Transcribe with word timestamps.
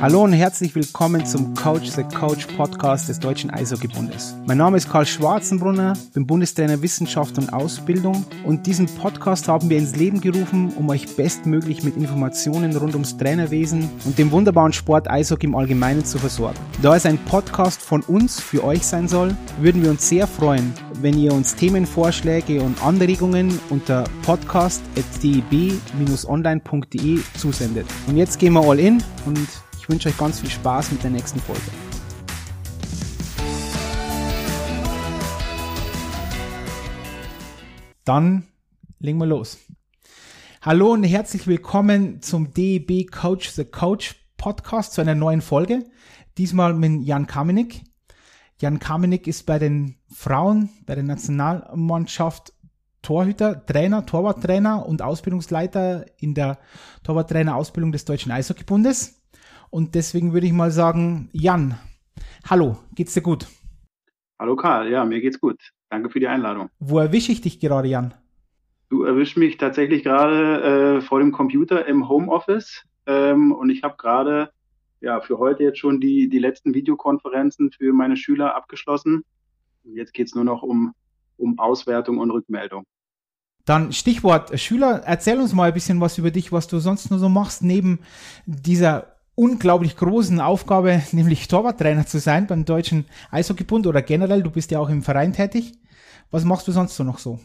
Hallo 0.00 0.22
und 0.22 0.32
herzlich 0.32 0.76
willkommen 0.76 1.26
zum 1.26 1.54
Coach 1.54 1.90
the 1.90 2.04
Coach 2.04 2.46
Podcast 2.56 3.08
des 3.08 3.18
Deutschen 3.18 3.50
Eishockeybundes. 3.50 4.36
Mein 4.46 4.58
Name 4.58 4.76
ist 4.76 4.88
Karl 4.88 5.04
Schwarzenbrunner, 5.04 5.94
bin 6.14 6.24
Bundestrainer 6.24 6.80
Wissenschaft 6.82 7.36
und 7.36 7.52
Ausbildung 7.52 8.24
und 8.44 8.68
diesen 8.68 8.86
Podcast 8.86 9.48
haben 9.48 9.68
wir 9.68 9.76
ins 9.76 9.96
Leben 9.96 10.20
gerufen, 10.20 10.72
um 10.76 10.88
euch 10.88 11.16
bestmöglich 11.16 11.82
mit 11.82 11.96
Informationen 11.96 12.76
rund 12.76 12.94
ums 12.94 13.16
Trainerwesen 13.16 13.90
und 14.04 14.16
dem 14.16 14.30
wunderbaren 14.30 14.72
Sport 14.72 15.10
Eishockey 15.10 15.46
im 15.46 15.56
Allgemeinen 15.56 16.04
zu 16.04 16.18
versorgen. 16.18 16.60
Da 16.80 16.94
es 16.94 17.04
ein 17.04 17.18
Podcast 17.18 17.82
von 17.82 18.02
uns 18.02 18.38
für 18.38 18.62
euch 18.62 18.86
sein 18.86 19.08
soll, 19.08 19.36
würden 19.60 19.82
wir 19.82 19.90
uns 19.90 20.08
sehr 20.08 20.28
freuen, 20.28 20.72
wenn 21.02 21.18
ihr 21.18 21.32
uns 21.32 21.56
Themenvorschläge 21.56 22.62
und 22.62 22.80
Anregungen 22.84 23.58
unter 23.68 24.04
podcast.deb-online.de 24.22 27.18
zusendet. 27.36 27.86
Und 28.06 28.16
jetzt 28.16 28.38
gehen 28.38 28.52
wir 28.52 28.62
all 28.62 28.78
in 28.78 29.02
und 29.26 29.48
ich 29.88 29.90
wünsche 29.90 30.10
euch 30.10 30.18
ganz 30.18 30.40
viel 30.40 30.50
Spaß 30.50 30.92
mit 30.92 31.02
der 31.02 31.10
nächsten 31.10 31.40
Folge. 31.40 31.62
Dann 38.04 38.44
legen 38.98 39.16
wir 39.16 39.24
los. 39.24 39.56
Hallo 40.60 40.92
und 40.92 41.04
herzlich 41.04 41.46
willkommen 41.46 42.20
zum 42.20 42.52
DEB 42.52 43.10
Coach 43.10 43.48
the 43.48 43.64
Coach 43.64 44.16
Podcast 44.36 44.92
zu 44.92 45.00
einer 45.00 45.14
neuen 45.14 45.40
Folge. 45.40 45.86
Diesmal 46.36 46.74
mit 46.74 47.06
Jan 47.06 47.26
Kamenik. 47.26 47.80
Jan 48.60 48.80
Kamenik 48.80 49.26
ist 49.26 49.46
bei 49.46 49.58
den 49.58 49.94
Frauen, 50.14 50.68
bei 50.84 50.96
der 50.96 51.04
Nationalmannschaft 51.04 52.52
Torhüter, 53.00 53.64
Trainer, 53.64 54.04
Torwarttrainer 54.04 54.84
und 54.84 55.00
Ausbildungsleiter 55.00 56.04
in 56.18 56.34
der 56.34 56.58
Torwarttrainer-Ausbildung 57.04 57.92
des 57.92 58.04
Deutschen 58.04 58.32
Eishockeybundes. 58.32 59.17
Und 59.70 59.94
deswegen 59.94 60.32
würde 60.32 60.46
ich 60.46 60.52
mal 60.52 60.70
sagen, 60.70 61.28
Jan, 61.32 61.78
hallo, 62.48 62.78
geht's 62.94 63.14
dir 63.14 63.22
gut? 63.22 63.46
Hallo 64.38 64.56
Karl, 64.56 64.90
ja, 64.90 65.04
mir 65.04 65.20
geht's 65.20 65.40
gut. 65.40 65.60
Danke 65.90 66.10
für 66.10 66.20
die 66.20 66.28
Einladung. 66.28 66.70
Wo 66.78 66.98
erwische 66.98 67.32
ich 67.32 67.40
dich 67.40 67.60
gerade, 67.60 67.88
Jan? 67.88 68.14
Du 68.88 69.02
erwischst 69.02 69.36
mich 69.36 69.58
tatsächlich 69.58 70.02
gerade 70.02 70.98
äh, 70.98 71.00
vor 71.02 71.20
dem 71.20 71.32
Computer 71.32 71.86
im 71.86 72.08
Homeoffice 72.08 72.84
ähm, 73.06 73.52
und 73.52 73.68
ich 73.68 73.82
habe 73.82 73.96
gerade 73.98 74.50
ja 75.00 75.20
für 75.20 75.38
heute 75.38 75.64
jetzt 75.64 75.78
schon 75.78 76.00
die, 76.00 76.28
die 76.28 76.38
letzten 76.38 76.74
Videokonferenzen 76.74 77.70
für 77.70 77.92
meine 77.92 78.16
Schüler 78.16 78.54
abgeschlossen. 78.54 79.24
Jetzt 79.84 80.14
geht's 80.14 80.34
nur 80.34 80.44
noch 80.44 80.62
um, 80.62 80.94
um 81.36 81.58
Auswertung 81.58 82.18
und 82.18 82.30
Rückmeldung. 82.30 82.84
Dann 83.66 83.92
Stichwort 83.92 84.58
Schüler, 84.58 85.02
erzähl 85.04 85.38
uns 85.38 85.52
mal 85.52 85.68
ein 85.68 85.74
bisschen 85.74 86.00
was 86.00 86.16
über 86.16 86.30
dich, 86.30 86.52
was 86.52 86.68
du 86.68 86.78
sonst 86.78 87.10
nur 87.10 87.18
so 87.18 87.28
machst, 87.28 87.62
neben 87.62 88.00
dieser 88.46 89.17
unglaublich 89.38 89.96
großen 89.96 90.40
Aufgabe, 90.40 91.00
nämlich 91.12 91.46
Torwarttrainer 91.46 92.06
zu 92.06 92.18
sein 92.18 92.48
beim 92.48 92.64
Deutschen 92.64 93.06
Eishockeybund 93.30 93.86
oder 93.86 94.02
generell, 94.02 94.42
du 94.42 94.50
bist 94.50 94.72
ja 94.72 94.80
auch 94.80 94.90
im 94.90 95.02
Verein 95.02 95.32
tätig. 95.32 95.74
Was 96.32 96.44
machst 96.44 96.66
du 96.66 96.72
sonst 96.72 96.96
so 96.96 97.04
noch 97.04 97.18
so? 97.18 97.38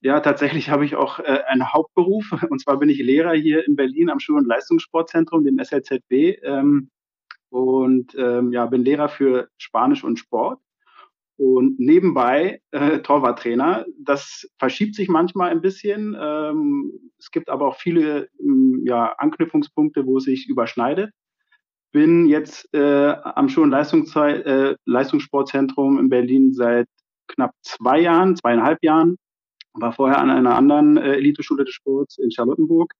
Ja, 0.00 0.20
tatsächlich 0.20 0.70
habe 0.70 0.86
ich 0.86 0.96
auch 0.96 1.18
äh, 1.18 1.40
einen 1.48 1.70
Hauptberuf 1.70 2.32
und 2.50 2.60
zwar 2.62 2.78
bin 2.78 2.88
ich 2.88 2.98
Lehrer 2.98 3.34
hier 3.34 3.66
in 3.66 3.76
Berlin 3.76 4.08
am 4.08 4.20
Schul- 4.20 4.38
und 4.38 4.46
Leistungssportzentrum, 4.46 5.44
dem 5.44 5.62
SLZB 5.62 6.42
ähm, 6.42 6.88
und 7.50 8.16
ähm, 8.18 8.52
ja, 8.52 8.64
bin 8.64 8.82
Lehrer 8.82 9.10
für 9.10 9.48
Spanisch 9.58 10.02
und 10.02 10.18
Sport 10.18 10.60
und 11.36 11.78
nebenbei 11.78 12.60
äh, 12.70 13.00
Torwarttrainer. 13.00 13.84
Das 13.98 14.48
verschiebt 14.58 14.94
sich 14.94 15.08
manchmal 15.08 15.50
ein 15.50 15.60
bisschen. 15.60 16.16
Ähm, 16.18 16.92
es 17.18 17.30
gibt 17.30 17.48
aber 17.50 17.68
auch 17.68 17.76
viele 17.76 18.28
ähm, 18.40 18.82
ja, 18.84 19.12
Anknüpfungspunkte, 19.18 20.06
wo 20.06 20.16
es 20.18 20.24
sich 20.24 20.48
überschneidet. 20.48 21.12
Bin 21.92 22.26
jetzt 22.26 22.72
äh, 22.74 23.14
am 23.22 23.48
Schul- 23.48 23.64
und 23.64 23.70
Leistungszeit, 23.70 24.44
äh, 24.46 24.76
Leistungssportzentrum 24.86 25.98
in 25.98 26.08
Berlin 26.08 26.52
seit 26.52 26.88
knapp 27.28 27.52
zwei 27.62 28.00
Jahren, 28.00 28.36
zweieinhalb 28.36 28.82
Jahren. 28.82 29.16
War 29.74 29.92
vorher 29.92 30.18
an 30.18 30.30
einer 30.30 30.56
anderen 30.56 30.96
äh, 30.96 31.16
Eliteschule 31.16 31.64
des 31.64 31.74
Sports 31.74 32.18
in 32.18 32.30
Charlottenburg 32.30 32.92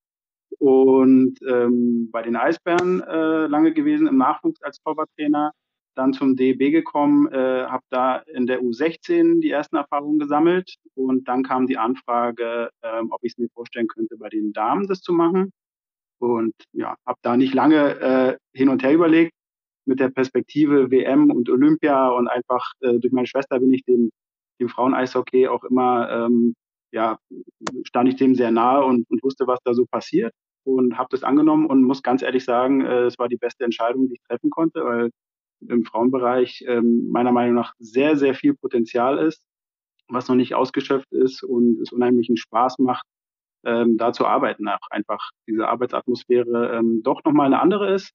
und 0.59 1.37
ähm, 1.49 2.11
bei 2.11 2.23
den 2.23 2.37
Eisbären 2.37 3.01
äh, 3.01 3.47
lange 3.47 3.73
gewesen 3.73 4.07
im 4.07 4.19
Nachwuchs 4.19 4.63
als 4.63 4.79
Torwarttrainer 4.81 5.53
dann 5.97 6.13
zum 6.13 6.37
DEB 6.37 6.71
gekommen, 6.71 7.27
äh, 7.33 7.67
habe 7.67 7.85
da 7.91 8.19
in 8.19 8.47
der 8.47 8.61
U16 8.61 9.41
die 9.41 9.51
ersten 9.51 9.77
Erfahrungen 9.77 10.19
gesammelt 10.19 10.77
und 10.95 11.27
dann 11.29 11.43
kam 11.43 11.67
die 11.67 11.79
Anfrage, 11.79 12.71
ähm, 12.83 13.09
ob 13.11 13.21
ich 13.23 13.33
es 13.33 13.39
mir 13.39 13.49
vorstellen 13.49 13.89
könnte, 13.89 14.17
bei 14.19 14.29
den 14.29 14.53
Damen 14.53 14.87
das 14.87 15.01
zu 15.01 15.13
machen. 15.13 15.53
Und 16.19 16.55
ja, 16.73 16.97
habe 17.07 17.19
da 17.23 17.37
nicht 17.37 17.55
lange 17.55 18.01
äh, 18.01 18.37
hin 18.55 18.69
und 18.69 18.83
her 18.83 18.95
überlegt 18.95 19.33
mit 19.87 20.01
der 20.01 20.09
Perspektive 20.09 20.91
WM 20.91 21.31
und 21.31 21.49
Olympia 21.51 22.09
und 22.09 22.29
einfach 22.29 22.73
äh, 22.81 22.99
durch 22.99 23.13
meine 23.13 23.27
Schwester 23.27 23.61
bin 23.61 23.73
ich 23.73 23.85
dem, 23.85 24.11
dem 24.61 24.69
Frauen-Eishockey 24.69 25.49
auch 25.49 25.65
immer, 25.65 26.11
ähm, 26.11 26.55
ja, 26.93 27.19
stand 27.85 28.09
ich 28.09 28.17
dem 28.17 28.35
sehr 28.35 28.51
nahe 28.51 28.85
und, 28.85 29.09
und 29.11 29.23
wusste, 29.23 29.47
was 29.47 29.61
da 29.65 29.75
so 29.75 29.87
passiert 29.87 30.33
und 30.67 30.99
habe 30.99 31.09
das 31.11 31.23
angenommen 31.23 31.67
und 31.67 31.83
muss 31.83 32.03
ganz 32.03 32.23
ehrlich 32.23 32.45
sagen, 32.45 32.85
äh, 32.85 33.05
es 33.05 33.19
war 33.19 33.29
die 33.29 33.37
beste 33.37 33.65
Entscheidung, 33.65 34.09
die 34.09 34.15
ich 34.15 34.23
treffen 34.23 34.51
konnte, 34.51 34.85
weil 34.85 35.11
im 35.61 35.85
Frauenbereich 35.85 36.65
ähm, 36.67 37.09
meiner 37.11 37.33
Meinung 37.33 37.55
nach 37.55 37.75
sehr, 37.79 38.17
sehr 38.17 38.35
viel 38.35 38.55
Potenzial 38.55 39.19
ist, 39.19 39.43
was 40.09 40.29
noch 40.29 40.37
nicht 40.37 40.55
ausgeschöpft 40.55 41.13
ist 41.13 41.43
und 41.43 41.81
es 41.81 41.93
unheimlichen 41.93 42.37
Spaß 42.37 42.79
macht, 42.79 43.07
ähm, 43.65 43.97
da 43.97 44.13
zu 44.13 44.27
arbeiten. 44.27 44.69
Auch 44.69 44.91
einfach 44.91 45.31
diese 45.47 45.69
Arbeitsatmosphäre 45.69 46.77
ähm, 46.77 47.03
doch 47.03 47.25
nochmal 47.25 47.47
eine 47.47 47.61
andere 47.61 47.95
ist. 47.95 48.13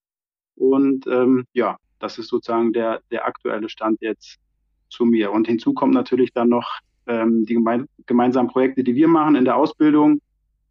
Und 0.55 1.07
ähm, 1.07 1.45
ja, 1.53 1.77
das 1.99 2.17
ist 2.17 2.27
sozusagen 2.27 2.73
der, 2.73 3.01
der 3.11 3.25
aktuelle 3.25 3.69
Stand 3.69 4.01
jetzt 4.01 4.37
zu 4.89 5.05
mir. 5.05 5.31
Und 5.31 5.47
hinzu 5.47 5.73
kommt 5.73 5.93
natürlich 5.93 6.33
dann 6.33 6.49
noch 6.49 6.79
ähm, 7.07 7.45
die 7.45 7.55
geme 7.55 7.87
gemeinsamen 8.05 8.49
Projekte, 8.49 8.83
die 8.83 8.95
wir 8.95 9.07
machen 9.07 9.35
in 9.35 9.45
der 9.45 9.55
Ausbildung. 9.55 10.21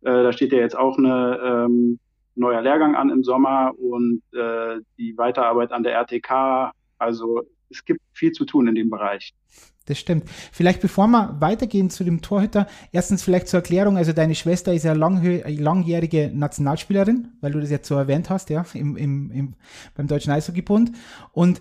Äh, 0.03 0.23
da 0.23 0.33
steht 0.33 0.53
ja 0.53 0.59
jetzt 0.59 0.77
auch 0.77 0.99
eine 0.99 1.41
ähm, 1.43 1.99
neuer 2.35 2.63
Lehrgang 2.63 2.95
an 2.95 3.11
im 3.11 3.23
Sommer 3.23 3.73
und 3.79 4.23
äh, 4.33 4.81
die 4.99 5.17
Weiterarbeit 5.17 5.73
an 5.73 5.83
der 5.83 5.95
RTK. 5.95 6.73
Also 6.99 7.43
es 7.71 7.85
gibt 7.85 8.01
viel 8.13 8.33
zu 8.33 8.45
tun 8.45 8.69
in 8.69 8.75
dem 8.75 8.91
Bereich. 8.91 9.33
Das 9.87 9.99
stimmt. 9.99 10.29
Vielleicht 10.53 10.81
bevor 10.81 11.09
wir 11.09 11.41
weitergehen 11.41 11.91
zu 11.91 12.05
dem 12.05 12.23
Torhüter, 12.23 12.69
erstens 12.93 13.25
vielleicht 13.25 13.49
zur 13.49 13.59
Erklärung, 13.59 13.97
also 13.97 14.13
deine 14.13 14.37
Schwester 14.37 14.73
ist 14.73 14.85
ja 14.85 14.93
langjährige 14.93 16.31
Nationalspielerin, 16.33 17.33
weil 17.41 17.53
du 17.53 17.61
das 17.61 17.71
jetzt 17.71 17.89
so 17.89 17.97
erwähnt 17.97 18.31
hast, 18.31 18.51
ja, 18.51 18.65
im, 18.75 18.97
im, 18.97 19.31
im, 19.33 19.55
beim 19.97 20.07
Deutschen 20.07 20.33
Eishockeybund. 20.33 20.93
Und 21.33 21.61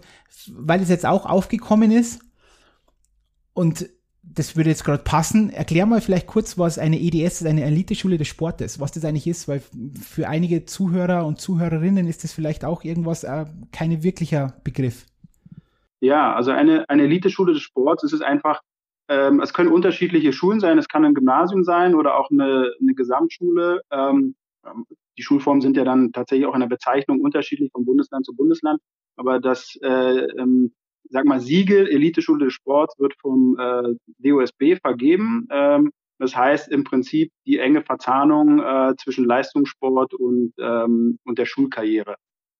weil 0.52 0.82
es 0.82 0.90
jetzt 0.90 1.08
auch 1.08 1.26
aufgekommen 1.26 1.92
ist 1.92 2.22
und 3.54 3.90
das 4.34 4.56
würde 4.56 4.70
jetzt 4.70 4.86
gerade 4.86 5.04
passen. 5.04 5.50
Erklär 5.50 5.86
mal 5.86 6.02
vielleicht 6.02 6.28
kurz, 6.28 6.58
was 6.58 6.78
eine 6.78 7.00
EDS 7.00 7.42
ist, 7.42 7.48
eine 7.48 7.64
Eliteschule 7.64 8.18
des 8.18 8.28
Sportes, 8.28 8.80
was 8.80 8.92
das 8.92 9.06
eigentlich 9.06 9.28
ist, 9.28 9.48
weil 9.48 9.62
für 10.00 10.28
einige 10.28 10.66
Zuhörer 10.66 11.26
und 11.26 11.40
Zuhörerinnen 11.40 12.08
ist 12.08 12.24
das 12.24 12.34
vielleicht 12.34 12.64
auch 12.64 12.84
irgendwas, 12.84 13.24
äh, 13.24 13.46
kein 13.72 14.04
wirklicher 14.04 14.54
Begriff. 14.64 15.06
Ja, 16.02 16.34
also 16.34 16.52
eine, 16.52 16.88
eine 16.90 17.04
Eliteschule 17.04 17.54
des 17.54 17.62
Sports, 17.62 18.04
es 18.04 18.14
ist 18.14 18.22
einfach, 18.22 18.62
ähm, 19.10 19.42
es 19.42 19.54
können 19.54 19.72
unterschiedliche 19.72 20.32
Schulen 20.32 20.60
sein, 20.60 20.78
es 20.78 20.88
kann 20.88 21.04
ein 21.04 21.14
Gymnasium 21.14 21.64
sein 21.64 21.96
oder 21.96 22.18
auch 22.18 22.30
eine, 22.32 22.72
eine 22.80 22.94
Gesamtschule. 22.94 23.82
Ähm, 23.92 24.36
die 25.18 25.24
Schulformen 25.24 25.62
sind 25.62 25.76
ja 25.76 25.84
dann 25.84 26.12
tatsächlich 26.14 26.48
auch 26.48 26.54
in 26.54 26.62
der 26.62 26.68
Bezeichnung 26.68 27.20
unterschiedlich 27.20 27.72
von 27.72 27.86
Bundesland 27.86 28.26
zu 28.26 28.34
Bundesland, 28.36 28.80
aber 29.18 29.40
das 29.40 29.78
äh, 29.82 30.28
ähm, 30.40 30.72
sag 31.10 31.26
mal, 31.26 31.40
Siegel 31.40 31.88
Elite-Schule 31.88 32.46
des 32.46 32.54
Sports 32.54 32.98
wird 33.00 33.14
vom 33.20 33.58
äh, 33.60 33.96
DOSB 34.20 34.80
vergeben. 34.82 35.48
Ähm, 35.52 35.92
das 36.20 36.36
heißt 36.36 36.70
im 36.72 36.84
Prinzip 36.84 37.32
die 37.46 37.60
enge 37.60 37.82
Verzahnung 37.82 38.60
äh, 38.60 38.94
zwischen 38.98 39.26
Leistungssport 39.26 40.14
und, 40.14 40.54
ähm, 40.60 41.18
und 41.24 41.40
der 41.40 41.46
Schulkarriere. 41.46 42.16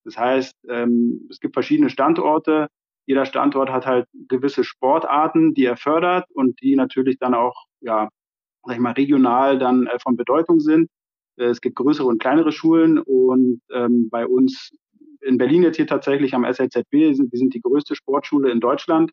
Das 0.06 0.18
heißt, 0.18 0.56
ähm, 0.70 1.28
es 1.30 1.40
gibt 1.40 1.56
verschiedene 1.56 1.90
Standorte. 1.90 2.68
Jeder 3.06 3.26
Standort 3.26 3.70
hat 3.70 3.86
halt 3.86 4.08
gewisse 4.28 4.64
Sportarten, 4.64 5.54
die 5.54 5.66
er 5.66 5.78
fördert 5.78 6.26
und 6.34 6.62
die 6.62 6.76
natürlich 6.76 7.18
dann 7.20 7.34
auch, 7.34 7.66
ja, 7.82 8.08
sag 8.64 8.76
ich 8.76 8.82
mal, 8.82 8.94
regional 8.94 9.60
dann 9.60 9.88
äh, 9.88 10.00
von 10.00 10.16
Bedeutung 10.16 10.62
sind. 10.62 10.90
Äh, 11.38 11.46
es 11.46 11.60
gibt 11.60 11.76
größere 11.76 12.08
und 12.08 12.22
kleinere 12.22 12.52
Schulen 12.52 12.98
und 12.98 13.62
ähm, 13.74 14.10
bei 14.10 14.26
uns 14.26 14.72
in 15.22 15.38
Berlin 15.38 15.64
jetzt 15.64 15.78
hier 15.78 15.88
tatsächlich 15.88 16.34
am 16.34 16.46
SLZB, 16.46 16.92
wir 16.92 17.16
sind, 17.16 17.32
wir 17.32 17.40
sind 17.40 17.54
die 17.54 17.62
größte 17.62 17.96
Sportschule 17.96 18.52
in 18.52 18.60
Deutschland 18.60 19.12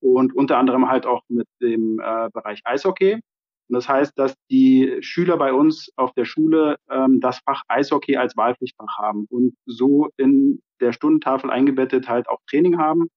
und 0.00 0.34
unter 0.34 0.58
anderem 0.58 0.88
halt 0.88 1.06
auch 1.06 1.22
mit 1.28 1.46
dem 1.60 2.00
äh, 2.00 2.28
Bereich 2.32 2.60
Eishockey. 2.64 3.14
Und 3.14 3.74
das 3.74 3.88
heißt, 3.88 4.18
dass 4.18 4.34
die 4.50 4.96
Schüler 5.00 5.36
bei 5.36 5.52
uns 5.52 5.90
auf 5.96 6.12
der 6.14 6.24
Schule 6.24 6.76
ähm, 6.90 7.20
das 7.20 7.40
Fach 7.44 7.62
Eishockey 7.68 8.16
als 8.16 8.36
Wahlpflichtfach 8.36 8.98
haben 8.98 9.26
und 9.28 9.54
so 9.66 10.08
in 10.16 10.60
der 10.80 10.92
Stundentafel 10.92 11.50
eingebettet 11.50 12.08
halt 12.08 12.28
auch 12.28 12.38
Training 12.48 12.78
haben 12.78 13.08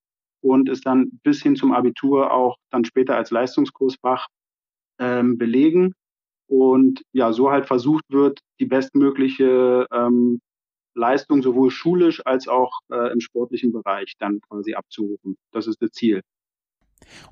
und 0.42 0.68
es 0.68 0.82
dann 0.82 1.20
bis 1.24 1.42
hin 1.42 1.56
zum 1.56 1.72
Abitur 1.72 2.32
auch 2.32 2.58
dann 2.72 2.84
später 2.84 3.16
als 3.16 3.32
Leistungskursfach 3.32 4.28
ähm, 5.00 5.38
belegen. 5.38 5.94
Und 6.48 7.04
ja, 7.14 7.32
so 7.32 7.50
halt 7.50 7.66
versucht 7.66 8.04
wird, 8.10 8.40
die 8.60 8.66
bestmögliche 8.66 9.88
ähm, 9.94 10.42
Leistung 10.94 11.42
sowohl 11.42 11.72
schulisch 11.72 12.22
als 12.26 12.48
auch 12.48 12.72
äh, 12.92 13.12
im 13.12 13.20
sportlichen 13.20 13.72
Bereich 13.72 14.16
dann 14.20 14.42
quasi 14.42 14.74
abzurufen. 14.74 15.38
Das 15.52 15.68
ist 15.68 15.82
das 15.82 15.92
Ziel. 15.92 16.22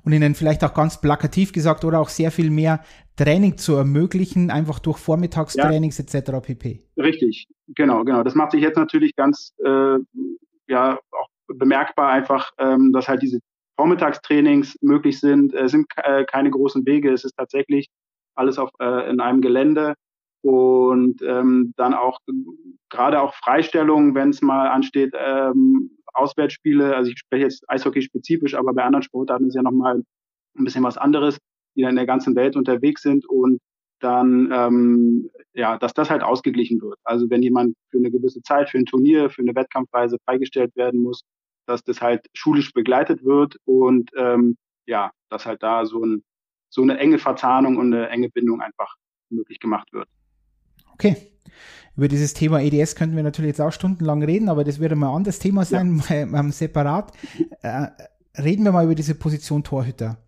Und 0.02 0.12
ihnen 0.12 0.34
vielleicht 0.34 0.64
auch 0.64 0.74
ganz 0.74 1.00
plakativ 1.00 1.52
gesagt 1.52 1.84
oder 1.84 2.00
auch 2.00 2.08
sehr 2.08 2.30
viel 2.30 2.50
mehr 2.50 2.82
Training 3.16 3.56
zu 3.56 3.76
ermöglichen, 3.76 4.50
einfach 4.50 4.78
durch 4.78 4.98
Vormittagstrainings 4.98 5.98
ja. 5.98 6.04
etc. 6.04 6.32
pp. 6.42 6.82
Richtig, 6.96 7.46
genau, 7.68 8.04
genau. 8.04 8.22
Das 8.22 8.34
macht 8.34 8.52
sich 8.52 8.62
jetzt 8.62 8.76
natürlich 8.76 9.14
ganz 9.14 9.54
äh, 9.64 9.98
ja 10.68 10.98
auch 11.12 11.28
bemerkbar 11.46 12.10
einfach, 12.10 12.50
ähm, 12.58 12.92
dass 12.92 13.08
halt 13.08 13.22
diese 13.22 13.40
Vormittagstrainings 13.76 14.76
möglich 14.80 15.20
sind. 15.20 15.54
Es 15.54 15.72
sind 15.72 15.86
äh, 15.96 16.24
keine 16.24 16.50
großen 16.50 16.84
Wege, 16.86 17.12
es 17.12 17.24
ist 17.24 17.36
tatsächlich 17.36 17.88
alles 18.34 18.58
auf, 18.58 18.70
äh, 18.80 19.10
in 19.10 19.20
einem 19.20 19.40
Gelände 19.40 19.94
und 20.42 21.22
ähm, 21.22 21.74
dann 21.76 21.94
auch 21.94 22.18
gerade 22.88 23.20
auch 23.20 23.34
Freistellungen, 23.34 24.14
wenn 24.14 24.30
es 24.30 24.42
mal 24.42 24.68
ansteht, 24.68 25.14
ähm, 25.16 25.98
Auswärtsspiele, 26.12 26.96
also 26.96 27.10
ich 27.10 27.18
spreche 27.18 27.44
jetzt 27.44 27.68
Eishockey 27.68 28.02
spezifisch, 28.02 28.54
aber 28.54 28.72
bei 28.72 28.82
anderen 28.82 29.02
Sportarten 29.02 29.46
ist 29.46 29.54
ja 29.54 29.62
nochmal 29.62 30.02
ein 30.58 30.64
bisschen 30.64 30.82
was 30.82 30.98
anderes, 30.98 31.38
die 31.76 31.82
dann 31.82 31.90
in 31.90 31.96
der 31.96 32.06
ganzen 32.06 32.34
Welt 32.34 32.56
unterwegs 32.56 33.02
sind 33.02 33.26
und 33.26 33.60
dann, 34.00 34.50
ähm, 34.50 35.30
ja, 35.52 35.78
dass 35.78 35.92
das 35.92 36.10
halt 36.10 36.22
ausgeglichen 36.22 36.80
wird. 36.80 36.98
Also 37.04 37.28
wenn 37.28 37.42
jemand 37.42 37.76
für 37.90 37.98
eine 37.98 38.10
gewisse 38.10 38.42
Zeit, 38.42 38.70
für 38.70 38.78
ein 38.78 38.86
Turnier, 38.86 39.30
für 39.30 39.42
eine 39.42 39.54
Wettkampfreise 39.54 40.16
freigestellt 40.24 40.74
werden 40.74 41.02
muss, 41.02 41.22
dass 41.66 41.84
das 41.84 42.00
halt 42.00 42.26
schulisch 42.34 42.72
begleitet 42.72 43.24
wird 43.24 43.56
und 43.64 44.10
ähm, 44.16 44.56
ja, 44.86 45.10
dass 45.28 45.46
halt 45.46 45.62
da 45.62 45.84
so, 45.84 46.04
ein, 46.04 46.24
so 46.70 46.82
eine 46.82 46.98
enge 46.98 47.18
Verzahnung 47.18 47.76
und 47.76 47.94
eine 47.94 48.08
enge 48.08 48.30
Bindung 48.30 48.60
einfach 48.60 48.96
möglich 49.28 49.60
gemacht 49.60 49.92
wird. 49.92 50.08
Okay. 50.94 51.16
Über 51.96 52.08
dieses 52.08 52.34
Thema 52.34 52.60
EDS 52.60 52.94
könnten 52.94 53.16
wir 53.16 53.22
natürlich 53.22 53.50
jetzt 53.50 53.60
auch 53.60 53.72
stundenlang 53.72 54.22
reden, 54.22 54.48
aber 54.48 54.64
das 54.64 54.78
wird 54.78 54.94
mal 54.94 55.08
ein 55.08 55.16
anderes 55.16 55.38
Thema 55.38 55.64
sein, 55.64 56.02
ja. 56.08 56.26
mal, 56.26 56.50
separat. 56.52 57.12
Äh, 57.62 57.88
reden 58.38 58.64
wir 58.64 58.72
mal 58.72 58.84
über 58.84 58.94
diese 58.94 59.14
Position 59.14 59.64
Torhüter. 59.64 60.18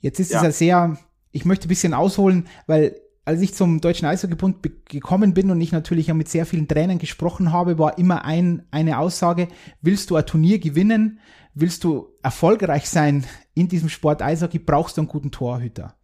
Jetzt 0.00 0.20
ist 0.20 0.30
ja. 0.32 0.38
es 0.38 0.44
ja 0.44 0.52
sehr, 0.52 0.98
ich 1.32 1.44
möchte 1.44 1.66
ein 1.66 1.68
bisschen 1.68 1.94
ausholen, 1.94 2.46
weil 2.66 2.94
als 3.24 3.40
ich 3.40 3.54
zum 3.54 3.80
Deutschen 3.80 4.06
Eishockeybund 4.06 4.58
gekommen 4.88 5.32
bin 5.32 5.50
und 5.50 5.60
ich 5.60 5.72
natürlich 5.72 6.08
ja 6.08 6.14
mit 6.14 6.28
sehr 6.28 6.44
vielen 6.44 6.66
Trainern 6.68 6.98
gesprochen 6.98 7.52
habe, 7.52 7.78
war 7.78 7.98
immer 7.98 8.24
ein, 8.24 8.66
eine 8.70 8.98
Aussage, 8.98 9.48
willst 9.80 10.10
du 10.10 10.16
ein 10.16 10.26
Turnier 10.26 10.58
gewinnen, 10.58 11.20
willst 11.54 11.84
du 11.84 12.08
erfolgreich 12.22 12.88
sein 12.88 13.24
in 13.54 13.68
diesem 13.68 13.88
Sport 13.88 14.22
Eishockey, 14.22 14.58
brauchst 14.58 14.96
du 14.96 15.02
einen 15.02 15.08
guten 15.08 15.30
Torhüter. 15.30 15.94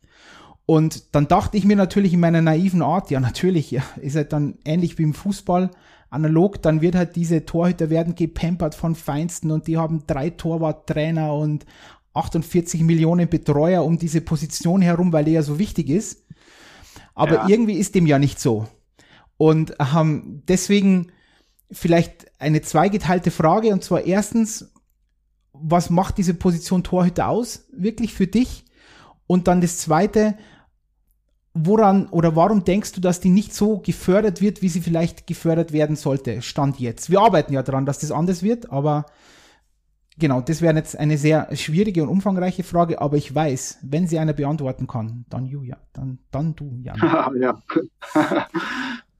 Und 0.70 1.15
dann 1.15 1.29
dachte 1.29 1.56
ich 1.56 1.65
mir 1.65 1.76
natürlich 1.76 2.12
in 2.12 2.20
meiner 2.20 2.43
naiven 2.43 2.82
Art, 2.82 3.11
ja 3.11 3.20
natürlich, 3.20 3.70
ja, 3.70 3.82
ist 4.03 4.17
halt 4.17 4.35
dann 4.35 4.59
ähnlich 4.67 4.99
wie 4.99 5.03
im 5.03 5.15
Fußball, 5.15 5.70
analog, 6.11 6.61
dann 6.61 6.82
wird 6.82 6.94
halt 6.94 7.17
diese 7.17 7.47
Torhüter 7.47 7.88
werden 7.88 8.15
gepampert 8.15 8.75
von 8.75 8.94
Feinsten 8.94 9.50
und 9.50 9.67
die 9.67 9.79
haben 9.79 10.03
drei 10.06 10.29
Torwarttrainer 10.29 11.32
und 11.32 11.65
48 12.12 12.82
Millionen 12.82 13.31
Betreuer 13.31 13.82
um 13.82 13.97
diese 13.97 14.20
Position 14.20 14.82
herum, 14.82 15.11
weil 15.11 15.25
die 15.25 15.32
ja 15.32 15.43
so 15.43 15.59
wichtig 15.59 15.88
ist. 15.88 16.26
Aber 17.15 17.37
ja. 17.37 17.49
irgendwie 17.49 17.79
ist 17.79 17.94
dem 17.94 18.06
ja 18.06 18.19
nicht 18.19 18.38
so. 18.38 18.69
Und 19.38 19.75
ähm, 19.81 20.43
deswegen 20.49 21.12
vielleicht 21.73 22.26
eine 22.38 22.61
zweigeteilte 22.61 23.31
Frage 23.31 23.73
und 23.73 23.82
zwar 23.82 24.05
erstens, 24.05 24.70
was 25.55 25.88
macht 25.88 26.19
diese 26.19 26.35
Position 26.35 26.85
Torhüter 26.85 27.29
aus, 27.29 27.65
wirklich 27.73 28.12
für 28.12 28.26
dich? 28.26 28.67
Und 29.26 29.49
dann 29.49 29.62
das 29.62 29.79
zweite, 29.79 30.37
woran 31.54 32.06
oder 32.08 32.36
warum 32.36 32.64
denkst 32.64 32.92
du, 32.92 33.00
dass 33.00 33.20
die 33.20 33.30
nicht 33.30 33.54
so 33.54 33.78
gefördert 33.78 34.40
wird, 34.40 34.62
wie 34.62 34.68
sie 34.68 34.80
vielleicht 34.80 35.26
gefördert 35.26 35.72
werden 35.72 35.96
sollte, 35.96 36.42
Stand 36.42 36.78
jetzt? 36.78 37.10
Wir 37.10 37.20
arbeiten 37.20 37.52
ja 37.52 37.62
daran, 37.62 37.86
dass 37.86 37.98
das 37.98 38.12
anders 38.12 38.42
wird, 38.42 38.70
aber 38.70 39.06
genau, 40.18 40.40
das 40.40 40.62
wäre 40.62 40.74
jetzt 40.74 40.98
eine 40.98 41.18
sehr 41.18 41.48
schwierige 41.56 42.02
und 42.02 42.08
umfangreiche 42.08 42.62
Frage, 42.62 43.00
aber 43.00 43.16
ich 43.16 43.34
weiß, 43.34 43.80
wenn 43.82 44.06
sie 44.06 44.18
einer 44.18 44.32
beantworten 44.32 44.86
kann, 44.86 45.24
dann 45.28 45.46
Julia, 45.46 45.78
dann, 45.92 46.18
dann 46.30 46.54
du, 46.54 46.78
Jan. 46.82 46.98
ja. 47.40 47.62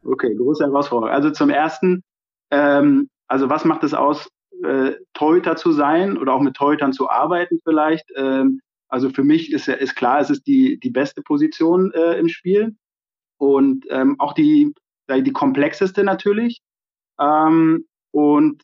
okay, 0.04 0.34
große 0.34 0.64
Herausforderung. 0.64 1.14
Also 1.14 1.30
zum 1.30 1.50
ersten, 1.50 2.02
ähm, 2.50 3.08
also 3.26 3.48
was 3.48 3.64
macht 3.64 3.84
es 3.84 3.94
aus, 3.94 4.28
äh, 4.64 4.92
Torhüter 5.14 5.56
zu 5.56 5.72
sein 5.72 6.16
oder 6.16 6.34
auch 6.34 6.40
mit 6.40 6.54
Torhütern 6.54 6.92
zu 6.92 7.08
arbeiten 7.08 7.60
vielleicht? 7.64 8.04
Ähm, 8.16 8.60
also 8.88 9.11
für 9.11 9.25
mich 9.25 9.52
ist, 9.52 9.69
ist 9.69 9.96
klar, 9.96 10.20
es 10.20 10.31
ist 10.31 10.46
die, 10.46 10.79
die 10.81 10.90
beste 10.90 11.23
Position 11.23 11.93
äh, 11.93 12.19
im 12.19 12.29
Spiel 12.29 12.76
und 13.38 13.87
ähm, 13.90 14.19
auch 14.19 14.32
die, 14.32 14.73
die 15.11 15.32
komplexeste 15.32 16.05
natürlich. 16.05 16.61
Ähm, 17.20 17.87
und 18.11 18.62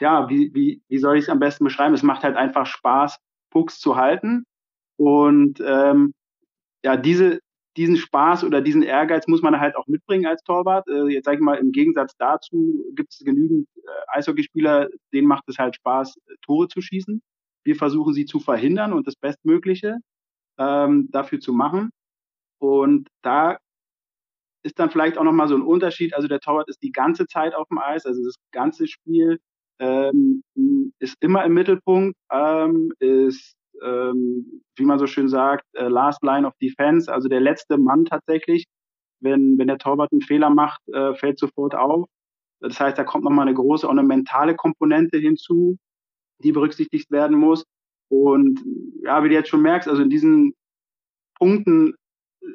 ja, 0.00 0.28
wie, 0.28 0.52
wie, 0.54 0.82
wie 0.88 0.98
soll 0.98 1.16
ich 1.16 1.24
es 1.24 1.30
am 1.30 1.38
besten 1.38 1.64
beschreiben? 1.64 1.94
Es 1.94 2.02
macht 2.02 2.24
halt 2.24 2.36
einfach 2.36 2.66
Spaß, 2.66 3.18
Pucks 3.50 3.78
zu 3.78 3.96
halten. 3.96 4.44
Und 4.96 5.62
ähm, 5.64 6.12
ja, 6.84 6.96
diese, 6.96 7.40
diesen 7.76 7.96
Spaß 7.96 8.44
oder 8.44 8.60
diesen 8.60 8.82
Ehrgeiz 8.82 9.26
muss 9.28 9.42
man 9.42 9.60
halt 9.60 9.76
auch 9.76 9.86
mitbringen 9.86 10.26
als 10.26 10.42
Torwart. 10.42 10.88
Äh, 10.88 11.08
jetzt 11.08 11.26
sage 11.26 11.36
ich 11.36 11.42
mal, 11.42 11.58
im 11.58 11.72
Gegensatz 11.72 12.14
dazu 12.16 12.84
gibt 12.94 13.12
es 13.12 13.20
genügend 13.20 13.68
äh, 13.76 14.18
Eishockeyspieler, 14.18 14.88
denen 15.12 15.28
macht 15.28 15.44
es 15.48 15.58
halt 15.58 15.76
Spaß, 15.76 16.16
Tore 16.42 16.68
zu 16.68 16.80
schießen. 16.80 17.22
Wir 17.64 17.76
versuchen 17.76 18.14
sie 18.14 18.26
zu 18.26 18.40
verhindern 18.40 18.92
und 18.92 19.06
das 19.06 19.16
Bestmögliche 19.16 19.98
ähm, 20.58 21.08
dafür 21.10 21.40
zu 21.40 21.52
machen. 21.52 21.90
Und 22.58 23.08
da 23.22 23.58
ist 24.64 24.78
dann 24.78 24.90
vielleicht 24.90 25.18
auch 25.18 25.24
nochmal 25.24 25.48
so 25.48 25.56
ein 25.56 25.62
Unterschied. 25.62 26.14
Also 26.14 26.28
der 26.28 26.40
Torwart 26.40 26.68
ist 26.68 26.82
die 26.82 26.92
ganze 26.92 27.26
Zeit 27.26 27.54
auf 27.54 27.68
dem 27.68 27.78
Eis, 27.78 28.06
also 28.06 28.22
das 28.24 28.36
ganze 28.52 28.86
Spiel 28.86 29.38
ähm, 29.80 30.42
ist 31.00 31.16
immer 31.20 31.44
im 31.44 31.54
Mittelpunkt, 31.54 32.16
ähm, 32.30 32.92
ist, 33.00 33.54
ähm, 33.82 34.62
wie 34.76 34.84
man 34.84 34.98
so 34.98 35.06
schön 35.06 35.28
sagt, 35.28 35.64
äh, 35.72 35.88
Last 35.88 36.22
Line 36.22 36.46
of 36.46 36.54
Defense, 36.62 37.12
also 37.12 37.28
der 37.28 37.40
letzte 37.40 37.78
Mann 37.78 38.04
tatsächlich. 38.04 38.64
Wenn, 39.20 39.56
wenn 39.58 39.68
der 39.68 39.78
Torwart 39.78 40.12
einen 40.12 40.20
Fehler 40.20 40.50
macht, 40.50 40.80
äh, 40.92 41.14
fällt 41.14 41.38
sofort 41.38 41.74
auf. 41.74 42.08
Das 42.60 42.78
heißt, 42.78 42.98
da 42.98 43.04
kommt 43.04 43.24
nochmal 43.24 43.46
eine 43.46 43.54
große, 43.54 43.86
auch 43.86 43.92
eine 43.92 44.02
mentale 44.02 44.54
Komponente 44.54 45.18
hinzu 45.18 45.78
die 46.42 46.52
berücksichtigt 46.52 47.10
werden 47.10 47.36
muss. 47.38 47.64
Und 48.08 48.60
ja, 49.02 49.24
wie 49.24 49.28
du 49.28 49.34
jetzt 49.34 49.48
schon 49.48 49.62
merkst, 49.62 49.88
also 49.88 50.02
in 50.02 50.10
diesen 50.10 50.54
Punkten 51.38 51.94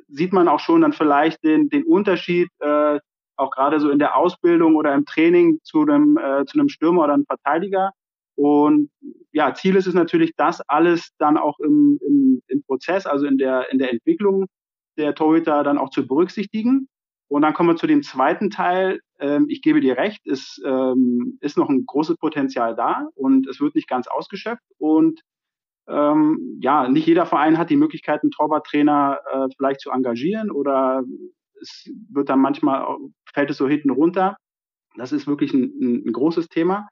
sieht 0.07 0.33
man 0.33 0.47
auch 0.47 0.59
schon 0.59 0.81
dann 0.81 0.93
vielleicht 0.93 1.43
den, 1.43 1.69
den 1.69 1.83
Unterschied, 1.83 2.49
äh, 2.59 2.99
auch 3.37 3.51
gerade 3.51 3.79
so 3.79 3.89
in 3.89 3.99
der 3.99 4.15
Ausbildung 4.15 4.75
oder 4.75 4.93
im 4.93 5.05
Training 5.05 5.59
zu 5.63 5.81
einem, 5.81 6.17
äh, 6.17 6.45
zu 6.45 6.59
einem 6.59 6.69
Stürmer 6.69 7.03
oder 7.03 7.13
einem 7.13 7.25
Verteidiger. 7.25 7.91
Und 8.35 8.89
ja, 9.31 9.53
Ziel 9.53 9.75
ist 9.75 9.87
es 9.87 9.93
natürlich, 9.93 10.33
das 10.35 10.61
alles 10.67 11.09
dann 11.17 11.37
auch 11.37 11.59
im, 11.59 11.99
im, 12.05 12.41
im 12.47 12.63
Prozess, 12.63 13.05
also 13.05 13.25
in 13.25 13.37
der, 13.37 13.71
in 13.71 13.79
der 13.79 13.91
Entwicklung 13.91 14.45
der 14.97 15.15
Torhüter 15.15 15.63
dann 15.63 15.77
auch 15.77 15.89
zu 15.89 16.05
berücksichtigen. 16.05 16.87
Und 17.29 17.41
dann 17.41 17.53
kommen 17.53 17.69
wir 17.69 17.75
zu 17.75 17.87
dem 17.87 18.03
zweiten 18.03 18.49
Teil. 18.49 19.01
Ähm, 19.19 19.47
ich 19.49 19.61
gebe 19.61 19.81
dir 19.81 19.97
recht, 19.97 20.25
es 20.25 20.61
ähm, 20.65 21.37
ist 21.41 21.57
noch 21.57 21.69
ein 21.69 21.85
großes 21.85 22.17
Potenzial 22.17 22.75
da 22.75 23.07
und 23.15 23.47
es 23.47 23.59
wird 23.59 23.75
nicht 23.75 23.89
ganz 23.89 24.07
ausgeschöpft. 24.07 24.63
Und 24.77 25.21
ähm, 25.87 26.57
ja, 26.61 26.87
nicht 26.87 27.07
jeder 27.07 27.25
Verein 27.25 27.57
hat 27.57 27.69
die 27.69 27.77
Möglichkeit, 27.77 28.21
einen 28.21 28.31
Torwarttrainer 28.31 29.19
äh, 29.31 29.47
vielleicht 29.55 29.81
zu 29.81 29.91
engagieren 29.91 30.51
oder 30.51 31.03
es 31.61 31.89
wird 32.11 32.29
dann 32.29 32.39
manchmal, 32.39 32.97
fällt 33.33 33.49
es 33.49 33.57
so 33.57 33.67
hinten 33.67 33.89
runter. 33.89 34.37
Das 34.95 35.11
ist 35.11 35.27
wirklich 35.27 35.53
ein, 35.53 36.05
ein, 36.05 36.11
großes 36.11 36.49
Thema. 36.49 36.87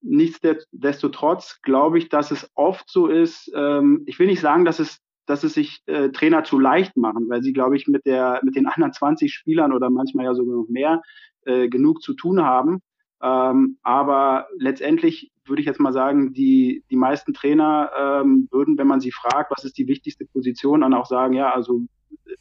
Nichtsdestotrotz 0.00 1.60
glaube 1.62 1.98
ich, 1.98 2.08
dass 2.08 2.30
es 2.30 2.50
oft 2.54 2.88
so 2.88 3.08
ist, 3.08 3.50
ähm, 3.54 4.02
ich 4.06 4.18
will 4.18 4.26
nicht 4.26 4.40
sagen, 4.40 4.64
dass 4.64 4.78
es 4.78 4.98
dass 5.26 5.44
es 5.44 5.54
sich 5.54 5.82
äh, 5.86 6.10
Trainer 6.10 6.44
zu 6.44 6.58
leicht 6.58 6.96
machen, 6.96 7.28
weil 7.28 7.42
sie, 7.42 7.52
glaube 7.52 7.76
ich, 7.76 7.86
mit 7.86 8.06
der 8.06 8.40
mit 8.42 8.56
den 8.56 8.66
anderen 8.66 8.92
20 8.92 9.32
Spielern 9.32 9.72
oder 9.72 9.90
manchmal 9.90 10.26
ja 10.26 10.34
sogar 10.34 10.56
noch 10.56 10.68
mehr 10.68 11.02
äh, 11.44 11.68
genug 11.68 12.02
zu 12.02 12.14
tun 12.14 12.42
haben. 12.42 12.80
Ähm, 13.22 13.78
aber 13.82 14.48
letztendlich 14.58 15.32
würde 15.44 15.60
ich 15.60 15.66
jetzt 15.66 15.80
mal 15.80 15.92
sagen, 15.92 16.32
die 16.32 16.84
die 16.90 16.96
meisten 16.96 17.32
Trainer 17.32 17.90
ähm, 17.98 18.48
würden, 18.50 18.78
wenn 18.78 18.86
man 18.86 19.00
sie 19.00 19.12
fragt, 19.12 19.50
was 19.50 19.64
ist 19.64 19.78
die 19.78 19.88
wichtigste 19.88 20.26
Position, 20.26 20.80
dann 20.82 20.94
auch 20.94 21.06
sagen, 21.06 21.34
ja, 21.34 21.52
also 21.52 21.82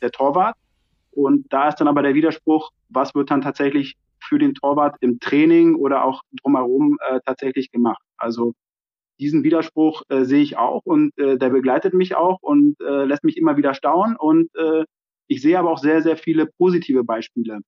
der 0.02 0.12
Torwart. 0.12 0.56
Und 1.12 1.52
da 1.54 1.70
ist 1.70 1.78
dann 1.78 1.88
aber 1.88 2.02
der 2.02 2.14
Widerspruch, 2.14 2.72
was 2.90 3.16
wird 3.16 3.32
dann 3.32 3.42
tatsächlich 3.42 3.96
für 4.20 4.38
den 4.40 4.54
Torwart 4.54 4.98
im 5.02 5.20
Training 5.20 5.76
oder 5.76 6.04
auch 6.04 6.24
drumherum 6.42 6.98
äh, 7.08 7.20
tatsächlich 7.26 7.72
gemacht. 7.72 8.02
Also 8.18 8.54
diesen 9.20 9.44
Widerspruch 9.44 10.04
äh, 10.10 10.24
sehe 10.26 10.42
ich 10.42 10.58
auch 10.58 10.82
und 10.86 11.18
äh, 11.18 11.38
der 11.38 11.50
begleitet 11.50 11.94
mich 11.94 12.16
auch 12.16 12.40
und 12.42 12.80
äh, 12.82 13.06
lässt 13.06 13.24
mich 13.24 13.38
immer 13.38 13.58
wieder 13.58 13.74
staunen. 13.74 14.16
Und 14.18 14.50
äh, 14.56 14.84
ich 15.28 15.42
sehe 15.42 15.58
aber 15.60 15.72
auch 15.72 15.78
sehr, 15.80 16.02
sehr 16.02 16.18
viele 16.18 16.48
positive 16.58 17.04
Beispiele, 17.04 17.60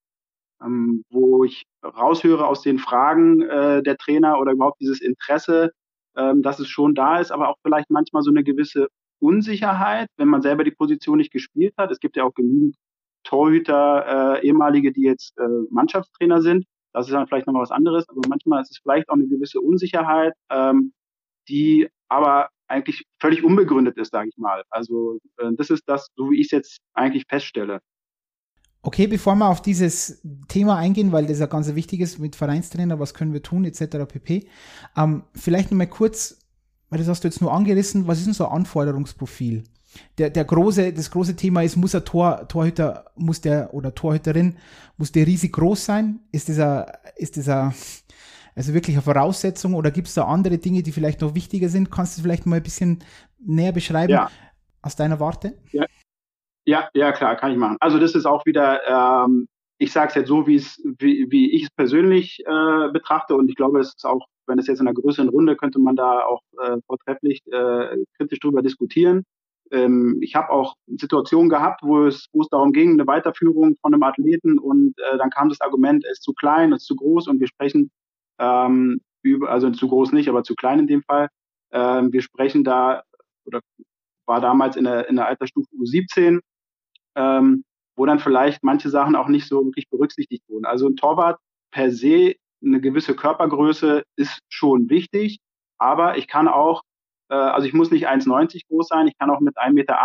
ähm, 0.63 1.03
wo 1.09 1.43
ich 1.43 1.65
raushöre 1.83 2.47
aus 2.47 2.61
den 2.61 2.79
Fragen 2.79 3.41
äh, 3.41 3.83
der 3.83 3.97
Trainer 3.97 4.39
oder 4.39 4.51
überhaupt 4.53 4.81
dieses 4.81 5.01
Interesse, 5.01 5.71
ähm, 6.15 6.41
dass 6.41 6.59
es 6.59 6.67
schon 6.69 6.95
da 6.95 7.19
ist, 7.19 7.31
aber 7.31 7.49
auch 7.49 7.57
vielleicht 7.63 7.89
manchmal 7.89 8.23
so 8.23 8.31
eine 8.31 8.43
gewisse 8.43 8.87
Unsicherheit, 9.19 10.09
wenn 10.17 10.27
man 10.27 10.41
selber 10.41 10.63
die 10.63 10.71
Position 10.71 11.17
nicht 11.17 11.31
gespielt 11.31 11.73
hat. 11.77 11.91
Es 11.91 11.99
gibt 11.99 12.17
ja 12.17 12.23
auch 12.23 12.33
genügend 12.33 12.75
Torhüter, 13.23 14.37
äh, 14.41 14.47
ehemalige, 14.47 14.91
die 14.93 15.03
jetzt 15.03 15.37
äh, 15.37 15.47
Mannschaftstrainer 15.69 16.41
sind 16.41 16.65
Das 16.93 17.07
ist 17.07 17.13
dann 17.13 17.27
vielleicht 17.27 17.47
nochmal 17.47 17.63
was 17.63 17.71
anderes, 17.71 18.07
aber 18.09 18.21
manchmal 18.29 18.61
ist 18.61 18.71
es 18.71 18.79
vielleicht 18.81 19.09
auch 19.09 19.15
eine 19.15 19.27
gewisse 19.27 19.59
Unsicherheit, 19.61 20.33
ähm, 20.49 20.93
die 21.47 21.87
aber 22.09 22.49
eigentlich 22.67 23.05
völlig 23.19 23.43
unbegründet 23.43 23.97
ist, 23.97 24.11
sage 24.11 24.29
ich 24.29 24.37
mal. 24.37 24.63
Also 24.69 25.19
äh, 25.37 25.51
das 25.57 25.69
ist 25.69 25.83
das, 25.87 26.07
so 26.15 26.31
wie 26.31 26.39
ich 26.39 26.47
es 26.47 26.51
jetzt 26.51 26.77
eigentlich 26.93 27.25
feststelle. 27.27 27.79
Okay, 28.81 29.07
bevor 29.07 29.35
wir 29.35 29.49
auf 29.49 29.61
dieses 29.61 30.21
Thema 30.47 30.77
eingehen, 30.77 31.11
weil 31.11 31.25
das 31.25 31.39
ja 31.39 31.47
ganz 31.47 31.73
wichtig 31.73 31.99
ist 31.99 32.19
mit 32.19 32.35
Vereinstrainer, 32.35 32.99
was 32.99 33.13
können 33.13 33.33
wir 33.33 33.43
tun, 33.43 33.65
etc. 33.65 34.05
pp. 34.07 34.47
Ähm, 34.95 35.23
vielleicht 35.33 35.71
nochmal 35.71 35.87
kurz, 35.87 36.39
weil 36.89 36.99
das 36.99 37.07
hast 37.07 37.23
du 37.23 37.27
jetzt 37.27 37.41
nur 37.41 37.51
angerissen, 37.53 38.07
was 38.07 38.19
ist 38.19 38.27
denn 38.27 38.33
so 38.33 38.45
ein 38.47 38.53
Anforderungsprofil? 38.53 39.63
Der, 40.17 40.29
der 40.29 40.45
große, 40.45 40.93
das 40.93 41.09
große 41.11 41.35
Thema 41.35 41.63
ist, 41.63 41.75
muss 41.75 41.95
ein 41.95 42.05
Tor, 42.05 42.47
Torhüter, 42.47 43.05
muss 43.15 43.41
der 43.41 43.73
oder 43.73 43.95
Torhüterin, 43.95 44.57
muss 44.97 45.11
der 45.11 45.25
riesig 45.25 45.53
groß 45.53 45.83
sein? 45.83 46.19
Ist 46.31 46.47
dieser, 46.47 46.99
ist 47.17 47.35
dieser, 47.35 47.73
also 48.57 48.73
wirklich 48.73 48.95
eine 48.95 49.03
Voraussetzung 49.03 49.75
oder 49.75 49.91
gibt 49.91 50.07
es 50.07 50.15
da 50.15 50.25
andere 50.25 50.57
Dinge, 50.57 50.81
die 50.81 50.91
vielleicht 50.91 51.21
noch 51.21 51.35
wichtiger 51.35 51.69
sind? 51.69 51.91
Kannst 51.91 52.17
du 52.17 52.23
vielleicht 52.23 52.47
mal 52.47 52.55
ein 52.55 52.63
bisschen 52.63 53.03
näher 53.39 53.71
beschreiben 53.71 54.11
ja. 54.11 54.31
aus 54.81 54.95
deiner 54.95 55.19
Warte? 55.19 55.53
Ja, 55.71 55.85
ja, 56.65 56.89
ja, 56.93 57.11
klar, 57.11 57.35
kann 57.35 57.51
ich 57.51 57.57
machen. 57.57 57.77
Also 57.79 57.99
das 57.99 58.15
ist 58.15 58.25
auch 58.25 58.45
wieder, 58.45 59.25
ähm, 59.25 59.47
ich 59.77 59.93
sage 59.93 60.09
es 60.09 60.15
jetzt 60.15 60.27
so, 60.27 60.47
wie 60.47 60.55
es, 60.55 60.81
wie, 60.99 61.51
ich 61.51 61.63
es 61.63 61.69
persönlich 61.69 62.39
äh, 62.45 62.89
betrachte 62.91 63.35
und 63.35 63.47
ich 63.47 63.55
glaube, 63.55 63.79
es 63.79 63.93
ist 63.95 64.05
auch, 64.05 64.25
wenn 64.47 64.57
es 64.57 64.67
jetzt 64.67 64.81
in 64.81 64.87
einer 64.87 64.99
größeren 64.99 65.29
Runde, 65.29 65.55
könnte 65.55 65.79
man 65.79 65.95
da 65.95 66.25
auch 66.25 66.41
äh, 66.61 66.77
vortrefflich 66.87 67.41
äh, 67.51 67.95
kritisch 68.17 68.39
drüber 68.39 68.63
diskutieren. 68.63 69.23
Ähm, 69.71 70.17
ich 70.21 70.35
habe 70.35 70.49
auch 70.49 70.73
Situationen 70.87 71.49
gehabt, 71.49 71.83
wo 71.83 72.05
es, 72.05 72.27
wo 72.33 72.41
es 72.41 72.49
darum 72.49 72.73
ging, 72.73 72.93
eine 72.93 73.05
Weiterführung 73.05 73.75
von 73.81 73.93
einem 73.93 74.03
Athleten 74.03 74.57
und 74.57 74.95
äh, 74.97 75.17
dann 75.17 75.29
kam 75.29 75.49
das 75.49 75.61
Argument, 75.61 76.03
er 76.03 76.11
ist 76.11 76.23
zu 76.23 76.33
klein, 76.33 76.71
er 76.71 76.77
ist 76.77 76.85
zu 76.85 76.95
groß 76.95 77.27
und 77.27 77.39
wir 77.39 77.47
sprechen 77.47 77.91
ähm, 78.39 79.01
über, 79.23 79.49
also 79.49 79.69
zu 79.71 79.87
groß 79.87 80.11
nicht, 80.11 80.29
aber 80.29 80.43
zu 80.43 80.55
klein 80.55 80.79
in 80.79 80.87
dem 80.87 81.03
Fall. 81.03 81.29
Ähm, 81.71 82.13
wir 82.13 82.21
sprechen 82.21 82.63
da 82.63 83.03
oder 83.45 83.61
war 84.25 84.41
damals 84.41 84.75
in 84.75 84.83
der, 84.83 85.09
in 85.09 85.15
der 85.15 85.27
Altersstufe 85.27 85.69
U17 85.75 86.39
ähm, 87.17 87.63
wo 87.97 88.05
dann 88.05 88.19
vielleicht 88.19 88.63
manche 88.63 88.89
Sachen 88.89 89.15
auch 89.15 89.27
nicht 89.27 89.47
so 89.47 89.65
wirklich 89.65 89.89
berücksichtigt 89.89 90.43
wurden. 90.47 90.65
Also 90.65 90.87
ein 90.87 90.95
Torwart 90.95 91.39
per 91.71 91.91
se, 91.91 92.35
eine 92.63 92.79
gewisse 92.79 93.15
Körpergröße 93.15 94.03
ist 94.15 94.39
schon 94.49 94.89
wichtig, 94.89 95.39
aber 95.79 96.17
ich 96.17 96.27
kann 96.27 96.47
auch, 96.47 96.83
äh, 97.29 97.35
also 97.35 97.67
ich 97.67 97.73
muss 97.73 97.91
nicht 97.91 98.07
1,90 98.07 98.67
groß 98.69 98.87
sein, 98.87 99.07
ich 99.07 99.17
kann 99.17 99.31
auch 99.31 99.39
mit 99.39 99.57
1,80 99.57 99.73
Meter, 99.73 99.95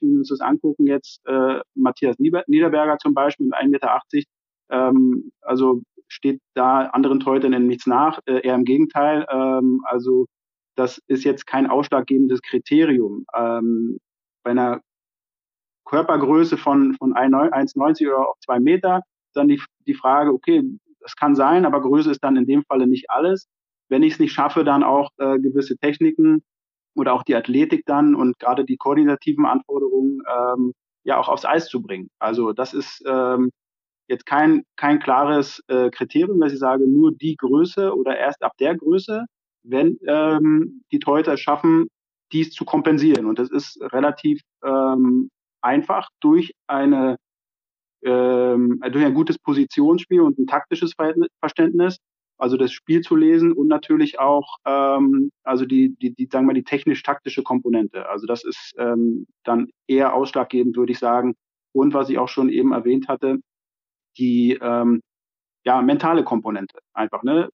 wenn 0.00 0.12
wir 0.12 0.18
uns 0.18 0.28
das 0.28 0.40
angucken, 0.40 0.86
jetzt 0.86 1.20
äh, 1.26 1.60
Matthias 1.74 2.18
Niederberger 2.18 2.98
zum 2.98 3.14
Beispiel 3.14 3.46
mit 3.46 3.58
1,80 3.58 3.68
Meter, 3.68 4.00
ähm, 4.70 5.32
also 5.40 5.82
steht 6.10 6.40
da 6.54 6.86
anderen 6.86 7.20
Teutern 7.20 7.66
nichts 7.66 7.86
nach, 7.86 8.18
äh, 8.26 8.40
eher 8.46 8.54
im 8.54 8.64
Gegenteil. 8.64 9.26
Ähm, 9.30 9.82
also 9.84 10.26
das 10.76 11.00
ist 11.06 11.24
jetzt 11.24 11.46
kein 11.46 11.68
ausschlaggebendes 11.68 12.42
Kriterium. 12.42 13.24
Ähm, 13.36 13.98
bei 14.42 14.50
einer 14.52 14.80
Körpergröße 15.84 16.56
von, 16.56 16.94
von 16.94 17.14
1,90 17.14 18.08
oder 18.08 18.28
auch 18.28 18.38
2 18.44 18.60
Meter, 18.60 19.02
dann 19.34 19.48
die, 19.48 19.60
die 19.86 19.94
Frage, 19.94 20.32
okay, 20.32 20.62
das 21.00 21.16
kann 21.16 21.34
sein, 21.34 21.64
aber 21.64 21.80
Größe 21.80 22.10
ist 22.10 22.22
dann 22.22 22.36
in 22.36 22.46
dem 22.46 22.64
Falle 22.64 22.86
nicht 22.86 23.10
alles. 23.10 23.48
Wenn 23.88 24.02
ich 24.02 24.14
es 24.14 24.18
nicht 24.18 24.32
schaffe, 24.32 24.64
dann 24.64 24.84
auch 24.84 25.10
äh, 25.18 25.38
gewisse 25.38 25.76
Techniken 25.78 26.42
oder 26.94 27.14
auch 27.14 27.22
die 27.22 27.34
Athletik 27.34 27.84
dann 27.86 28.14
und 28.14 28.38
gerade 28.38 28.64
die 28.64 28.76
koordinativen 28.76 29.46
Anforderungen 29.46 30.22
ähm, 30.28 30.72
ja 31.04 31.18
auch 31.18 31.28
aufs 31.28 31.44
Eis 31.44 31.68
zu 31.68 31.82
bringen. 31.82 32.10
Also 32.18 32.52
das 32.52 32.74
ist 32.74 33.02
ähm, 33.06 33.50
jetzt 34.10 34.26
kein, 34.26 34.64
kein 34.76 34.98
klares 34.98 35.62
äh, 35.68 35.88
Kriterium, 35.90 36.40
dass 36.40 36.52
ich 36.52 36.58
sage, 36.58 36.86
nur 36.86 37.12
die 37.12 37.36
Größe 37.36 37.96
oder 37.96 38.18
erst 38.18 38.42
ab 38.42 38.52
der 38.58 38.76
Größe, 38.76 39.24
wenn 39.62 39.98
ähm, 40.06 40.82
die 40.92 40.98
Torhüter 40.98 41.36
schaffen, 41.36 41.88
dies 42.32 42.50
zu 42.50 42.64
kompensieren. 42.64 43.26
Und 43.26 43.38
das 43.38 43.50
ist 43.50 43.80
relativ 43.80 44.40
ähm, 44.64 45.30
einfach 45.62 46.08
durch 46.20 46.52
eine 46.66 47.16
ähm, 48.02 48.80
durch 48.92 49.04
ein 49.04 49.14
gutes 49.14 49.38
Positionsspiel 49.38 50.22
und 50.22 50.38
ein 50.38 50.46
taktisches 50.46 50.94
Verständnis, 51.40 51.98
also 52.38 52.56
das 52.56 52.72
Spiel 52.72 53.02
zu 53.02 53.14
lesen 53.14 53.52
und 53.52 53.68
natürlich 53.68 54.18
auch 54.18 54.56
ähm, 54.66 55.30
also 55.44 55.66
die, 55.66 55.94
die, 55.96 56.14
die 56.14 56.28
sagen 56.32 56.46
wir 56.46 56.54
die 56.54 56.64
technisch-taktische 56.64 57.42
Komponente. 57.42 58.08
Also 58.08 58.26
das 58.26 58.42
ist 58.44 58.72
ähm, 58.78 59.26
dann 59.44 59.68
eher 59.86 60.14
ausschlaggebend, 60.14 60.76
würde 60.76 60.92
ich 60.92 60.98
sagen. 60.98 61.34
Und 61.72 61.94
was 61.94 62.08
ich 62.08 62.18
auch 62.18 62.28
schon 62.28 62.48
eben 62.48 62.72
erwähnt 62.72 63.06
hatte, 63.08 63.38
die 64.18 64.58
ähm, 64.60 65.02
ja 65.64 65.82
mentale 65.82 66.24
Komponente 66.24 66.78
einfach, 66.92 67.22
ne? 67.22 67.48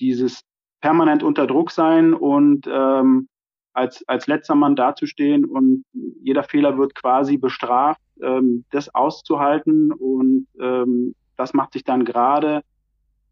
Dieses 0.00 0.42
permanent 0.80 1.22
unter 1.22 1.46
Druck 1.46 1.70
sein 1.70 2.12
und 2.14 2.66
ähm, 2.70 3.28
als, 3.72 4.06
als 4.06 4.26
letzter 4.26 4.54
Mann 4.54 4.76
dazustehen 4.76 5.44
und 5.44 5.84
jeder 6.22 6.42
Fehler 6.42 6.76
wird 6.76 6.94
quasi 6.94 7.38
bestraft, 7.38 8.00
ähm, 8.20 8.64
das 8.70 8.94
auszuhalten 8.94 9.92
und 9.92 10.46
ähm, 10.60 11.14
das 11.36 11.54
macht 11.54 11.72
sich 11.72 11.84
dann 11.84 12.04
gerade 12.04 12.62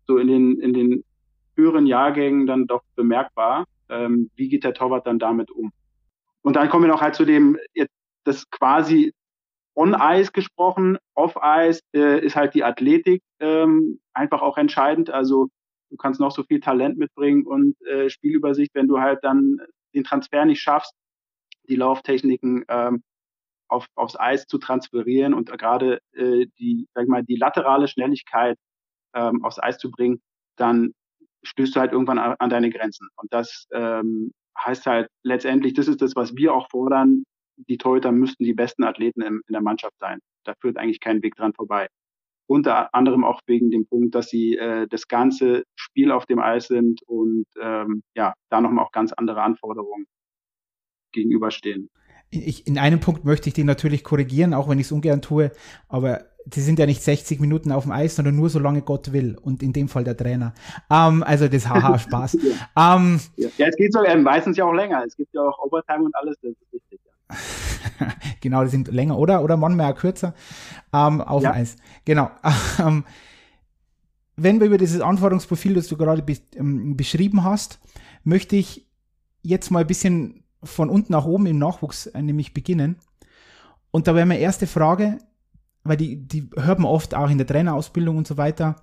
so 0.07 0.17
in 0.17 0.29
den, 0.29 0.61
in 0.61 0.73
den 0.73 1.05
höheren 1.57 1.87
Jahrgängen 1.87 2.47
dann 2.47 2.67
doch 2.67 2.83
bemerkbar. 2.97 3.67
Ähm, 3.89 4.31
wie 4.37 4.49
geht 4.49 4.65
der 4.65 4.73
Torwart 4.73 5.07
dann 5.07 5.19
damit 5.19 5.51
um? 5.51 5.73
Und 6.43 6.57
dann 6.57 6.71
kommen 6.71 6.85
wir 6.85 6.93
noch 6.93 7.03
halt 7.03 7.15
zu 7.15 7.25
dem, 7.25 7.59
jetzt 7.75 7.95
das 8.25 8.49
quasi 8.51 9.13
on 9.75 9.97
Ice 9.99 10.33
gesprochen, 10.33 10.99
off 11.15 11.37
Ice 11.43 11.81
äh, 11.95 12.25
ist 12.25 12.37
halt 12.37 12.55
die 12.55 12.65
Athletik 12.65 13.23
ähm, 13.39 14.01
einfach 14.13 14.43
auch 14.43 14.59
entscheidend. 14.59 15.11
Also 15.11 15.49
du 15.91 15.97
kannst 15.97 16.21
noch 16.21 16.31
so 16.31 16.43
viel 16.43 16.61
Talent 16.61 16.99
mitbringen 16.99 17.47
und 17.47 17.81
äh, 17.87 18.11
Spielübersicht, 18.11 18.75
wenn 18.75 18.89
du 18.89 19.01
halt 19.01 19.21
dann 19.23 19.59
den 19.95 20.05
Transfer 20.05 20.45
nicht 20.45 20.61
schaffst, 20.61 20.95
die 21.69 21.77
Lauftechniken 21.77 22.65
ähm, 22.69 23.03
auf, 23.69 23.87
aufs 23.95 24.19
Eis 24.19 24.47
zu 24.47 24.59
transferieren 24.59 25.35
und 25.35 25.51
gerade 25.59 26.01
äh, 26.13 26.47
die, 26.59 26.89
sag 26.95 27.05
ich 27.05 27.09
mal, 27.09 27.25
die 27.25 27.37
laterale 27.37 27.89
Schnelligkeit 27.89 28.59
ähm, 29.15 29.45
aufs 29.45 29.61
Eis 29.61 29.79
zu 29.79 29.91
bringen, 29.91 30.21
dann 30.57 30.93
stößt 31.43 31.75
du 31.75 31.81
halt 31.81 31.93
irgendwann 31.93 32.19
an, 32.19 32.37
an 32.39 32.51
deine 32.51 32.71
Grenzen. 32.71 33.09
Und 33.17 33.33
das 33.33 33.67
ähm, 33.73 34.33
heißt 34.59 34.87
halt 34.87 35.09
letztendlich, 35.23 35.75
das 35.75 35.89
ist 35.89 36.03
das, 36.03 36.17
was 36.17 36.37
wir 36.37 36.53
auch 36.55 36.69
fordern. 36.71 37.25
Die 37.69 37.79
Torhüter 37.79 38.13
müssten 38.13 38.45
die 38.45 38.55
besten 38.55 38.85
Athleten 38.85 39.23
in, 39.23 39.41
in 39.47 39.53
der 39.53 39.63
Mannschaft 39.63 39.99
sein. 39.99 40.21
Da 40.45 40.55
führt 40.61 40.77
eigentlich 40.77 41.01
kein 41.01 41.23
Weg 41.23 41.37
dran 41.37 41.53
vorbei. 41.53 41.89
Unter 42.47 42.95
anderem 42.95 43.25
auch 43.25 43.41
wegen 43.47 43.71
dem 43.71 43.87
Punkt, 43.87 44.15
dass 44.15 44.29
sie 44.29 44.57
äh, 44.57 44.89
das 44.89 45.07
ganze 45.07 45.65
Spiel 45.77 46.11
auf 46.11 46.27
dem 46.27 46.41
Eis 46.41 46.67
sind 46.67 47.01
und 47.07 47.47
ähm, 47.61 48.03
ja, 48.17 48.35
da 48.51 48.61
nochmal 48.61 48.85
auch 48.85 48.93
ganz 48.93 49.13
andere 49.13 49.43
Anforderungen 49.43 50.07
gegenüberstehen. 51.13 51.91
Ich, 52.31 52.67
in 52.67 52.79
einem 52.79 53.01
Punkt 53.01 53.25
möchte 53.25 53.49
ich 53.49 53.55
den 53.55 53.67
natürlich 53.67 54.05
korrigieren, 54.05 54.55
auch 54.55 54.69
wenn 54.69 54.79
ich 54.79 54.87
es 54.87 54.93
ungern 54.93 55.23
tue, 55.23 55.51
aber 55.89 56.27
die 56.47 56.61
sind 56.61 56.79
ja 56.79 56.87
nicht 56.87 57.03
60 57.03 57.41
Minuten 57.41 57.73
auf 57.73 57.85
dem 57.85 57.93
Eis, 57.93 58.17
sondern 58.17 58.37
nur 58.37 58.49
solange 58.49 58.83
Gott 58.83 59.13
will 59.13 59.37
und 59.41 59.63
in 59.63 59.73
dem 59.73 59.89
Fall 59.89 60.05
der 60.05 60.17
Trainer. 60.17 60.55
Ähm, 60.91 61.23
also 61.23 61.49
das 61.49 61.69
haha 61.69 61.99
Spaß. 61.99 62.39
ja. 62.43 62.97
Ähm, 62.97 63.21
ja. 63.37 63.67
es 63.67 63.77
geht 63.77 63.93
so 63.93 64.03
äh, 64.03 64.17
meistens 64.17 64.57
ja 64.57 64.65
auch 64.65 64.73
länger. 64.73 65.05
Es 65.07 65.17
gibt 65.17 65.35
ja 65.35 65.43
auch 65.43 65.59
Overtime 65.59 66.05
und 66.05 66.15
alles, 66.15 66.37
das 66.41 66.53
ist 66.53 66.73
richtig. 66.73 67.01
genau, 68.41 68.65
die 68.65 68.71
sind 68.71 68.89
länger, 68.89 69.19
oder? 69.19 69.43
Oder 69.43 69.57
manchmal 69.57 69.93
auch 69.93 69.97
kürzer 69.97 70.35
ähm, 70.93 71.21
auf 71.21 71.43
ja. 71.43 71.53
Eis. 71.53 71.77
Genau. 72.05 72.31
Ähm, 72.79 73.05
wenn 74.37 74.59
wir 74.59 74.69
über 74.69 74.79
dieses 74.79 75.03
Anforderungsprofil, 75.03 75.75
das 75.75 75.89
du 75.89 75.99
gerade 75.99 76.23
be 76.23 76.39
ähm, 76.57 76.97
beschrieben 76.97 77.45
hast, 77.45 77.79
möchte 78.25 78.57
ich 78.57 78.87
jetzt 79.43 79.71
mal 79.71 79.81
ein 79.81 79.87
bisschen 79.87 80.45
von 80.63 80.89
unten 80.89 81.13
nach 81.13 81.27
oben 81.27 81.45
im 81.47 81.59
Nachwuchs 81.59 82.07
äh, 82.07 82.23
nämlich 82.23 82.55
beginnen. 82.55 82.97
Und 83.91 84.07
da 84.07 84.15
wäre 84.15 84.25
meine 84.25 84.41
erste 84.41 84.67
Frage, 84.67 85.19
weil 85.85 85.97
die, 85.97 86.27
die 86.27 86.49
hört 86.57 86.79
man 86.79 86.91
oft 86.91 87.15
auch 87.15 87.29
in 87.29 87.39
der 87.39 87.47
Trainerausbildung 87.47 88.17
und 88.17 88.27
so 88.27 88.37
weiter. 88.37 88.77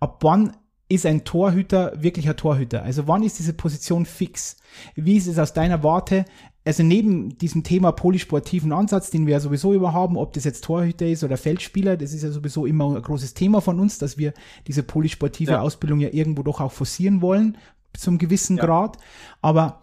Ab 0.00 0.18
wann 0.22 0.56
ist 0.94 1.06
ein 1.06 1.24
Torhüter 1.24 1.92
wirklich 1.96 2.28
ein 2.28 2.36
Torhüter? 2.36 2.82
Also 2.82 3.06
wann 3.06 3.22
ist 3.22 3.38
diese 3.38 3.52
Position 3.52 4.06
fix? 4.06 4.56
Wie 4.94 5.16
ist 5.16 5.26
es 5.26 5.38
aus 5.38 5.52
deiner 5.52 5.82
Warte? 5.82 6.24
Also 6.64 6.82
neben 6.82 7.36
diesem 7.38 7.62
Thema 7.62 7.92
polysportiven 7.92 8.72
Ansatz, 8.72 9.10
den 9.10 9.26
wir 9.26 9.34
ja 9.34 9.40
sowieso 9.40 9.74
über 9.74 9.92
haben, 9.92 10.16
ob 10.16 10.32
das 10.32 10.44
jetzt 10.44 10.64
Torhüter 10.64 11.06
ist 11.06 11.22
oder 11.22 11.36
Feldspieler, 11.36 11.96
das 11.96 12.14
ist 12.14 12.22
ja 12.22 12.30
sowieso 12.30 12.64
immer 12.64 12.96
ein 12.96 13.02
großes 13.02 13.34
Thema 13.34 13.60
von 13.60 13.78
uns, 13.78 13.98
dass 13.98 14.16
wir 14.16 14.32
diese 14.66 14.82
polysportive 14.82 15.52
ja. 15.52 15.60
Ausbildung 15.60 16.00
ja 16.00 16.08
irgendwo 16.10 16.42
doch 16.42 16.60
auch 16.60 16.72
forcieren 16.72 17.20
wollen, 17.20 17.58
zum 17.92 18.16
gewissen 18.16 18.56
ja. 18.56 18.64
Grad. 18.64 18.96
Aber 19.42 19.82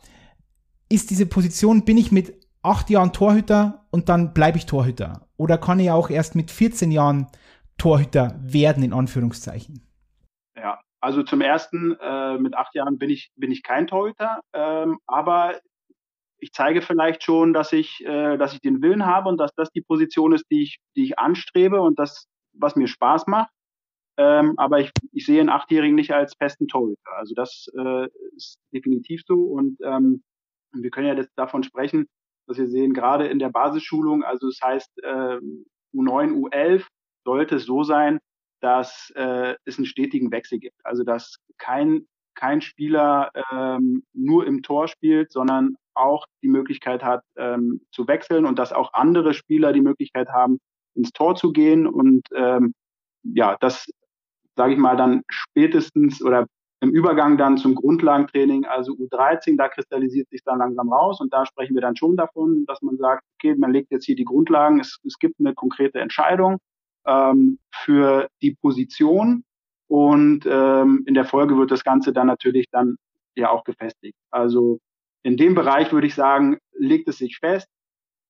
ist 0.90 1.12
diese 1.12 1.28
Position, 1.28 1.86
bin 1.86 1.98
ich 1.98 2.12
mit 2.12 2.34
acht 2.64 2.90
Jahren 2.90 3.14
Torhüter 3.14 3.86
und 3.92 4.10
dann 4.10 4.34
bleibe 4.34 4.58
ich 4.58 4.66
Torhüter? 4.66 5.28
Oder 5.38 5.58
kann 5.58 5.80
ich 5.80 5.92
auch 5.92 6.10
erst 6.10 6.36
mit 6.36 6.50
14 6.50 6.92
Jahren 6.92 7.28
Torhüter 7.78 8.40
werden, 8.42 8.84
in 8.84 8.94
Anführungszeichen? 8.94 9.82
Also 11.02 11.24
zum 11.24 11.42
ersten, 11.42 11.98
äh, 12.00 12.38
mit 12.38 12.56
acht 12.56 12.76
Jahren 12.76 12.98
bin 13.00 13.10
ich, 13.10 13.32
bin 13.36 13.52
ich 13.52 13.64
kein 13.64 13.88
Torhüter, 13.88 14.42
ähm, 14.54 15.00
aber 15.08 15.60
ich 16.38 16.52
zeige 16.54 16.82
vielleicht 16.82 17.24
schon, 17.24 17.54
dass 17.54 17.74
ich, 17.74 18.06
äh, 18.06 18.38
dass 18.38 18.54
ich 18.54 18.62
den 18.62 18.82
Willen 18.82 19.06
habe 19.06 19.30
und 19.30 19.38
dass 19.38 19.54
das 19.56 19.72
die 19.72 19.82
Position 19.82 20.34
ist, 20.34 20.46
die 20.52 20.64
ich, 20.64 20.80
die 20.96 21.04
ich 21.04 21.20
anstrebe 21.20 21.82
und 21.82 21.98
das, 22.00 22.28
was 22.54 22.76
mir 22.76 22.88
Spaß 22.88 23.28
macht. 23.28 23.52
Ähm, 24.18 24.54
aber 24.58 24.80
ich, 24.80 24.92
ich 25.12 25.26
sehe 25.26 25.40
einen 25.40 25.50
Achtjährigen 25.50 25.96
nicht 25.96 26.14
als 26.14 26.36
festen 26.36 26.68
Torhüter. 26.68 27.12
Also 27.16 27.34
das 27.34 27.68
äh, 27.78 28.08
ist 28.36 28.60
definitiv 28.74 29.22
so. 29.26 29.36
Und 29.36 29.78
ähm, 29.84 30.24
wir 30.74 30.92
können 30.92 31.08
ja 31.08 31.14
jetzt 31.14 31.32
davon 31.36 31.64
sprechen, 31.64 32.08
dass 32.48 32.58
wir 32.58 32.68
sehen, 32.68 32.94
gerade 32.94 33.28
in 33.28 33.40
der 33.40 33.50
Basisschulung, 33.50 34.24
also 34.24 34.48
das 34.48 34.60
heißt 34.64 35.04
äh, 35.04 35.40
U9, 35.94 36.34
U11, 36.34 36.86
sollte 37.24 37.56
es 37.56 37.66
so 37.66 37.84
sein, 37.84 38.20
dass 38.62 39.12
äh, 39.16 39.56
es 39.66 39.78
einen 39.78 39.86
stetigen 39.86 40.32
Wechsel 40.32 40.60
gibt. 40.60 40.78
Also 40.84 41.04
dass 41.04 41.38
kein, 41.58 42.08
kein 42.36 42.62
Spieler 42.62 43.32
ähm, 43.52 44.04
nur 44.14 44.48
im 44.48 44.64
Tor 44.64 44.88
spielt, 44.88 45.32
sondern 45.32 45.76
auch 45.94 46.26
die 46.42 46.48
Möglichkeit 46.48 47.04
hat 47.04 47.24
ähm, 47.36 47.82
zu 47.92 48.08
wechseln 48.08 48.46
und 48.46 48.58
dass 48.58 48.72
auch 48.72 48.94
andere 48.94 49.34
Spieler 49.34 49.74
die 49.74 49.82
Möglichkeit 49.82 50.30
haben, 50.30 50.60
ins 50.96 51.12
Tor 51.12 51.36
zu 51.36 51.52
gehen. 51.52 51.88
Und 51.88 52.28
ähm, 52.34 52.74
ja, 53.24 53.58
das 53.60 53.88
sage 54.56 54.74
ich 54.74 54.80
mal, 54.80 54.98
dann 54.98 55.24
spätestens 55.30 56.24
oder 56.24 56.48
im 56.82 56.90
Übergang 56.90 57.38
dann 57.38 57.58
zum 57.58 57.76
Grundlagentraining, 57.76 58.66
also 58.66 58.94
U13, 58.94 59.56
da 59.56 59.70
kristallisiert 59.70 60.30
sich 60.30 60.44
dann 60.44 60.58
langsam 60.58 60.92
raus 60.92 61.22
und 61.22 61.32
da 61.32 61.46
sprechen 61.46 61.76
wir 61.76 61.82
dann 61.82 61.96
schon 61.96 62.18
davon, 62.18 62.66
dass 62.66 62.82
man 62.82 62.98
sagt, 62.98 63.24
okay, 63.36 63.56
man 63.56 63.72
legt 63.72 63.92
jetzt 63.92 64.06
hier 64.06 64.16
die 64.16 64.26
Grundlagen, 64.26 64.80
es, 64.80 65.00
es 65.06 65.20
gibt 65.20 65.40
eine 65.40 65.54
konkrete 65.54 66.00
Entscheidung 66.00 66.58
ähm, 67.06 67.60
für 67.72 68.28
die 68.42 68.56
Position 68.56 69.44
und 69.88 70.46
ähm, 70.46 71.04
in 71.06 71.14
der 71.14 71.26
Folge 71.26 71.58
wird 71.58 71.72
das 71.72 71.84
Ganze 71.84 72.14
dann 72.14 72.28
natürlich 72.28 72.68
dann 72.72 72.98
ja 73.36 73.50
auch 73.50 73.64
gefestigt. 73.64 74.18
Also 74.30 74.80
in 75.24 75.38
dem 75.38 75.56
Bereich 75.56 75.92
würde 75.92 76.08
ich 76.08 76.16
sagen, 76.16 76.58
legt 76.74 77.08
es 77.08 77.18
sich 77.18 77.38
fest, 77.38 77.68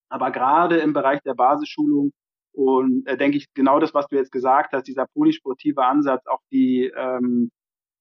aber 0.10 0.32
gerade 0.32 0.78
im 0.78 0.94
Bereich 0.94 1.22
der 1.22 1.36
Basisschulung 1.36 2.12
und 2.54 3.08
äh, 3.08 3.18
denke 3.18 3.38
ich, 3.38 3.54
genau 3.54 3.80
das, 3.80 3.94
was 3.94 4.08
du 4.08 4.16
jetzt 4.18 4.32
gesagt 4.32 4.74
hast, 4.74 4.88
dieser 4.88 5.08
polysportive 5.14 5.86
Ansatz, 5.86 6.26
auch 6.28 6.42
die, 6.52 6.92
ähm, 6.96 7.50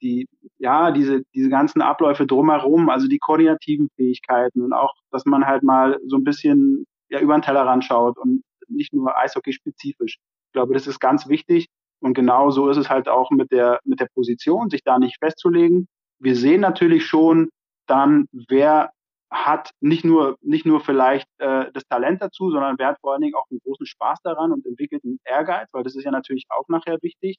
die, 0.03 0.27
ja, 0.59 0.91
diese, 0.91 1.23
diese 1.35 1.50
ganzen 1.50 1.83
Abläufe 1.83 2.27
drumherum, 2.27 2.89
also 2.89 3.07
die 3.07 3.19
koordinativen 3.19 3.89
Fähigkeiten 3.97 4.62
und 4.62 4.73
auch, 4.73 4.95
dass 5.11 5.25
man 5.25 5.47
halt 5.47 5.62
mal 5.62 6.00
so 6.07 6.17
ein 6.17 6.25
bisschen 6.25 6.87
ja, 7.11 7.21
über 7.21 7.37
den 7.37 7.43
Tellerrand 7.43 7.85
schaut 7.85 8.19
und 8.19 8.43
nicht 8.69 8.93
nur 8.93 9.17
Eishockey-spezifisch. 9.17 10.19
Ich 10.50 10.52
glaube, 10.52 10.75
das 10.75 10.88
ist 10.88 10.99
ganz 10.99 11.28
wichtig. 11.28 11.69
Und 12.00 12.14
genau 12.14 12.50
so 12.50 12.69
ist 12.69 12.76
es 12.76 12.90
halt 12.90 13.09
auch 13.09 13.30
mit 13.30 13.52
der, 13.52 13.78
mit 13.85 14.00
der 14.00 14.09
Position, 14.12 14.69
sich 14.69 14.83
da 14.83 14.99
nicht 14.99 15.16
festzulegen. 15.21 15.87
Wir 16.19 16.35
sehen 16.35 16.61
natürlich 16.61 17.07
schon 17.07 17.50
dann, 17.87 18.26
wer 18.33 18.90
hat 19.30 19.71
nicht 19.80 20.04
nur, 20.04 20.37
nicht 20.40 20.66
nur 20.66 20.80
vielleicht 20.80 21.28
äh, 21.38 21.66
das 21.73 21.85
Talent 21.87 22.21
dazu, 22.21 22.50
sondern 22.50 22.76
wer 22.78 22.88
hat 22.88 23.00
vor 23.00 23.12
allen 23.12 23.23
Dingen 23.23 23.37
auch 23.37 23.47
einen 23.49 23.61
großen 23.61 23.87
Spaß 23.87 24.23
daran 24.25 24.50
und 24.50 24.66
entwickelt 24.66 25.04
einen 25.04 25.21
Ehrgeiz, 25.25 25.69
weil 25.71 25.85
das 25.85 25.95
ist 25.95 26.02
ja 26.02 26.11
natürlich 26.11 26.47
auch 26.49 26.66
nachher 26.66 26.99
wichtig, 27.00 27.37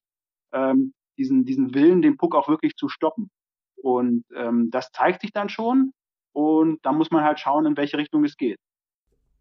ähm, 0.53 0.94
diesen, 1.18 1.44
diesen 1.44 1.74
Willen, 1.74 2.01
den 2.01 2.15
Puck 2.15 2.34
auch 2.34 2.48
wirklich 2.48 2.75
zu 2.75 2.88
stoppen. 2.88 3.30
Und 3.75 4.24
ähm, 4.34 4.72
das 4.72 4.91
zeigt 4.91 5.20
sich 5.20 5.34
dann 5.34 5.50
schon 5.50 5.91
und 6.32 6.80
da 6.84 6.94
muss 6.94 7.12
man 7.12 7.25
halt 7.25 7.41
schauen, 7.41 7.65
in 7.65 7.75
welche 7.75 7.98
Richtung 7.98 8.24
es 8.24 8.38
geht. 8.38 8.58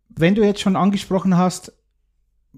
Wenn 0.09 0.35
du 0.35 0.43
jetzt 0.43 0.61
schon 0.61 0.75
angesprochen 0.75 1.37
hast, 1.37 1.73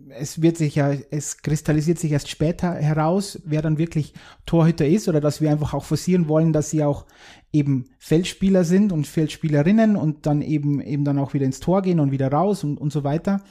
es 0.08 0.40
wird 0.40 0.56
sich 0.56 0.76
ja, 0.76 0.92
es 1.11 1.38
kristallisiert 1.42 1.99
sich 1.99 2.12
erst 2.12 2.28
später 2.28 2.75
heraus, 2.75 3.40
wer 3.44 3.61
dann 3.61 3.78
wirklich 3.78 4.14
Torhüter 4.46 4.87
ist 4.87 5.08
oder 5.08 5.20
dass 5.20 5.40
wir 5.40 5.50
einfach 5.50 5.75
auch 5.75 5.84
forcieren 5.84 6.28
wollen, 6.28 6.52
dass 6.52 6.70
sie 6.70 6.82
auch 6.82 7.06
eben 7.52 7.84
Feldspieler 7.99 8.64
sind 8.64 8.92
und 8.92 9.06
Feldspielerinnen 9.06 9.96
und 9.96 10.25
dann 10.26 10.40
eben 10.40 10.80
eben 10.80 11.04
dann 11.04 11.18
auch 11.18 11.34
wieder 11.34 11.44
ins 11.44 11.61
Tor 11.61 11.82
gehen 11.82 12.00
und 12.00 12.11
wieder 12.11 12.32
raus 12.32 12.64
und, 12.64 12.78
und 12.78 12.92
so 12.92 13.04
weiter. 13.04 13.42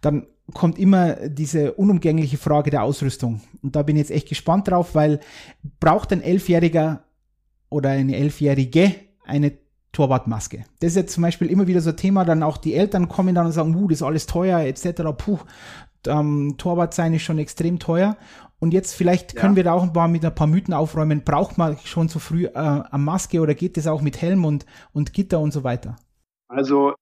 Dann 0.00 0.26
kommt 0.54 0.78
immer 0.78 1.28
diese 1.28 1.72
unumgängliche 1.72 2.38
Frage 2.38 2.70
der 2.70 2.84
Ausrüstung. 2.84 3.40
Und 3.62 3.74
da 3.74 3.82
bin 3.82 3.96
ich 3.96 4.02
jetzt 4.02 4.10
echt 4.12 4.28
gespannt 4.28 4.68
drauf, 4.68 4.94
weil 4.94 5.20
braucht 5.80 6.12
ein 6.12 6.22
Elfjähriger 6.22 7.04
oder 7.68 7.90
eine 7.90 8.16
Elfjährige 8.16 8.94
eine 9.24 9.58
Torwartmaske. 9.92 10.64
Das 10.80 10.90
ist 10.90 10.96
jetzt 10.96 11.14
zum 11.14 11.22
Beispiel 11.22 11.50
immer 11.50 11.66
wieder 11.66 11.80
so 11.80 11.90
ein 11.90 11.96
Thema, 11.96 12.24
dann 12.24 12.42
auch 12.42 12.56
die 12.56 12.74
Eltern 12.74 13.08
kommen 13.08 13.34
dann 13.34 13.46
und 13.46 13.52
sagen, 13.52 13.74
uh, 13.74 13.88
das 13.88 13.98
ist 13.98 14.02
alles 14.02 14.26
teuer, 14.26 14.60
etc. 14.60 15.02
Puh, 15.16 15.38
ähm, 16.06 16.54
Torwart 16.58 16.94
sein 16.94 17.14
ist 17.14 17.22
schon 17.22 17.38
extrem 17.38 17.78
teuer. 17.78 18.16
Und 18.60 18.74
jetzt 18.74 18.94
vielleicht 18.94 19.36
können 19.36 19.52
ja. 19.52 19.56
wir 19.56 19.64
da 19.64 19.72
auch 19.72 19.82
ein 19.82 19.92
paar 19.92 20.08
mit 20.08 20.24
ein 20.24 20.34
paar 20.34 20.46
Mythen 20.46 20.74
aufräumen. 20.74 21.22
Braucht 21.24 21.58
man 21.58 21.76
schon 21.78 22.08
so 22.08 22.18
früh 22.18 22.46
äh, 22.46 22.52
eine 22.54 22.98
Maske 22.98 23.40
oder 23.40 23.54
geht 23.54 23.76
das 23.76 23.86
auch 23.86 24.02
mit 24.02 24.20
Helm 24.20 24.44
und, 24.44 24.66
und 24.92 25.12
Gitter 25.12 25.38
und 25.40 25.52
so 25.52 25.62
weiter? 25.62 25.96
Also 26.48 26.94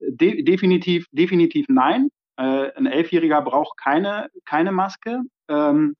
de 0.00 0.42
definitiv, 0.42 1.06
definitiv 1.12 1.66
nein. 1.68 2.08
Äh, 2.36 2.72
ein 2.74 2.86
Elfjähriger 2.86 3.42
braucht 3.42 3.78
keine, 3.78 4.28
keine 4.44 4.72
Maske. 4.72 5.20
Ähm, 5.48 5.94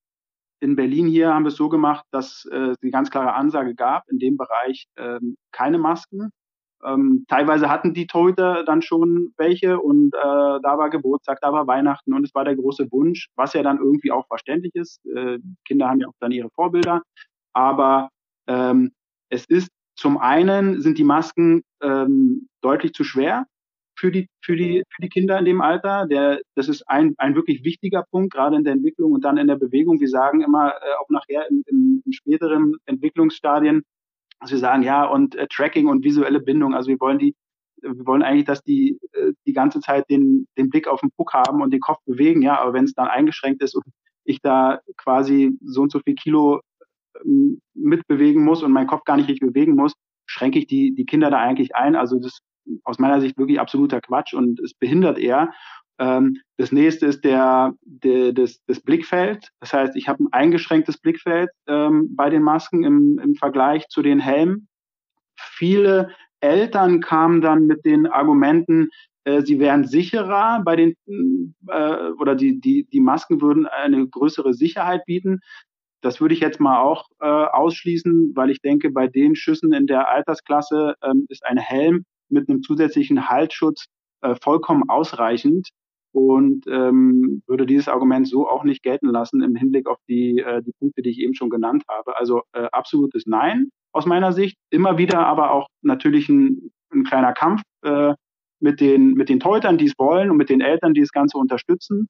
in 0.60 0.76
Berlin 0.76 1.06
hier 1.06 1.32
haben 1.32 1.44
wir 1.44 1.48
es 1.48 1.56
so 1.56 1.68
gemacht, 1.68 2.04
dass 2.10 2.46
äh, 2.50 2.70
es 2.70 2.78
die 2.78 2.90
ganz 2.90 3.10
klare 3.10 3.34
Ansage 3.34 3.74
gab, 3.74 4.08
in 4.08 4.18
dem 4.18 4.36
Bereich 4.36 4.86
ähm, 4.96 5.36
keine 5.52 5.78
Masken. 5.78 6.30
Ähm, 6.84 7.24
teilweise 7.28 7.70
hatten 7.70 7.94
die 7.94 8.06
Torhüter 8.06 8.64
dann 8.64 8.82
schon 8.82 9.32
welche 9.36 9.80
und 9.80 10.14
äh, 10.14 10.18
da 10.62 10.78
war 10.78 10.90
Geburtstag, 10.90 11.38
da 11.40 11.52
war 11.52 11.66
Weihnachten 11.66 12.12
und 12.12 12.24
es 12.24 12.34
war 12.34 12.44
der 12.44 12.56
große 12.56 12.90
Wunsch, 12.92 13.28
was 13.36 13.54
ja 13.54 13.62
dann 13.62 13.78
irgendwie 13.78 14.12
auch 14.12 14.26
verständlich 14.26 14.74
ist. 14.74 15.04
Äh, 15.06 15.38
Kinder 15.66 15.88
haben 15.88 16.00
ja 16.00 16.08
auch 16.08 16.16
dann 16.20 16.32
ihre 16.32 16.50
Vorbilder, 16.50 17.02
aber 17.52 18.10
ähm, 18.46 18.92
es 19.30 19.44
ist 19.46 19.68
zum 19.96 20.18
einen 20.18 20.80
sind 20.80 20.98
die 20.98 21.04
Masken 21.04 21.62
ähm, 21.82 22.48
deutlich 22.60 22.92
zu 22.92 23.04
schwer 23.04 23.46
für 23.96 24.10
die, 24.10 24.28
für 24.42 24.56
die, 24.56 24.82
für 24.90 25.02
die 25.02 25.08
Kinder 25.08 25.38
in 25.38 25.44
dem 25.44 25.60
Alter. 25.60 26.06
Der, 26.06 26.40
das 26.56 26.68
ist 26.68 26.82
ein, 26.88 27.14
ein 27.18 27.34
wirklich 27.34 27.64
wichtiger 27.64 28.04
Punkt, 28.10 28.32
gerade 28.32 28.56
in 28.56 28.64
der 28.64 28.72
Entwicklung 28.72 29.12
und 29.12 29.24
dann 29.24 29.36
in 29.36 29.46
der 29.46 29.56
Bewegung. 29.56 30.00
Wir 30.00 30.08
sagen 30.08 30.42
immer, 30.42 30.70
äh, 30.70 30.94
auch 31.00 31.08
nachher 31.10 31.48
in, 31.48 31.62
in, 31.66 32.02
in 32.04 32.12
späteren 32.12 32.74
Entwicklungsstadien, 32.86 33.84
dass 34.44 34.52
wir 34.52 34.58
sagen, 34.58 34.82
ja, 34.82 35.04
und 35.04 35.34
äh, 35.36 35.46
Tracking 35.48 35.88
und 35.88 36.04
visuelle 36.04 36.40
Bindung. 36.40 36.74
Also 36.74 36.88
wir 36.88 37.00
wollen 37.00 37.18
die, 37.18 37.34
wir 37.80 38.06
wollen 38.06 38.22
eigentlich, 38.22 38.44
dass 38.44 38.62
die 38.62 38.98
äh, 39.12 39.32
die 39.46 39.52
ganze 39.52 39.80
Zeit 39.80 40.08
den, 40.10 40.46
den 40.58 40.70
Blick 40.70 40.86
auf 40.86 41.00
den 41.00 41.10
Puck 41.16 41.32
haben 41.32 41.62
und 41.62 41.72
den 41.72 41.80
Kopf 41.80 41.98
bewegen, 42.04 42.42
ja, 42.42 42.60
aber 42.60 42.74
wenn 42.74 42.84
es 42.84 42.94
dann 42.94 43.08
eingeschränkt 43.08 43.62
ist 43.62 43.74
und 43.74 43.84
ich 44.24 44.40
da 44.40 44.80
quasi 44.96 45.56
so 45.64 45.82
und 45.82 45.92
so 45.92 46.00
viel 46.00 46.14
Kilo 46.14 46.60
ähm, 47.24 47.60
mitbewegen 47.74 48.44
muss 48.44 48.62
und 48.62 48.72
meinen 48.72 48.86
Kopf 48.86 49.04
gar 49.04 49.16
nicht 49.16 49.28
richtig 49.28 49.48
bewegen 49.48 49.74
muss, 49.74 49.94
schränke 50.26 50.58
ich 50.58 50.66
die, 50.66 50.94
die 50.94 51.06
Kinder 51.06 51.30
da 51.30 51.38
eigentlich 51.38 51.74
ein. 51.74 51.96
Also 51.96 52.18
das 52.18 52.40
aus 52.84 52.98
meiner 52.98 53.20
Sicht 53.20 53.38
wirklich 53.38 53.60
absoluter 53.60 54.00
Quatsch 54.00 54.34
und 54.34 54.60
es 54.60 54.74
behindert 54.74 55.18
eher. 55.18 55.52
Ähm, 55.98 56.38
das 56.56 56.72
nächste 56.72 57.06
ist 57.06 57.24
der, 57.24 57.74
der 57.82 58.32
das, 58.32 58.60
das 58.66 58.80
Blickfeld. 58.80 59.50
Das 59.60 59.72
heißt, 59.72 59.96
ich 59.96 60.08
habe 60.08 60.24
ein 60.24 60.32
eingeschränktes 60.32 60.98
Blickfeld 60.98 61.50
ähm, 61.66 62.14
bei 62.14 62.30
den 62.30 62.42
Masken 62.42 62.84
im, 62.84 63.18
im 63.18 63.34
Vergleich 63.34 63.88
zu 63.88 64.02
den 64.02 64.20
Helmen. 64.20 64.68
Viele 65.36 66.10
Eltern 66.40 67.00
kamen 67.00 67.40
dann 67.40 67.66
mit 67.66 67.84
den 67.84 68.06
Argumenten, 68.06 68.90
äh, 69.24 69.42
sie 69.42 69.58
wären 69.58 69.86
sicherer 69.86 70.62
bei 70.64 70.76
den 70.76 70.94
äh, 71.68 72.10
oder 72.18 72.34
die, 72.34 72.60
die, 72.60 72.84
die 72.84 73.00
Masken 73.00 73.40
würden 73.40 73.66
eine 73.66 74.06
größere 74.06 74.54
Sicherheit 74.54 75.04
bieten. 75.06 75.40
Das 76.02 76.20
würde 76.20 76.34
ich 76.34 76.40
jetzt 76.40 76.60
mal 76.60 76.80
auch 76.80 77.06
äh, 77.20 77.26
ausschließen, 77.26 78.32
weil 78.34 78.50
ich 78.50 78.60
denke, 78.60 78.90
bei 78.90 79.06
den 79.06 79.34
Schüssen 79.34 79.72
in 79.72 79.86
der 79.86 80.08
Altersklasse 80.08 80.96
ähm, 81.02 81.24
ist 81.30 81.44
ein 81.46 81.56
Helm 81.56 82.04
mit 82.28 82.48
einem 82.48 82.62
zusätzlichen 82.62 83.30
Haltschutz 83.30 83.86
äh, 84.20 84.34
vollkommen 84.42 84.88
ausreichend 84.88 85.70
und 86.14 86.64
ähm, 86.68 87.42
würde 87.48 87.66
dieses 87.66 87.88
Argument 87.88 88.28
so 88.28 88.48
auch 88.48 88.62
nicht 88.62 88.84
gelten 88.84 89.08
lassen 89.08 89.42
im 89.42 89.56
Hinblick 89.56 89.88
auf 89.88 89.98
die, 90.08 90.38
äh, 90.38 90.62
die 90.62 90.72
Punkte, 90.78 91.02
die 91.02 91.10
ich 91.10 91.18
eben 91.18 91.34
schon 91.34 91.50
genannt 91.50 91.82
habe. 91.88 92.16
Also 92.16 92.42
äh, 92.52 92.68
absolutes 92.70 93.26
Nein 93.26 93.70
aus 93.92 94.06
meiner 94.06 94.32
Sicht. 94.32 94.56
Immer 94.70 94.96
wieder 94.96 95.26
aber 95.26 95.50
auch 95.50 95.66
natürlich 95.82 96.28
ein, 96.28 96.70
ein 96.92 97.02
kleiner 97.02 97.32
Kampf 97.32 97.62
äh, 97.82 98.14
mit 98.60 98.80
den, 98.80 99.14
mit 99.14 99.28
den 99.28 99.40
Teutern, 99.40 99.76
die 99.76 99.86
es 99.86 99.94
wollen 99.98 100.30
und 100.30 100.36
mit 100.36 100.50
den 100.50 100.60
Eltern, 100.60 100.94
die 100.94 101.00
das 101.00 101.10
Ganze 101.10 101.36
unterstützen. 101.36 102.06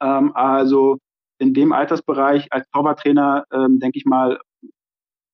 Ähm, 0.00 0.30
also 0.36 0.98
in 1.38 1.52
dem 1.52 1.72
Altersbereich 1.72 2.46
als 2.52 2.70
Torwarttrainer, 2.70 3.44
ähm, 3.52 3.80
denke 3.80 3.98
ich 3.98 4.04
mal, 4.04 4.38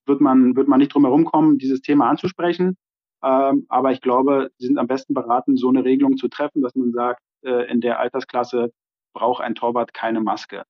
wird 0.06 0.22
man, 0.22 0.56
wird 0.56 0.66
man 0.66 0.78
nicht 0.78 0.94
drum 0.94 1.04
herum 1.04 1.26
kommen, 1.26 1.58
dieses 1.58 1.82
Thema 1.82 2.08
anzusprechen. 2.08 2.74
Ähm, 3.22 3.66
aber 3.68 3.92
ich 3.92 4.00
glaube, 4.00 4.50
sie 4.56 4.66
sind 4.66 4.78
am 4.78 4.86
besten 4.86 5.12
beraten, 5.12 5.58
so 5.58 5.68
eine 5.68 5.84
Regelung 5.84 6.16
zu 6.16 6.28
treffen, 6.28 6.62
dass 6.62 6.74
man 6.74 6.92
sagt, 6.92 7.20
äh, 7.42 7.70
in 7.70 7.80
der 7.80 7.98
Altersklasse 7.98 8.72
braucht 9.12 9.42
ein 9.42 9.54
Torwart 9.54 9.94
keine 9.94 10.20
Maske. 10.20 10.64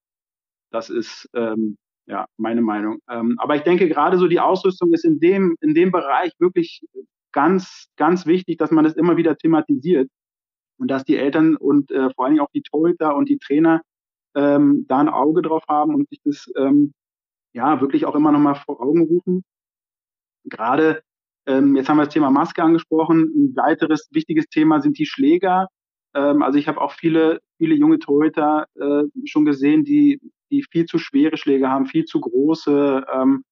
Das 0.71 0.91
ist 0.91 1.29
ähm, 1.35 1.77
ja 2.07 2.27
meine 2.37 2.63
Meinung. 2.63 2.99
Ähm, 3.09 3.37
aber 3.39 3.57
ich 3.57 3.63
denke, 3.63 3.89
gerade 3.89 4.19
so 4.19 4.29
die 4.29 4.41
Ausrüstung 4.41 4.93
ist 4.93 5.05
in 5.05 5.21
dem, 5.21 5.57
in 5.61 5.75
dem 5.75 5.91
Bereich 5.93 6.33
wirklich 6.39 6.83
ganz, 7.33 7.89
ganz 7.97 8.27
wichtig, 8.27 8.59
dass 8.59 8.71
man 8.71 8.85
das 8.85 8.95
immer 8.95 9.17
wieder 9.17 9.37
thematisiert 9.37 10.11
und 10.79 10.91
dass 10.91 11.05
die 11.05 11.17
Eltern 11.17 11.57
und 11.57 11.91
äh, 11.91 12.11
vor 12.15 12.25
allen 12.25 12.35
Dingen 12.35 12.45
auch 12.45 12.53
die 12.53 12.63
Torhüter 12.63 13.17
und 13.17 13.29
die 13.29 13.39
Trainer 13.39 13.83
ähm, 14.35 14.87
da 14.89 14.99
ein 14.99 15.09
Auge 15.09 15.43
drauf 15.43 15.65
haben 15.69 15.95
und 15.95 16.09
sich 16.09 16.21
das 16.25 16.51
ähm, 16.57 16.93
ja 17.53 17.81
wirklich 17.81 18.07
auch 18.07 18.15
immer 18.15 18.33
nochmal 18.33 18.55
vor 18.55 18.81
Augen 18.81 19.03
rufen. 19.03 19.45
Gerade 20.45 21.03
ähm, 21.47 21.77
jetzt 21.77 21.89
haben 21.89 21.97
wir 21.97 22.05
das 22.05 22.15
Thema 22.15 22.31
Maske 22.31 22.63
angesprochen. 22.63 23.23
Ein 23.35 23.57
weiteres 23.57 24.09
wichtiges 24.13 24.47
Thema 24.47 24.81
sind 24.81 24.99
die 24.99 25.07
Schläger. 25.07 25.69
Ähm, 26.19 26.43
also 26.43 26.59
ich 26.59 26.69
habe 26.69 26.81
auch 26.81 26.93
viele, 26.93 27.41
viele 27.59 27.75
junge 27.75 27.99
Torhüter 27.99 28.67
äh, 28.75 29.05
schon 29.25 29.45
gesehen, 29.45 29.85
die 29.85 30.21
die 30.51 30.65
viel 30.71 30.87
zu 30.87 30.99
schwere 30.99 31.37
Schläge 31.37 31.69
haben, 31.69 31.87
viel 31.87 32.05
zu 32.05 32.21
große. 32.21 33.05
Ähm, 33.13 33.45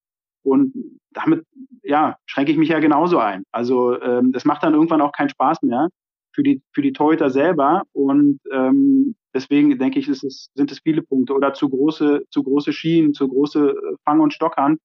und 0.43 0.73
damit, 1.11 1.45
ja, 1.83 2.17
schränke 2.27 2.53
ich 2.53 2.59
mich 2.59 2.69
ja 2.69 2.79
genauso 2.79 3.19
ein. 3.19 3.45
Also 3.53 4.01
ähm, 4.01 4.33
das 4.33 4.45
macht 4.45 4.63
dann 4.63 4.75
irgendwann 4.75 5.01
auch 5.01 5.13
keinen 5.13 5.29
Spaß 5.29 5.63
mehr 5.63 5.89
für 6.33 6.43
die, 6.43 6.63
für 6.73 6.83
die 6.83 6.93
Torhüter 6.93 7.31
selber. 7.31 7.83
Und 7.93 8.41
ähm, 8.53 9.17
deswegen 9.35 9.77
denke 9.79 9.99
ich, 9.99 10.09
es, 10.09 10.51
sind 10.55 10.71
es 10.71 10.81
viele 10.81 11.03
Punkte 11.03 11.35
oder 11.35 11.53
zu 11.55 11.69
große, 11.69 12.23
zu 12.31 12.43
große 12.43 12.73
Schienen, 12.73 13.15
zu 13.15 13.29
große 13.29 13.71
äh, 13.71 13.97
Fang- 14.05 14.21
und 14.21 14.35
Stockhand. 14.35 14.79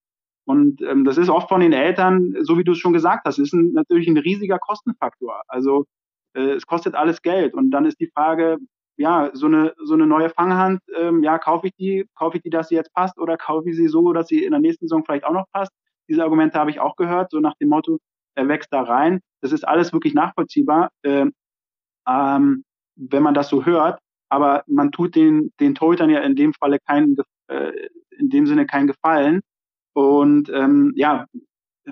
Und 0.45 0.81
ähm, 0.81 1.05
das 1.05 1.17
ist 1.17 1.29
oft 1.29 1.49
von 1.49 1.61
den 1.61 1.73
Eltern, 1.73 2.35
so 2.41 2.57
wie 2.57 2.63
du 2.63 2.71
es 2.71 2.79
schon 2.79 2.93
gesagt 2.93 3.25
hast, 3.25 3.37
ist 3.37 3.53
ein, 3.53 3.73
natürlich 3.73 4.07
ein 4.07 4.17
riesiger 4.17 4.57
Kostenfaktor. 4.57 5.41
Also 5.47 5.85
äh, 6.33 6.51
es 6.51 6.65
kostet 6.65 6.95
alles 6.95 7.21
Geld. 7.21 7.53
Und 7.53 7.71
dann 7.71 7.85
ist 7.85 7.99
die 7.99 8.11
Frage, 8.13 8.57
ja, 8.97 9.31
so 9.33 9.47
eine, 9.47 9.73
so 9.83 9.93
eine 9.93 10.05
neue 10.05 10.29
Fanghand, 10.29 10.81
ähm, 10.97 11.23
ja, 11.23 11.39
kaufe 11.39 11.67
ich 11.67 11.73
die, 11.75 12.05
kaufe 12.15 12.37
ich 12.37 12.43
die, 12.43 12.49
dass 12.49 12.69
sie 12.69 12.75
jetzt 12.75 12.93
passt 12.93 13.17
oder 13.19 13.37
kaufe 13.37 13.69
ich 13.69 13.75
sie 13.75 13.87
so, 13.87 14.13
dass 14.13 14.27
sie 14.27 14.43
in 14.43 14.51
der 14.51 14.59
nächsten 14.59 14.87
Saison 14.87 15.03
vielleicht 15.03 15.25
auch 15.25 15.33
noch 15.33 15.45
passt? 15.51 15.71
Diese 16.09 16.23
Argumente 16.23 16.59
habe 16.59 16.71
ich 16.71 16.79
auch 16.79 16.95
gehört, 16.95 17.31
so 17.31 17.39
nach 17.39 17.55
dem 17.55 17.69
Motto, 17.69 17.99
er 18.35 18.47
wächst 18.47 18.71
da 18.71 18.81
rein. 18.81 19.19
Das 19.41 19.51
ist 19.51 19.67
alles 19.67 19.93
wirklich 19.93 20.13
nachvollziehbar, 20.13 20.89
äh, 21.03 21.25
ähm, 22.07 22.63
wenn 22.95 23.23
man 23.23 23.33
das 23.33 23.49
so 23.49 23.65
hört. 23.65 23.99
Aber 24.29 24.63
man 24.67 24.91
tut 24.91 25.15
den, 25.15 25.51
den 25.59 25.75
Torhütern 25.75 26.09
ja 26.09 26.19
in 26.19 26.35
dem 26.35 26.53
Falle 26.53 26.79
keinen, 26.79 27.17
äh, 27.47 27.71
in 28.17 28.29
dem 28.29 28.45
Sinne 28.47 28.65
keinen 28.65 28.87
Gefallen. 28.87 29.41
Und 29.93 30.49
ähm, 30.49 30.93
ja, 30.95 31.25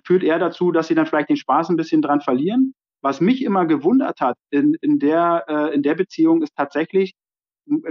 führt 0.06 0.24
eher 0.24 0.40
dazu, 0.40 0.72
dass 0.72 0.88
sie 0.88 0.96
dann 0.96 1.06
vielleicht 1.06 1.30
den 1.30 1.38
Spaß 1.38 1.70
ein 1.70 1.76
bisschen 1.76 2.02
dran 2.02 2.22
verlieren. 2.22 2.74
Was 3.02 3.22
mich 3.22 3.44
immer 3.44 3.66
gewundert 3.66 4.20
hat 4.22 4.38
in, 4.50 4.76
in, 4.82 5.00
der, 5.00 5.46
äh, 5.48 5.74
in 5.74 5.84
der 5.84 5.96
Beziehung 5.96 6.42
ist 6.42 6.56
tatsächlich 6.56 7.14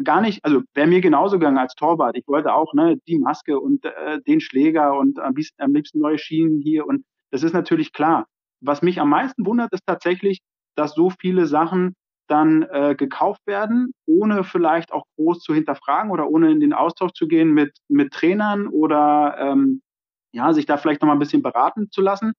gar 0.03 0.21
nicht, 0.21 0.45
also 0.45 0.63
wäre 0.75 0.89
mir 0.89 1.01
genauso 1.01 1.39
gegangen 1.39 1.59
als 1.59 1.75
Torwart. 1.75 2.17
Ich 2.17 2.27
wollte 2.27 2.53
auch 2.53 2.75
ne, 2.75 2.97
die 3.07 3.19
Maske 3.19 3.59
und 3.61 3.85
äh, 3.85 4.21
den 4.27 4.41
Schläger 4.41 4.99
und 4.99 5.19
am 5.21 5.35
liebsten, 5.35 5.63
am 5.63 5.73
liebsten 5.73 6.01
neue 6.01 6.19
Schienen 6.19 6.61
hier. 6.61 6.87
Und 6.87 7.05
das 7.31 7.43
ist 7.43 7.53
natürlich 7.53 7.93
klar. 7.93 8.27
Was 8.61 8.83
mich 8.83 9.01
am 9.01 9.11
meisten 9.11 9.47
wundert, 9.47 9.73
ist 9.73 9.87
tatsächlich, 9.87 10.41
dass 10.75 10.95
so 10.95 11.11
viele 11.11 11.47
Sachen 11.47 11.95
dann 12.29 12.63
äh, 12.63 12.95
gekauft 12.97 13.41
werden, 13.47 13.93
ohne 14.07 14.45
vielleicht 14.45 14.93
auch 14.93 15.05
groß 15.17 15.41
zu 15.41 15.55
hinterfragen 15.55 16.11
oder 16.11 16.29
ohne 16.29 16.51
in 16.51 16.61
den 16.61 16.73
Austausch 16.73 17.13
zu 17.13 17.27
gehen 17.27 17.53
mit, 17.53 17.79
mit 17.89 18.13
Trainern 18.13 18.67
oder 18.67 19.37
ähm, 19.39 19.81
ja, 20.33 20.53
sich 20.53 20.67
da 20.67 20.77
vielleicht 20.77 21.01
noch 21.01 21.07
mal 21.07 21.15
ein 21.15 21.21
bisschen 21.21 21.43
beraten 21.43 21.91
zu 21.91 22.03
lassen. 22.03 22.33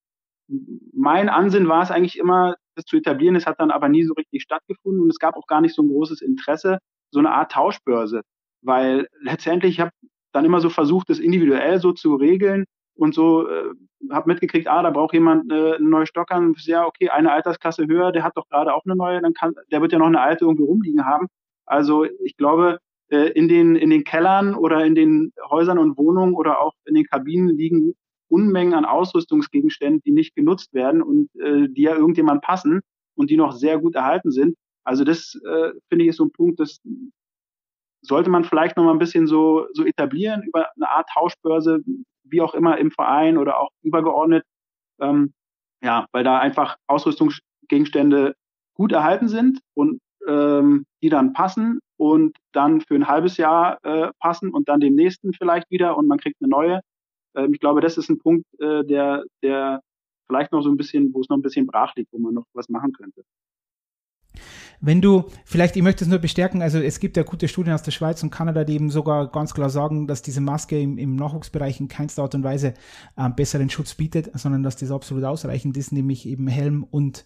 Mein 0.94 1.30
Ansinn 1.30 1.68
war 1.68 1.84
es 1.84 1.92
eigentlich 1.92 2.18
immer, 2.18 2.56
das 2.76 2.86
zu 2.86 2.98
etablieren. 2.98 3.36
Es 3.36 3.46
hat 3.46 3.60
dann 3.60 3.72
aber 3.72 3.90
nie 3.90 4.04
so 4.04 4.14
richtig 4.14 4.42
stattgefunden 4.42 5.02
und 5.02 5.10
es 5.10 5.20
gab 5.20 5.36
auch 5.36 5.48
gar 5.48 5.62
nicht 5.62 5.76
so 5.76 5.84
ein 5.84 5.90
großes 5.90 6.22
Interesse, 6.22 6.80
so 7.12 7.20
eine 7.20 7.32
Art 7.32 7.52
Tauschbörse, 7.52 8.22
weil 8.62 9.08
letztendlich 9.22 9.74
ich 9.74 9.80
habe 9.80 9.92
dann 10.32 10.46
immer 10.46 10.62
so 10.62 10.70
versucht, 10.70 11.10
das 11.10 11.20
individuell 11.20 11.80
so 11.80 11.92
zu 11.92 12.16
regeln 12.16 12.66
und 12.96 13.14
so 13.14 13.48
äh, 13.48 13.70
habe 14.12 14.30
mitgekriegt, 14.30 14.68
ah, 14.68 14.84
da 14.84 14.90
braucht 14.92 15.14
jemand 15.14 15.52
äh, 15.52 15.76
eine 15.76 15.90
neue 15.90 16.06
Stockern. 16.06 16.54
Ja, 16.60 16.86
okay, 16.86 17.10
eine 17.10 17.32
Altersklasse 17.32 17.88
höher, 17.88 18.12
der 18.12 18.24
hat 18.24 18.34
doch 18.36 18.48
gerade 18.50 18.74
auch 18.74 18.84
eine 18.86 18.96
neue, 18.96 19.22
dann 19.22 19.34
kann, 19.34 19.54
der 19.72 19.82
wird 19.82 19.92
ja 19.92 20.00
noch 20.00 20.08
eine 20.08 20.22
alte 20.22 20.46
irgendwie 20.46 20.64
rumliegen 20.64 21.06
haben. 21.06 21.28
Also 21.66 22.06
ich 22.24 22.38
glaube, 22.38 22.80
äh, 23.10 23.32
in, 23.32 23.48
den, 23.48 23.76
in 23.76 23.90
den 23.90 24.04
Kellern 24.04 24.56
oder 24.56 24.86
in 24.86 24.96
den 24.96 25.32
Häusern 25.50 25.80
und 25.80 25.98
Wohnungen 25.98 26.34
oder 26.36 26.62
auch 26.62 26.74
in 26.86 26.96
den 26.96 27.06
Kabinen 27.06 27.50
liegen 27.50 27.94
Unmengen 28.30 28.74
an 28.74 28.86
Ausrüstungsgegenständen, 28.86 30.02
die 30.06 30.12
nicht 30.12 30.36
genutzt 30.36 30.74
werden 30.74 31.02
und 31.02 31.30
äh, 31.36 31.68
die 31.70 31.84
ja 31.84 31.96
irgendjemand 31.96 32.42
passen 32.42 32.82
und 33.16 33.30
die 33.30 33.38
noch 33.38 33.52
sehr 33.52 33.80
gut 33.80 33.96
erhalten 33.96 34.32
sind. 34.32 34.56
Also 34.84 35.04
das 35.04 35.36
äh, 35.46 35.72
finde 35.90 36.06
ich 36.06 36.10
ist 36.10 36.18
so 36.18 36.26
ein 36.26 36.32
Punkt, 36.32 36.60
das 36.60 36.80
sollte 38.02 38.30
man 38.30 38.44
vielleicht 38.44 38.78
noch 38.78 38.86
mal 38.86 38.92
ein 38.92 39.00
bisschen 39.00 39.28
so, 39.28 39.68
so 39.74 39.86
etablieren 39.86 40.44
über 40.44 40.68
eine 40.76 40.90
Art 40.90 41.10
Tauschbörse, 41.14 41.82
wie 42.24 42.42
auch 42.42 42.54
immer 42.54 42.78
im 42.78 42.92
Verein 42.92 43.38
oder 43.38 43.60
auch 43.60 43.70
übergeordnet. 43.82 44.46
Ähm, 45.02 45.34
ja, 45.82 46.06
weil 46.12 46.24
da 46.24 46.40
einfach 46.40 46.78
Ausrüstungsgegenstände 46.88 48.36
gut 48.74 48.92
erhalten 48.92 49.28
sind 49.28 49.60
und 49.74 50.00
ähm, 50.28 50.86
die 51.02 51.10
dann 51.10 51.34
passen 51.34 51.80
und 51.98 52.38
dann 52.54 52.82
für 52.82 52.96
ein 52.96 53.08
halbes 53.08 53.38
Jahr 53.38 53.78
äh, 53.84 54.12
passen 54.20 54.52
und 54.52 54.70
dann 54.70 54.80
dem 54.80 54.96
nächsten 54.96 55.34
vielleicht 55.34 55.70
wieder 55.70 55.98
und 55.98 56.08
man 56.08 56.20
kriegt 56.20 56.38
eine 56.42 56.50
neue. 56.50 56.82
Ähm, 57.36 57.54
ich 57.54 57.60
glaube, 57.60 57.82
das 57.82 57.98
ist 57.98 58.10
ein 58.10 58.20
Punkt, 58.20 58.46
äh, 58.60 58.84
der, 58.86 59.24
der 59.42 59.82
vielleicht 60.28 60.52
noch 60.52 60.62
so 60.62 60.70
ein 60.70 60.78
bisschen, 60.78 61.14
wo 61.14 61.22
es 61.22 61.30
noch 61.30 61.38
ein 61.38 61.42
bisschen 61.42 61.68
brach 61.68 61.96
liegt, 61.96 62.14
wo 62.14 62.20
man 62.20 62.34
noch 62.34 62.46
was 62.54 62.70
machen 62.70 62.94
könnte. 62.94 63.24
Wenn 64.82 65.02
du, 65.02 65.26
vielleicht, 65.44 65.76
ich 65.76 65.84
möchte 65.84 66.06
es 66.06 66.10
nur 66.10 66.20
bestärken, 66.20 66.62
also 66.62 66.80
es 66.80 67.02
gibt 67.02 67.18
ja 67.18 67.24
gute 67.24 67.50
Studien 67.50 67.74
aus 67.74 67.84
der 67.84 67.92
Schweiz 67.92 68.24
und 68.24 68.30
Kanada, 68.30 68.64
die 68.64 68.76
eben 68.76 68.90
sogar 68.90 69.30
ganz 69.30 69.54
klar 69.54 69.70
sagen, 69.70 70.08
dass 70.08 70.22
diese 70.22 70.40
Maske 70.40 70.80
im, 70.80 70.98
im 70.98 71.18
Nachwuchsbereich 71.18 71.82
in 71.82 71.90
keinster 71.90 72.24
Art 72.24 72.34
und 72.36 72.46
Weise 72.46 72.76
äh, 73.18 73.30
besseren 73.30 73.70
Schutz 73.70 73.96
bietet, 73.96 74.30
sondern 74.40 74.64
dass 74.64 74.78
das 74.78 74.92
absolut 74.92 75.26
ausreichend 75.26 75.76
ist, 75.76 75.92
nämlich 75.92 76.26
eben 76.26 76.48
Helm 76.48 76.86
und 76.90 77.26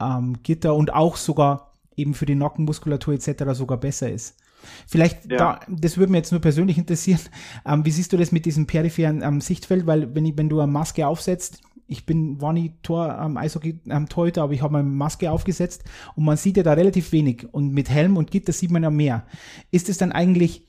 ähm, 0.00 0.42
Gitter 0.42 0.74
und 0.74 0.94
auch 0.94 1.16
sogar 1.16 1.74
eben 1.96 2.14
für 2.14 2.26
die 2.26 2.34
Nackenmuskulatur 2.34 3.14
etc. 3.14 3.44
sogar 3.52 3.78
besser 3.78 4.10
ist. 4.10 4.38
Vielleicht, 4.86 5.30
ja. 5.30 5.36
da, 5.36 5.60
das 5.68 5.96
würde 5.96 6.12
mich 6.12 6.18
jetzt 6.18 6.32
nur 6.32 6.40
persönlich 6.40 6.78
interessieren. 6.78 7.20
Ähm, 7.64 7.84
wie 7.84 7.90
siehst 7.90 8.12
du 8.12 8.16
das 8.16 8.32
mit 8.32 8.46
diesem 8.46 8.66
peripheren 8.66 9.22
ähm, 9.22 9.40
Sichtfeld? 9.40 9.86
Weil 9.86 10.14
wenn, 10.14 10.24
ich, 10.24 10.36
wenn 10.36 10.48
du 10.48 10.60
eine 10.60 10.70
Maske 10.70 11.06
aufsetzt, 11.06 11.60
ich 11.88 12.04
bin, 12.04 12.40
war 12.40 12.52
nie 12.52 12.72
Tor 12.82 13.16
am 13.16 13.36
Eishockey 13.36 13.80
am 13.88 14.08
Torhüter, 14.08 14.42
aber 14.42 14.52
ich 14.52 14.62
habe 14.62 14.72
meine 14.72 14.88
Maske 14.88 15.30
aufgesetzt 15.30 15.84
und 16.16 16.24
man 16.24 16.36
sieht 16.36 16.56
ja 16.56 16.62
da 16.62 16.72
relativ 16.72 17.12
wenig. 17.12 17.46
Und 17.52 17.72
mit 17.72 17.88
Helm 17.90 18.16
und 18.16 18.30
Gitter 18.30 18.52
sieht 18.52 18.70
man 18.70 18.82
ja 18.82 18.90
mehr. 18.90 19.24
Ist 19.70 19.88
es 19.88 19.98
dann 19.98 20.12
eigentlich 20.12 20.66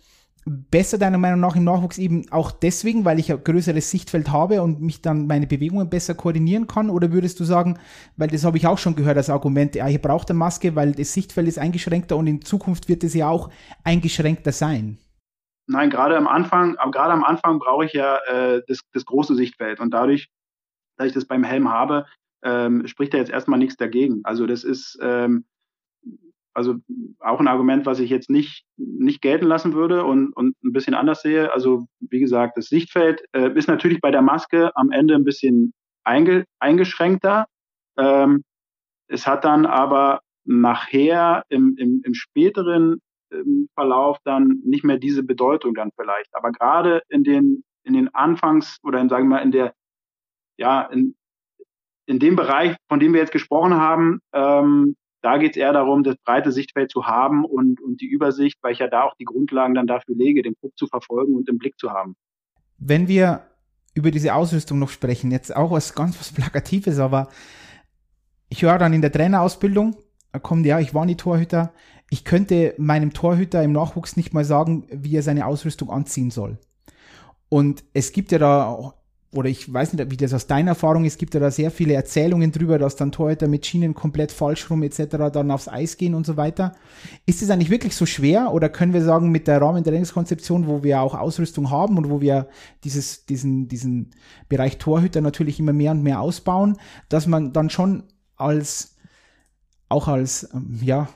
besser 0.48 0.98
deiner 0.98 1.18
Meinung 1.18 1.40
nach 1.40 1.56
im 1.56 1.64
Nachwuchs 1.64 1.98
eben 1.98 2.26
auch 2.32 2.52
deswegen, 2.52 3.06
weil 3.06 3.20
ich 3.20 3.32
ein 3.32 3.44
größeres 3.44 3.92
Sichtfeld 3.92 4.32
habe 4.32 4.62
und 4.62 4.82
mich 4.82 5.02
dann 5.02 5.28
meine 5.28 5.48
Bewegungen 5.48 5.90
besser 5.90 6.16
koordinieren 6.16 6.68
kann? 6.68 6.90
Oder 6.90 7.12
würdest 7.12 7.40
du 7.40 7.44
sagen, 7.44 7.80
weil 8.16 8.30
das 8.30 8.46
habe 8.46 8.58
ich 8.58 8.68
auch 8.68 8.78
schon 8.78 8.96
gehört 8.96 9.18
als 9.18 9.30
Argument, 9.30 9.76
ja, 9.76 9.88
ich 9.88 10.02
brauche 10.02 10.28
eine 10.30 10.38
Maske, 10.38 10.76
weil 10.76 10.94
das 10.94 11.14
Sichtfeld 11.14 11.48
ist 11.48 11.60
eingeschränkter 11.60 12.18
und 12.18 12.28
in 12.28 12.42
Zukunft 12.42 12.90
wird 12.90 13.04
es 13.04 13.14
ja 13.14 13.30
auch 13.30 13.50
eingeschränkter 13.84 14.52
sein? 14.52 14.98
Nein, 15.68 15.90
gerade 15.90 16.16
am 16.16 16.28
Anfang, 16.28 16.76
gerade 16.92 17.12
am 17.12 17.24
Anfang 17.24 17.60
brauche 17.60 17.86
ich 17.86 17.94
ja 17.94 18.18
äh, 18.28 18.62
das, 18.68 18.80
das 18.94 19.06
große 19.06 19.36
Sichtfeld 19.36 19.80
und 19.80 19.94
dadurch, 19.94 20.30
dass 20.98 21.08
ich 21.08 21.14
das 21.14 21.26
beim 21.26 21.44
Helm 21.44 21.70
habe, 21.70 22.06
ähm, 22.44 22.88
spricht 22.88 23.14
da 23.14 23.18
jetzt 23.18 23.32
erstmal 23.32 23.60
nichts 23.60 23.76
dagegen. 23.76 24.22
Also 24.24 24.46
das 24.46 24.64
ist 24.64 24.98
ähm, 25.02 25.46
also 26.58 26.78
auch 27.20 27.40
ein 27.40 27.48
Argument, 27.48 27.86
was 27.86 28.00
ich 28.00 28.10
jetzt 28.10 28.32
nicht, 28.32 28.66
nicht 28.78 29.22
gelten 29.22 29.46
lassen 29.46 29.74
würde 29.74 30.04
und, 30.04 30.36
und 30.36 30.56
ein 30.64 30.74
bisschen 30.74 30.96
anders 30.96 31.22
sehe. 31.22 31.54
Also 31.54 31.86
wie 32.00 32.20
gesagt, 32.20 32.58
das 32.58 32.66
Sichtfeld 32.66 33.24
äh, 33.34 33.52
ist 33.54 33.68
natürlich 33.68 34.02
bei 34.02 34.10
der 34.10 34.24
Maske 34.24 34.76
am 34.76 34.92
Ende 34.92 35.14
ein 35.14 35.24
bisschen 35.24 35.72
einge, 36.04 36.46
eingeschränkter. 36.58 37.46
Ähm, 37.96 38.44
es 39.08 39.28
hat 39.28 39.46
dann 39.46 39.68
aber 39.68 40.22
nachher 40.46 41.44
im, 41.50 41.76
im, 41.78 42.02
im 42.04 42.16
späteren 42.16 43.02
im 43.30 43.70
Verlauf 43.76 44.18
dann 44.24 44.60
nicht 44.66 44.84
mehr 44.84 44.98
diese 44.98 45.22
Bedeutung 45.22 45.76
dann 45.76 45.92
vielleicht. 45.96 46.36
Aber 46.36 46.52
gerade 46.52 47.04
in 47.10 47.24
den, 47.24 47.64
in 47.84 47.94
den 47.94 48.12
Anfangs 48.16 48.80
oder 48.82 49.00
in, 49.00 49.10
sagen 49.10 49.26
wir 49.26 49.36
mal, 49.36 49.44
in 49.44 49.52
der, 49.52 49.76
ja, 50.58 50.82
in, 50.82 51.16
in 52.08 52.18
dem 52.18 52.36
Bereich, 52.36 52.76
von 52.90 53.00
dem 53.00 53.14
wir 53.14 53.20
jetzt 53.20 53.32
gesprochen 53.32 53.76
haben, 53.76 54.22
ähm, 54.34 54.96
da 55.28 55.38
geht 55.38 55.52
es 55.52 55.58
eher 55.58 55.74
darum, 55.74 56.06
das 56.06 56.16
breite 56.24 56.54
Sichtfeld 56.54 56.90
zu 56.90 57.06
haben 57.06 57.44
und, 57.44 57.82
und 57.82 58.00
die 58.00 58.06
Übersicht, 58.06 58.60
weil 58.62 58.72
ich 58.72 58.80
ja 58.80 58.88
da 58.88 59.04
auch 59.04 59.14
die 59.20 59.26
Grundlagen 59.26 59.76
dann 59.76 59.86
dafür 59.86 60.16
lege, 60.16 60.42
den 60.42 60.56
Puck 60.56 60.72
zu 60.78 60.88
verfolgen 60.88 61.36
und 61.36 61.50
im 61.50 61.58
Blick 61.58 61.78
zu 61.78 61.92
haben. 61.92 62.16
Wenn 62.78 63.10
wir 63.10 63.42
über 63.94 64.10
diese 64.10 64.34
Ausrüstung 64.34 64.80
noch 64.80 64.88
sprechen, 64.88 65.30
jetzt 65.32 65.54
auch 65.54 65.70
was 65.70 65.94
ganz 65.94 66.18
was 66.18 66.32
Plakatives, 66.32 66.98
aber 67.00 67.28
ich 68.48 68.62
höre 68.62 68.78
dann 68.78 68.94
in 68.94 69.02
der 69.02 69.12
Trainerausbildung, 69.12 69.98
da 70.32 70.40
kommt 70.40 70.66
ja, 70.66 70.80
ich 70.80 70.94
war 70.94 71.06
nie 71.06 71.16
Torhüter, 71.16 71.74
ich 72.10 72.24
könnte 72.24 72.74
meinem 72.78 73.12
Torhüter 73.12 73.62
im 73.64 73.74
Nachwuchs 73.74 74.16
nicht 74.16 74.34
mal 74.34 74.46
sagen, 74.46 74.88
wie 74.90 75.18
er 75.18 75.24
seine 75.24 75.46
Ausrüstung 75.46 75.90
anziehen 75.90 76.32
soll. 76.32 76.58
Und 77.50 77.84
es 77.94 78.14
gibt 78.14 78.32
ja 78.32 78.40
da 78.40 78.94
oder 79.38 79.50
ich 79.50 79.72
weiß 79.72 79.94
nicht, 79.94 80.10
wie 80.10 80.18
das 80.18 80.34
aus 80.34 80.48
deiner 80.48 80.72
Erfahrung 80.72 81.06
ist, 81.06 81.20
gibt 81.20 81.36
ja 81.36 81.40
da 81.40 81.52
sehr 81.52 81.70
viele 81.70 81.94
Erzählungen 81.94 82.52
drüber, 82.52 82.80
dass 82.80 82.96
dann 82.96 83.12
Torhüter 83.12 83.48
mit 83.48 83.68
Schienen 83.68 83.94
komplett 83.94 84.32
falsch 84.32 84.68
rum 84.72 84.82
etc. 84.82 85.30
dann 85.32 85.52
aufs 85.52 85.68
Eis 85.68 85.98
gehen 85.98 86.16
und 86.16 86.26
so 86.26 86.38
weiter. 86.38 86.72
Ist 87.28 87.44
es 87.44 87.52
eigentlich 87.52 87.70
wirklich 87.70 87.96
so 87.96 88.08
schwer 88.08 88.52
oder 88.52 88.68
können 88.68 88.94
wir 88.94 89.04
sagen, 89.04 89.30
mit 89.30 89.48
der 89.48 89.62
Rahmentrainingskonzeption, 89.62 90.66
wo 90.66 90.82
wir 90.82 91.02
auch 91.02 91.14
Ausrüstung 91.14 91.70
haben 91.70 92.00
und 92.00 92.10
wo 92.10 92.20
wir 92.20 92.48
dieses, 92.84 93.28
diesen, 93.28 93.68
diesen 93.68 94.10
Bereich 94.50 94.80
Torhüter 94.80 95.22
natürlich 95.22 95.60
immer 95.60 95.74
mehr 95.74 95.92
und 95.92 96.02
mehr 96.02 96.20
ausbauen, 96.20 96.78
dass 97.08 97.28
man 97.28 97.54
dann 97.54 97.70
schon 97.70 98.06
als, 98.38 98.96
auch 99.88 100.08
als, 100.08 100.50
ähm, 100.52 100.80
ja, 100.82 101.10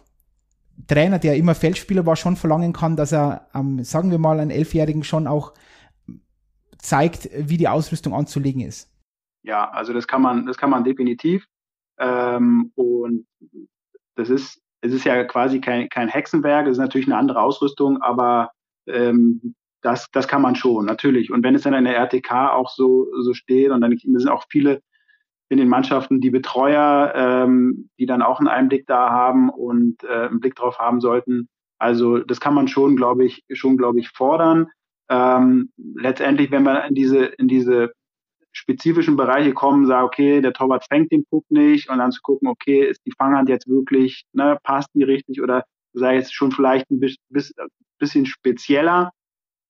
Trainer, 0.87 1.17
der 1.17 1.37
immer 1.37 1.55
Feldspieler 1.55 2.05
war, 2.05 2.15
schon 2.15 2.35
verlangen 2.35 2.73
kann, 2.73 2.95
dass 2.95 3.11
er, 3.11 3.47
ähm, 3.55 3.83
sagen 3.83 4.11
wir 4.11 4.19
mal, 4.19 4.39
einen 4.39 4.51
Elfjährigen 4.51 5.03
schon 5.03 5.25
auch 5.25 5.53
zeigt, 6.81 7.29
wie 7.33 7.57
die 7.57 7.67
Ausrüstung 7.67 8.13
anzulegen 8.13 8.61
ist. 8.61 8.89
Ja, 9.43 9.69
also 9.69 9.93
das 9.93 10.07
kann 10.07 10.21
man, 10.21 10.45
das 10.45 10.57
kann 10.57 10.69
man 10.69 10.83
definitiv. 10.83 11.45
Ähm, 11.99 12.71
und 12.75 13.25
das 14.15 14.29
ist, 14.29 14.61
es 14.81 14.93
ist 14.93 15.05
ja 15.05 15.23
quasi 15.23 15.61
kein, 15.61 15.89
kein 15.89 16.07
Hexenwerk, 16.07 16.67
es 16.67 16.73
ist 16.73 16.79
natürlich 16.79 17.07
eine 17.07 17.17
andere 17.17 17.41
Ausrüstung, 17.41 18.01
aber 18.01 18.51
ähm, 18.87 19.55
das, 19.81 20.09
das 20.11 20.27
kann 20.27 20.41
man 20.41 20.55
schon, 20.55 20.85
natürlich. 20.85 21.31
Und 21.31 21.43
wenn 21.43 21.55
es 21.55 21.63
dann 21.63 21.73
in 21.73 21.85
der 21.85 21.95
RTK 21.95 22.51
auch 22.51 22.69
so, 22.69 23.07
so 23.21 23.33
steht 23.33 23.71
und 23.71 23.81
dann 23.81 23.97
sind 23.97 24.29
auch 24.29 24.45
viele 24.49 24.81
in 25.49 25.57
den 25.57 25.67
Mannschaften 25.67 26.21
die 26.21 26.29
Betreuer, 26.29 27.13
ähm, 27.15 27.89
die 27.99 28.05
dann 28.05 28.21
auch 28.21 28.39
einen 28.39 28.47
Einblick 28.47 28.87
da 28.87 29.09
haben 29.09 29.49
und 29.49 30.03
äh, 30.03 30.27
einen 30.27 30.39
Blick 30.39 30.55
drauf 30.55 30.79
haben 30.79 31.01
sollten. 31.01 31.49
Also 31.77 32.19
das 32.19 32.39
kann 32.39 32.53
man 32.53 32.67
schon, 32.67 32.95
glaube 32.95 33.25
ich, 33.25 33.43
schon, 33.51 33.75
glaube 33.75 33.99
ich, 33.99 34.09
fordern. 34.09 34.67
Ähm, 35.09 35.71
letztendlich, 35.95 36.51
wenn 36.51 36.63
man 36.63 36.89
in 36.89 36.95
diese, 36.95 37.25
in 37.25 37.47
diese 37.47 37.91
spezifischen 38.53 39.15
Bereiche 39.15 39.53
kommen, 39.53 39.85
sagen, 39.85 40.05
okay, 40.05 40.41
der 40.41 40.53
Torwart 40.53 40.85
fängt 40.89 41.11
den 41.11 41.25
Puck 41.25 41.45
nicht 41.49 41.89
und 41.89 41.99
dann 41.99 42.11
zu 42.11 42.21
gucken, 42.21 42.47
okay, 42.47 42.85
ist 42.85 43.01
die 43.05 43.13
Fanghand 43.17 43.49
jetzt 43.49 43.67
wirklich, 43.67 44.23
ne, 44.33 44.57
passt 44.63 44.89
die 44.93 45.03
richtig 45.03 45.41
oder 45.41 45.63
sei 45.93 46.15
jetzt 46.15 46.33
schon 46.33 46.51
vielleicht 46.51 46.89
ein 46.91 46.99
bisschen 47.97 48.25
spezieller, 48.25 49.11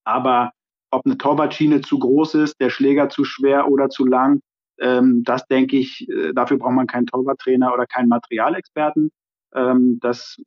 aber 0.03 0.51
ob 0.91 1.05
eine 1.05 1.17
Torwartschiene 1.17 1.81
zu 1.81 1.99
groß 1.99 2.35
ist, 2.35 2.59
der 2.59 2.69
Schläger 2.69 3.09
zu 3.09 3.23
schwer 3.23 3.69
oder 3.69 3.89
zu 3.89 4.05
lang, 4.05 4.41
ähm, 4.79 5.23
das 5.23 5.45
denke 5.47 5.77
ich, 5.77 6.07
äh, 6.09 6.33
dafür 6.33 6.57
braucht 6.57 6.73
man 6.73 6.87
keinen 6.87 7.05
Torwarttrainer 7.05 7.73
oder 7.73 7.85
keinen 7.85 8.09
Materialexperten. 8.09 9.11
Ähm, 9.53 9.99
das 10.01 10.37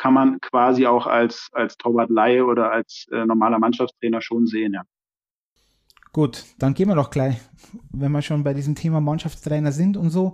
kann 0.00 0.14
man 0.14 0.40
quasi 0.40 0.86
auch 0.86 1.06
als, 1.06 1.50
als 1.52 1.76
Torwartleihe 1.76 2.46
oder 2.46 2.72
als 2.72 3.06
äh, 3.12 3.26
normaler 3.26 3.58
Mannschaftstrainer 3.58 4.22
schon 4.22 4.46
sehen, 4.46 4.72
ja. 4.72 4.82
Gut, 6.12 6.44
dann 6.58 6.74
gehen 6.74 6.88
wir 6.88 6.96
doch 6.96 7.10
gleich, 7.10 7.36
wenn 7.92 8.10
wir 8.10 8.22
schon 8.22 8.42
bei 8.42 8.54
diesem 8.54 8.74
Thema 8.74 9.00
Mannschaftstrainer 9.00 9.72
sind 9.72 9.96
und 9.96 10.10
so. 10.10 10.32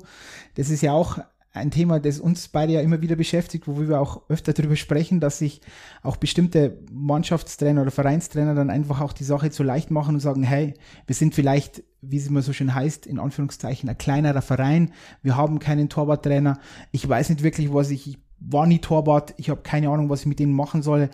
Das 0.55 0.70
ist 0.70 0.83
ja 0.83 0.92
auch 0.92 1.18
ein 1.52 1.70
Thema, 1.70 1.98
das 1.98 2.20
uns 2.20 2.48
beide 2.48 2.74
ja 2.74 2.81
immer 2.81 3.02
wieder 3.02 3.16
beschäftigt, 3.16 3.66
wo 3.66 3.81
wir 3.81 4.00
auch 4.00 4.31
öfter 4.31 4.52
darüber 4.52 4.76
sprechen, 4.76 5.20
dass 5.20 5.38
sich 5.38 5.61
auch 6.02 6.16
bestimmte 6.16 6.79
Mannschaftstrainer 6.92 7.83
oder 7.83 7.90
Vereinstrainer 7.90 8.55
dann 8.55 8.70
einfach 8.70 9.00
auch 9.00 9.12
die 9.12 9.24
Sache 9.24 9.50
zu 9.50 9.64
leicht 9.64 9.90
machen 9.90 10.14
und 10.14 10.20
sagen, 10.20 10.44
hey, 10.44 10.74
wir 11.07 11.14
sind 11.16 11.35
vielleicht, 11.35 11.83
wie 12.00 12.18
es 12.18 12.29
immer 12.29 12.42
so 12.42 12.52
schön 12.52 12.74
heißt, 12.74 13.07
in 13.07 13.18
Anführungszeichen 13.18 13.88
ein 13.88 13.98
kleinerer 13.98 14.42
Verein, 14.42 14.92
wir 15.22 15.37
haben 15.37 15.59
keinen 15.59 15.88
Torwarttrainer, 15.88 16.59
ich 16.92 17.07
weiß 17.07 17.31
nicht 17.31 17.42
wirklich, 17.42 17.74
was 17.74 17.90
ich 17.90 18.18
war 18.38 18.66
nie 18.66 18.79
Torwart, 18.79 19.35
ich 19.37 19.51
habe 19.51 19.62
keine 19.62 19.90
Ahnung, 19.90 20.09
was 20.09 20.20
ich 20.20 20.27
mit 20.27 20.38
denen 20.38 20.53
machen 20.53 20.83
soll, 20.83 21.11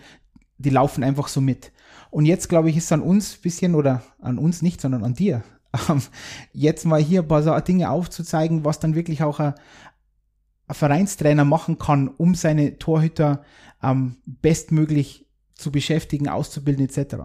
die 0.57 0.69
laufen 0.69 1.03
einfach 1.03 1.27
so 1.27 1.41
mit. 1.41 1.71
Und 2.11 2.25
jetzt, 2.25 2.47
glaube 2.47 2.69
ich, 2.69 2.77
ist 2.77 2.85
es 2.85 2.91
an 2.91 3.01
uns 3.01 3.37
bisschen, 3.37 3.75
oder 3.75 4.03
an 4.21 4.37
uns 4.37 4.61
nicht, 4.61 4.81
sondern 4.81 5.03
an 5.03 5.15
dir, 5.15 5.43
jetzt 6.53 6.85
mal 6.85 7.01
hier 7.01 7.21
ein 7.21 7.27
paar 7.27 7.61
Dinge 7.61 7.89
aufzuzeigen, 7.89 8.63
was 8.63 8.79
dann 8.79 8.95
wirklich 8.95 9.23
auch 9.23 9.39
ein, 9.39 9.55
ein 10.67 10.75
Vereinstrainer 10.75 11.45
machen 11.45 11.79
kann, 11.79 12.07
um 12.07 12.35
seine 12.35 12.77
Torhüter 12.77 13.43
ähm, 13.81 14.17
bestmöglich 14.25 15.27
zu 15.55 15.71
beschäftigen, 15.71 16.29
auszubilden 16.29 16.85
etc. 16.85 17.15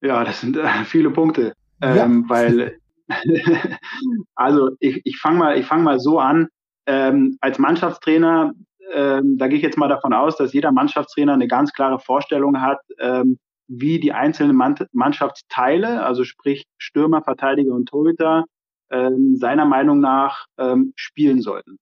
Ja, 0.00 0.24
das 0.24 0.40
sind 0.40 0.56
äh, 0.56 0.84
viele 0.84 1.10
Punkte, 1.10 1.54
ähm, 1.80 1.96
ja. 1.96 2.28
weil 2.28 2.78
also 4.34 4.70
ich, 4.80 5.00
ich 5.04 5.18
fange 5.18 5.38
mal, 5.38 5.58
ich 5.58 5.66
fange 5.66 5.82
mal 5.82 6.00
so 6.00 6.18
an. 6.18 6.48
Ähm, 6.86 7.38
als 7.40 7.58
Mannschaftstrainer, 7.58 8.52
ähm, 8.92 9.38
da 9.38 9.48
gehe 9.48 9.56
ich 9.56 9.62
jetzt 9.62 9.78
mal 9.78 9.88
davon 9.88 10.12
aus, 10.12 10.36
dass 10.36 10.52
jeder 10.52 10.72
Mannschaftstrainer 10.72 11.32
eine 11.34 11.48
ganz 11.48 11.72
klare 11.72 11.98
Vorstellung 11.98 12.60
hat, 12.60 12.80
ähm, 12.98 13.38
wie 13.68 14.00
die 14.00 14.12
einzelnen 14.12 14.56
Mannschaftsteile, 14.92 16.04
also 16.04 16.24
sprich 16.24 16.64
Stürmer, 16.78 17.22
Verteidiger 17.22 17.74
und 17.74 17.88
Torhüter, 17.88 18.44
ähm, 18.90 19.36
seiner 19.36 19.64
Meinung 19.64 20.00
nach 20.00 20.46
ähm, 20.58 20.92
spielen 20.96 21.40
sollten. 21.40 21.78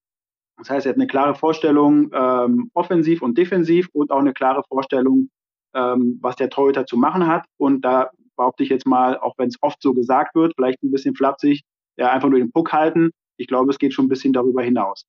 Das 0.58 0.70
heißt, 0.70 0.86
er 0.86 0.90
hat 0.90 0.96
eine 0.96 1.06
klare 1.06 1.34
Vorstellung 1.34 2.10
ähm, 2.12 2.70
offensiv 2.74 3.22
und 3.22 3.36
defensiv 3.36 3.88
und 3.92 4.12
auch 4.12 4.18
eine 4.18 4.32
klare 4.32 4.62
Vorstellung, 4.68 5.30
ähm, 5.74 6.18
was 6.20 6.36
der 6.36 6.50
Torhüter 6.50 6.86
zu 6.86 6.96
machen 6.96 7.26
hat. 7.26 7.46
Und 7.56 7.84
da 7.84 8.10
behaupte 8.36 8.62
ich 8.62 8.68
jetzt 8.68 8.86
mal, 8.86 9.18
auch 9.18 9.34
wenn 9.38 9.48
es 9.48 9.56
oft 9.62 9.82
so 9.82 9.92
gesagt 9.94 10.34
wird, 10.34 10.52
vielleicht 10.54 10.82
ein 10.82 10.90
bisschen 10.90 11.14
flapsig, 11.14 11.62
ja, 11.96 12.10
einfach 12.12 12.28
nur 12.28 12.38
den 12.38 12.52
Puck 12.52 12.72
halten. 12.72 13.10
Ich 13.36 13.48
glaube, 13.48 13.70
es 13.70 13.78
geht 13.78 13.94
schon 13.94 14.04
ein 14.04 14.10
bisschen 14.10 14.32
darüber 14.32 14.62
hinaus. 14.62 15.04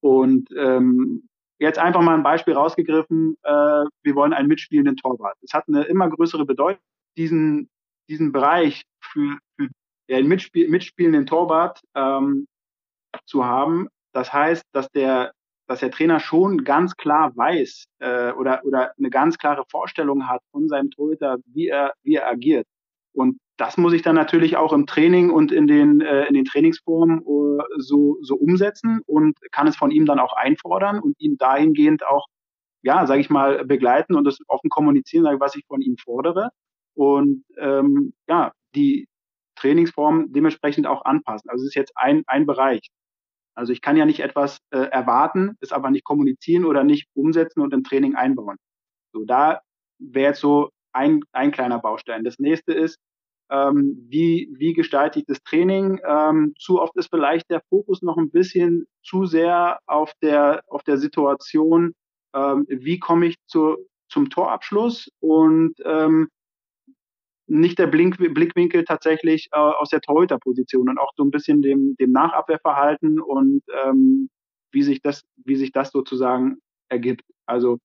Und 0.00 0.48
ähm, 0.56 1.28
jetzt 1.58 1.78
einfach 1.78 2.02
mal 2.02 2.14
ein 2.14 2.22
Beispiel 2.22 2.54
rausgegriffen. 2.54 3.36
Äh, 3.42 3.50
wir 3.50 4.14
wollen 4.14 4.32
einen 4.32 4.48
mitspielenden 4.48 4.96
Torwart. 4.96 5.36
Es 5.42 5.52
hat 5.52 5.64
eine 5.68 5.84
immer 5.84 6.08
größere 6.08 6.44
Bedeutung, 6.44 6.82
diesen, 7.16 7.68
diesen 8.08 8.32
Bereich 8.32 8.84
für, 9.00 9.38
für 9.56 9.68
den 10.08 10.28
mitspiel 10.28 10.68
mitspielenden 10.68 11.26
Torwart 11.26 11.80
ähm, 11.94 12.46
zu 13.26 13.44
haben, 13.44 13.88
das 14.14 14.32
heißt, 14.32 14.64
dass 14.72 14.88
der, 14.90 15.32
dass 15.66 15.80
der 15.80 15.90
Trainer 15.90 16.20
schon 16.20 16.64
ganz 16.64 16.96
klar 16.96 17.36
weiß 17.36 17.86
äh, 17.98 18.32
oder, 18.32 18.64
oder 18.64 18.92
eine 18.96 19.10
ganz 19.10 19.38
klare 19.38 19.64
Vorstellung 19.68 20.28
hat 20.28 20.40
von 20.52 20.68
seinem 20.68 20.90
Torhüter, 20.90 21.38
wie 21.46 21.68
er, 21.68 21.94
wie 22.02 22.14
er 22.14 22.28
agiert. 22.28 22.66
Und 23.12 23.38
das 23.56 23.76
muss 23.76 23.92
ich 23.92 24.02
dann 24.02 24.16
natürlich 24.16 24.56
auch 24.56 24.72
im 24.72 24.86
Training 24.86 25.30
und 25.30 25.52
in 25.52 25.66
den, 25.66 26.00
äh, 26.00 26.26
in 26.26 26.34
den 26.34 26.44
Trainingsformen 26.44 27.22
uh, 27.24 27.60
so, 27.76 28.18
so 28.22 28.34
umsetzen 28.34 29.00
und 29.06 29.38
kann 29.52 29.68
es 29.68 29.76
von 29.76 29.90
ihm 29.90 30.06
dann 30.06 30.18
auch 30.18 30.32
einfordern 30.32 30.98
und 30.98 31.20
ihn 31.20 31.36
dahingehend 31.38 32.04
auch, 32.04 32.26
ja, 32.82 33.06
sage 33.06 33.20
ich 33.20 33.30
mal, 33.30 33.64
begleiten 33.64 34.14
und 34.14 34.24
das 34.24 34.38
offen 34.48 34.70
kommunizieren, 34.70 35.40
was 35.40 35.54
ich 35.54 35.64
von 35.66 35.80
ihm 35.80 35.96
fordere. 35.96 36.50
Und 36.94 37.44
ähm, 37.58 38.14
ja, 38.28 38.52
die 38.74 39.08
Trainingsform 39.56 40.32
dementsprechend 40.32 40.86
auch 40.86 41.04
anpassen. 41.04 41.48
Also 41.50 41.62
es 41.62 41.68
ist 41.68 41.76
jetzt 41.76 41.92
ein, 41.96 42.24
ein 42.26 42.46
Bereich. 42.46 42.88
Also 43.54 43.72
ich 43.72 43.80
kann 43.80 43.96
ja 43.96 44.04
nicht 44.04 44.20
etwas 44.20 44.58
äh, 44.70 44.78
erwarten, 44.78 45.56
es 45.60 45.72
aber 45.72 45.90
nicht 45.90 46.04
kommunizieren 46.04 46.64
oder 46.64 46.82
nicht 46.82 47.08
umsetzen 47.14 47.60
und 47.60 47.72
im 47.72 47.84
Training 47.84 48.16
einbauen. 48.16 48.56
So, 49.12 49.24
da 49.24 49.60
wäre 50.00 50.30
jetzt 50.30 50.40
so 50.40 50.70
ein, 50.92 51.20
ein 51.32 51.52
kleiner 51.52 51.78
Baustein. 51.78 52.24
Das 52.24 52.38
nächste 52.40 52.72
ist, 52.72 52.98
ähm, 53.50 54.06
wie, 54.08 54.48
wie 54.56 54.72
gestalte 54.72 55.18
ich 55.18 55.26
das 55.26 55.42
Training? 55.42 56.00
Ähm, 56.06 56.54
zu 56.58 56.80
oft 56.80 56.96
ist 56.96 57.10
vielleicht 57.10 57.50
der 57.50 57.62
Fokus 57.68 58.02
noch 58.02 58.16
ein 58.16 58.30
bisschen 58.30 58.86
zu 59.02 59.26
sehr 59.26 59.78
auf 59.86 60.12
der, 60.22 60.62
auf 60.68 60.82
der 60.82 60.98
Situation, 60.98 61.94
ähm, 62.34 62.64
wie 62.68 62.98
komme 62.98 63.26
ich 63.26 63.36
zu, 63.46 63.76
zum 64.08 64.30
Torabschluss 64.30 65.08
und 65.20 65.74
ähm, 65.84 66.28
nicht 67.46 67.78
der 67.78 67.86
Blink 67.86 68.16
Blickwinkel 68.16 68.84
tatsächlich 68.84 69.48
äh, 69.52 69.58
aus 69.58 69.90
der 69.90 70.00
Torhüterposition 70.00 70.88
und 70.88 70.98
auch 70.98 71.12
so 71.16 71.24
ein 71.24 71.30
bisschen 71.30 71.62
dem, 71.62 71.94
dem 71.96 72.12
Nachabwehrverhalten 72.12 73.20
und 73.20 73.62
ähm, 73.84 74.30
wie 74.72 74.82
sich 74.82 75.02
das, 75.02 75.24
wie 75.44 75.56
sich 75.56 75.72
das 75.72 75.90
sozusagen 75.90 76.56
ergibt. 76.88 77.22
Also 77.46 77.78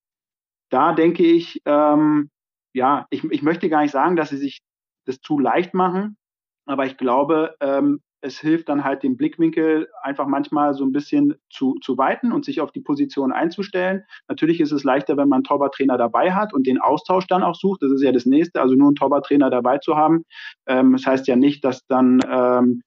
da 0.70 0.94
denke 0.94 1.24
ich, 1.24 1.62
ähm, 1.66 2.30
ja, 2.74 3.06
ich, 3.10 3.24
ich 3.26 3.42
möchte 3.42 3.70
gar 3.70 3.82
nicht 3.82 3.92
sagen, 3.92 4.16
dass 4.16 4.30
sie 4.30 4.38
sich 4.38 4.62
das 5.10 5.20
zu 5.20 5.40
leicht 5.40 5.74
machen, 5.74 6.18
aber 6.66 6.86
ich 6.86 6.98
glaube, 6.98 7.56
ähm, 7.60 8.00
es 8.22 8.40
hilft 8.40 8.70
dann 8.70 8.84
halt 8.84 9.04
den 9.04 9.18
Blickwinkel 9.18 9.88
einfach 10.02 10.28
manchmal 10.28 10.74
so 10.74 10.84
ein 10.84 10.92
bisschen 10.92 11.36
zu, 11.50 11.76
zu 11.82 11.98
weiten 11.98 12.32
und 12.32 12.46
sich 12.46 12.62
auf 12.62 12.72
die 12.72 12.82
Position 12.82 13.32
einzustellen. 13.32 14.04
Natürlich 14.28 14.60
ist 14.60 14.72
es 14.72 14.84
leichter, 14.84 15.16
wenn 15.18 15.30
man 15.30 15.38
einen 15.38 15.44
Torwarttrainer 15.46 15.98
dabei 15.98 16.34
hat 16.34 16.54
und 16.54 16.68
den 16.68 16.80
Austausch 16.80 17.28
dann 17.28 17.44
auch 17.44 17.56
sucht. 17.56 17.82
Das 17.82 17.92
ist 17.92 18.04
ja 18.04 18.12
das 18.12 18.26
Nächste, 18.26 18.62
also 18.62 18.76
nur 18.76 18.90
einen 18.90 18.96
Torwarttrainer 18.96 19.50
dabei 19.50 19.78
zu 19.78 19.96
haben. 19.96 20.26
Ähm, 20.68 20.92
das 20.94 21.06
heißt 21.06 21.28
ja 21.28 21.36
nicht, 21.36 21.64
dass 21.64 21.86
dann 21.88 22.20
ähm, 22.30 22.82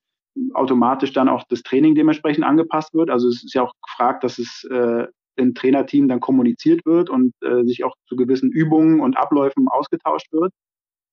automatisch 0.54 1.12
dann 1.12 1.28
auch 1.28 1.44
das 1.48 1.62
Training 1.62 1.94
dementsprechend 1.94 2.44
angepasst 2.44 2.94
wird. 2.94 3.10
Also 3.10 3.28
es 3.28 3.42
ist 3.42 3.54
ja 3.54 3.62
auch 3.62 3.72
gefragt, 3.86 4.24
dass 4.24 4.38
es 4.38 4.64
äh, 4.70 5.06
im 5.36 5.54
Trainerteam 5.54 6.08
dann 6.08 6.20
kommuniziert 6.20 6.84
wird 6.84 7.08
und 7.08 7.32
äh, 7.42 7.64
sich 7.64 7.84
auch 7.84 7.94
zu 8.06 8.16
gewissen 8.16 8.50
Übungen 8.50 9.00
und 9.00 9.16
Abläufen 9.16 9.66
ausgetauscht 9.68 10.30
wird. 10.32 10.52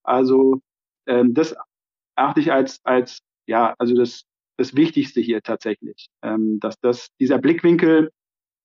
Also 0.03 0.61
ähm, 1.09 1.33
das 1.33 1.55
achte 2.15 2.39
ich 2.39 2.51
als, 2.51 2.79
als 2.83 3.19
ja, 3.47 3.73
also 3.79 3.95
das, 3.95 4.23
das 4.57 4.75
Wichtigste 4.75 5.21
hier 5.21 5.41
tatsächlich, 5.41 6.07
ähm, 6.21 6.59
dass 6.59 6.79
das, 6.79 7.09
dieser 7.19 7.39
Blickwinkel 7.39 8.11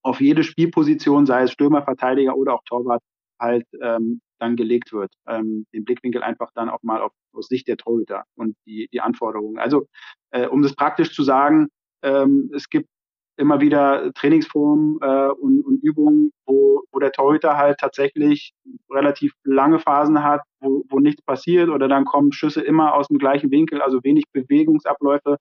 auf 0.02 0.20
jede 0.20 0.44
Spielposition, 0.44 1.26
sei 1.26 1.44
es 1.44 1.52
Stürmer, 1.52 1.83
Verteidiger 1.83 2.37
oder 2.37 2.54
auch 2.54 2.62
Torwart, 2.66 3.02
halt 3.40 3.66
ähm, 3.80 4.20
dann 4.38 4.57
gelegt 4.57 4.92
wird. 4.92 5.12
Ähm, 5.26 5.66
den 5.72 5.85
Blickwinkel 5.85 6.22
einfach 6.22 6.50
dann 6.54 6.68
auch 6.68 6.83
mal 6.83 7.00
auf, 7.00 7.12
aus 7.33 7.46
Sicht 7.48 7.66
der 7.68 7.78
Torhüter 7.78 8.24
und 8.37 8.57
die, 8.66 8.88
die 8.92 9.00
Anforderungen. 9.00 9.59
Also 9.59 9.87
äh, 10.30 10.46
um 10.46 10.62
das 10.62 10.74
praktisch 10.74 11.14
zu 11.14 11.22
sagen, 11.22 11.68
ähm, 12.02 12.50
es 12.54 12.68
gibt 12.68 12.88
immer 13.36 13.60
wieder 13.60 14.12
Trainingsformen 14.14 14.98
äh, 15.00 15.28
und, 15.28 15.62
und 15.62 15.82
Übungen, 15.82 16.32
wo, 16.46 16.82
wo 16.92 16.98
der 16.98 17.12
Torhüter 17.12 17.56
halt 17.56 17.78
tatsächlich 17.78 18.52
relativ 18.90 19.32
lange 19.42 19.78
Phasen 19.78 20.22
hat, 20.22 20.42
wo, 20.60 20.84
wo 20.88 21.00
nichts 21.00 21.22
passiert 21.22 21.68
oder 21.68 21.88
dann 21.88 22.04
kommen 22.04 22.32
Schüsse 22.32 22.60
immer 22.60 22.94
aus 22.94 23.08
dem 23.08 23.18
gleichen 23.18 23.50
Winkel, 23.50 23.82
also 23.82 24.02
wenig 24.04 24.24
Bewegungsabläufe 24.32 25.38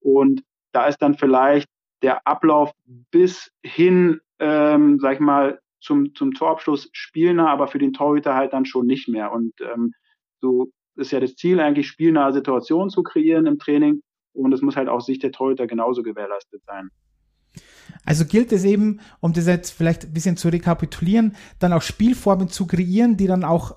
und 0.00 0.42
da 0.72 0.86
ist 0.86 0.98
dann 0.98 1.14
vielleicht 1.14 1.68
der 2.02 2.26
Ablauf 2.26 2.70
bis 3.10 3.50
hin, 3.64 4.20
ähm, 4.38 4.98
sag 5.00 5.14
ich 5.14 5.20
mal, 5.20 5.58
zum, 5.80 6.14
zum 6.14 6.32
Torabschluss 6.32 6.88
spielnah, 6.92 7.48
aber 7.50 7.68
für 7.68 7.78
den 7.78 7.92
Torhüter 7.92 8.34
halt 8.34 8.52
dann 8.52 8.66
schon 8.66 8.86
nicht 8.86 9.08
mehr. 9.08 9.32
Und 9.32 9.52
ähm, 9.60 9.92
so 10.40 10.70
ist 10.96 11.12
ja 11.12 11.20
das 11.20 11.34
Ziel, 11.34 11.60
eigentlich 11.60 11.88
spielnahe 11.88 12.32
Situationen 12.32 12.90
zu 12.90 13.02
kreieren 13.02 13.46
im 13.46 13.58
Training. 13.58 14.02
Und 14.32 14.52
es 14.52 14.62
muss 14.62 14.76
halt 14.76 14.88
auch 14.88 15.00
Sicht 15.00 15.22
der 15.22 15.32
Torhüter 15.32 15.66
genauso 15.66 16.02
gewährleistet 16.02 16.62
sein. 16.66 16.90
Also 18.04 18.24
gilt 18.24 18.52
es 18.52 18.64
eben, 18.64 19.00
um 19.20 19.32
das 19.32 19.46
jetzt 19.46 19.70
vielleicht 19.70 20.04
ein 20.04 20.12
bisschen 20.12 20.36
zu 20.36 20.48
rekapitulieren, 20.48 21.34
dann 21.58 21.72
auch 21.72 21.82
Spielformen 21.82 22.48
zu 22.48 22.66
kreieren, 22.66 23.16
die 23.16 23.26
dann 23.26 23.44
auch 23.44 23.76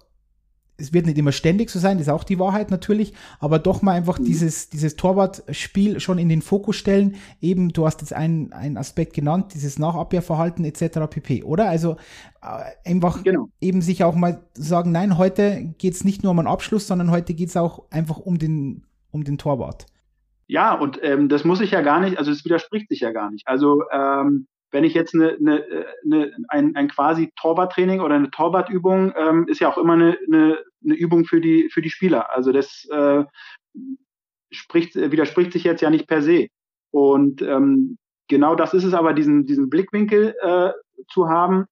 es 0.79 0.93
wird 0.93 1.05
nicht 1.05 1.17
immer 1.17 1.31
ständig 1.31 1.69
so 1.69 1.79
sein, 1.79 1.97
das 1.97 2.07
ist 2.07 2.13
auch 2.13 2.23
die 2.23 2.39
Wahrheit 2.39 2.71
natürlich, 2.71 3.13
aber 3.39 3.59
doch 3.59 3.81
mal 3.81 3.93
einfach 3.93 4.19
mhm. 4.19 4.25
dieses, 4.25 4.69
dieses 4.69 4.95
Torwartspiel 4.95 5.99
schon 5.99 6.17
in 6.17 6.29
den 6.29 6.41
Fokus 6.41 6.77
stellen. 6.77 7.15
Eben, 7.41 7.69
du 7.69 7.85
hast 7.85 8.01
jetzt 8.01 8.13
einen, 8.13 8.53
einen 8.53 8.77
Aspekt 8.77 9.13
genannt, 9.13 9.53
dieses 9.53 9.77
Nachabwehrverhalten 9.77 10.65
etc. 10.65 10.99
pp. 11.09 11.43
Oder? 11.43 11.69
Also 11.69 11.97
äh, 12.41 12.89
einfach 12.89 13.23
genau. 13.23 13.49
eben 13.61 13.81
sich 13.81 14.03
auch 14.03 14.15
mal 14.15 14.41
sagen, 14.53 14.91
nein, 14.91 15.17
heute 15.17 15.73
geht's 15.77 16.03
nicht 16.03 16.23
nur 16.23 16.31
um 16.31 16.39
einen 16.39 16.47
Abschluss, 16.47 16.87
sondern 16.87 17.11
heute 17.11 17.33
geht's 17.33 17.57
auch 17.57 17.83
einfach 17.91 18.17
um 18.17 18.39
den, 18.39 18.85
um 19.11 19.23
den 19.23 19.37
Torwart. 19.37 19.85
Ja, 20.49 20.73
und 20.73 20.99
ähm, 21.03 21.29
das 21.29 21.43
muss 21.43 21.61
ich 21.61 21.69
ja 21.69 21.81
gar 21.81 21.99
nicht, 21.99 22.17
also 22.17 22.31
es 22.31 22.43
widerspricht 22.43 22.89
sich 22.89 23.01
ja 23.01 23.11
gar 23.11 23.29
nicht. 23.29 23.47
Also 23.47 23.83
ähm, 23.91 24.47
wenn 24.71 24.83
ich 24.83 24.95
jetzt 24.95 25.13
eine, 25.13 25.37
eine, 25.37 25.63
eine, 26.03 26.35
ein, 26.47 26.75
ein 26.75 26.87
quasi 26.87 27.31
Torwarttraining 27.35 28.01
oder 28.01 28.15
eine 28.15 28.31
Torwartübung 28.31 29.13
ähm, 29.15 29.47
ist 29.47 29.59
ja 29.59 29.71
auch 29.71 29.77
immer 29.77 29.93
eine, 29.93 30.17
eine, 30.25 30.57
eine 30.83 30.95
Übung 30.95 31.25
für 31.25 31.39
die 31.39 31.69
für 31.69 31.83
die 31.83 31.91
Spieler. 31.91 32.35
Also 32.35 32.51
das 32.51 32.87
äh, 32.91 33.25
spricht 34.49 34.95
widerspricht 34.95 35.53
sich 35.53 35.65
jetzt 35.65 35.81
ja 35.81 35.91
nicht 35.91 36.07
per 36.07 36.23
se. 36.23 36.47
Und 36.89 37.43
ähm, 37.43 37.99
genau 38.27 38.55
das 38.55 38.73
ist 38.73 38.85
es 38.85 38.95
aber 38.95 39.13
diesen 39.13 39.45
diesen 39.45 39.69
Blickwinkel 39.69 40.33
äh, 40.41 40.71
zu 41.11 41.29
haben 41.29 41.65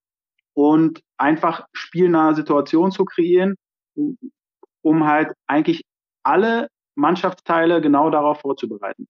und 0.54 1.02
einfach 1.18 1.66
spielnahe 1.74 2.36
Situationen 2.36 2.92
zu 2.92 3.06
kreieren, 3.06 3.56
um 4.84 5.08
halt 5.08 5.34
eigentlich 5.48 5.82
alle 6.22 6.68
Mannschaftsteile 6.98 7.82
genau 7.82 8.10
darauf 8.10 8.42
vorzubereiten. 8.42 9.08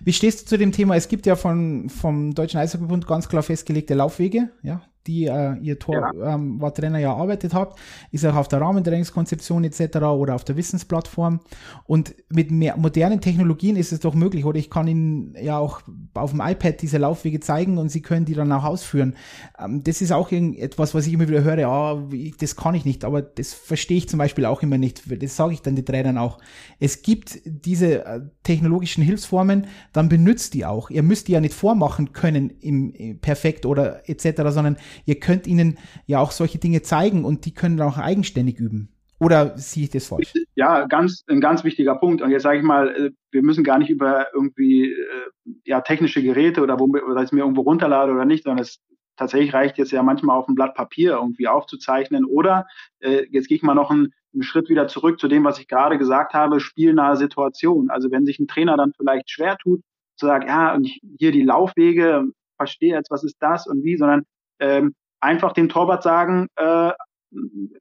Wie 0.00 0.12
stehst 0.12 0.42
du 0.42 0.46
zu 0.46 0.58
dem 0.58 0.72
Thema? 0.72 0.94
Es 0.96 1.08
gibt 1.08 1.26
ja 1.26 1.34
von, 1.34 1.88
vom 1.88 2.34
Deutschen 2.34 2.60
Eishockeybund 2.60 3.06
ganz 3.06 3.28
klar 3.28 3.42
festgelegte 3.42 3.94
Laufwege, 3.94 4.50
ja, 4.62 4.82
die 5.06 5.26
äh, 5.26 5.56
ihr 5.60 5.78
Tor, 5.78 6.12
ja. 6.14 6.34
ähm, 6.34 6.60
Trainer 6.74 6.98
ja 6.98 7.12
erarbeitet 7.12 7.54
habt, 7.54 7.78
ist 8.10 8.24
auch 8.26 8.36
auf 8.36 8.48
der 8.48 8.60
Rahmentrainingskonzeption 8.60 9.64
etc. 9.64 9.96
oder 9.98 10.34
auf 10.34 10.44
der 10.44 10.56
Wissensplattform. 10.56 11.40
Und 11.84 12.14
mit 12.28 12.50
mehr 12.50 12.76
modernen 12.76 13.20
Technologien 13.20 13.76
ist 13.76 13.92
es 13.92 14.00
doch 14.00 14.14
möglich, 14.14 14.44
oder 14.44 14.58
ich 14.58 14.70
kann 14.70 14.88
Ihnen 14.88 15.34
ja 15.40 15.58
auch 15.58 15.80
auf 16.14 16.30
dem 16.30 16.40
iPad 16.40 16.80
diese 16.82 16.98
Laufwege 16.98 17.40
zeigen 17.40 17.78
und 17.78 17.88
Sie 17.88 18.02
können 18.02 18.26
die 18.26 18.34
dann 18.34 18.52
auch 18.52 18.64
ausführen. 18.64 19.14
Ähm, 19.58 19.82
das 19.82 20.00
ist 20.00 20.12
auch 20.12 20.30
etwas, 20.32 20.94
was 20.94 21.06
ich 21.06 21.12
immer 21.12 21.28
wieder 21.28 21.42
höre, 21.42 21.68
ah, 21.68 22.02
das 22.38 22.56
kann 22.56 22.74
ich 22.74 22.84
nicht, 22.84 23.04
aber 23.04 23.22
das 23.22 23.54
verstehe 23.54 23.98
ich 23.98 24.08
zum 24.08 24.18
Beispiel 24.18 24.44
auch 24.44 24.62
immer 24.62 24.78
nicht. 24.78 25.02
Das 25.22 25.36
sage 25.36 25.52
ich 25.52 25.62
dann 25.62 25.76
den 25.76 25.84
Trainern 25.84 26.18
auch. 26.18 26.38
Es 26.78 27.02
gibt 27.02 27.40
diese 27.44 28.04
äh, 28.04 28.20
technologischen 28.42 29.02
Hilfsformen, 29.02 29.66
dann 29.92 30.08
benutzt 30.08 30.54
die 30.54 30.64
auch. 30.64 30.90
Ihr 30.90 31.02
müsst 31.02 31.28
die 31.28 31.32
ja 31.32 31.40
nicht 31.40 31.54
vormachen 31.54 32.12
können 32.12 32.50
im, 32.60 32.92
im 32.92 33.20
perfekt 33.20 33.66
oder 33.66 34.08
etc., 34.08 34.42
sondern 34.48 34.76
ihr 35.04 35.20
könnt 35.20 35.46
ihnen 35.46 35.78
ja 36.06 36.20
auch 36.20 36.30
solche 36.30 36.58
Dinge 36.58 36.82
zeigen 36.82 37.24
und 37.24 37.44
die 37.44 37.54
können 37.54 37.80
auch 37.80 37.98
eigenständig 37.98 38.58
üben. 38.58 38.88
Oder 39.18 39.56
sehe 39.56 39.84
ich 39.84 39.90
das 39.90 40.08
falsch? 40.08 40.34
Ja, 40.56 40.86
ganz, 40.86 41.24
ein 41.28 41.40
ganz 41.40 41.64
wichtiger 41.64 41.94
Punkt. 41.96 42.20
Und 42.20 42.30
jetzt 42.30 42.42
sage 42.42 42.58
ich 42.58 42.64
mal, 42.64 42.88
äh, 42.88 43.10
wir 43.30 43.42
müssen 43.42 43.64
gar 43.64 43.78
nicht 43.78 43.88
über 43.88 44.26
irgendwie 44.34 44.92
äh, 44.92 45.54
ja, 45.64 45.80
technische 45.80 46.22
Geräte 46.22 46.60
oder 46.60 46.78
wo 46.78 46.84
oder 46.84 47.22
ich 47.22 47.32
mir 47.32 47.40
irgendwo 47.40 47.62
runterlade 47.62 48.12
oder 48.12 48.26
nicht, 48.26 48.44
sondern 48.44 48.62
es 48.62 48.78
tatsächlich 49.16 49.54
reicht 49.54 49.78
jetzt 49.78 49.92
ja 49.92 50.02
manchmal 50.02 50.36
auf 50.36 50.48
ein 50.48 50.54
Blatt 50.54 50.74
Papier 50.74 51.12
irgendwie 51.12 51.48
aufzuzeichnen. 51.48 52.26
Oder 52.26 52.66
äh, 53.00 53.24
jetzt 53.30 53.48
gehe 53.48 53.56
ich 53.56 53.62
mal 53.62 53.74
noch 53.74 53.90
einen, 53.90 54.12
einen 54.34 54.42
Schritt 54.42 54.68
wieder 54.68 54.86
zurück 54.86 55.18
zu 55.18 55.28
dem, 55.28 55.44
was 55.44 55.58
ich 55.58 55.68
gerade 55.68 55.96
gesagt 55.96 56.34
habe, 56.34 56.60
spielnahe 56.60 57.16
Situation. 57.16 57.88
Also 57.88 58.10
wenn 58.10 58.26
sich 58.26 58.38
ein 58.38 58.48
Trainer 58.48 58.76
dann 58.76 58.92
vielleicht 58.96 59.30
schwer 59.30 59.56
tut, 59.56 59.80
zu 60.16 60.26
sagen, 60.26 60.46
ja, 60.46 60.74
und 60.74 60.84
ich, 60.84 61.00
hier 61.18 61.32
die 61.32 61.42
Laufwege, 61.42 62.26
verstehe 62.56 62.94
jetzt, 62.94 63.10
was 63.10 63.24
ist 63.24 63.36
das 63.40 63.66
und 63.66 63.82
wie, 63.82 63.96
sondern 63.96 64.24
ähm, 64.60 64.94
einfach 65.20 65.52
dem 65.52 65.68
Torwart 65.68 66.02
sagen, 66.02 66.48
äh, 66.56 66.92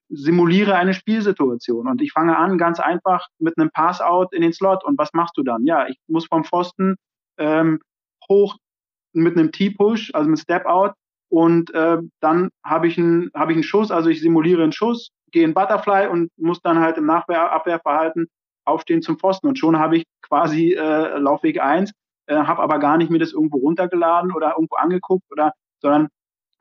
simuliere 0.10 0.76
eine 0.76 0.94
Spielsituation. 0.94 1.88
Und 1.88 2.02
ich 2.02 2.12
fange 2.12 2.38
an 2.38 2.58
ganz 2.58 2.80
einfach 2.80 3.28
mit 3.40 3.58
einem 3.58 3.70
Pass-out 3.72 4.34
in 4.34 4.42
den 4.42 4.54
Slot. 4.54 4.84
Und 4.84 4.98
was 4.98 5.14
machst 5.14 5.38
du 5.38 5.44
dann? 5.44 5.66
Ja, 5.66 5.88
ich 5.88 5.98
muss 6.08 6.26
vom 6.28 6.44
Pfosten 6.44 6.96
ähm, 7.38 7.80
hoch 8.30 8.58
mit 9.14 9.38
einem 9.38 9.52
T-Push, 9.52 10.12
also 10.14 10.30
mit 10.30 10.40
Step-out. 10.40 10.94
Und 11.30 11.74
äh, 11.74 11.98
dann 12.20 12.50
habe 12.64 12.88
ich, 12.88 12.98
einen 12.98 13.32
habe 13.34 13.52
ich 13.52 13.58
einen 13.58 13.64
Schuss, 13.64 13.92
also 13.92 14.10
ich 14.10 14.22
simuliere 14.22 14.64
einen 14.64 14.72
Schuss, 14.72 15.10
gehe 15.32 15.44
in 15.44 15.54
Butterfly 15.54 16.08
und 16.08 16.32
muss 16.38 16.62
dann 16.62 16.80
halt 16.80 16.98
im 16.98 17.06
Nachabwehrverhalten 17.06 18.28
aufstehen 18.66 19.02
zum 19.02 19.18
Pfosten. 19.18 19.48
Und 19.48 19.60
schon 19.60 19.80
habe 19.80 19.98
ich 19.98 20.04
quasi 20.22 20.74
äh, 20.74 21.18
Laufweg 21.18 21.62
eins, 21.62 21.92
äh, 22.28 22.36
habe 22.36 22.62
aber 22.62 22.80
gar 22.80 22.98
nicht 22.98 23.12
mir 23.12 23.20
das 23.20 23.34
irgendwo 23.34 23.58
runtergeladen 23.58 24.32
oder 24.32 24.52
irgendwo 24.52 24.76
angeguckt, 24.76 25.26
oder, 25.32 25.54
sondern 25.82 26.10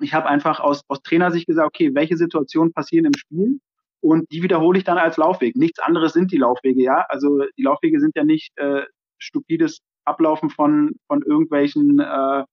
ich 0.01 0.15
habe 0.15 0.29
einfach 0.29 0.61
aus, 0.61 0.83
aus 0.89 1.03
Trainersicht 1.03 1.47
gesagt, 1.47 1.67
okay, 1.67 1.95
welche 1.95 2.17
Situationen 2.17 2.73
passieren 2.73 3.07
im 3.07 3.15
Spiel 3.17 3.61
und 4.01 4.31
die 4.31 4.43
wiederhole 4.43 4.79
ich 4.79 4.85
dann 4.85 4.99
als 4.99 5.17
Laufweg. 5.17 5.57
Nichts 5.57 5.79
anderes 5.79 6.13
sind 6.13 6.31
die 6.33 6.37
Laufwege, 6.37 6.83
ja. 6.83 7.07
Also 7.09 7.45
die 7.57 7.63
Laufwege 7.63 8.01
sind 8.01 8.15
ja 8.17 8.25
nicht 8.25 8.51
äh, 8.59 8.83
stupides 9.19 9.79
Ablaufen 10.05 10.51
von, 10.51 10.97
von 11.07 11.23
irgendwelchen 11.23 12.01
äh, 12.01 12.45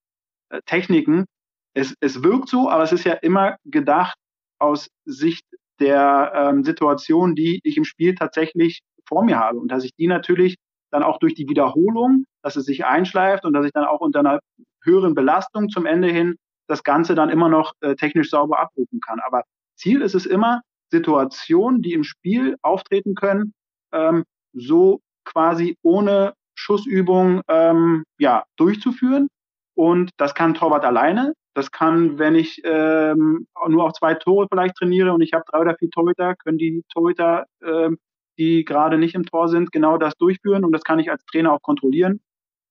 Techniken. 0.65 1.25
Es, 1.73 1.95
es 1.99 2.23
wirkt 2.23 2.49
so, 2.49 2.69
aber 2.69 2.83
es 2.83 2.91
ist 2.91 3.03
ja 3.03 3.13
immer 3.13 3.57
gedacht 3.65 4.15
aus 4.59 4.89
Sicht 5.05 5.43
der 5.79 6.31
ähm, 6.35 6.63
Situation, 6.63 7.35
die 7.35 7.59
ich 7.63 7.75
im 7.75 7.83
Spiel 7.83 8.15
tatsächlich 8.15 8.81
vor 9.05 9.23
mir 9.23 9.39
habe. 9.39 9.59
Und 9.59 9.69
dass 9.71 9.83
ich 9.83 9.91
die 9.95 10.07
natürlich 10.07 10.55
dann 10.91 11.03
auch 11.03 11.19
durch 11.19 11.33
die 11.33 11.49
Wiederholung, 11.49 12.25
dass 12.43 12.55
es 12.55 12.65
sich 12.65 12.85
einschleift 12.85 13.45
und 13.45 13.53
dass 13.53 13.65
ich 13.65 13.71
dann 13.73 13.85
auch 13.85 13.99
unter 13.99 14.19
einer 14.19 14.39
höheren 14.83 15.15
Belastung 15.15 15.69
zum 15.69 15.85
Ende 15.85 16.09
hin 16.09 16.35
das 16.71 16.83
Ganze 16.83 17.13
dann 17.13 17.29
immer 17.29 17.49
noch 17.49 17.73
äh, 17.81 17.95
technisch 17.95 18.29
sauber 18.29 18.59
abrufen 18.59 18.99
kann. 19.01 19.19
Aber 19.19 19.43
Ziel 19.75 20.01
ist 20.01 20.15
es 20.15 20.25
immer, 20.25 20.61
Situationen, 20.91 21.81
die 21.81 21.93
im 21.93 22.03
Spiel 22.03 22.55
auftreten 22.61 23.15
können, 23.15 23.53
ähm, 23.91 24.23
so 24.53 25.01
quasi 25.25 25.77
ohne 25.81 26.33
Schussübung 26.55 27.41
ähm, 27.47 28.03
ja, 28.17 28.43
durchzuführen. 28.57 29.27
Und 29.75 30.11
das 30.17 30.35
kann 30.35 30.53
Torwart 30.53 30.85
alleine. 30.85 31.33
Das 31.53 31.71
kann, 31.71 32.17
wenn 32.17 32.35
ich 32.35 32.61
ähm, 32.63 33.47
nur 33.67 33.85
auf 33.85 33.93
zwei 33.93 34.13
Tore 34.13 34.47
vielleicht 34.49 34.75
trainiere 34.75 35.13
und 35.13 35.21
ich 35.21 35.33
habe 35.33 35.43
drei 35.49 35.59
oder 35.59 35.75
vier 35.75 35.89
Torhüter, 35.89 36.35
können 36.35 36.57
die 36.57 36.83
Torhüter, 36.93 37.45
ähm, 37.63 37.97
die 38.37 38.63
gerade 38.63 38.97
nicht 38.97 39.15
im 39.15 39.25
Tor 39.25 39.49
sind, 39.49 39.71
genau 39.71 39.97
das 39.97 40.13
durchführen. 40.15 40.63
Und 40.63 40.71
das 40.71 40.83
kann 40.83 40.99
ich 40.99 41.11
als 41.11 41.25
Trainer 41.25 41.53
auch 41.53 41.61
kontrollieren. 41.61 42.21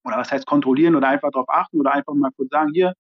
Oder 0.04 0.16
was 0.16 0.32
heißt 0.32 0.46
kontrollieren 0.46 0.94
oder 0.94 1.08
einfach 1.08 1.30
darauf 1.30 1.48
achten 1.48 1.78
oder 1.78 1.92
einfach 1.92 2.14
mal 2.14 2.30
kurz 2.34 2.50
sagen, 2.50 2.70
hier, 2.72 2.94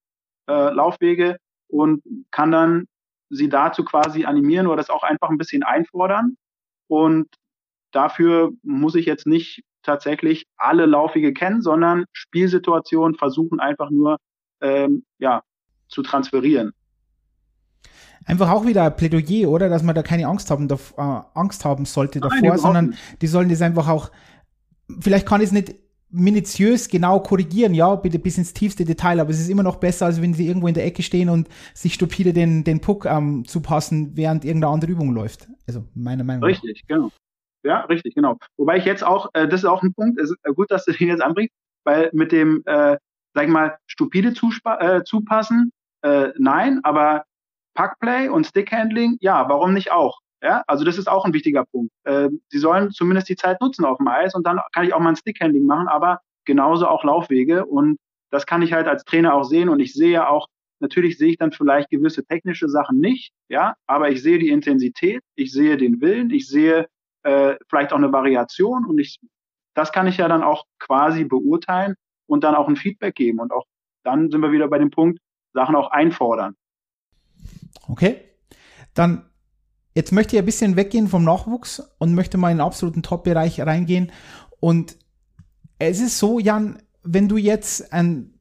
äh, 0.50 0.70
Laufwege 0.72 1.36
und 1.68 2.02
kann 2.30 2.50
dann 2.50 2.86
sie 3.30 3.48
dazu 3.48 3.84
quasi 3.84 4.24
animieren 4.24 4.66
oder 4.66 4.76
das 4.76 4.90
auch 4.90 5.04
einfach 5.04 5.30
ein 5.30 5.38
bisschen 5.38 5.62
einfordern. 5.62 6.36
Und 6.88 7.28
dafür 7.92 8.50
muss 8.62 8.96
ich 8.96 9.06
jetzt 9.06 9.26
nicht 9.26 9.62
tatsächlich 9.82 10.46
alle 10.56 10.86
Laufwege 10.86 11.32
kennen, 11.32 11.62
sondern 11.62 12.04
Spielsituationen 12.12 13.16
versuchen 13.16 13.60
einfach 13.60 13.90
nur 13.90 14.18
ähm, 14.60 15.04
ja, 15.18 15.42
zu 15.88 16.02
transferieren. 16.02 16.72
Einfach 18.26 18.50
auch 18.50 18.66
wieder 18.66 18.84
ein 18.84 18.96
Plädoyer, 18.96 19.48
oder? 19.48 19.68
Dass 19.68 19.82
man 19.82 19.94
da 19.94 20.02
keine 20.02 20.26
Angst 20.26 20.50
haben, 20.50 20.68
äh, 20.68 20.76
Angst 21.34 21.64
haben 21.64 21.84
sollte 21.84 22.20
davor, 22.20 22.40
Nein, 22.40 22.58
sondern 22.58 22.94
die 23.22 23.26
sollen 23.28 23.48
das 23.48 23.62
einfach 23.62 23.88
auch, 23.88 24.10
vielleicht 25.00 25.26
kann 25.26 25.40
ich 25.40 25.46
es 25.46 25.52
nicht 25.52 25.74
minutiös 26.10 26.88
genau 26.88 27.20
korrigieren, 27.20 27.74
ja, 27.74 27.94
bitte 27.94 28.18
bis 28.18 28.38
ins 28.38 28.52
tiefste 28.52 28.84
Detail, 28.84 29.20
aber 29.20 29.30
es 29.30 29.40
ist 29.40 29.48
immer 29.48 29.62
noch 29.62 29.76
besser, 29.76 30.06
als 30.06 30.20
wenn 30.20 30.34
sie 30.34 30.46
irgendwo 30.46 30.68
in 30.68 30.74
der 30.74 30.84
Ecke 30.84 31.02
stehen 31.02 31.28
und 31.28 31.48
sich 31.74 31.94
stupide 31.94 32.32
den, 32.32 32.64
den 32.64 32.80
Puck 32.80 33.06
ähm, 33.06 33.44
zupassen, 33.46 34.16
während 34.16 34.44
irgendeine 34.44 34.72
andere 34.72 34.90
Übung 34.90 35.12
läuft. 35.12 35.48
Also 35.66 35.84
meiner 35.94 36.24
Meinung 36.24 36.42
nach. 36.42 36.48
Richtig, 36.48 36.84
genau. 36.86 37.10
Ja, 37.62 37.80
richtig, 37.82 38.14
genau. 38.14 38.38
Wobei 38.56 38.78
ich 38.78 38.84
jetzt 38.84 39.04
auch, 39.04 39.28
äh, 39.34 39.46
das 39.46 39.60
ist 39.60 39.66
auch 39.66 39.82
ein 39.82 39.92
Punkt, 39.94 40.20
ist 40.20 40.34
gut, 40.56 40.70
dass 40.70 40.84
du 40.84 40.92
den 40.92 41.08
jetzt 41.08 41.22
anbringst, 41.22 41.54
weil 41.84 42.10
mit 42.12 42.32
dem, 42.32 42.62
äh, 42.66 42.96
sag 43.34 43.44
ich 43.44 43.50
mal, 43.50 43.76
stupide 43.86 44.32
Zuspa 44.32 44.78
äh, 44.78 45.04
zupassen, 45.04 45.70
äh, 46.02 46.28
nein, 46.38 46.80
aber 46.82 47.24
Puckplay 47.74 48.28
und 48.28 48.46
Stickhandling, 48.46 49.16
ja, 49.20 49.48
warum 49.48 49.74
nicht 49.74 49.92
auch? 49.92 50.20
Ja, 50.42 50.62
also 50.66 50.84
das 50.84 50.96
ist 50.96 51.08
auch 51.08 51.24
ein 51.24 51.34
wichtiger 51.34 51.64
Punkt. 51.66 51.92
Äh, 52.04 52.30
sie 52.48 52.58
sollen 52.58 52.90
zumindest 52.90 53.28
die 53.28 53.36
Zeit 53.36 53.60
nutzen 53.60 53.84
auf 53.84 53.98
dem 53.98 54.08
Eis 54.08 54.34
und 54.34 54.46
dann 54.46 54.58
kann 54.72 54.86
ich 54.86 54.94
auch 54.94 55.00
mal 55.00 55.10
ein 55.10 55.16
Stickhandling 55.16 55.66
machen, 55.66 55.88
aber 55.88 56.20
genauso 56.44 56.88
auch 56.88 57.04
Laufwege. 57.04 57.66
Und 57.66 57.98
das 58.30 58.46
kann 58.46 58.62
ich 58.62 58.72
halt 58.72 58.88
als 58.88 59.04
Trainer 59.04 59.34
auch 59.34 59.44
sehen. 59.44 59.68
Und 59.68 59.80
ich 59.80 59.92
sehe 59.92 60.26
auch, 60.28 60.46
natürlich 60.80 61.18
sehe 61.18 61.30
ich 61.30 61.38
dann 61.38 61.52
vielleicht 61.52 61.90
gewisse 61.90 62.24
technische 62.24 62.68
Sachen 62.68 62.98
nicht, 62.98 63.32
ja, 63.48 63.74
aber 63.86 64.10
ich 64.10 64.22
sehe 64.22 64.38
die 64.38 64.48
Intensität, 64.48 65.22
ich 65.34 65.52
sehe 65.52 65.76
den 65.76 66.00
Willen, 66.00 66.30
ich 66.30 66.48
sehe 66.48 66.86
äh, 67.22 67.56
vielleicht 67.68 67.92
auch 67.92 67.98
eine 67.98 68.12
Variation. 68.12 68.86
Und 68.86 68.98
ich, 68.98 69.18
das 69.74 69.92
kann 69.92 70.06
ich 70.06 70.16
ja 70.16 70.28
dann 70.28 70.42
auch 70.42 70.64
quasi 70.78 71.24
beurteilen 71.24 71.96
und 72.26 72.44
dann 72.44 72.54
auch 72.54 72.68
ein 72.68 72.76
Feedback 72.76 73.14
geben. 73.14 73.40
Und 73.40 73.52
auch 73.52 73.66
dann 74.04 74.30
sind 74.30 74.40
wir 74.40 74.52
wieder 74.52 74.68
bei 74.68 74.78
dem 74.78 74.90
Punkt, 74.90 75.18
Sachen 75.52 75.76
auch 75.76 75.90
einfordern. 75.90 76.54
Okay, 77.88 78.22
dann 78.94 79.29
Jetzt 80.00 80.12
möchte 80.12 80.34
ich 80.34 80.40
ein 80.40 80.46
bisschen 80.46 80.76
weggehen 80.76 81.08
vom 81.08 81.24
Nachwuchs 81.24 81.82
und 81.98 82.14
möchte 82.14 82.38
mal 82.38 82.50
in 82.50 82.56
den 82.56 82.66
absoluten 82.66 83.02
Top-Bereich 83.02 83.60
reingehen. 83.60 84.12
Und 84.58 84.96
es 85.78 86.00
ist 86.00 86.18
so, 86.18 86.38
Jan, 86.38 86.78
wenn 87.02 87.28
du 87.28 87.36
jetzt 87.36 87.92
ein 87.92 88.32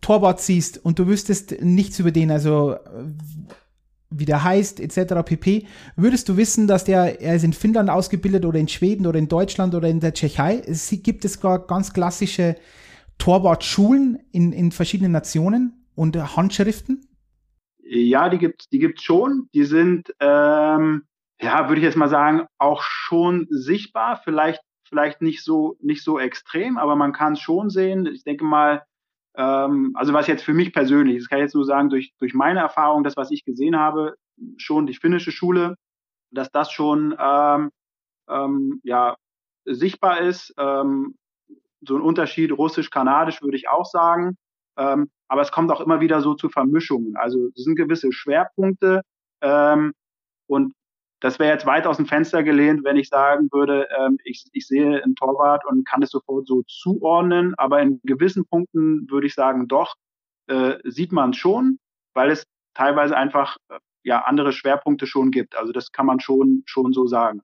Torwart 0.00 0.40
siehst 0.40 0.84
und 0.84 0.98
du 0.98 1.06
wüsstest 1.06 1.62
nichts 1.62 2.00
über 2.00 2.10
den, 2.10 2.32
also 2.32 2.74
wie 4.10 4.24
der 4.24 4.42
heißt, 4.42 4.80
etc. 4.80 5.22
pp. 5.24 5.66
Würdest 5.94 6.28
du 6.28 6.36
wissen, 6.36 6.66
dass 6.66 6.82
der, 6.82 7.20
er 7.22 7.36
ist 7.36 7.44
in 7.44 7.52
Finnland 7.52 7.88
ausgebildet 7.88 8.44
oder 8.44 8.58
in 8.58 8.66
Schweden 8.66 9.06
oder 9.06 9.20
in 9.20 9.28
Deutschland 9.28 9.76
oder 9.76 9.88
in 9.88 10.00
der 10.00 10.12
Tschechei? 10.12 10.60
Es 10.66 10.90
gibt 10.90 11.24
es 11.24 11.40
ganz 11.40 11.92
klassische 11.92 12.56
Torwartschulen 13.18 14.18
in, 14.32 14.52
in 14.52 14.72
verschiedenen 14.72 15.12
Nationen 15.12 15.84
und 15.94 16.16
Handschriften? 16.36 17.06
Ja, 17.88 18.28
die 18.28 18.38
gibt 18.38 18.72
die 18.72 18.78
gibt's 18.78 19.02
schon. 19.02 19.48
Die 19.54 19.64
sind, 19.64 20.12
ähm, 20.20 21.04
ja, 21.40 21.68
würde 21.68 21.80
ich 21.80 21.84
jetzt 21.84 21.96
mal 21.96 22.08
sagen, 22.08 22.46
auch 22.58 22.82
schon 22.82 23.46
sichtbar. 23.50 24.20
Vielleicht, 24.24 24.60
vielleicht 24.88 25.22
nicht 25.22 25.44
so, 25.44 25.76
nicht 25.80 26.02
so 26.02 26.18
extrem, 26.18 26.78
aber 26.78 26.96
man 26.96 27.12
kann 27.12 27.34
es 27.34 27.40
schon 27.40 27.70
sehen. 27.70 28.06
Ich 28.06 28.24
denke 28.24 28.44
mal, 28.44 28.84
ähm, 29.36 29.92
also 29.94 30.12
was 30.12 30.26
jetzt 30.26 30.42
für 30.42 30.54
mich 30.54 30.72
persönlich, 30.72 31.18
das 31.18 31.28
kann 31.28 31.38
ich 31.38 31.44
jetzt 31.44 31.54
nur 31.54 31.64
sagen, 31.64 31.90
durch, 31.90 32.12
durch 32.18 32.34
meine 32.34 32.60
Erfahrung, 32.60 33.04
das, 33.04 33.16
was 33.16 33.30
ich 33.30 33.44
gesehen 33.44 33.76
habe, 33.76 34.16
schon 34.56 34.86
die 34.86 34.94
finnische 34.94 35.30
Schule, 35.30 35.76
dass 36.32 36.50
das 36.50 36.72
schon 36.72 37.14
ähm, 37.18 37.70
ähm, 38.28 38.80
ja, 38.82 39.16
sichtbar 39.64 40.20
ist. 40.20 40.54
Ähm, 40.58 41.16
so 41.82 41.96
ein 41.96 42.02
Unterschied 42.02 42.52
russisch-kanadisch 42.52 43.42
würde 43.42 43.56
ich 43.56 43.68
auch 43.68 43.84
sagen. 43.84 44.36
Ähm, 44.76 45.10
aber 45.28 45.42
es 45.42 45.52
kommt 45.52 45.70
auch 45.70 45.80
immer 45.80 46.00
wieder 46.00 46.20
so 46.20 46.34
zu 46.34 46.48
Vermischungen. 46.48 47.16
Also 47.16 47.48
es 47.54 47.64
sind 47.64 47.76
gewisse 47.76 48.12
Schwerpunkte 48.12 49.02
ähm, 49.42 49.92
und 50.46 50.72
das 51.20 51.38
wäre 51.38 51.52
jetzt 51.52 51.66
weit 51.66 51.86
aus 51.86 51.96
dem 51.96 52.06
Fenster 52.06 52.42
gelehnt, 52.42 52.84
wenn 52.84 52.96
ich 52.96 53.08
sagen 53.08 53.48
würde, 53.50 53.88
ähm, 53.98 54.18
ich, 54.24 54.44
ich 54.52 54.66
sehe 54.66 55.02
einen 55.02 55.16
Torwart 55.16 55.64
und 55.66 55.86
kann 55.86 56.02
es 56.02 56.10
sofort 56.10 56.46
so 56.46 56.62
zuordnen. 56.68 57.54
Aber 57.56 57.80
in 57.80 58.00
gewissen 58.04 58.46
Punkten 58.46 59.10
würde 59.10 59.26
ich 59.26 59.34
sagen, 59.34 59.66
doch, 59.66 59.94
äh, 60.48 60.78
sieht 60.84 61.12
man 61.12 61.32
schon, 61.32 61.78
weil 62.14 62.30
es 62.30 62.44
teilweise 62.74 63.16
einfach 63.16 63.56
äh, 63.70 63.78
ja 64.04 64.20
andere 64.24 64.52
Schwerpunkte 64.52 65.06
schon 65.06 65.30
gibt. 65.30 65.56
Also 65.56 65.72
das 65.72 65.90
kann 65.90 66.06
man 66.06 66.20
schon 66.20 66.62
schon 66.66 66.92
so 66.92 67.06
sagen. 67.06 67.40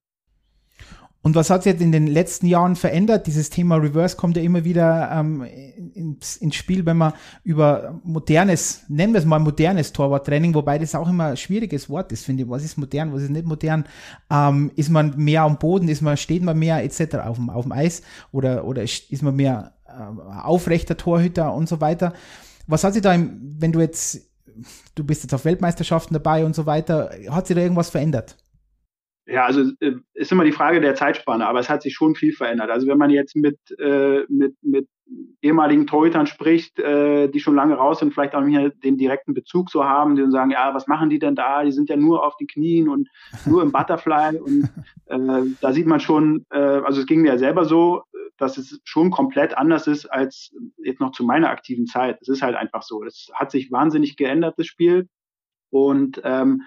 Und 1.23 1.37
was 1.37 1.51
hat 1.51 1.63
sich 1.63 1.73
jetzt 1.73 1.83
in 1.83 1.93
den 1.93 2.09
letzten 2.09 2.47
Jahren 2.47 2.75
verändert? 2.75 3.29
Dieses 3.29 3.49
Thema 3.49 3.77
Reverse 3.77 4.17
kommt 4.17 4.37
ja 4.37 4.43
immer 4.43 4.65
wieder 4.65 5.11
ähm, 5.13 5.45
ins, 5.95 6.37
ins 6.37 6.57
Spiel, 6.57 6.85
wenn 6.85 6.97
man 6.97 7.13
über 7.45 8.01
modernes, 8.03 8.83
nennen 8.89 9.13
wir 9.13 9.21
es 9.21 9.25
mal 9.25 9.39
modernes 9.39 9.93
Torwarttraining, 9.93 10.53
wobei 10.55 10.79
das 10.79 10.97
auch 10.97 11.09
immer 11.09 11.27
ein 11.27 11.37
schwieriges 11.37 11.89
Wort 11.89 12.11
ist, 12.11 12.25
finde 12.25 12.43
ich. 12.43 12.49
Was 12.49 12.65
ist 12.65 12.77
modern, 12.77 13.13
was 13.13 13.23
ist 13.23 13.31
nicht 13.31 13.47
modern? 13.47 13.85
Ähm, 14.31 14.73
ist 14.75 14.91
man 14.91 15.17
mehr 15.17 15.43
am 15.43 15.59
Boden, 15.59 15.89
ist 15.89 16.03
man, 16.03 16.17
steht 16.17 16.43
man 16.43 16.59
mehr 16.59 16.83
etc. 16.83 17.15
auf 17.19 17.37
dem, 17.37 17.51
auf 17.51 17.65
dem 17.65 17.73
Eis 17.73 18.03
oder, 18.33 18.65
oder 18.65 18.83
ist 18.83 19.23
man 19.23 19.37
mehr 19.37 19.75
äh, 19.87 19.93
aufrechter 20.43 20.97
Torhüter 20.97 21.55
und 21.55 21.69
so 21.69 21.81
weiter? 21.81 22.15
Was 22.67 22.83
hat 22.83 22.95
sich 22.95 23.03
da, 23.03 23.15
im, 23.15 23.55
wenn 23.59 23.71
du 23.71 23.81
jetzt, 23.81 24.29
du 24.97 25.05
bist 25.05 25.23
jetzt 25.23 25.35
auf 25.35 25.45
Weltmeisterschaften 25.45 26.15
dabei 26.15 26.45
und 26.45 26.57
so 26.57 26.67
weiter, 26.67 27.11
hat 27.31 27.47
sich 27.47 27.55
da 27.55 27.63
irgendwas 27.63 27.91
verändert? 27.91 28.37
Ja, 29.27 29.45
also 29.45 29.71
äh, 29.81 29.93
ist 30.15 30.33
immer 30.33 30.45
die 30.45 30.53
Frage 30.53 30.81
der 30.81 30.97
Zeitspanne, 30.97 31.47
aber 31.47 31.61
es 31.61 31.71
hat 31.71 31.83
sich 31.83 31.95
schon 31.95 32.17
viel 32.17 32.33
verändert. 32.33 32.71
Also 32.71 32.89
wenn 32.89 32.99
man 32.99 33.11
jetzt 33.11 33.37
mit, 33.37 33.59
äh, 33.79 34.25
mit, 34.29 34.57
mit 34.63 34.89
ehemaligen 35.43 35.87
Torhütern 35.87 36.27
spricht, 36.27 36.81
äh, 36.81 37.29
die 37.29 37.39
schon 37.39 37.55
lange 37.55 37.75
raus 37.75 38.01
sind, 38.01 38.13
vielleicht 38.13 38.35
auch 38.35 38.41
nicht 38.41 38.57
mehr 38.57 38.71
den 38.71 38.99
direkten 38.99 39.35
Bezug 39.35 39.71
so 39.71 39.85
haben, 39.85 40.17
die 40.17 40.29
sagen, 40.31 40.51
ja, 40.51 40.75
was 40.75 40.89
machen 40.89 41.09
die 41.09 41.21
denn 41.21 41.37
da? 41.37 41.63
Die 41.63 41.73
sind 41.73 41.89
ja 41.89 41.97
nur 41.97 42.27
auf 42.27 42.37
die 42.37 42.47
Knien 42.47 42.89
und 42.89 43.09
nur 43.47 43.63
im 43.63 43.71
Butterfly. 43.71 44.39
und 44.39 44.71
äh, 45.07 45.43
da 45.61 45.73
sieht 45.73 45.87
man 45.87 46.01
schon, 46.01 46.45
äh, 46.51 46.59
also 46.59 47.01
es 47.01 47.07
ging 47.07 47.23
mir 47.23 47.29
ja 47.29 47.39
selber 47.39 47.65
so, 47.65 48.03
dass 48.39 48.59
es 48.59 48.81
schon 48.85 49.11
komplett 49.11 49.57
anders 49.57 49.87
ist 49.87 50.07
als 50.07 50.53
jetzt 50.79 51.01
noch 51.01 51.13
zu 51.13 51.25
meiner 51.25 51.51
aktiven 51.51 51.87
Zeit. 51.87 52.19
Es 52.23 52.29
ist 52.29 52.43
halt 52.43 52.57
einfach 52.57 52.83
so. 52.83 53.05
Es 53.05 53.31
hat 53.35 53.53
sich 53.53 53.71
wahnsinnig 53.71 54.17
geändert, 54.17 54.55
das 54.59 54.67
Spiel. 54.67 55.09
Und 55.71 56.21
ähm, 56.25 56.63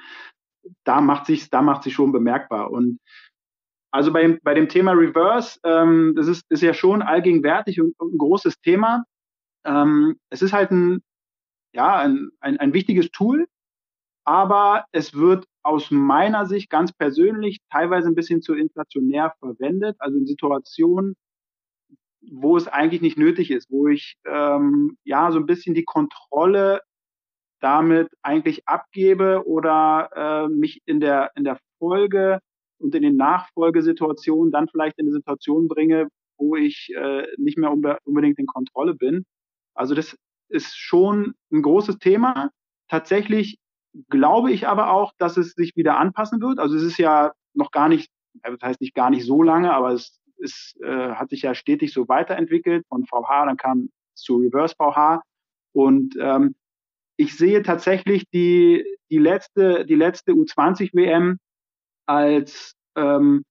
da 0.84 1.02
macht 1.02 1.26
sich 1.26 1.50
da 1.50 1.62
macht 1.62 1.84
sich 1.84 1.94
schon 1.94 2.12
bemerkbar. 2.12 2.72
Und 2.72 3.00
also 3.92 4.12
bei, 4.12 4.40
bei 4.44 4.54
dem 4.54 4.68
Thema 4.68 4.92
Reverse, 4.92 5.60
ähm, 5.64 6.14
das 6.16 6.28
ist, 6.28 6.46
ist 6.50 6.62
ja 6.62 6.74
schon 6.74 7.02
allgegenwärtig 7.02 7.80
und, 7.80 7.98
und 7.98 8.16
ein 8.16 8.18
großes 8.18 8.60
Thema. 8.60 9.06
Ähm, 9.64 10.20
es 10.30 10.42
ist 10.42 10.52
halt 10.52 10.72
ein, 10.72 11.02
ja, 11.74 11.98
ein, 12.00 12.30
ein, 12.42 12.58
ein 12.58 12.74
wichtiges 12.74 13.10
Tool, 13.12 13.48
aber 14.26 14.86
es 14.92 15.14
wird 15.14 15.46
aus 15.64 15.92
meiner 15.92 16.46
Sicht 16.46 16.70
ganz 16.70 16.92
persönlich 16.92 17.60
teilweise 17.72 18.10
ein 18.10 18.16
bisschen 18.16 18.42
zu 18.42 18.54
inflationär 18.54 19.34
verwendet, 19.40 19.96
also 20.00 20.18
in 20.18 20.28
Situationen, 20.28 21.16
wo 22.32 22.58
es 22.58 22.68
eigentlich 22.68 23.02
nicht 23.02 23.18
nötig 23.18 23.50
ist, 23.50 23.70
wo 23.70 23.88
ich 23.88 24.18
ähm, 24.26 24.98
ja 25.04 25.32
so 25.32 25.40
ein 25.40 25.46
bisschen 25.46 25.74
die 25.74 25.86
Kontrolle 25.86 26.82
damit 27.66 28.12
eigentlich 28.22 28.68
abgebe 28.68 29.42
oder 29.48 30.12
äh, 30.16 30.48
mich 30.48 30.84
in 30.86 31.00
der, 31.00 31.32
in 31.36 31.44
der 31.44 31.58
Folge 31.80 32.40
und 32.78 32.94
in 32.94 33.02
den 33.02 33.16
Nachfolgesituationen 33.16 34.52
dann 34.52 34.68
vielleicht 34.68 35.00
in 35.00 35.08
eine 35.08 35.14
Situation 35.14 35.68
bringe, 35.68 36.10
wo 36.38 36.56
ich 36.56 36.92
äh, 36.96 37.26
nicht 37.38 37.58
mehr 37.58 37.72
unbe 37.72 37.98
unbedingt 38.04 38.38
in 38.38 38.46
Kontrolle 38.46 38.94
bin. 38.94 39.26
Also 39.74 39.96
das 39.96 40.16
ist 40.48 40.78
schon 40.78 41.34
ein 41.52 41.64
großes 41.64 41.98
Thema. 41.98 42.52
Tatsächlich 42.88 43.58
glaube 44.10 44.52
ich 44.52 44.68
aber 44.68 44.92
auch, 44.92 45.12
dass 45.18 45.36
es 45.36 45.54
sich 45.54 45.76
wieder 45.76 45.98
anpassen 45.98 46.42
wird. 46.42 46.60
Also 46.60 46.76
es 46.76 46.84
ist 46.84 47.00
ja 47.00 47.32
noch 47.56 47.72
gar 47.72 47.90
nicht, 47.90 48.12
das 48.44 48.62
heißt 48.62 48.82
nicht 48.82 48.94
gar 48.94 49.10
nicht 49.10 49.26
so 49.26 49.42
lange, 49.42 49.74
aber 49.74 49.92
es 49.92 50.20
ist, 50.38 50.80
äh, 50.84 51.14
hat 51.14 51.32
sich 51.32 51.42
ja 51.42 51.56
stetig 51.56 51.94
so 51.94 52.08
weiterentwickelt 52.08 52.86
von 52.90 53.06
VH, 53.06 53.48
dann 53.48 53.58
kam 53.58 53.90
zu 54.14 54.38
Reverse 54.38 54.76
VH 54.78 55.24
und 55.74 56.16
ähm, 56.20 56.54
ich 57.18 57.38
sehe 57.38 57.62
tatsächlich 57.64 58.26
die, 58.34 58.86
die 59.10 59.18
letzte, 59.18 59.86
die 59.86 59.96
letzte 59.96 60.34
U20 60.34 60.94
WM 60.94 61.38
als, 62.06 62.74
ähm, 62.96 63.44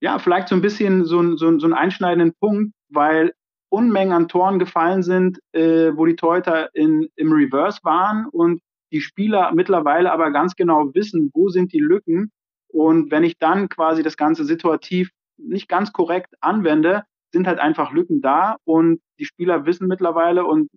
ja, 0.00 0.18
vielleicht 0.18 0.48
so 0.48 0.54
ein 0.54 0.62
bisschen 0.62 1.04
so, 1.04 1.20
ein, 1.20 1.36
so, 1.36 1.48
ein, 1.48 1.60
so 1.60 1.66
einen 1.66 1.74
einschneidenden 1.74 2.34
Punkt, 2.38 2.74
weil 2.88 3.32
Unmengen 3.70 4.12
an 4.12 4.28
Toren 4.28 4.58
gefallen 4.58 5.02
sind, 5.02 5.40
äh, 5.52 5.92
wo 5.94 6.06
die 6.06 6.16
Torhüter 6.16 6.68
in, 6.74 7.08
im 7.16 7.32
Reverse 7.32 7.80
waren 7.82 8.26
und 8.26 8.60
die 8.92 9.00
Spieler 9.00 9.52
mittlerweile 9.52 10.12
aber 10.12 10.30
ganz 10.30 10.54
genau 10.54 10.94
wissen, 10.94 11.30
wo 11.34 11.48
sind 11.48 11.72
die 11.72 11.80
Lücken. 11.80 12.30
Und 12.68 13.10
wenn 13.10 13.24
ich 13.24 13.38
dann 13.38 13.68
quasi 13.68 14.02
das 14.02 14.16
Ganze 14.16 14.44
situativ 14.44 15.10
nicht 15.36 15.68
ganz 15.68 15.92
korrekt 15.92 16.34
anwende, 16.40 17.02
sind 17.32 17.48
halt 17.48 17.58
einfach 17.58 17.92
Lücken 17.92 18.20
da 18.20 18.56
und 18.64 19.00
die 19.18 19.24
Spieler 19.24 19.66
wissen 19.66 19.88
mittlerweile 19.88 20.44
und 20.44 20.70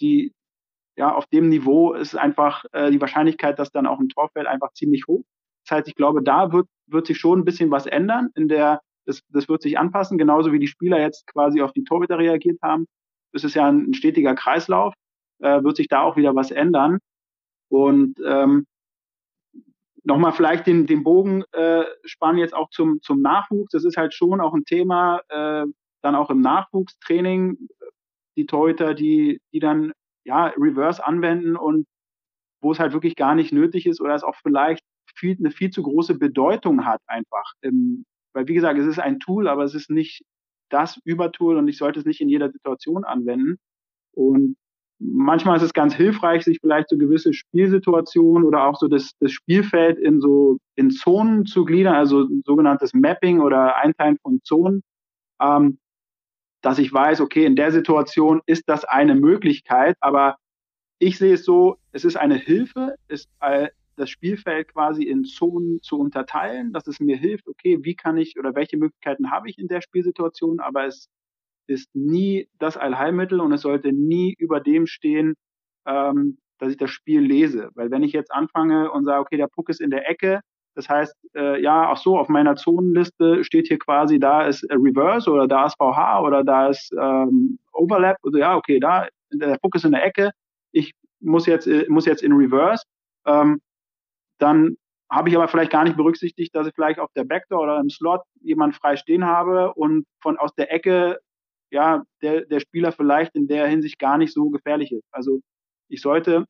die, 0.00 0.32
ja, 0.96 1.14
auf 1.14 1.26
dem 1.26 1.48
Niveau 1.48 1.94
ist 1.94 2.16
einfach 2.16 2.64
äh, 2.72 2.90
die 2.90 3.00
Wahrscheinlichkeit, 3.00 3.58
dass 3.58 3.72
dann 3.72 3.86
auch 3.86 3.98
ein 3.98 4.08
Tor 4.08 4.28
fällt, 4.30 4.46
einfach 4.46 4.72
ziemlich 4.72 5.06
hoch. 5.06 5.24
Das 5.64 5.78
heißt, 5.78 5.88
ich 5.88 5.94
glaube, 5.94 6.22
da 6.22 6.52
wird, 6.52 6.68
wird 6.86 7.06
sich 7.06 7.18
schon 7.18 7.40
ein 7.40 7.44
bisschen 7.44 7.70
was 7.70 7.86
ändern. 7.86 8.30
In 8.34 8.48
der, 8.48 8.80
das, 9.06 9.22
das 9.30 9.48
wird 9.48 9.62
sich 9.62 9.78
anpassen, 9.78 10.18
genauso 10.18 10.52
wie 10.52 10.58
die 10.58 10.66
Spieler 10.66 11.00
jetzt 11.00 11.26
quasi 11.26 11.62
auf 11.62 11.72
die 11.72 11.84
Torhüter 11.84 12.18
reagiert 12.18 12.60
haben. 12.62 12.86
Das 13.32 13.44
ist 13.44 13.54
ja 13.54 13.66
ein, 13.66 13.90
ein 13.90 13.94
stetiger 13.94 14.34
Kreislauf, 14.34 14.94
äh, 15.38 15.62
wird 15.62 15.76
sich 15.76 15.88
da 15.88 16.02
auch 16.02 16.16
wieder 16.16 16.34
was 16.34 16.50
ändern. 16.50 16.98
Und 17.68 18.20
ähm, 18.26 18.66
nochmal 20.04 20.32
vielleicht 20.32 20.66
den, 20.66 20.86
den 20.86 21.04
Bogen 21.04 21.44
äh, 21.52 21.84
spannen 22.04 22.38
jetzt 22.38 22.54
auch 22.54 22.68
zum, 22.70 23.00
zum 23.00 23.22
Nachwuchs. 23.22 23.72
Das 23.72 23.84
ist 23.84 23.96
halt 23.96 24.12
schon 24.12 24.40
auch 24.40 24.52
ein 24.52 24.64
Thema, 24.64 25.22
äh, 25.28 25.64
dann 26.02 26.14
auch 26.14 26.30
im 26.30 26.40
Nachwuchstraining, 26.40 27.68
die 28.36 28.46
Torhüter, 28.46 28.94
die, 28.94 29.40
die 29.52 29.60
dann 29.60 29.92
ja, 30.24 30.46
Reverse 30.56 31.04
anwenden 31.04 31.56
und 31.56 31.86
wo 32.60 32.72
es 32.72 32.78
halt 32.78 32.92
wirklich 32.92 33.16
gar 33.16 33.34
nicht 33.34 33.52
nötig 33.52 33.86
ist 33.86 34.00
oder 34.00 34.14
es 34.14 34.22
auch 34.22 34.36
vielleicht 34.42 34.84
viel, 35.14 35.36
eine 35.38 35.50
viel 35.50 35.70
zu 35.70 35.82
große 35.82 36.18
Bedeutung 36.18 36.86
hat 36.86 37.00
einfach. 37.06 37.52
Ähm, 37.62 38.04
weil 38.34 38.48
wie 38.48 38.54
gesagt, 38.54 38.78
es 38.78 38.86
ist 38.86 38.98
ein 38.98 39.18
Tool, 39.20 39.48
aber 39.48 39.64
es 39.64 39.74
ist 39.74 39.90
nicht 39.90 40.22
das 40.70 40.98
Übertool 41.04 41.56
und 41.58 41.68
ich 41.68 41.76
sollte 41.76 42.00
es 42.00 42.06
nicht 42.06 42.20
in 42.20 42.28
jeder 42.28 42.50
Situation 42.50 43.04
anwenden. 43.04 43.58
Und 44.14 44.56
manchmal 44.98 45.56
ist 45.56 45.62
es 45.64 45.74
ganz 45.74 45.94
hilfreich, 45.94 46.44
sich 46.44 46.58
vielleicht 46.60 46.88
so 46.88 46.96
gewisse 46.96 47.34
Spielsituationen 47.34 48.44
oder 48.44 48.64
auch 48.64 48.78
so 48.78 48.88
das, 48.88 49.12
das 49.20 49.32
Spielfeld 49.32 49.98
in 49.98 50.20
so 50.20 50.58
in 50.76 50.90
Zonen 50.90 51.44
zu 51.46 51.64
gliedern, 51.64 51.94
also 51.94 52.26
sogenanntes 52.44 52.94
Mapping 52.94 53.40
oder 53.40 53.76
Einteilen 53.76 54.18
von 54.22 54.40
Zonen. 54.44 54.82
Ähm, 55.40 55.78
dass 56.62 56.78
ich 56.78 56.92
weiß, 56.92 57.20
okay, 57.20 57.44
in 57.44 57.56
der 57.56 57.72
Situation 57.72 58.40
ist 58.46 58.68
das 58.68 58.84
eine 58.84 59.14
Möglichkeit, 59.14 59.96
aber 60.00 60.36
ich 60.98 61.18
sehe 61.18 61.34
es 61.34 61.44
so, 61.44 61.76
es 61.90 62.04
ist 62.04 62.16
eine 62.16 62.36
Hilfe, 62.36 62.94
ist 63.08 63.28
äh, 63.40 63.68
das 63.96 64.08
Spielfeld 64.08 64.68
quasi 64.68 65.02
in 65.02 65.24
Zonen 65.24 65.82
zu 65.82 65.98
unterteilen, 65.98 66.72
dass 66.72 66.86
es 66.86 67.00
mir 67.00 67.16
hilft, 67.16 67.48
okay, 67.48 67.80
wie 67.82 67.94
kann 67.94 68.16
ich 68.16 68.38
oder 68.38 68.54
welche 68.54 68.76
Möglichkeiten 68.76 69.30
habe 69.30 69.50
ich 69.50 69.58
in 69.58 69.68
der 69.68 69.82
Spielsituation, 69.82 70.60
aber 70.60 70.86
es 70.86 71.08
ist 71.66 71.94
nie 71.94 72.48
das 72.58 72.76
Allheilmittel 72.76 73.40
und 73.40 73.52
es 73.52 73.62
sollte 73.62 73.92
nie 73.92 74.34
über 74.38 74.60
dem 74.60 74.86
stehen, 74.86 75.34
ähm, 75.86 76.38
dass 76.58 76.70
ich 76.70 76.76
das 76.76 76.90
Spiel 76.90 77.20
lese. 77.20 77.70
Weil 77.74 77.90
wenn 77.90 78.02
ich 78.02 78.12
jetzt 78.12 78.32
anfange 78.32 78.90
und 78.90 79.04
sage, 79.04 79.20
okay, 79.20 79.36
der 79.36 79.48
Puck 79.48 79.68
ist 79.68 79.80
in 79.80 79.90
der 79.90 80.08
Ecke, 80.08 80.40
das 80.74 80.88
heißt, 80.88 81.14
äh, 81.34 81.60
ja, 81.62 81.90
ach 81.90 81.98
so, 81.98 82.18
auf 82.18 82.28
meiner 82.28 82.56
Zonenliste 82.56 83.44
steht 83.44 83.68
hier 83.68 83.78
quasi, 83.78 84.18
da 84.18 84.46
ist 84.46 84.62
äh, 84.64 84.74
Reverse 84.74 85.30
oder 85.30 85.46
da 85.46 85.66
ist 85.66 85.76
VH 85.76 86.22
oder 86.22 86.44
da 86.44 86.68
ist 86.68 86.92
ähm, 86.98 87.58
Overlap. 87.72 88.16
Also 88.22 88.38
ja, 88.38 88.56
okay, 88.56 88.80
da 88.80 89.08
der 89.30 89.58
Puck 89.58 89.74
ist 89.74 89.84
in 89.84 89.92
der 89.92 90.04
Ecke. 90.04 90.30
Ich 90.72 90.92
muss 91.20 91.46
jetzt 91.46 91.66
äh, 91.66 91.86
muss 91.88 92.06
jetzt 92.06 92.22
in 92.22 92.32
Reverse. 92.32 92.84
Ähm, 93.26 93.60
dann 94.38 94.76
habe 95.10 95.28
ich 95.28 95.36
aber 95.36 95.48
vielleicht 95.48 95.70
gar 95.70 95.84
nicht 95.84 95.96
berücksichtigt, 95.96 96.54
dass 96.54 96.66
ich 96.66 96.74
vielleicht 96.74 96.98
auf 96.98 97.10
der 97.14 97.24
Backdoor 97.24 97.62
oder 97.64 97.78
im 97.78 97.90
Slot 97.90 98.22
jemand 98.40 98.74
frei 98.74 98.96
stehen 98.96 99.26
habe 99.26 99.74
und 99.74 100.06
von 100.20 100.38
aus 100.38 100.54
der 100.54 100.72
Ecke 100.72 101.18
ja 101.70 102.02
der, 102.22 102.46
der 102.46 102.60
Spieler 102.60 102.92
vielleicht 102.92 103.34
in 103.34 103.46
der 103.46 103.66
Hinsicht 103.66 103.98
gar 103.98 104.16
nicht 104.18 104.32
so 104.32 104.50
gefährlich 104.50 104.92
ist. 104.92 105.04
Also 105.10 105.40
ich 105.88 106.00
sollte 106.00 106.46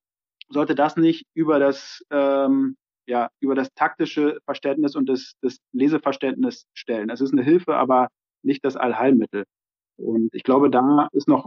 sollte 0.48 0.74
das 0.74 0.96
nicht 0.96 1.26
über 1.34 1.58
das 1.58 2.04
ähm, 2.10 2.76
ja 3.06 3.28
über 3.40 3.54
das 3.54 3.68
taktische 3.74 4.38
Verständnis 4.44 4.96
und 4.96 5.08
das, 5.08 5.34
das 5.42 5.58
Leseverständnis 5.72 6.66
stellen. 6.74 7.10
Es 7.10 7.20
ist 7.20 7.32
eine 7.32 7.42
Hilfe, 7.42 7.76
aber 7.76 8.08
nicht 8.42 8.64
das 8.64 8.76
Allheilmittel. 8.76 9.44
Und 9.96 10.30
ich 10.32 10.42
glaube, 10.42 10.70
da 10.70 11.08
ist 11.12 11.28
noch 11.28 11.46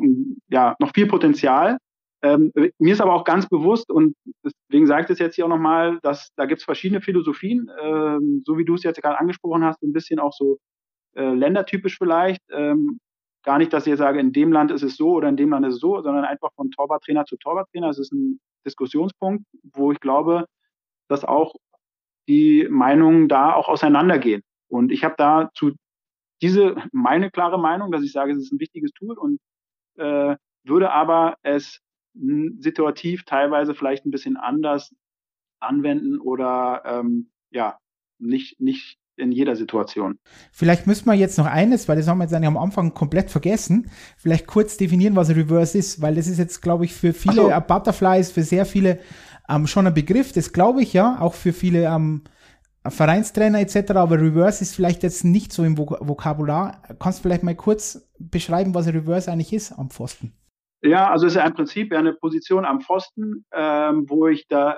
ja 0.49 0.75
noch 0.79 0.93
viel 0.93 1.07
Potenzial. 1.07 1.77
Ähm, 2.21 2.51
mir 2.79 2.93
ist 2.93 3.01
aber 3.01 3.13
auch 3.13 3.23
ganz 3.23 3.47
bewusst, 3.47 3.91
und 3.91 4.15
deswegen 4.43 4.87
sage 4.87 5.01
ich 5.01 5.07
das 5.07 5.19
jetzt 5.19 5.35
hier 5.35 5.45
auch 5.45 5.49
nochmal, 5.49 5.99
dass 6.01 6.29
da 6.35 6.45
gibt 6.45 6.59
es 6.59 6.65
verschiedene 6.65 7.01
Philosophien, 7.01 7.69
ähm, 7.81 8.41
so 8.45 8.57
wie 8.57 8.65
du 8.65 8.75
es 8.75 8.83
jetzt 8.83 9.01
gerade 9.01 9.19
angesprochen 9.19 9.63
hast, 9.63 9.81
ein 9.83 9.93
bisschen 9.93 10.19
auch 10.19 10.33
so 10.33 10.57
äh, 11.15 11.33
ländertypisch 11.33 11.97
vielleicht. 11.97 12.41
Ähm, 12.51 12.99
gar 13.43 13.59
nicht, 13.59 13.71
dass 13.73 13.85
ich 13.85 13.95
sage, 13.95 14.19
in 14.19 14.31
dem 14.31 14.51
Land 14.51 14.71
ist 14.71 14.81
es 14.81 14.97
so 14.97 15.11
oder 15.13 15.29
in 15.29 15.37
dem 15.37 15.51
Land 15.51 15.65
ist 15.67 15.75
es 15.75 15.79
so, 15.79 16.01
sondern 16.01 16.25
einfach 16.25 16.49
von 16.55 16.71
Torwarttrainer 16.71 17.25
zu 17.25 17.37
Torwarttrainer. 17.37 17.89
Es 17.89 17.99
ist 17.99 18.11
ein 18.11 18.39
Diskussionspunkt, 18.65 19.45
wo 19.73 19.91
ich 19.91 19.99
glaube, 19.99 20.45
dass 21.07 21.23
auch 21.23 21.55
die 22.27 22.67
Meinungen 22.69 23.27
da 23.27 23.53
auch 23.53 23.67
auseinandergehen. 23.67 24.41
Und 24.67 24.91
ich 24.91 25.03
habe 25.03 25.15
dazu 25.17 25.71
diese 26.41 26.75
meine 26.91 27.31
klare 27.31 27.59
Meinung, 27.59 27.91
dass 27.91 28.03
ich 28.03 28.11
sage, 28.11 28.31
es 28.33 28.39
ist 28.39 28.51
ein 28.51 28.59
wichtiges 28.59 28.91
Tool 28.91 29.17
und 29.17 29.39
äh, 29.97 30.35
würde 30.63 30.91
aber 30.91 31.37
es 31.43 31.81
situativ 32.59 33.23
teilweise 33.25 33.75
vielleicht 33.75 34.05
ein 34.05 34.11
bisschen 34.11 34.37
anders 34.37 34.93
anwenden 35.59 36.19
oder 36.19 36.81
ähm, 36.85 37.29
ja, 37.51 37.77
nicht, 38.19 38.59
nicht 38.59 38.97
in 39.17 39.31
jeder 39.31 39.55
Situation. 39.55 40.19
Vielleicht 40.51 40.87
müssen 40.87 41.05
wir 41.05 41.13
jetzt 41.13 41.37
noch 41.37 41.45
eines, 41.45 41.87
weil 41.87 41.97
das 41.97 42.07
haben 42.07 42.17
wir 42.17 42.25
jetzt 42.25 42.33
eigentlich 42.33 42.47
am 42.47 42.57
Anfang 42.57 42.93
komplett 42.93 43.31
vergessen, 43.31 43.89
vielleicht 44.17 44.45
kurz 44.45 44.77
definieren, 44.77 45.15
was 45.15 45.29
Reverse 45.29 45.77
ist, 45.77 46.01
weil 46.01 46.15
das 46.15 46.27
ist 46.27 46.37
jetzt, 46.37 46.61
glaube 46.61 46.85
ich, 46.85 46.93
für 46.93 47.13
viele 47.13 47.35
so. 47.35 47.61
Butterflies, 47.67 48.31
für 48.31 48.43
sehr 48.43 48.65
viele 48.65 48.99
ähm, 49.49 49.67
schon 49.67 49.87
ein 49.87 49.93
Begriff, 49.93 50.31
das 50.31 50.53
glaube 50.53 50.81
ich 50.81 50.93
ja, 50.93 51.17
auch 51.19 51.33
für 51.33 51.53
viele 51.53 51.85
ähm, 51.85 52.23
Vereinstrainer 52.87 53.59
etc., 53.59 53.91
aber 53.91 54.19
Reverse 54.19 54.61
ist 54.61 54.75
vielleicht 54.75 55.03
jetzt 55.03 55.23
nicht 55.23 55.51
so 55.51 55.63
im 55.63 55.77
Vok 55.77 55.97
Vokabular. 56.01 56.83
Kannst 56.99 57.19
du 57.19 57.23
vielleicht 57.23 57.43
mal 57.43 57.55
kurz 57.55 58.07
beschreiben, 58.19 58.75
was 58.75 58.87
Reverse 58.87 59.31
eigentlich 59.31 59.53
ist 59.53 59.71
am 59.71 59.89
Pfosten? 59.89 60.33
Ja, 60.83 61.09
also 61.09 61.25
es 61.25 61.33
ist 61.33 61.37
ja 61.37 61.47
im 61.47 61.53
Prinzip 61.53 61.91
eine 61.93 62.13
Position 62.13 62.63
am 62.63 62.81
Pfosten, 62.81 63.45
ähm, 63.51 64.05
wo 64.07 64.27
ich 64.27 64.47
da, 64.47 64.77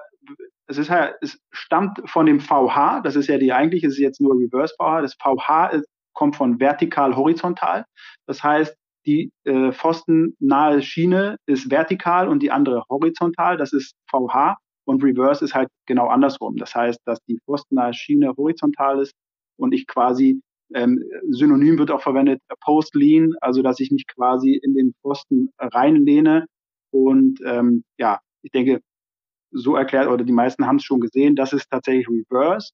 es 0.68 0.78
ist 0.78 0.90
ja, 0.90 1.12
es 1.22 1.38
stammt 1.52 2.02
von 2.10 2.26
dem 2.26 2.40
VH, 2.40 3.02
das 3.02 3.18
ist 3.18 3.28
ja 3.28 3.38
die 3.38 3.52
eigentliche, 3.52 3.88
es 3.88 3.94
ist 3.94 4.00
jetzt 4.00 4.22
nur 4.22 4.36
Reverse 4.36 4.74
VH. 4.80 5.02
Das 5.02 5.16
VH 5.16 5.68
ist, 5.68 5.88
kommt 6.14 6.36
von 6.36 6.60
vertikal 6.60 7.16
horizontal. 7.16 7.86
Das 8.26 8.42
heißt, 8.42 8.76
die 9.08 9.32
äh, 9.46 9.72
pfostennahe 9.72 10.82
Schiene 10.82 11.38
ist 11.48 11.72
vertikal 11.72 12.28
und 12.28 12.44
die 12.44 12.52
andere 12.52 12.84
horizontal, 12.90 13.58
das 13.58 13.74
ist 13.74 13.96
VH. 14.12 14.58
Und 14.86 15.04
Reverse 15.04 15.44
ist 15.44 15.54
halt 15.54 15.70
genau 15.86 16.08
andersrum. 16.08 16.56
Das 16.58 16.76
heißt, 16.76 17.00
dass 17.06 17.20
die 17.26 17.40
pfostennahe 17.46 17.94
Schiene 17.94 18.34
horizontal 18.38 19.02
ist 19.02 19.14
und 19.58 19.74
ich 19.74 19.88
quasi 19.88 20.42
ähm, 20.74 21.04
Synonym 21.30 21.78
wird 21.78 21.92
auch 21.92 22.02
verwendet, 22.02 22.42
Post-Lean, 22.62 23.34
also 23.42 23.62
dass 23.62 23.80
ich 23.80 23.92
mich 23.92 24.06
quasi 24.08 24.60
in 24.62 24.76
den 24.76 24.94
Pfosten 25.02 25.50
reinlehne. 25.58 26.46
Und 26.92 27.40
ähm, 27.46 27.84
ja, 27.98 28.20
ich 28.42 28.52
denke, 28.52 28.82
so 29.52 29.76
erklärt, 29.76 30.08
oder 30.08 30.24
die 30.24 30.34
meisten 30.34 30.68
haben 30.68 30.78
es 30.78 30.84
schon 30.84 31.00
gesehen, 31.00 31.36
das 31.36 31.54
ist 31.54 31.70
tatsächlich 31.70 32.08
Reverse. 32.10 32.72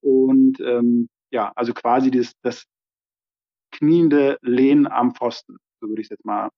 Und 0.00 0.60
ähm, 0.60 1.08
ja, 1.30 1.52
also 1.56 1.72
quasi 1.74 2.10
das, 2.10 2.32
das 2.42 2.64
kniende 3.72 4.38
Lehnen 4.42 4.86
am 4.86 5.14
Pfosten, 5.14 5.56
so 5.82 5.88
würde 5.88 6.00
ich 6.00 6.06
es 6.06 6.10
jetzt 6.10 6.24
mal 6.24 6.48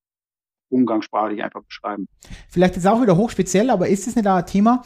umgangssprachlich 0.71 1.43
einfach 1.43 1.63
beschreiben. 1.63 2.07
Vielleicht 2.49 2.77
ist 2.77 2.87
auch 2.87 3.01
wieder 3.03 3.17
hochspeziell, 3.17 3.71
aber 3.71 3.89
ist 3.89 4.07
es 4.07 4.17
nicht 4.17 4.27
auch 4.27 4.37
ein 4.37 4.47
Thema? 4.47 4.83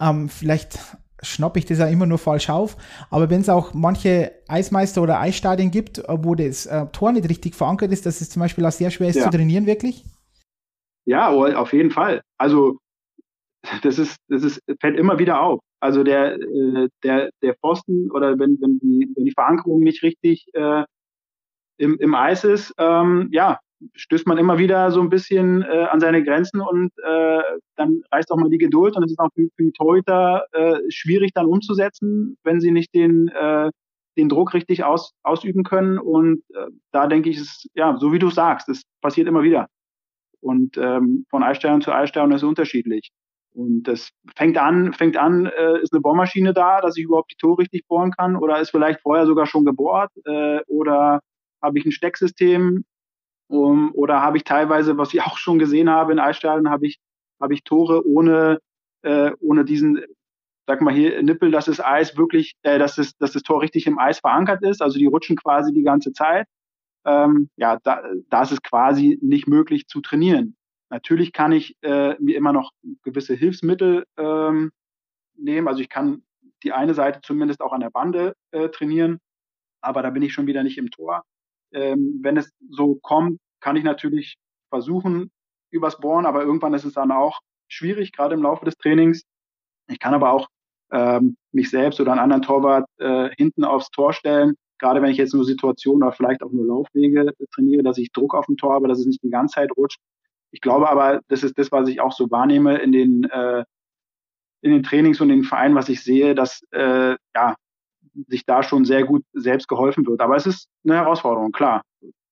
Ähm, 0.00 0.28
vielleicht 0.28 0.78
schnappe 1.22 1.58
ich 1.58 1.66
das 1.66 1.78
ja 1.78 1.86
immer 1.86 2.06
nur 2.06 2.18
falsch 2.18 2.50
auf. 2.50 2.76
Aber 3.10 3.30
wenn 3.30 3.40
es 3.42 3.48
auch 3.48 3.74
manche 3.74 4.32
Eismeister 4.48 5.02
oder 5.02 5.20
Eisstadien 5.20 5.70
gibt, 5.70 5.98
äh, 5.98 6.04
wo 6.08 6.34
das 6.34 6.66
äh, 6.66 6.86
Tor 6.92 7.12
nicht 7.12 7.28
richtig 7.28 7.54
verankert 7.54 7.92
ist, 7.92 8.06
dass 8.06 8.20
es 8.20 8.30
zum 8.30 8.40
Beispiel 8.40 8.64
auch 8.66 8.72
sehr 8.72 8.90
schwer 8.90 9.08
ist 9.08 9.16
ja. 9.16 9.24
zu 9.24 9.30
trainieren, 9.30 9.66
wirklich? 9.66 10.04
Ja, 11.04 11.28
auf 11.30 11.72
jeden 11.72 11.90
Fall. 11.90 12.22
Also 12.38 12.78
das 13.82 13.98
ist, 13.98 14.16
das 14.28 14.42
ist, 14.42 14.60
fällt 14.80 14.98
immer 14.98 15.18
wieder 15.18 15.40
auf. 15.40 15.60
Also 15.80 16.04
der, 16.04 16.34
äh, 16.34 16.88
der, 17.02 17.30
der 17.42 17.54
Pfosten 17.54 18.10
oder 18.10 18.38
wenn, 18.38 18.60
wenn 18.60 18.78
die, 18.78 19.08
wenn 19.14 19.24
die 19.24 19.32
Verankerung 19.32 19.80
nicht 19.80 20.02
richtig 20.02 20.46
äh, 20.54 20.84
im, 21.78 21.98
im 21.98 22.14
Eis 22.14 22.44
ist, 22.44 22.72
ähm, 22.78 23.28
ja, 23.32 23.58
stößt 23.94 24.26
man 24.26 24.38
immer 24.38 24.58
wieder 24.58 24.90
so 24.90 25.00
ein 25.00 25.08
bisschen 25.08 25.62
äh, 25.62 25.86
an 25.90 26.00
seine 26.00 26.22
Grenzen 26.22 26.60
und 26.60 26.92
äh, 26.98 27.42
dann 27.76 28.02
reißt 28.12 28.30
auch 28.30 28.36
mal 28.36 28.50
die 28.50 28.58
Geduld 28.58 28.96
und 28.96 29.04
es 29.04 29.12
ist 29.12 29.18
auch 29.18 29.30
für, 29.34 29.48
für 29.56 29.64
die 29.64 29.72
Torhüter 29.72 30.44
äh, 30.52 30.78
schwierig 30.88 31.32
dann 31.34 31.46
umzusetzen, 31.46 32.36
wenn 32.44 32.60
sie 32.60 32.70
nicht 32.70 32.94
den, 32.94 33.28
äh, 33.28 33.70
den 34.16 34.28
Druck 34.28 34.54
richtig 34.54 34.84
aus, 34.84 35.12
ausüben 35.22 35.64
können 35.64 35.98
und 35.98 36.42
äh, 36.54 36.66
da 36.92 37.06
denke 37.06 37.30
ich, 37.30 37.38
ist, 37.38 37.68
ja, 37.74 37.96
so 37.98 38.12
wie 38.12 38.18
du 38.18 38.30
sagst, 38.30 38.68
es 38.68 38.82
passiert 39.00 39.28
immer 39.28 39.42
wieder 39.42 39.68
und 40.42 40.76
ähm, 40.76 41.24
von 41.30 41.42
Eisstern 41.42 41.80
zu 41.80 41.92
Eisstern 41.92 42.32
ist 42.32 42.42
es 42.42 42.48
unterschiedlich. 42.48 43.10
Und 43.54 43.84
das 43.84 44.10
fängt 44.34 44.58
an, 44.58 44.92
fängt 44.92 45.16
an, 45.16 45.46
äh, 45.46 45.80
ist 45.82 45.92
eine 45.92 46.00
Bohrmaschine 46.00 46.52
da, 46.52 46.80
dass 46.80 46.96
ich 46.96 47.04
überhaupt 47.04 47.30
die 47.32 47.36
Tore 47.36 47.58
richtig 47.58 47.86
bohren 47.86 48.10
kann, 48.10 48.36
oder 48.36 48.58
ist 48.60 48.70
vielleicht 48.70 49.00
vorher 49.00 49.26
sogar 49.26 49.46
schon 49.46 49.64
gebohrt, 49.64 50.10
äh, 50.24 50.60
oder 50.66 51.20
habe 51.62 51.78
ich 51.78 51.84
ein 51.84 51.92
Stecksystem, 51.92 52.84
um, 53.52 53.92
oder 53.94 54.22
habe 54.22 54.38
ich 54.38 54.44
teilweise, 54.44 54.96
was 54.96 55.12
ich 55.12 55.22
auch 55.22 55.36
schon 55.36 55.58
gesehen 55.58 55.90
habe 55.90 56.12
in 56.12 56.18
Eisstadien, 56.18 56.70
habe 56.70 56.86
ich, 56.86 56.98
habe 57.40 57.54
ich 57.54 57.64
Tore 57.64 58.06
ohne, 58.06 58.58
äh, 59.02 59.32
ohne 59.40 59.64
diesen, 59.64 60.00
sag 60.66 60.80
mal 60.80 60.94
hier, 60.94 61.22
Nippel, 61.22 61.50
dass 61.50 61.66
das 61.66 61.80
Eis 61.80 62.16
wirklich, 62.16 62.54
äh, 62.62 62.78
dass, 62.78 62.96
das, 62.96 63.16
dass 63.16 63.32
das 63.32 63.42
Tor 63.42 63.60
richtig 63.60 63.86
im 63.86 63.98
Eis 63.98 64.20
verankert 64.20 64.62
ist. 64.62 64.80
Also 64.80 64.98
die 64.98 65.06
rutschen 65.06 65.36
quasi 65.36 65.72
die 65.72 65.82
ganze 65.82 66.12
Zeit. 66.12 66.46
Ähm, 67.04 67.50
ja, 67.56 67.78
da, 67.82 68.02
da 68.30 68.42
ist 68.42 68.52
es 68.52 68.62
quasi 68.62 69.18
nicht 69.20 69.48
möglich 69.48 69.86
zu 69.86 70.00
trainieren. 70.00 70.56
Natürlich 70.88 71.32
kann 71.32 71.52
ich 71.52 71.76
äh, 71.82 72.14
mir 72.20 72.36
immer 72.36 72.52
noch 72.52 72.70
gewisse 73.02 73.34
Hilfsmittel 73.34 74.04
ähm, 74.16 74.70
nehmen. 75.36 75.68
Also 75.68 75.80
ich 75.80 75.88
kann 75.88 76.22
die 76.62 76.72
eine 76.72 76.94
Seite 76.94 77.20
zumindest 77.22 77.60
auch 77.60 77.72
an 77.72 77.80
der 77.80 77.90
Bande 77.90 78.34
äh, 78.52 78.68
trainieren, 78.68 79.18
aber 79.80 80.02
da 80.02 80.10
bin 80.10 80.22
ich 80.22 80.32
schon 80.32 80.46
wieder 80.46 80.62
nicht 80.62 80.78
im 80.78 80.90
Tor. 80.90 81.24
Ähm, 81.72 82.20
wenn 82.22 82.36
es 82.36 82.50
so 82.70 82.96
kommt, 82.96 83.38
kann 83.60 83.76
ich 83.76 83.84
natürlich 83.84 84.36
versuchen, 84.70 85.30
übers 85.70 85.98
Bohren, 85.98 86.26
aber 86.26 86.42
irgendwann 86.42 86.74
ist 86.74 86.84
es 86.84 86.94
dann 86.94 87.12
auch 87.12 87.40
schwierig, 87.68 88.12
gerade 88.12 88.34
im 88.34 88.42
Laufe 88.42 88.64
des 88.64 88.76
Trainings. 88.76 89.22
Ich 89.88 89.98
kann 89.98 90.14
aber 90.14 90.32
auch 90.32 90.48
ähm, 90.90 91.36
mich 91.52 91.70
selbst 91.70 92.00
oder 92.00 92.12
einen 92.12 92.20
anderen 92.20 92.42
Torwart 92.42 92.86
äh, 92.98 93.30
hinten 93.36 93.64
aufs 93.64 93.90
Tor 93.90 94.12
stellen, 94.12 94.54
gerade 94.78 95.00
wenn 95.00 95.10
ich 95.10 95.16
jetzt 95.16 95.34
nur 95.34 95.44
Situationen 95.44 96.02
oder 96.02 96.12
vielleicht 96.12 96.42
auch 96.42 96.52
nur 96.52 96.66
Laufwege 96.66 97.32
trainiere, 97.54 97.82
dass 97.82 97.98
ich 97.98 98.12
Druck 98.12 98.34
auf 98.34 98.46
dem 98.46 98.56
Tor 98.56 98.74
habe, 98.74 98.88
dass 98.88 98.98
es 98.98 99.06
nicht 99.06 99.22
die 99.22 99.30
ganze 99.30 99.54
Zeit 99.54 99.70
rutscht. 99.76 100.00
Ich 100.50 100.60
glaube 100.60 100.90
aber, 100.90 101.20
das 101.28 101.42
ist 101.42 101.58
das, 101.58 101.72
was 101.72 101.88
ich 101.88 102.00
auch 102.00 102.12
so 102.12 102.30
wahrnehme 102.30 102.78
in 102.78 102.92
den, 102.92 103.24
äh, 103.24 103.64
in 104.60 104.72
den 104.72 104.82
Trainings 104.82 105.20
und 105.20 105.30
in 105.30 105.38
den 105.38 105.44
Vereinen, 105.44 105.74
was 105.74 105.88
ich 105.88 106.02
sehe, 106.02 106.34
dass 106.34 106.62
äh, 106.72 107.16
ja, 107.34 107.56
sich 108.28 108.44
da 108.44 108.62
schon 108.62 108.84
sehr 108.84 109.04
gut 109.04 109.24
selbst 109.32 109.68
geholfen 109.68 110.06
wird. 110.06 110.20
Aber 110.20 110.36
es 110.36 110.46
ist 110.46 110.68
eine 110.84 110.96
Herausforderung, 110.96 111.52
klar. 111.52 111.82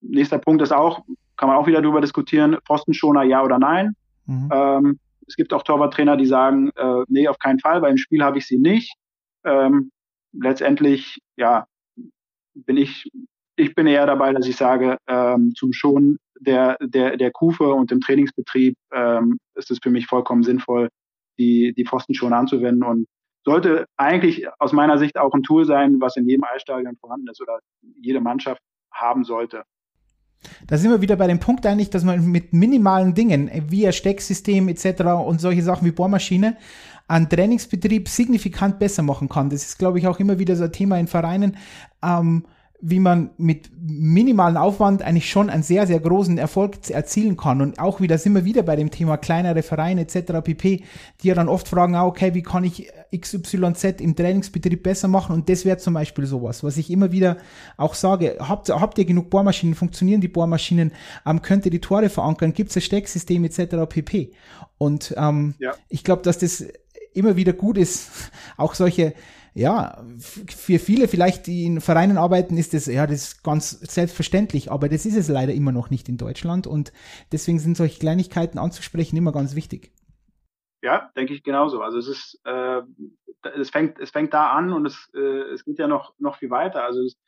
Nächster 0.01 0.39
Punkt 0.39 0.63
ist 0.63 0.73
auch, 0.73 1.01
kann 1.37 1.49
man 1.49 1.57
auch 1.57 1.67
wieder 1.67 1.83
darüber 1.83 2.01
diskutieren, 2.01 2.57
Postenschoner 2.65 3.23
ja 3.23 3.43
oder 3.43 3.59
nein. 3.59 3.95
Mhm. 4.27 4.49
Ähm, 4.53 4.99
es 5.27 5.37
gibt 5.37 5.53
auch 5.53 5.63
Torwarttrainer, 5.63 6.17
die 6.17 6.27
sagen, 6.27 6.71
äh, 6.77 7.05
nee, 7.09 7.29
auf 7.29 7.39
keinen 7.39 7.61
Fall, 7.61 7.83
weil 7.83 7.93
im 7.93 7.97
Spiel 7.99 8.23
habe 8.23 8.39
ich 8.39 8.47
sie 8.47 8.59
nicht. 8.59 8.95
Ähm, 9.45 9.91
letztendlich, 10.33 11.19
ja, 11.37 11.67
bin 12.55 12.77
ich, 12.77 13.11
ich 13.57 13.75
bin 13.75 13.87
eher 13.87 14.07
dabei, 14.07 14.33
dass 14.33 14.47
ich 14.47 14.57
sage, 14.57 14.99
ähm, 15.07 15.53
zum 15.55 15.73
Schonen 15.73 16.19
der, 16.41 16.77
der, 16.81 17.17
der 17.17 17.31
Kufe 17.31 17.73
und 17.73 17.93
im 17.93 18.01
Trainingsbetrieb 18.01 18.75
ähm, 18.93 19.39
ist 19.55 19.71
es 19.71 19.79
für 19.83 19.91
mich 19.91 20.07
vollkommen 20.07 20.43
sinnvoll, 20.43 20.89
die, 21.39 21.73
die 21.77 21.85
Pfosten 21.85 22.15
schon 22.15 22.33
anzuwenden 22.33 22.83
und 22.83 23.07
sollte 23.45 23.87
eigentlich 23.97 24.47
aus 24.59 24.73
meiner 24.73 24.99
Sicht 24.99 25.19
auch 25.19 25.33
ein 25.33 25.43
Tool 25.43 25.65
sein, 25.65 26.01
was 26.01 26.17
in 26.17 26.29
jedem 26.29 26.45
Eisstadion 26.45 26.97
vorhanden 26.97 27.29
ist 27.29 27.41
oder 27.41 27.59
jede 28.01 28.21
Mannschaft 28.21 28.61
haben 28.93 29.25
sollte. 29.25 29.63
Da 30.67 30.79
sind 30.79 30.91
wir 30.91 31.03
wieder 31.03 31.17
bei 31.17 31.27
dem 31.27 31.39
Punkt 31.39 31.67
eigentlich, 31.67 31.91
dass 31.91 32.05
man 32.05 32.27
mit 32.27 32.53
minimalen 32.53 33.15
Dingen 33.15 33.51
wie 33.69 33.87
ein 33.87 33.93
Stecksystem 33.93 34.69
etc. 34.69 35.03
und 35.27 35.41
solche 35.41 35.63
Sachen 35.63 35.87
wie 35.87 35.93
Bohrmaschine 35.93 36.57
einen 37.09 37.29
Trainingsbetrieb 37.29 38.09
signifikant 38.09 38.79
besser 38.79 39.03
machen 39.03 39.29
kann. 39.29 39.51
Das 39.51 39.65
ist, 39.65 39.79
glaube 39.79 39.99
ich, 39.99 40.07
auch 40.07 40.19
immer 40.21 40.39
wieder 40.39 40.57
so 40.57 40.65
ein 40.65 40.73
Thema 40.73 40.99
in 40.99 41.09
Vereinen. 41.09 41.57
Ähm, 42.03 42.45
wie 42.83 42.99
man 42.99 43.31
mit 43.37 43.71
minimalen 43.79 44.57
Aufwand 44.57 45.03
eigentlich 45.03 45.31
schon 45.31 45.51
einen 45.51 45.63
sehr, 45.63 45.87
sehr 45.87 46.01
großen 46.01 46.39
Erfolg 46.39 46.89
erzielen 46.89 47.37
kann. 47.37 47.61
Und 47.61 47.79
auch 47.79 48.01
wieder 48.01 48.17
sind 48.17 48.35
wir 48.35 48.45
wieder 48.45 48.63
bei 48.63 48.77
dem 48.77 48.91
Thema 48.91 49.19
kleinere 49.19 49.63
Vereine 49.63 50.03
etc. 50.03 50.43
pp, 50.43 50.85
die 51.23 51.29
ja 51.29 51.35
dann 51.35 51.49
oft 51.49 51.69
fragen, 51.69 51.95
ah, 51.95 52.07
okay, 52.07 52.35
wie 52.35 52.43
kann 52.43 52.65
ich 52.65 52.91
XYZ 53.15 54.01
im 54.01 54.17
Trainingsbetrieb 54.17 54.83
besser 54.83 55.09
machen? 55.09 55.35
Und 55.35 55.49
das 55.49 55.65
wäre 55.65 55.77
zum 55.77 55.95
Beispiel 55.95 56.27
sowas, 56.27 56.65
was 56.65 56.77
ich 56.77 56.91
immer 56.91 57.13
wieder 57.13 57.37
auch 57.77 57.95
sage. 57.95 58.37
Habt, 58.41 58.71
habt 58.71 58.99
ihr 58.99 59.05
genug 59.05 59.29
Bohrmaschinen? 59.31 59.75
Funktionieren 59.75 60.21
die 60.21 60.29
Bohrmaschinen? 60.29 60.93
Ähm, 61.27 61.43
könnt 61.43 61.65
ihr 61.67 61.71
die 61.71 61.81
Tore 61.81 62.09
verankern? 62.09 62.53
Gibt 62.55 62.71
es 62.71 62.77
ein 62.77 62.83
Stecksystem 62.83 63.45
etc. 63.45 63.77
pp? 63.89 64.33
Und 64.79 65.15
ähm, 65.19 65.55
ja. 65.59 65.75
ich 65.89 66.05
glaube, 66.05 66.23
dass 66.23 66.39
das 66.39 66.65
immer 67.13 67.37
wieder 67.37 67.53
gut 67.53 67.77
ist, 67.77 68.11
auch 68.57 68.75
solche 68.75 69.15
ja, 69.55 70.05
für 70.19 70.79
viele 70.79 71.09
vielleicht, 71.09 71.47
die 71.47 71.65
in 71.65 71.81
Vereinen 71.81 72.19
arbeiten, 72.19 72.57
ist 72.57 72.75
das, 72.75 72.87
ja, 72.87 73.07
das 73.07 73.17
ist 73.17 73.45
ganz 73.45 73.71
selbstverständlich, 73.71 74.71
aber 74.71 74.89
das 74.89 75.07
ist 75.07 75.17
es 75.17 75.29
leider 75.29 75.53
immer 75.53 75.73
noch 75.73 75.91
nicht 75.91 76.09
in 76.09 76.17
Deutschland 76.17 76.67
und 76.67 76.93
deswegen 77.33 77.59
sind 77.59 77.77
solche 77.77 77.99
Kleinigkeiten 77.99 78.59
anzusprechen 78.59 79.17
immer 79.17 79.33
ganz 79.33 79.55
wichtig. 79.55 79.93
Ja, 80.83 81.11
denke 81.17 81.35
ich 81.35 81.43
genauso. 81.43 81.83
Also 81.83 81.99
es 81.99 82.09
ist, 82.09 82.41
äh, 82.45 82.81
es 83.59 83.71
fängt, 83.71 83.99
es 83.99 84.11
fängt 84.11 84.33
da 84.33 84.51
an 84.51 84.73
und 84.73 84.87
es, 84.87 85.11
äh, 85.15 85.53
es 85.53 85.65
geht 85.65 85.79
ja 85.79 85.89
noch, 85.89 86.15
noch 86.19 86.37
viel 86.37 86.51
weiter. 86.51 86.85
Also 86.85 87.03
es, 87.03 87.19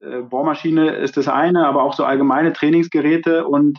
äh, 0.00 0.22
Bohrmaschine 0.22 0.94
ist 0.96 1.16
das 1.16 1.26
eine, 1.26 1.66
aber 1.66 1.82
auch 1.82 1.94
so 1.94 2.04
allgemeine 2.04 2.52
Trainingsgeräte 2.52 3.46
und 3.46 3.78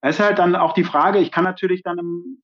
es 0.00 0.16
ist 0.16 0.24
halt 0.24 0.38
dann 0.38 0.56
auch 0.56 0.72
die 0.72 0.84
Frage, 0.84 1.18
ich 1.18 1.30
kann 1.30 1.44
natürlich 1.44 1.82
dann 1.82 1.98
im, 1.98 2.42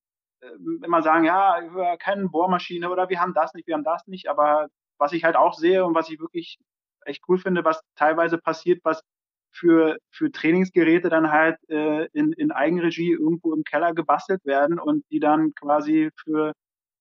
immer 0.82 1.02
sagen, 1.02 1.24
ja, 1.24 1.60
wir 1.74 1.96
kennen 1.98 2.30
Bohrmaschine 2.30 2.90
oder 2.90 3.08
wir 3.08 3.20
haben 3.20 3.34
das 3.34 3.54
nicht, 3.54 3.66
wir 3.66 3.74
haben 3.74 3.84
das 3.84 4.06
nicht. 4.06 4.28
Aber 4.28 4.68
was 4.98 5.12
ich 5.12 5.24
halt 5.24 5.36
auch 5.36 5.54
sehe 5.54 5.84
und 5.84 5.94
was 5.94 6.10
ich 6.10 6.20
wirklich 6.20 6.58
echt 7.04 7.22
cool 7.28 7.38
finde, 7.38 7.64
was 7.64 7.80
teilweise 7.96 8.38
passiert, 8.38 8.80
was 8.84 9.02
für, 9.50 9.98
für 10.10 10.30
Trainingsgeräte 10.30 11.08
dann 11.08 11.30
halt 11.30 11.56
äh, 11.68 12.06
in, 12.12 12.32
in 12.32 12.52
Eigenregie 12.52 13.12
irgendwo 13.12 13.54
im 13.54 13.64
Keller 13.64 13.94
gebastelt 13.94 14.44
werden 14.44 14.78
und 14.78 15.04
die 15.10 15.20
dann 15.20 15.54
quasi 15.54 16.10
für, 16.22 16.52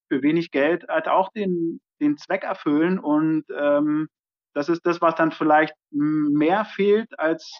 für 0.09 0.21
wenig 0.21 0.51
Geld 0.51 0.87
halt 0.87 1.07
auch 1.07 1.29
den, 1.31 1.79
den 1.99 2.17
Zweck 2.17 2.43
erfüllen. 2.43 2.99
Und 2.99 3.45
ähm, 3.55 4.07
das 4.53 4.69
ist 4.69 4.85
das, 4.85 5.01
was 5.01 5.15
dann 5.15 5.31
vielleicht 5.31 5.75
mehr 5.91 6.65
fehlt 6.65 7.19
als, 7.19 7.59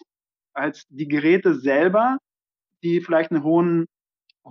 als 0.54 0.86
die 0.88 1.08
Geräte 1.08 1.54
selber, 1.54 2.18
die 2.82 3.00
vielleicht 3.00 3.30
einen 3.30 3.44
hohen 3.44 3.86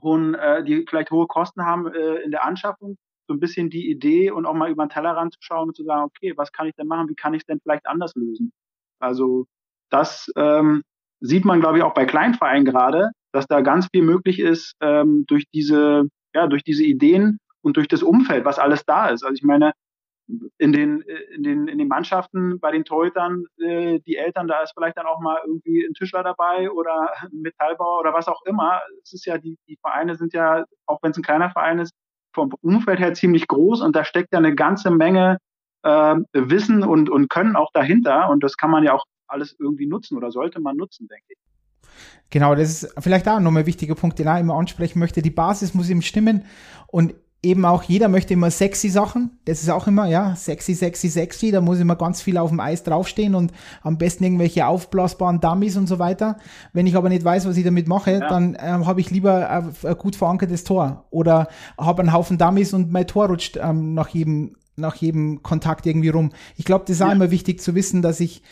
hohen, 0.01 0.35
äh, 0.35 0.63
die 0.63 0.85
vielleicht 0.87 1.11
hohe 1.11 1.27
Kosten 1.27 1.65
haben 1.65 1.87
äh, 1.93 2.15
in 2.17 2.31
der 2.31 2.45
Anschaffung, 2.45 2.97
so 3.27 3.33
ein 3.33 3.39
bisschen 3.39 3.69
die 3.69 3.89
Idee 3.89 4.31
und 4.31 4.45
auch 4.45 4.53
mal 4.53 4.69
über 4.69 4.85
den 4.85 4.89
Tellerrand 4.89 5.33
zu 5.33 5.39
schauen 5.41 5.69
und 5.69 5.75
zu 5.75 5.83
sagen, 5.83 6.03
okay, 6.03 6.33
was 6.37 6.51
kann 6.51 6.67
ich 6.67 6.75
denn 6.75 6.87
machen, 6.87 7.09
wie 7.09 7.15
kann 7.15 7.33
ich 7.33 7.41
es 7.41 7.45
denn 7.45 7.59
vielleicht 7.61 7.87
anders 7.87 8.15
lösen? 8.15 8.51
Also 8.99 9.45
das 9.89 10.31
ähm, 10.35 10.83
sieht 11.19 11.45
man, 11.45 11.59
glaube 11.59 11.77
ich, 11.77 11.83
auch 11.83 11.93
bei 11.93 12.05
Kleinvereinen 12.05 12.65
gerade, 12.65 13.11
dass 13.31 13.47
da 13.47 13.61
ganz 13.61 13.87
viel 13.91 14.03
möglich 14.03 14.39
ist 14.39 14.73
ähm, 14.81 15.25
durch 15.27 15.45
diese, 15.53 16.07
ja, 16.33 16.47
durch 16.47 16.63
diese 16.63 16.83
Ideen 16.83 17.39
und 17.61 17.77
durch 17.77 17.87
das 17.87 18.03
Umfeld, 18.03 18.45
was 18.45 18.59
alles 18.59 18.85
da 18.85 19.07
ist. 19.07 19.23
Also 19.23 19.35
ich 19.35 19.43
meine, 19.43 19.73
in 20.57 20.73
den, 20.73 21.01
in 21.35 21.43
den, 21.43 21.67
in 21.67 21.77
den 21.77 21.87
Mannschaften 21.87 22.59
bei 22.59 22.71
den 22.71 22.83
Torhütern, 22.83 23.45
äh, 23.59 23.99
die 23.99 24.17
Eltern, 24.17 24.47
da 24.47 24.61
ist 24.61 24.73
vielleicht 24.73 24.97
dann 24.97 25.05
auch 25.05 25.21
mal 25.21 25.39
irgendwie 25.45 25.85
ein 25.85 25.93
Tischler 25.93 26.23
dabei 26.23 26.69
oder 26.69 27.09
ein 27.21 27.41
Metallbauer 27.41 27.99
oder 27.99 28.13
was 28.13 28.27
auch 28.27 28.41
immer. 28.45 28.81
Es 29.03 29.13
ist 29.13 29.25
ja, 29.25 29.37
die, 29.37 29.57
die 29.67 29.77
Vereine 29.77 30.15
sind 30.15 30.33
ja, 30.33 30.65
auch 30.85 30.99
wenn 31.01 31.11
es 31.11 31.17
ein 31.17 31.23
kleiner 31.23 31.49
Verein 31.49 31.79
ist, 31.79 31.93
vom 32.33 32.51
Umfeld 32.61 32.99
her 32.99 33.13
ziemlich 33.13 33.47
groß 33.47 33.81
und 33.81 33.95
da 33.95 34.03
steckt 34.03 34.33
ja 34.33 34.39
eine 34.39 34.53
ganze 34.53 34.91
Menge 34.91 35.37
äh, 35.83 36.15
Wissen 36.33 36.83
und, 36.83 37.09
und 37.09 37.29
Können 37.29 37.55
auch 37.55 37.71
dahinter 37.73 38.29
und 38.29 38.43
das 38.43 38.57
kann 38.57 38.69
man 38.69 38.83
ja 38.83 38.93
auch 38.93 39.05
alles 39.27 39.55
irgendwie 39.59 39.87
nutzen 39.87 40.17
oder 40.17 40.31
sollte 40.31 40.59
man 40.59 40.75
nutzen, 40.75 41.07
denke 41.07 41.25
ich. 41.29 41.37
Genau, 42.29 42.55
das 42.55 42.83
ist 42.83 42.95
vielleicht 42.99 43.27
auch 43.27 43.39
nochmal 43.39 43.63
ein 43.63 43.67
wichtiger 43.67 43.95
Punkt, 43.95 44.19
den 44.19 44.27
ich 44.27 44.39
immer 44.39 44.55
ansprechen 44.55 44.99
möchte. 44.99 45.21
Die 45.21 45.31
Basis 45.31 45.73
muss 45.73 45.89
eben 45.89 46.01
stimmen 46.01 46.45
und 46.87 47.15
eben 47.43 47.65
auch 47.65 47.83
jeder 47.83 48.07
möchte 48.07 48.33
immer 48.33 48.49
sexy 48.49 48.89
Sachen. 48.89 49.31
Das 49.45 49.61
ist 49.61 49.69
auch 49.69 49.87
immer, 49.87 50.07
ja, 50.07 50.35
sexy, 50.35 50.73
sexy, 50.73 51.09
sexy. 51.09 51.51
Da 51.51 51.61
muss 51.61 51.79
immer 51.79 51.95
ganz 51.95 52.21
viel 52.21 52.37
auf 52.37 52.49
dem 52.49 52.59
Eis 52.59 52.83
draufstehen 52.83 53.35
und 53.35 53.51
am 53.83 53.97
besten 53.97 54.23
irgendwelche 54.23 54.65
aufblasbaren 54.65 55.39
Dummies 55.39 55.77
und 55.77 55.87
so 55.87 55.99
weiter. 55.99 56.37
Wenn 56.73 56.87
ich 56.87 56.95
aber 56.95 57.09
nicht 57.09 57.23
weiß, 57.23 57.47
was 57.47 57.57
ich 57.57 57.63
damit 57.63 57.87
mache, 57.87 58.13
ja. 58.13 58.27
dann 58.27 58.57
ähm, 58.59 58.87
habe 58.87 59.01
ich 59.01 59.11
lieber 59.11 59.49
ein, 59.49 59.73
ein, 59.83 59.97
gut 59.97 60.15
verankertes 60.15 60.63
Tor 60.63 61.05
oder 61.11 61.47
habe 61.77 62.01
einen 62.01 62.13
Haufen 62.13 62.37
Dummies 62.37 62.73
und 62.73 62.91
mein 62.91 63.07
Tor 63.07 63.27
rutscht 63.27 63.57
ähm, 63.61 63.93
nach 63.93 64.09
jedem 64.09 64.55
nach 64.79 64.95
jedem 64.95 65.41
Kontakt 65.41 65.87
irgendwie 65.87 66.09
rum. 66.09 66.31
Ich 66.55 66.63
glaube, 66.63 66.85
das 66.85 66.97
ist 66.97 66.99
ja. 66.99 67.07
auch 67.07 67.11
immer 67.11 67.31
wichtig 67.31 67.61
zu 67.61 67.73
wissen, 67.73 68.03
dass 68.03 68.19
ich 68.19 68.43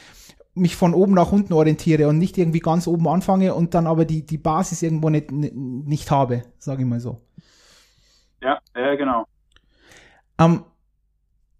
mich 0.55 0.75
von 0.75 0.93
oben 0.93 1.13
nach 1.13 1.31
unten 1.31 1.53
orientiere 1.53 2.07
und 2.07 2.17
nicht 2.17 2.37
irgendwie 2.37 2.59
ganz 2.59 2.87
oben 2.87 3.07
anfange 3.07 3.53
und 3.53 3.73
dann 3.73 3.85
aber 3.85 4.05
die, 4.05 4.25
die 4.25 4.37
Basis 4.37 4.81
irgendwo 4.81 5.09
nicht, 5.09 5.31
nicht 5.31 6.09
habe, 6.09 6.43
sage 6.57 6.81
ich 6.81 6.87
mal 6.87 6.99
so. 6.99 7.21
Ja, 8.45 8.59
ja 8.75 8.95
genau. 8.95 9.25
Ähm, 10.39 10.63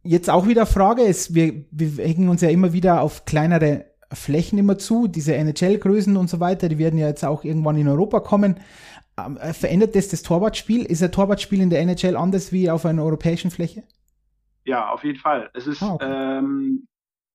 jetzt 0.04 0.30
auch 0.30 0.48
wieder 0.48 0.66
Frage 0.66 1.02
ist, 1.02 1.34
wir, 1.34 1.66
hängen 1.98 2.30
uns 2.30 2.42
ja 2.42 2.50
immer 2.50 2.74
wieder 2.74 3.02
auf 3.02 3.26
kleinere 3.26 3.86
Flächen 4.14 4.60
immer 4.60 4.78
zu, 4.78 5.08
diese 5.08 5.36
NHL-Größen 5.36 6.16
und 6.16 6.30
so 6.30 6.40
weiter, 6.40 6.70
die 6.70 6.78
werden 6.78 7.00
ja 7.00 7.08
jetzt 7.08 7.26
auch 7.26 7.44
irgendwann 7.44 7.78
in 7.78 7.88
Europa 7.88 8.20
kommen. 8.20 8.60
Ähm, 9.18 9.38
äh, 9.38 9.54
verändert 9.54 9.96
das 9.96 10.10
das 10.10 10.22
Torwartspiel? 10.22 10.86
Ist 10.86 11.02
ein 11.02 11.12
Torwartspiel 11.12 11.62
in 11.62 11.72
der 11.72 11.82
NHL 11.82 12.16
anders 12.16 12.52
wie 12.52 12.70
auf 12.70 12.86
einer 12.86 13.04
europäischen 13.04 13.50
Fläche? 13.50 13.84
Ja, 14.66 14.90
auf 14.90 15.04
jeden 15.04 15.20
Fall. 15.20 15.50
Es 15.54 15.68
ist 15.68 15.82
ah, 15.82 15.94
okay. 15.94 16.38
ähm, 16.38 16.88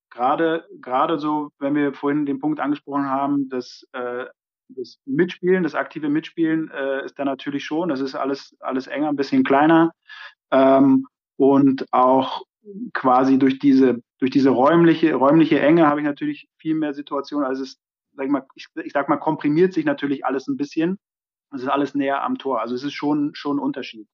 gerade 0.09 0.65
gerade 0.79 1.19
so, 1.19 1.51
wenn 1.59 1.75
wir 1.75 1.93
vorhin 1.93 2.25
den 2.25 2.39
Punkt 2.39 2.59
angesprochen 2.59 3.09
haben, 3.09 3.49
dass 3.49 3.85
äh, 3.93 4.25
das 4.75 4.99
Mitspielen, 5.05 5.63
das 5.63 5.75
aktive 5.75 6.09
Mitspielen 6.09 6.69
äh, 6.71 7.05
ist 7.05 7.17
da 7.17 7.25
natürlich 7.25 7.65
schon. 7.65 7.89
Das 7.89 8.01
ist 8.01 8.15
alles, 8.15 8.55
alles 8.59 8.87
enger, 8.87 9.09
ein 9.09 9.15
bisschen 9.15 9.43
kleiner. 9.43 9.91
Ähm, 10.51 11.07
und 11.37 11.85
auch 11.91 12.43
quasi 12.93 13.39
durch 13.39 13.59
diese, 13.59 14.01
durch 14.19 14.31
diese 14.31 14.49
räumliche, 14.49 15.15
räumliche 15.15 15.59
Enge 15.59 15.87
habe 15.87 16.01
ich 16.01 16.05
natürlich 16.05 16.47
viel 16.57 16.75
mehr 16.75 16.93
Situationen. 16.93 17.47
Also 17.47 17.63
es 17.63 17.79
sag 18.15 18.25
ich 18.25 18.31
mal, 18.31 18.45
ich, 18.55 18.67
ich 18.83 18.93
sag 18.93 19.09
mal, 19.09 19.17
komprimiert 19.17 19.73
sich 19.73 19.85
natürlich 19.85 20.25
alles 20.25 20.47
ein 20.47 20.57
bisschen. 20.57 20.99
Es 21.53 21.63
ist 21.63 21.67
alles 21.67 21.95
näher 21.95 22.23
am 22.23 22.37
Tor. 22.37 22.61
Also 22.61 22.75
es 22.75 22.83
ist 22.83 22.93
schon, 22.93 23.33
schon 23.35 23.57
ein 23.57 23.63
Unterschied. 23.63 24.07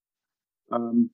Ähm, 0.72 1.12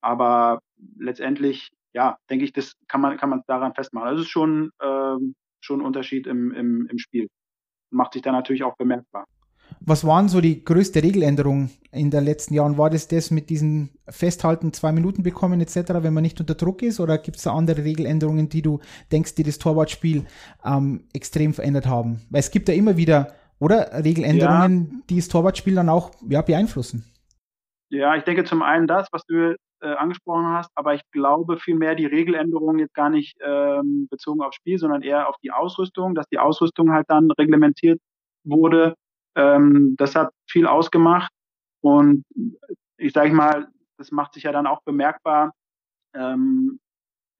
aber 0.00 0.60
letztendlich, 0.98 1.70
ja, 1.92 2.18
denke 2.30 2.44
ich, 2.44 2.52
das 2.52 2.74
kann 2.88 3.00
man, 3.00 3.16
kann 3.18 3.30
man 3.30 3.42
daran 3.46 3.74
festmachen. 3.74 4.08
Also 4.08 4.20
es 4.20 4.26
ist 4.26 4.32
schon, 4.32 4.70
ähm, 4.80 5.34
schon 5.60 5.80
ein 5.80 5.86
Unterschied 5.86 6.26
im, 6.26 6.52
im, 6.52 6.86
im 6.88 6.98
Spiel 6.98 7.28
macht 7.92 8.14
sich 8.14 8.22
da 8.22 8.32
natürlich 8.32 8.64
auch 8.64 8.76
bemerkbar. 8.76 9.26
Was 9.80 10.06
waren 10.06 10.28
so 10.28 10.40
die 10.40 10.64
größte 10.64 11.02
Regeländerung 11.02 11.70
in 11.90 12.10
den 12.10 12.24
letzten 12.24 12.54
Jahren? 12.54 12.78
War 12.78 12.90
das 12.90 13.08
das 13.08 13.30
mit 13.30 13.50
diesen 13.50 13.90
Festhalten, 14.08 14.72
zwei 14.72 14.92
Minuten 14.92 15.22
bekommen 15.22 15.60
etc., 15.60 15.94
wenn 16.02 16.14
man 16.14 16.22
nicht 16.22 16.38
unter 16.40 16.54
Druck 16.54 16.82
ist? 16.82 17.00
Oder 17.00 17.18
gibt 17.18 17.38
es 17.38 17.44
da 17.44 17.52
andere 17.52 17.84
Regeländerungen, 17.84 18.48
die 18.48 18.62
du 18.62 18.80
denkst, 19.10 19.34
die 19.34 19.42
das 19.42 19.58
Torwartspiel 19.58 20.24
ähm, 20.64 21.04
extrem 21.12 21.52
verändert 21.52 21.86
haben? 21.86 22.22
Weil 22.30 22.40
es 22.40 22.50
gibt 22.50 22.68
ja 22.68 22.74
immer 22.74 22.96
wieder, 22.96 23.34
oder? 23.58 24.04
Regeländerungen, 24.04 24.88
ja. 24.92 24.98
die 25.10 25.16
das 25.16 25.28
Torwartspiel 25.28 25.74
dann 25.74 25.88
auch 25.88 26.12
ja, 26.28 26.42
beeinflussen. 26.42 27.04
Ja, 27.88 28.14
ich 28.16 28.24
denke 28.24 28.44
zum 28.44 28.62
einen 28.62 28.86
das, 28.86 29.08
was 29.10 29.24
du 29.26 29.56
äh, 29.82 29.94
angesprochen 29.94 30.46
hast, 30.46 30.70
aber 30.74 30.94
ich 30.94 31.02
glaube 31.10 31.58
vielmehr 31.58 31.94
die 31.94 32.06
Regeländerung 32.06 32.78
jetzt 32.78 32.94
gar 32.94 33.10
nicht 33.10 33.36
ähm, 33.42 34.08
bezogen 34.10 34.42
aufs 34.42 34.56
Spiel, 34.56 34.78
sondern 34.78 35.02
eher 35.02 35.28
auf 35.28 35.36
die 35.42 35.50
Ausrüstung, 35.50 36.14
dass 36.14 36.26
die 36.28 36.38
Ausrüstung 36.38 36.92
halt 36.92 37.06
dann 37.08 37.30
reglementiert 37.32 38.00
wurde. 38.44 38.94
Ähm, 39.36 39.94
das 39.98 40.14
hat 40.14 40.30
viel 40.48 40.66
ausgemacht 40.66 41.32
und 41.80 42.24
ich 42.96 43.12
sage 43.12 43.32
mal, 43.34 43.68
das 43.98 44.10
macht 44.12 44.34
sich 44.34 44.44
ja 44.44 44.52
dann 44.52 44.66
auch 44.66 44.82
bemerkbar 44.84 45.52
ähm, 46.14 46.78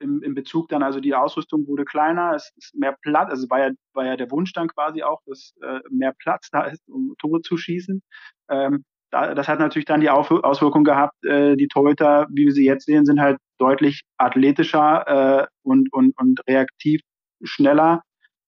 im, 0.01 0.23
im 0.23 0.35
Bezug 0.35 0.69
dann, 0.69 0.83
also 0.83 1.01
die 1.01 1.15
Ausrüstung 1.15 1.67
wurde 1.67 1.85
kleiner, 1.85 2.35
es 2.35 2.53
ist 2.57 2.75
mehr 2.75 2.97
Platz, 3.03 3.31
also 3.31 3.49
war 3.51 3.61
ja, 3.61 3.71
war 3.95 4.05
ja 4.05 4.17
der 4.17 4.31
Wunsch 4.31 4.53
dann 4.53 4.69
quasi 4.69 5.03
auch, 5.03 5.21
dass 5.27 5.55
äh, 5.63 5.81
mehr 5.91 6.13
Platz 6.19 6.51
da 6.51 6.65
ist, 6.65 6.83
um 6.89 7.15
Tore 7.19 7.41
zu 7.43 7.57
schießen. 7.57 8.03
Ähm, 8.51 8.85
das 9.13 9.47
hat 9.47 9.61
natürlich 9.61 9.85
dann 9.85 10.01
die 10.01 10.11
Auswirkung 10.11 10.85
gehabt, 10.85 11.25
äh, 11.25 11.55
die 11.57 11.69
Torhüter, 11.69 12.27
wie 12.31 12.47
wir 12.47 12.53
sie 12.53 12.65
jetzt 12.65 12.87
sehen, 12.87 13.05
sind 13.05 13.21
halt 13.21 13.39
deutlich 13.59 14.03
athletischer 14.17 15.43
äh, 15.43 15.47
und, 15.63 15.93
und, 15.93 16.17
und 16.19 16.41
reaktiv 16.49 17.01
schneller. 17.43 18.03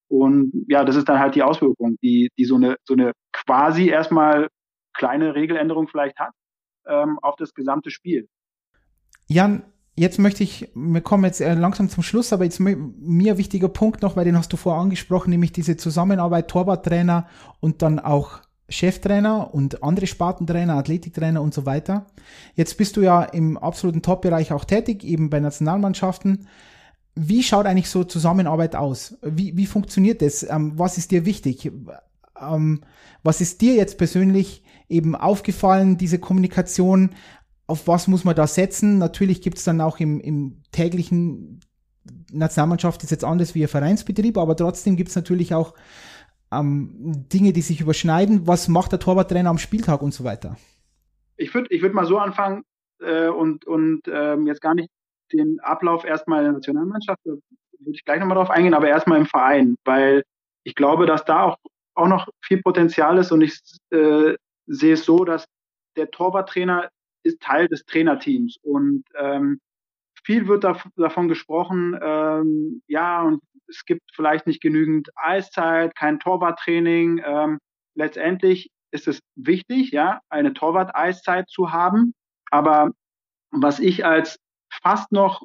Und 0.09 0.53
ja, 0.69 0.85
das 0.85 0.97
ist 0.97 1.09
dann 1.09 1.19
halt 1.19 1.35
die 1.35 1.43
Auswirkung, 1.43 1.97
die, 2.03 2.31
die 2.39 2.45
so 2.45 2.57
eine, 2.57 2.77
so 2.85 2.95
eine 2.95 3.13
quasi 3.33 3.89
erstmal 3.89 4.49
kleine 4.95 5.35
Regeländerung 5.35 5.89
vielleicht 5.89 6.19
hat 6.19 6.33
ähm, 6.87 7.19
auf 7.21 7.37
das 7.37 7.53
gesamte 7.53 7.91
Spiel. 7.91 8.29
Jan, 9.27 9.65
jetzt 9.97 10.19
möchte 10.19 10.43
ich, 10.45 10.71
wir 10.75 11.01
kommen 11.01 11.25
jetzt 11.25 11.41
äh, 11.41 11.55
langsam 11.55 11.89
zum 11.89 12.03
Schluss, 12.03 12.33
aber 12.33 12.45
jetzt 12.45 12.61
mir 12.61 13.39
wichtiger 13.39 13.69
Punkt 13.69 14.03
noch, 14.03 14.17
weil 14.17 14.25
den 14.25 14.39
hast 14.39 14.53
du 14.53 14.57
vorher 14.57 14.81
angesprochen, 14.81 15.31
nämlich 15.31 15.53
diese 15.53 15.77
Zusammenarbeit 15.77 16.49
Torwarttrainer 16.49 17.27
und 17.61 17.83
dann 17.83 17.99
auch 17.99 18.41
Cheftrainer 18.69 19.53
und 19.53 19.83
andere 19.83 20.07
Spartentrainer, 20.07 20.75
Athletiktrainer 20.77 21.43
und 21.43 21.53
so 21.53 21.67
weiter. 21.67 22.07
Jetzt 22.55 22.79
bist 22.79 22.97
du 22.97 23.03
ja 23.03 23.23
im 23.23 23.59
absoluten 23.59 24.03
Top-Bereich 24.03 24.53
auch 24.53 24.65
tätig, 24.65 25.05
eben 25.05 25.31
bei 25.31 25.41
Nationalmannschaften. 25.41 26.49
wie 27.17 27.43
schaut 27.45 27.67
eigentlich 27.67 27.91
so 27.91 28.03
Zusammenarbeit 28.03 28.75
aus? 28.75 29.17
Wie, 29.23 29.57
wie 29.57 29.67
funktioniert 29.67 30.21
das? 30.21 30.43
Ähm, 30.43 30.73
was 30.77 30.99
ist 30.99 31.13
dir 31.13 31.25
wichtig? 31.25 31.71
Ähm, 32.41 32.81
was 33.23 33.41
ist 33.41 33.61
dir 33.61 33.75
jetzt 33.75 33.99
persönlich 33.99 34.65
eben 34.89 35.15
aufgefallen, 35.15 35.97
diese 35.97 36.19
Kommunikation? 36.19 37.11
Auf 37.67 37.87
was 37.87 38.09
muss 38.09 38.25
man 38.25 38.35
da 38.35 38.47
setzen? 38.47 38.99
Natürlich 38.99 39.43
gibt 39.43 39.59
es 39.59 39.65
dann 39.65 39.81
auch 39.81 40.01
im, 40.01 40.21
im 40.21 40.63
täglichen 40.73 41.61
Nationalmannschaft 42.33 43.03
ist 43.03 43.11
jetzt 43.11 43.25
anders 43.25 43.55
wie 43.55 43.63
ein 43.63 43.69
Vereinsbetrieb, 43.69 44.37
aber 44.37 44.57
trotzdem 44.57 44.97
gibt 44.97 45.11
es 45.11 45.17
natürlich 45.17 45.55
auch 45.55 45.75
ähm, 46.59 47.27
Dinge, 47.33 47.53
die 47.53 47.63
sich 47.63 47.81
überschneiden. 47.81 48.47
Was 48.47 48.69
macht 48.69 48.93
der 48.93 48.99
Torwarttrainer 48.99 49.51
am 49.51 49.59
Spieltag 49.59 50.03
und 50.03 50.13
so 50.13 50.25
weiter? 50.25 50.57
Ich 51.37 51.53
würde 51.55 51.69
ich 51.75 51.83
würd 51.83 51.95
mal 51.95 52.07
so 52.07 52.19
anfangen 52.19 52.65
äh, 53.01 53.29
und, 53.29 53.67
und 53.67 54.03
ähm, 54.07 54.47
jetzt 54.47 54.61
gar 54.61 54.75
nicht 54.75 54.91
den 55.33 55.59
Ablauf 55.61 56.05
erstmal 56.05 56.41
in 56.41 56.45
der 56.45 56.53
Nationalmannschaft, 56.55 57.21
da 57.25 57.31
würde 57.31 57.97
ich 57.97 58.05
gleich 58.05 58.21
nochmal 58.21 58.37
drauf 58.37 58.51
eingehen, 58.51 58.75
aber 58.75 58.89
erstmal 58.89 59.19
im 59.19 59.27
Verein, 59.27 59.77
weil 59.85 60.23
ich 60.65 60.75
glaube, 60.75 61.07
dass 61.07 61.25
da 61.25 61.43
auch, 61.45 61.57
auch 61.95 62.09
noch 62.09 62.29
viel 62.43 62.63
Potenzial 62.63 63.19
ist 63.19 63.33
und 63.33 63.41
ich 63.41 63.59
äh, 63.91 64.35
sehe 64.67 64.95
es 64.95 65.05
so, 65.05 65.25
dass 65.25 65.47
der 65.97 66.11
Torwarttrainer 66.11 66.89
ist 67.23 67.41
Teil 67.41 67.69
des 67.69 67.85
Trainerteams 67.85 68.59
und 68.63 69.05
ähm, 69.19 69.61
viel 70.25 70.49
wird 70.49 70.65
da, 70.65 70.81
davon 70.97 71.29
gesprochen, 71.29 71.99
ähm, 72.01 72.83
ja, 72.87 73.23
und 73.23 73.43
es 73.69 73.85
gibt 73.85 74.03
vielleicht 74.15 74.47
nicht 74.47 74.61
genügend 74.61 75.11
Eiszeit, 75.17 75.95
kein 75.95 76.21
Torwarttraining. 76.21 77.23
Ähm, 77.25 77.59
letztendlich 77.95 78.71
ist 78.91 79.09
es 79.09 79.21
wichtig, 79.35 79.91
ja, 79.91 80.21
eine 80.29 80.55
Torwart-Eiszeit 80.55 81.49
zu 81.49 81.73
haben. 81.73 82.15
Aber 82.51 82.91
was 83.51 83.81
ich 83.81 84.05
als 84.05 84.39
fast 84.83 85.13
noch, 85.13 85.43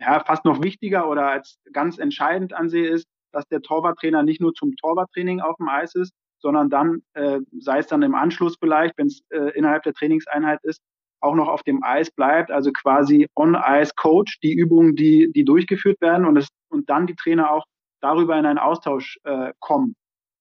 ja, 0.00 0.20
fast 0.24 0.44
noch 0.44 0.62
wichtiger 0.62 1.08
oder 1.08 1.28
als 1.28 1.58
ganz 1.72 1.98
entscheidend 1.98 2.52
ansehe, 2.52 2.88
ist, 2.88 3.06
dass 3.32 3.46
der 3.48 3.60
Torwarttrainer 3.60 4.22
nicht 4.22 4.40
nur 4.40 4.54
zum 4.54 4.74
Torwarttraining 4.76 5.40
auf 5.40 5.56
dem 5.56 5.68
Eis 5.68 5.94
ist, 5.94 6.12
sondern 6.40 6.70
dann, 6.70 7.02
äh, 7.14 7.40
sei 7.60 7.78
es 7.78 7.88
dann 7.88 8.02
im 8.02 8.14
Anschluss 8.14 8.56
vielleicht, 8.58 8.96
wenn 8.96 9.08
es 9.08 9.20
äh, 9.30 9.50
innerhalb 9.56 9.82
der 9.82 9.92
Trainingseinheit 9.92 10.60
ist, 10.62 10.80
auch 11.20 11.34
noch 11.34 11.48
auf 11.48 11.62
dem 11.62 11.82
Eis 11.82 12.10
bleibt, 12.10 12.50
also 12.50 12.70
quasi 12.72 13.26
on-Ice-Coach, 13.34 14.40
die 14.40 14.54
Übungen, 14.54 14.94
die, 14.94 15.30
die 15.32 15.44
durchgeführt 15.44 16.00
werden 16.00 16.26
und, 16.26 16.36
es, 16.36 16.48
und 16.68 16.88
dann 16.90 17.06
die 17.06 17.16
Trainer 17.16 17.50
auch 17.50 17.64
darüber 18.00 18.38
in 18.38 18.46
einen 18.46 18.58
Austausch 18.58 19.18
äh, 19.24 19.52
kommen. 19.58 19.94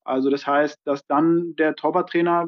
Also 0.04 0.30
das 0.30 0.46
heißt, 0.46 0.78
dass 0.86 1.06
dann 1.08 1.56
der 1.56 1.76
Torwarttrainer 1.76 2.48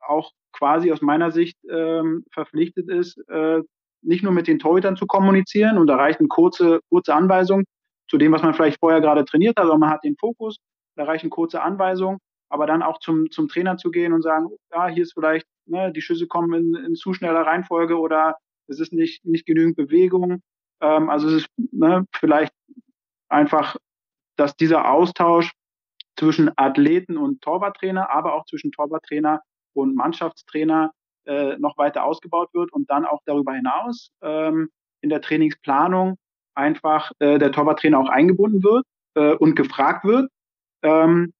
auch 0.00 0.30
quasi 0.52 0.92
aus 0.92 1.00
meiner 1.00 1.30
Sicht 1.30 1.56
ähm, 1.70 2.24
verpflichtet 2.32 2.88
ist, 2.88 3.18
äh, 3.28 3.62
nicht 4.02 4.22
nur 4.22 4.32
mit 4.32 4.46
den 4.46 4.58
Torhütern 4.58 4.96
zu 4.96 5.06
kommunizieren 5.06 5.78
und 5.78 5.86
da 5.86 5.96
reicht 5.96 6.20
eine 6.20 6.28
kurze, 6.28 6.80
kurze 6.88 7.14
Anweisung 7.14 7.64
zu 8.08 8.18
dem, 8.18 8.32
was 8.32 8.42
man 8.42 8.54
vielleicht 8.54 8.80
vorher 8.80 9.00
gerade 9.00 9.24
trainiert 9.24 9.58
hat, 9.58 9.66
aber 9.66 9.78
man 9.78 9.90
hat 9.90 10.04
den 10.04 10.16
Fokus, 10.16 10.56
da 10.96 11.04
reichen 11.04 11.30
kurze 11.30 11.62
Anweisungen, 11.62 12.18
aber 12.50 12.66
dann 12.66 12.82
auch 12.82 12.98
zum, 12.98 13.30
zum 13.30 13.48
Trainer 13.48 13.76
zu 13.76 13.90
gehen 13.90 14.12
und 14.12 14.22
sagen, 14.22 14.48
ja, 14.72 14.88
hier 14.88 15.04
ist 15.04 15.14
vielleicht, 15.14 15.46
ne, 15.70 15.92
die 15.92 16.02
Schüsse 16.02 16.26
kommen 16.26 16.52
in, 16.54 16.84
in 16.84 16.94
zu 16.94 17.14
schneller 17.14 17.42
Reihenfolge 17.42 17.98
oder 17.98 18.36
es 18.66 18.80
ist 18.80 18.92
nicht, 18.92 19.24
nicht 19.24 19.46
genügend 19.46 19.76
Bewegung. 19.76 20.42
Ähm, 20.80 21.10
also 21.10 21.28
es 21.28 21.42
ist 21.42 21.48
ne, 21.56 22.04
vielleicht 22.14 22.52
einfach, 23.28 23.76
dass 24.36 24.56
dieser 24.56 24.90
Austausch 24.90 25.52
zwischen 26.16 26.50
Athleten 26.56 27.16
und 27.16 27.40
Torwarttrainer, 27.40 28.10
aber 28.10 28.34
auch 28.34 28.44
zwischen 28.46 28.72
Torwarttrainer 28.72 29.40
und 29.72 29.94
Mannschaftstrainer 29.94 30.92
äh, 31.26 31.56
noch 31.58 31.78
weiter 31.78 32.04
ausgebaut 32.04 32.50
wird 32.52 32.72
und 32.72 32.90
dann 32.90 33.04
auch 33.04 33.20
darüber 33.24 33.52
hinaus 33.52 34.10
ähm, 34.22 34.70
in 35.00 35.10
der 35.10 35.20
Trainingsplanung 35.20 36.16
einfach 36.54 37.12
äh, 37.20 37.38
der 37.38 37.52
Torwarttrainer 37.52 37.98
auch 37.98 38.08
eingebunden 38.08 38.62
wird 38.62 38.84
äh, 39.14 39.34
und 39.34 39.54
gefragt 39.54 40.04
wird, 40.04 40.30
ähm, 40.82 41.32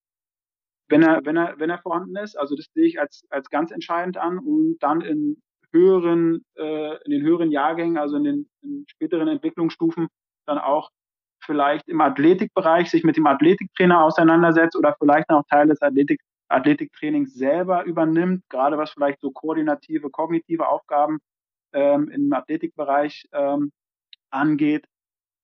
wenn 0.91 1.03
er, 1.03 1.25
wenn 1.25 1.37
er, 1.37 1.55
wenn 1.59 1.71
er 1.71 1.79
vorhanden 1.79 2.17
ist. 2.17 2.37
Also 2.37 2.57
das 2.57 2.67
sehe 2.75 2.87
ich 2.87 3.01
als, 3.01 3.23
als 3.31 3.49
ganz 3.49 3.71
entscheidend 3.71 4.17
an 4.17 4.39
und 4.39 4.79
dann 4.81 5.01
in 5.01 5.41
höheren, 5.73 6.45
äh, 6.57 6.97
in 7.05 7.13
den 7.13 7.23
höheren 7.23 7.51
Jahrgängen, 7.51 7.97
also 7.97 8.17
in 8.17 8.25
den 8.25 8.51
in 8.63 8.85
späteren 8.89 9.29
Entwicklungsstufen, 9.29 10.09
dann 10.47 10.59
auch 10.59 10.91
vielleicht 11.45 11.89
im 11.89 12.01
Athletikbereich 12.01 12.91
sich 12.91 13.05
mit 13.05 13.17
dem 13.17 13.27
Athletiktrainer 13.27 14.03
auseinandersetzt 14.03 14.77
oder 14.77 14.95
vielleicht 14.99 15.31
auch 15.31 15.45
Teil 15.49 15.69
des 15.69 15.81
Athletik, 15.81 16.21
Athletiktrainings 16.49 17.35
selber 17.35 17.85
übernimmt, 17.85 18.43
gerade 18.49 18.77
was 18.77 18.91
vielleicht 18.91 19.21
so 19.21 19.31
koordinative, 19.31 20.11
kognitive 20.11 20.69
Aufgaben 20.69 21.19
ähm, 21.73 22.09
im 22.09 22.33
Athletikbereich 22.33 23.29
ähm, 23.33 23.71
angeht. 24.31 24.87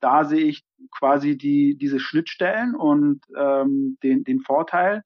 Da 0.01 0.25
sehe 0.25 0.45
ich 0.45 0.65
quasi 0.91 1.39
die, 1.39 1.79
diese 1.79 2.01
Schnittstellen 2.01 2.75
und 2.75 3.21
ähm, 3.37 3.97
den, 4.03 4.25
den 4.25 4.41
Vorteil, 4.41 5.03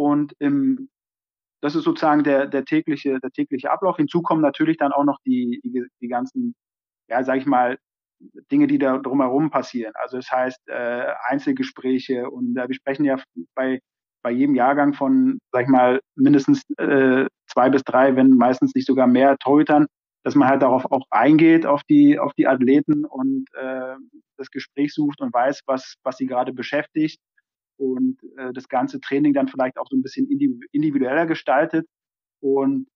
und 0.00 0.34
im, 0.38 0.88
das 1.60 1.74
ist 1.74 1.84
sozusagen 1.84 2.24
der, 2.24 2.46
der, 2.46 2.64
tägliche, 2.64 3.20
der 3.20 3.30
tägliche 3.30 3.70
Ablauf. 3.70 3.98
Hinzu 3.98 4.22
kommen 4.22 4.40
natürlich 4.40 4.78
dann 4.78 4.92
auch 4.92 5.04
noch 5.04 5.18
die, 5.26 5.60
die, 5.62 5.84
die 6.00 6.08
ganzen, 6.08 6.54
ja, 7.08 7.22
sag 7.22 7.36
ich 7.36 7.44
mal, 7.44 7.76
Dinge, 8.50 8.66
die 8.66 8.78
da 8.78 8.96
drumherum 8.96 9.50
passieren. 9.50 9.92
Also 9.96 10.16
das 10.16 10.30
heißt 10.30 10.68
äh, 10.68 11.12
Einzelgespräche 11.28 12.30
und 12.30 12.56
äh, 12.56 12.66
wir 12.66 12.74
sprechen 12.74 13.04
ja 13.04 13.18
bei, 13.54 13.80
bei 14.22 14.30
jedem 14.30 14.54
Jahrgang 14.54 14.94
von, 14.94 15.38
sag 15.52 15.64
ich 15.64 15.68
mal, 15.68 16.00
mindestens 16.14 16.62
äh, 16.78 17.26
zwei 17.46 17.68
bis 17.68 17.84
drei, 17.84 18.16
wenn 18.16 18.30
meistens 18.30 18.74
nicht 18.74 18.86
sogar 18.86 19.06
mehr 19.06 19.36
Torhütern, 19.36 19.86
dass 20.24 20.34
man 20.34 20.48
halt 20.48 20.62
darauf 20.62 20.90
auch 20.90 21.04
eingeht, 21.10 21.66
auf 21.66 21.82
die, 21.84 22.18
auf 22.18 22.32
die 22.34 22.46
Athleten 22.46 23.04
und 23.04 23.46
äh, 23.52 23.96
das 24.38 24.50
Gespräch 24.50 24.94
sucht 24.94 25.20
und 25.20 25.32
weiß, 25.34 25.60
was, 25.66 25.96
was 26.04 26.16
sie 26.16 26.26
gerade 26.26 26.54
beschäftigt 26.54 27.20
und 27.80 28.18
äh, 28.36 28.52
das 28.52 28.68
ganze 28.68 29.00
Training 29.00 29.32
dann 29.32 29.48
vielleicht 29.48 29.78
auch 29.78 29.86
so 29.88 29.96
ein 29.96 30.02
bisschen 30.02 30.28
individueller 30.70 31.26
gestaltet. 31.26 31.86
Und 32.40 32.86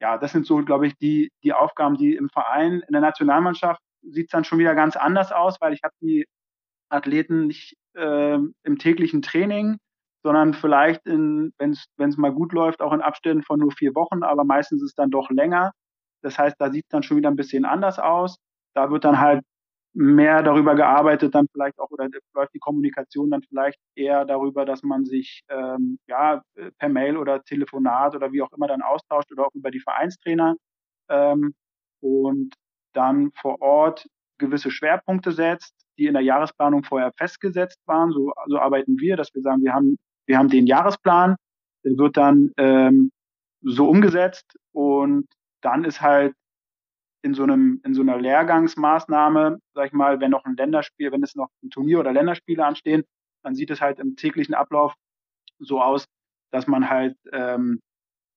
ja, 0.00 0.18
das 0.18 0.32
sind 0.32 0.46
so, 0.46 0.56
glaube 0.64 0.88
ich, 0.88 0.96
die, 0.96 1.30
die 1.44 1.52
Aufgaben, 1.52 1.96
die 1.96 2.14
im 2.14 2.28
Verein, 2.28 2.82
in 2.86 2.92
der 2.92 3.00
Nationalmannschaft 3.00 3.80
sieht 4.02 4.26
es 4.26 4.30
dann 4.30 4.44
schon 4.44 4.58
wieder 4.58 4.74
ganz 4.74 4.96
anders 4.96 5.32
aus, 5.32 5.60
weil 5.60 5.72
ich 5.72 5.82
habe 5.82 5.94
die 6.00 6.26
Athleten 6.88 7.46
nicht 7.46 7.76
äh, 7.94 8.34
im 8.34 8.78
täglichen 8.78 9.22
Training, 9.22 9.78
sondern 10.24 10.54
vielleicht, 10.54 11.06
wenn 11.06 11.52
es 11.60 12.16
mal 12.16 12.32
gut 12.32 12.52
läuft, 12.52 12.82
auch 12.82 12.92
in 12.92 13.00
Abständen 13.00 13.44
von 13.44 13.60
nur 13.60 13.70
vier 13.70 13.94
Wochen, 13.94 14.24
aber 14.24 14.44
meistens 14.44 14.82
ist 14.82 14.90
es 14.90 14.94
dann 14.94 15.10
doch 15.10 15.30
länger. 15.30 15.72
Das 16.22 16.36
heißt, 16.36 16.56
da 16.58 16.70
sieht 16.70 16.84
es 16.86 16.90
dann 16.90 17.04
schon 17.04 17.16
wieder 17.16 17.30
ein 17.30 17.36
bisschen 17.36 17.64
anders 17.64 18.00
aus. 18.00 18.36
Da 18.74 18.90
wird 18.90 19.04
dann 19.04 19.20
halt 19.20 19.44
mehr 19.96 20.42
darüber 20.42 20.74
gearbeitet, 20.74 21.34
dann 21.34 21.48
vielleicht 21.50 21.78
auch, 21.78 21.90
oder 21.90 22.08
läuft 22.34 22.52
die 22.52 22.58
Kommunikation 22.58 23.30
dann 23.30 23.42
vielleicht 23.42 23.78
eher 23.94 24.26
darüber, 24.26 24.66
dass 24.66 24.82
man 24.82 25.06
sich 25.06 25.42
ähm, 25.48 25.98
ja 26.06 26.42
per 26.78 26.90
Mail 26.90 27.16
oder 27.16 27.42
Telefonat 27.42 28.14
oder 28.14 28.30
wie 28.30 28.42
auch 28.42 28.52
immer 28.52 28.68
dann 28.68 28.82
austauscht 28.82 29.32
oder 29.32 29.46
auch 29.46 29.54
über 29.54 29.70
die 29.70 29.80
Vereinstrainer 29.80 30.56
ähm, 31.08 31.54
und 32.00 32.54
dann 32.92 33.30
vor 33.40 33.60
Ort 33.62 34.06
gewisse 34.38 34.70
Schwerpunkte 34.70 35.32
setzt, 35.32 35.74
die 35.98 36.06
in 36.06 36.12
der 36.12 36.22
Jahresplanung 36.22 36.84
vorher 36.84 37.12
festgesetzt 37.16 37.80
waren. 37.86 38.12
So, 38.12 38.34
so 38.48 38.58
arbeiten 38.58 39.00
wir, 39.00 39.16
dass 39.16 39.34
wir 39.34 39.40
sagen, 39.40 39.62
wir 39.62 39.72
haben, 39.72 39.96
wir 40.26 40.36
haben 40.36 40.50
den 40.50 40.66
Jahresplan, 40.66 41.36
der 41.84 41.96
wird 41.96 42.18
dann 42.18 42.52
ähm, 42.58 43.12
so 43.62 43.88
umgesetzt 43.88 44.58
und 44.72 45.26
dann 45.62 45.84
ist 45.84 46.02
halt 46.02 46.34
in 47.26 47.34
so 47.34 47.42
einem, 47.42 47.80
in 47.84 47.92
so 47.92 48.02
einer 48.02 48.18
Lehrgangsmaßnahme, 48.18 49.58
sag 49.74 49.86
ich 49.88 49.92
mal, 49.92 50.20
wenn 50.20 50.30
noch 50.30 50.44
ein 50.44 50.56
Länderspiel, 50.56 51.10
wenn 51.10 51.24
es 51.24 51.34
noch 51.34 51.48
ein 51.64 51.70
Turnier 51.70 51.98
oder 51.98 52.12
Länderspiele 52.12 52.64
anstehen, 52.64 53.02
dann 53.42 53.56
sieht 53.56 53.70
es 53.70 53.80
halt 53.80 53.98
im 53.98 54.14
täglichen 54.14 54.54
Ablauf 54.54 54.94
so 55.58 55.82
aus, 55.82 56.06
dass 56.52 56.68
man 56.68 56.88
halt 56.88 57.16
ähm, 57.32 57.80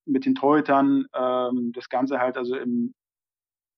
mit 0.06 0.26
den 0.26 0.34
Torhütern 0.34 1.06
ähm, 1.14 1.72
das 1.76 1.88
Ganze 1.90 2.20
halt 2.20 2.36
also 2.36 2.56
im 2.56 2.94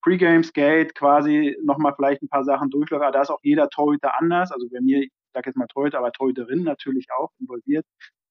Pre-Game 0.01 0.45
Skate 0.45 0.95
quasi 0.95 1.57
nochmal 1.61 1.93
vielleicht 1.93 2.21
ein 2.21 2.29
paar 2.29 2.45
Sachen 2.45 2.69
durchläuft. 2.69 3.03
Aber 3.03 3.11
da 3.11 3.21
ist 3.21 3.29
auch 3.29 3.41
jeder 3.43 3.69
Torhüter 3.69 4.17
anders. 4.17 4.51
Also 4.53 4.69
bei 4.69 4.79
mir, 4.79 5.01
ich 5.01 5.11
sage 5.33 5.49
jetzt 5.49 5.57
mal 5.57 5.67
Torhüter, 5.67 5.97
aber 5.97 6.13
Torhüterin 6.13 6.63
natürlich 6.63 7.07
auch 7.17 7.31
involviert. 7.37 7.85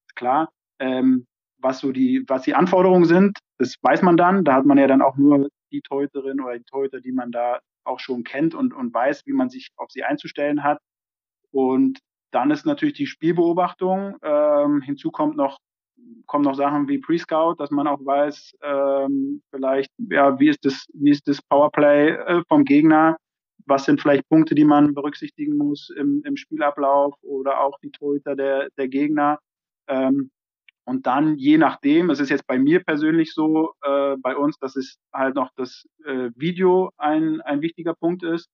Ist 0.07 0.15
klar. 0.15 0.49
Ähm, 0.79 1.27
was 1.59 1.77
so 1.77 1.91
die, 1.91 2.23
was 2.27 2.41
die 2.41 2.55
Anforderungen 2.55 3.05
sind, 3.05 3.37
das 3.59 3.75
weiß 3.83 4.01
man 4.01 4.17
dann. 4.17 4.43
Da 4.43 4.55
hat 4.55 4.65
man 4.65 4.79
ja 4.79 4.87
dann 4.87 5.03
auch 5.03 5.15
nur 5.15 5.47
die 5.71 5.81
Torhüterin 5.81 6.41
oder 6.41 6.57
die 6.57 6.63
Torhüter, 6.63 7.01
die 7.01 7.11
man 7.11 7.31
da 7.31 7.59
auch 7.83 7.99
schon 7.99 8.23
kennt 8.23 8.53
und, 8.55 8.73
und 8.73 8.93
weiß, 8.93 9.25
wie 9.25 9.33
man 9.33 9.49
sich 9.49 9.69
auf 9.75 9.91
sie 9.91 10.03
einzustellen 10.03 10.63
hat. 10.63 10.79
Und 11.51 11.99
dann 12.31 12.51
ist 12.51 12.65
natürlich 12.65 12.95
die 12.95 13.07
Spielbeobachtung. 13.07 14.17
Ähm, 14.21 14.81
hinzu 14.81 15.11
kommt 15.11 15.35
noch, 15.35 15.57
kommen 16.25 16.45
noch 16.45 16.55
Sachen 16.55 16.87
wie 16.87 16.99
Pre-Scout, 16.99 17.55
dass 17.57 17.71
man 17.71 17.87
auch 17.87 18.03
weiß, 18.03 18.53
ähm, 18.61 19.41
vielleicht, 19.49 19.91
ja, 19.97 20.39
wie 20.39 20.49
ist 20.49 20.63
das, 20.63 20.85
wie 20.93 21.11
ist 21.11 21.27
das 21.27 21.41
Powerplay 21.41 22.11
äh, 22.11 22.43
vom 22.47 22.63
Gegner? 22.63 23.17
Was 23.65 23.85
sind 23.85 24.01
vielleicht 24.01 24.27
Punkte, 24.29 24.55
die 24.55 24.65
man 24.65 24.93
berücksichtigen 24.93 25.57
muss 25.57 25.89
im, 25.95 26.23
im 26.25 26.35
Spielablauf 26.35 27.13
oder 27.21 27.61
auch 27.61 27.77
die 27.79 27.91
Torhüter 27.91 28.35
der, 28.35 28.69
der 28.77 28.87
Gegner? 28.87 29.39
Ähm, 29.87 30.31
und 30.85 31.05
dann, 31.07 31.37
je 31.37 31.57
nachdem, 31.57 32.09
es 32.09 32.19
ist 32.19 32.29
jetzt 32.29 32.47
bei 32.47 32.59
mir 32.59 32.83
persönlich 32.83 33.33
so, 33.33 33.73
äh, 33.83 34.15
bei 34.19 34.35
uns, 34.35 34.57
dass 34.59 34.75
es 34.75 34.97
halt 35.13 35.35
noch 35.35 35.51
das 35.55 35.85
äh, 36.05 36.31
Video 36.35 36.91
ein, 36.97 37.41
ein 37.41 37.61
wichtiger 37.61 37.93
Punkt 37.95 38.23
ist. 38.23 38.49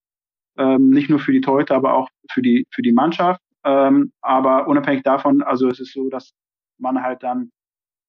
ähm, 0.58 0.90
nicht 0.90 1.10
nur 1.10 1.20
für 1.20 1.32
die 1.32 1.40
Torhüter, 1.40 1.76
aber 1.76 1.94
auch 1.94 2.08
für 2.32 2.42
die, 2.42 2.66
für 2.72 2.82
die 2.82 2.92
Mannschaft. 2.92 3.40
Ähm, 3.64 4.12
aber 4.22 4.68
unabhängig 4.68 5.02
davon, 5.04 5.42
also 5.42 5.68
es 5.68 5.80
ist 5.80 5.92
so, 5.92 6.08
dass 6.10 6.32
man 6.78 7.02
halt 7.02 7.22
dann 7.22 7.50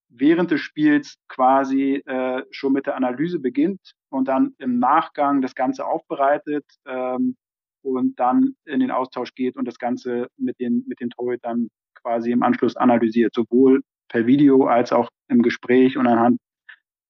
während 0.10 0.52
des 0.52 0.62
Spiels 0.62 1.18
quasi 1.30 1.96
äh, 2.06 2.44
schon 2.52 2.74
mit 2.74 2.88
der 2.88 2.96
Analyse 2.96 3.40
beginnt 3.40 3.94
und 4.10 4.28
dann 4.28 4.56
im 4.60 4.80
Nachgang 4.80 5.42
das 5.42 5.56
Ganze 5.56 5.86
aufbereitet 5.86 6.66
ähm, 6.88 7.36
und 7.84 8.20
dann 8.20 8.56
in 8.66 8.80
den 8.82 8.92
Austausch 8.92 9.34
geht 9.36 9.58
und 9.58 9.66
das 9.68 9.80
Ganze 9.80 10.28
mit 10.38 10.60
den, 10.60 10.86
mit 10.88 11.00
den 11.02 11.10
Torhütern 11.12 11.70
quasi 11.96 12.32
im 12.32 12.44
Anschluss 12.44 12.76
analysiert, 12.78 13.34
sowohl 13.34 13.82
per 14.10 14.26
Video 14.26 14.66
als 14.66 14.92
auch 14.92 15.10
im 15.30 15.42
Gespräch 15.42 15.98
und 15.98 16.08
anhand 16.08 16.40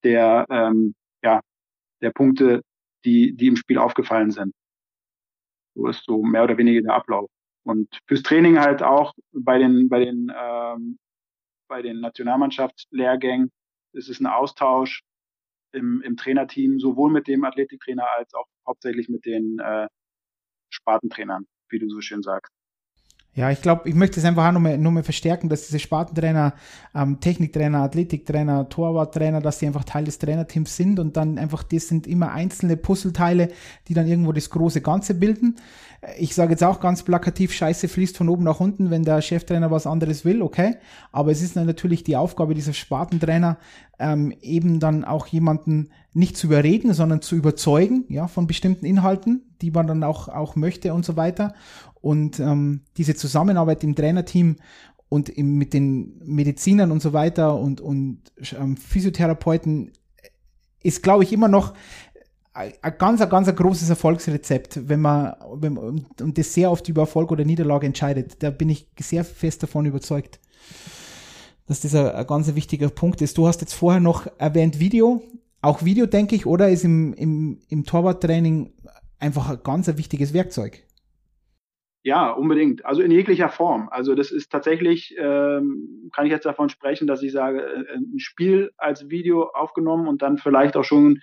der, 0.04 0.46
ähm, 0.50 0.94
ja, 1.22 1.40
der 2.00 2.10
Punkte, 2.10 2.62
die, 3.04 3.34
die 3.34 3.48
im 3.48 3.56
Spiel 3.56 3.78
aufgefallen 3.78 4.30
sind. 4.30 4.54
So 5.74 5.86
ist 5.88 6.04
so 6.04 6.22
mehr 6.22 6.44
oder 6.44 6.56
weniger 6.58 6.82
der 6.82 6.94
Ablauf. 6.94 7.30
Und 7.64 7.88
fürs 8.06 8.22
Training 8.22 8.58
halt 8.58 8.82
auch 8.82 9.14
bei 9.32 9.58
den, 9.58 9.88
bei 9.88 10.04
den, 10.04 10.32
ähm, 10.34 10.98
bei 11.68 11.82
den 11.82 12.00
Nationalmannschaftslehrgängen 12.00 13.50
ist 13.92 14.08
es 14.08 14.20
ein 14.20 14.26
Austausch 14.26 15.02
im, 15.72 16.02
im 16.02 16.16
Trainerteam, 16.16 16.78
sowohl 16.78 17.10
mit 17.10 17.28
dem 17.28 17.44
Athletiktrainer 17.44 18.06
als 18.16 18.34
auch 18.34 18.46
hauptsächlich 18.66 19.08
mit 19.08 19.24
den 19.24 19.58
äh, 19.60 19.88
Spartentrainern, 20.70 21.46
wie 21.68 21.78
du 21.78 21.88
so 21.88 22.00
schön 22.00 22.22
sagst. 22.22 22.52
Ja, 23.32 23.50
ich 23.50 23.62
glaube, 23.62 23.88
ich 23.88 23.94
möchte 23.94 24.18
es 24.18 24.26
einfach 24.26 24.48
auch 24.48 24.52
nochmal 24.52 24.76
noch 24.76 24.90
mal 24.90 25.04
verstärken, 25.04 25.48
dass 25.48 25.66
diese 25.66 25.78
Spartentrainer, 25.78 26.52
ähm, 26.96 27.20
Techniktrainer, 27.20 27.78
Athletiktrainer, 27.78 28.68
Torwarttrainer, 28.68 29.40
dass 29.40 29.58
die 29.58 29.66
einfach 29.66 29.84
Teil 29.84 30.04
des 30.04 30.18
Trainerteams 30.18 30.76
sind 30.76 30.98
und 30.98 31.16
dann 31.16 31.38
einfach, 31.38 31.62
das 31.62 31.86
sind 31.86 32.08
immer 32.08 32.32
einzelne 32.32 32.76
Puzzleteile, 32.76 33.50
die 33.86 33.94
dann 33.94 34.08
irgendwo 34.08 34.32
das 34.32 34.50
große 34.50 34.80
Ganze 34.80 35.14
bilden. 35.14 35.56
Ich 36.18 36.34
sage 36.34 36.52
jetzt 36.52 36.64
auch 36.64 36.80
ganz 36.80 37.02
plakativ, 37.02 37.52
Scheiße 37.52 37.86
fließt 37.86 38.16
von 38.16 38.28
oben 38.28 38.42
nach 38.42 38.58
unten, 38.58 38.90
wenn 38.90 39.04
der 39.04 39.20
Cheftrainer 39.20 39.70
was 39.70 39.86
anderes 39.86 40.24
will, 40.24 40.42
okay. 40.42 40.76
Aber 41.12 41.30
es 41.30 41.40
ist 41.40 41.54
natürlich 41.56 42.02
die 42.02 42.16
Aufgabe 42.16 42.54
dieser 42.54 42.72
Spartentrainer, 42.72 43.58
ähm, 44.00 44.32
eben 44.40 44.80
dann 44.80 45.04
auch 45.04 45.26
jemanden 45.26 45.90
nicht 46.12 46.36
zu 46.36 46.48
überreden, 46.48 46.94
sondern 46.94 47.22
zu 47.22 47.36
überzeugen, 47.36 48.06
ja, 48.08 48.26
von 48.26 48.46
bestimmten 48.46 48.86
Inhalten, 48.86 49.42
die 49.60 49.70
man 49.70 49.86
dann 49.86 50.02
auch, 50.02 50.28
auch 50.28 50.56
möchte 50.56 50.94
und 50.94 51.04
so 51.04 51.16
weiter. 51.16 51.54
Und 52.00 52.40
ähm, 52.40 52.82
diese 52.96 53.14
Zusammenarbeit 53.14 53.84
im 53.84 53.94
Trainerteam 53.94 54.56
und 55.08 55.28
im, 55.28 55.58
mit 55.58 55.74
den 55.74 56.18
Medizinern 56.24 56.90
und 56.92 57.02
so 57.02 57.12
weiter 57.12 57.56
und, 57.56 57.80
und 57.80 58.20
ähm, 58.58 58.76
Physiotherapeuten 58.76 59.92
ist, 60.82 61.02
glaube 61.02 61.24
ich, 61.24 61.32
immer 61.32 61.48
noch 61.48 61.74
ein 62.52 62.72
ganz, 62.98 63.20
ein 63.20 63.28
ganz 63.28 63.48
ein 63.48 63.54
großes 63.54 63.90
Erfolgsrezept, 63.90 64.88
wenn 64.88 65.00
man, 65.00 65.34
wenn 65.54 65.74
man 65.74 66.06
und 66.20 66.38
das 66.38 66.52
sehr 66.52 66.70
oft 66.70 66.88
über 66.88 67.02
Erfolg 67.02 67.30
oder 67.30 67.44
Niederlage 67.44 67.86
entscheidet. 67.86 68.42
Da 68.42 68.50
bin 68.50 68.68
ich 68.68 68.88
sehr 68.98 69.24
fest 69.24 69.62
davon 69.62 69.86
überzeugt, 69.86 70.40
dass 71.66 71.80
das 71.80 71.94
ein, 71.94 72.08
ein 72.08 72.26
ganz 72.26 72.52
wichtiger 72.54 72.88
Punkt 72.88 73.22
ist. 73.22 73.38
Du 73.38 73.46
hast 73.46 73.60
jetzt 73.60 73.74
vorher 73.74 74.00
noch 74.00 74.26
erwähnt 74.38 74.80
Video. 74.80 75.22
Auch 75.62 75.84
Video, 75.84 76.06
denke 76.06 76.34
ich, 76.34 76.46
oder 76.46 76.70
ist 76.70 76.84
im, 76.84 77.12
im, 77.14 77.60
im 77.68 77.84
Torwarttraining 77.84 78.72
einfach 79.18 79.50
ein 79.50 79.58
ganz 79.62 79.88
ein 79.88 79.98
wichtiges 79.98 80.32
Werkzeug. 80.32 80.82
Ja, 82.02 82.30
unbedingt. 82.30 82.86
Also 82.86 83.02
in 83.02 83.10
jeglicher 83.10 83.50
Form. 83.50 83.88
Also 83.90 84.14
das 84.14 84.30
ist 84.30 84.50
tatsächlich, 84.50 85.14
ähm, 85.18 86.10
kann 86.14 86.24
ich 86.24 86.32
jetzt 86.32 86.46
davon 86.46 86.70
sprechen, 86.70 87.06
dass 87.06 87.22
ich 87.22 87.32
sage, 87.32 87.62
äh, 87.62 87.96
ein 87.96 88.18
Spiel 88.18 88.70
als 88.78 89.10
Video 89.10 89.50
aufgenommen 89.52 90.08
und 90.08 90.22
dann 90.22 90.38
vielleicht 90.38 90.76
auch 90.76 90.84
schon 90.84 91.20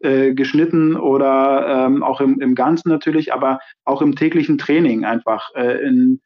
äh, 0.00 0.32
geschnitten 0.32 0.96
oder 0.96 1.86
ähm, 1.86 2.02
auch 2.02 2.22
im, 2.22 2.40
im 2.40 2.54
Ganzen 2.54 2.88
natürlich, 2.88 3.34
aber 3.34 3.58
auch 3.84 4.00
im 4.00 4.16
täglichen 4.16 4.56
Training 4.56 5.04
einfach. 5.04 5.50
Äh, 5.54 5.86
in, 5.86 6.22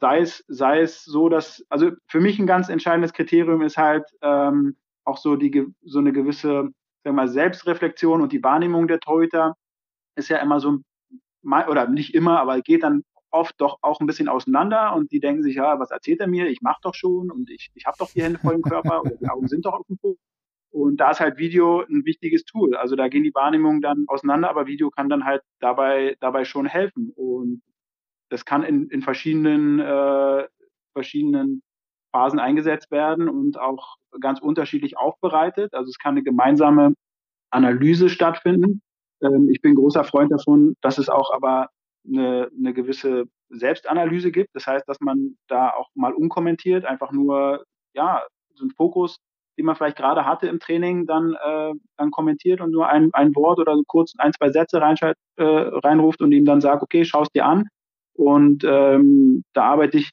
sei 0.00 0.20
es, 0.20 0.42
sei 0.48 0.80
es 0.80 1.04
so, 1.04 1.28
dass, 1.28 1.66
also 1.68 1.90
für 2.08 2.20
mich 2.20 2.38
ein 2.38 2.46
ganz 2.46 2.70
entscheidendes 2.70 3.12
Kriterium 3.12 3.60
ist 3.60 3.76
halt 3.76 4.04
ähm, 4.22 4.76
auch 5.04 5.18
so 5.18 5.36
die 5.36 5.66
so 5.82 5.98
eine 5.98 6.12
gewisse, 6.12 6.48
sagen 6.48 6.72
wir 7.04 7.12
mal, 7.12 7.28
Selbstreflexion 7.28 8.22
und 8.22 8.32
die 8.32 8.42
Wahrnehmung 8.42 8.88
der 8.88 9.00
Torhüter 9.00 9.54
ist 10.16 10.30
ja 10.30 10.38
immer 10.38 10.60
so 10.60 10.78
oder 11.42 11.88
nicht 11.88 12.14
immer, 12.14 12.40
aber 12.40 12.62
geht 12.62 12.82
dann 12.82 13.02
oft 13.34 13.60
doch 13.60 13.78
auch 13.82 14.00
ein 14.00 14.06
bisschen 14.06 14.28
auseinander 14.28 14.94
und 14.94 15.10
die 15.10 15.20
denken 15.20 15.42
sich, 15.42 15.56
ja, 15.56 15.78
was 15.78 15.90
erzählt 15.90 16.20
er 16.20 16.28
mir? 16.28 16.46
Ich 16.46 16.62
mache 16.62 16.80
doch 16.82 16.94
schon 16.94 17.30
und 17.30 17.50
ich, 17.50 17.70
ich 17.74 17.84
habe 17.84 17.96
doch 17.98 18.10
die 18.10 18.22
Hände 18.22 18.38
voll 18.38 18.54
im 18.54 18.62
Körper 18.62 19.02
oder 19.02 19.16
die 19.16 19.28
Augen 19.28 19.48
sind 19.48 19.66
doch 19.66 19.74
auf 19.74 19.86
dem 19.88 19.98
Po. 19.98 20.16
Und 20.70 20.98
da 20.98 21.10
ist 21.10 21.20
halt 21.20 21.36
Video 21.36 21.82
ein 21.82 22.04
wichtiges 22.04 22.44
Tool. 22.44 22.76
Also 22.76 22.96
da 22.96 23.08
gehen 23.08 23.24
die 23.24 23.34
Wahrnehmungen 23.34 23.80
dann 23.80 24.04
auseinander, 24.08 24.50
aber 24.50 24.66
Video 24.66 24.90
kann 24.90 25.08
dann 25.08 25.24
halt 25.24 25.42
dabei, 25.60 26.16
dabei 26.20 26.44
schon 26.44 26.66
helfen. 26.66 27.12
Und 27.14 27.62
das 28.30 28.44
kann 28.44 28.62
in, 28.62 28.88
in 28.88 29.02
verschiedenen, 29.02 29.80
äh, 29.80 30.46
verschiedenen 30.92 31.62
Phasen 32.12 32.38
eingesetzt 32.38 32.90
werden 32.92 33.28
und 33.28 33.58
auch 33.58 33.96
ganz 34.20 34.40
unterschiedlich 34.40 34.96
aufbereitet. 34.96 35.74
Also 35.74 35.90
es 35.90 35.98
kann 35.98 36.14
eine 36.14 36.22
gemeinsame 36.22 36.94
Analyse 37.50 38.08
stattfinden. 38.08 38.80
Ähm, 39.22 39.48
ich 39.50 39.60
bin 39.60 39.74
großer 39.74 40.04
Freund 40.04 40.32
davon, 40.32 40.74
dass 40.80 40.98
es 40.98 41.08
auch 41.08 41.32
aber 41.32 41.68
eine, 42.06 42.50
eine 42.56 42.74
gewisse 42.74 43.24
Selbstanalyse 43.50 44.32
gibt. 44.32 44.54
Das 44.54 44.66
heißt, 44.66 44.88
dass 44.88 45.00
man 45.00 45.36
da 45.48 45.70
auch 45.70 45.88
mal 45.94 46.12
unkommentiert, 46.12 46.84
einfach 46.84 47.12
nur, 47.12 47.64
ja, 47.94 48.22
so 48.54 48.64
ein 48.64 48.70
Fokus, 48.70 49.18
den 49.58 49.66
man 49.66 49.76
vielleicht 49.76 49.96
gerade 49.96 50.24
hatte 50.26 50.48
im 50.48 50.58
Training, 50.58 51.06
dann, 51.06 51.34
äh, 51.34 51.72
dann 51.96 52.10
kommentiert 52.10 52.60
und 52.60 52.70
nur 52.72 52.88
ein, 52.88 53.10
ein 53.12 53.34
Wort 53.34 53.58
oder 53.58 53.76
kurz 53.86 54.14
ein, 54.18 54.32
zwei 54.32 54.50
Sätze 54.50 54.80
reinschalt, 54.80 55.16
äh, 55.36 55.44
reinruft 55.44 56.20
und 56.22 56.32
ihm 56.32 56.44
dann 56.44 56.60
sagt, 56.60 56.82
okay, 56.82 57.04
schau 57.04 57.22
es 57.22 57.28
dir 57.30 57.46
an. 57.46 57.68
Und 58.14 58.64
ähm, 58.64 59.44
da 59.52 59.64
arbeite 59.64 59.98
ich 59.98 60.10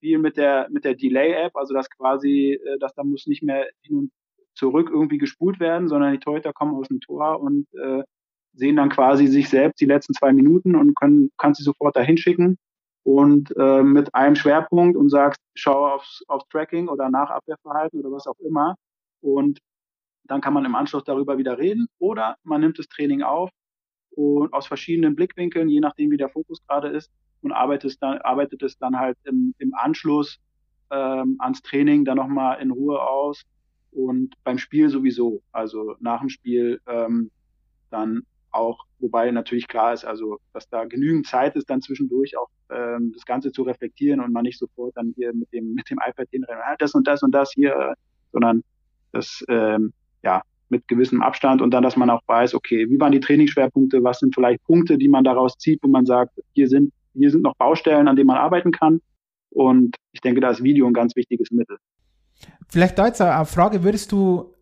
viel 0.00 0.18
mit 0.18 0.36
der 0.36 0.68
mit 0.70 0.84
der 0.84 0.94
Delay-App, 0.94 1.56
also 1.56 1.74
dass 1.74 1.90
quasi, 1.90 2.52
äh, 2.52 2.78
dass 2.78 2.94
da 2.94 3.04
muss 3.04 3.26
nicht 3.26 3.42
mehr 3.42 3.68
hin 3.82 3.98
und 3.98 4.10
zurück 4.54 4.90
irgendwie 4.90 5.18
gespult 5.18 5.60
werden, 5.60 5.88
sondern 5.88 6.12
die 6.12 6.18
Torhüter 6.18 6.52
kommen 6.52 6.74
aus 6.74 6.88
dem 6.88 7.00
Tor 7.00 7.40
und 7.40 7.66
äh, 7.74 8.02
sehen 8.58 8.76
dann 8.76 8.88
quasi 8.88 9.28
sich 9.28 9.48
selbst 9.48 9.80
die 9.80 9.86
letzten 9.86 10.14
zwei 10.14 10.32
Minuten 10.32 10.74
und 10.74 10.96
können, 10.96 11.30
kannst 11.38 11.58
sie 11.58 11.64
sofort 11.64 11.96
dahin 11.96 12.18
schicken 12.18 12.58
und 13.04 13.54
äh, 13.56 13.82
mit 13.82 14.14
einem 14.14 14.34
Schwerpunkt 14.34 14.96
und 14.96 15.10
sagst, 15.10 15.40
schau 15.54 15.86
aufs, 15.94 16.22
aufs 16.26 16.48
Tracking 16.48 16.88
oder 16.88 17.08
Nachabwehrverhalten 17.08 18.00
oder 18.00 18.10
was 18.10 18.26
auch 18.26 18.38
immer. 18.40 18.74
Und 19.20 19.60
dann 20.24 20.40
kann 20.40 20.52
man 20.52 20.64
im 20.64 20.74
Anschluss 20.74 21.04
darüber 21.04 21.38
wieder 21.38 21.56
reden 21.56 21.86
oder 21.98 22.36
man 22.42 22.60
nimmt 22.60 22.78
das 22.78 22.88
Training 22.88 23.22
auf 23.22 23.50
und 24.10 24.52
aus 24.52 24.66
verschiedenen 24.66 25.14
Blickwinkeln, 25.14 25.68
je 25.68 25.80
nachdem 25.80 26.10
wie 26.10 26.16
der 26.16 26.28
Fokus 26.28 26.60
gerade 26.66 26.88
ist, 26.88 27.10
und 27.40 27.52
arbeitet 27.52 27.92
es 27.92 27.98
dann, 27.98 28.18
arbeitet 28.18 28.62
es 28.64 28.76
dann 28.78 28.98
halt 28.98 29.16
im, 29.24 29.54
im 29.58 29.72
Anschluss 29.74 30.38
ähm, 30.90 31.36
ans 31.38 31.62
Training 31.62 32.04
dann 32.04 32.16
nochmal 32.16 32.60
in 32.60 32.72
Ruhe 32.72 33.00
aus 33.00 33.44
und 33.92 34.34
beim 34.42 34.58
Spiel 34.58 34.88
sowieso. 34.88 35.42
Also 35.52 35.94
nach 36.00 36.18
dem 36.18 36.28
Spiel 36.28 36.80
ähm, 36.86 37.30
dann 37.90 38.22
auch, 38.50 38.84
wobei 38.98 39.30
natürlich 39.30 39.68
klar 39.68 39.92
ist, 39.92 40.04
also 40.04 40.38
dass 40.52 40.68
da 40.68 40.84
genügend 40.84 41.26
Zeit 41.26 41.56
ist, 41.56 41.68
dann 41.70 41.82
zwischendurch 41.82 42.36
auch 42.36 42.48
ähm, 42.70 43.12
das 43.14 43.24
Ganze 43.24 43.52
zu 43.52 43.62
reflektieren 43.62 44.20
und 44.20 44.32
man 44.32 44.44
nicht 44.44 44.58
sofort 44.58 44.96
dann 44.96 45.12
hier 45.16 45.32
mit 45.34 45.52
dem 45.52 45.74
mit 45.74 45.88
dem 45.90 45.98
iPad 45.98 46.28
hinrennen, 46.30 46.62
ah, 46.64 46.76
das 46.78 46.94
und 46.94 47.06
das 47.06 47.22
und 47.22 47.32
das 47.32 47.52
hier, 47.52 47.94
sondern 48.32 48.62
das 49.12 49.44
ähm, 49.48 49.92
ja 50.22 50.42
mit 50.70 50.86
gewissem 50.86 51.22
Abstand 51.22 51.62
und 51.62 51.70
dann, 51.70 51.82
dass 51.82 51.96
man 51.96 52.10
auch 52.10 52.20
weiß, 52.26 52.54
okay, 52.54 52.90
wie 52.90 53.00
waren 53.00 53.12
die 53.12 53.20
Trainingsschwerpunkte, 53.20 54.04
was 54.04 54.18
sind 54.18 54.34
vielleicht 54.34 54.62
Punkte, 54.64 54.98
die 54.98 55.08
man 55.08 55.24
daraus 55.24 55.56
zieht, 55.56 55.82
wo 55.82 55.88
man 55.88 56.04
sagt, 56.04 56.38
hier 56.54 56.68
sind 56.68 56.92
hier 57.14 57.30
sind 57.30 57.42
noch 57.42 57.56
Baustellen, 57.56 58.06
an 58.06 58.16
denen 58.16 58.28
man 58.28 58.36
arbeiten 58.36 58.70
kann 58.70 59.00
und 59.50 59.96
ich 60.12 60.20
denke, 60.20 60.40
da 60.40 60.50
ist 60.50 60.62
Video 60.62 60.86
ein 60.86 60.92
ganz 60.92 61.16
wichtiges 61.16 61.50
Mittel. 61.50 61.78
Vielleicht 62.68 63.00
eine 63.00 63.46
Frage, 63.46 63.82
würdest 63.82 64.12
du 64.12 64.52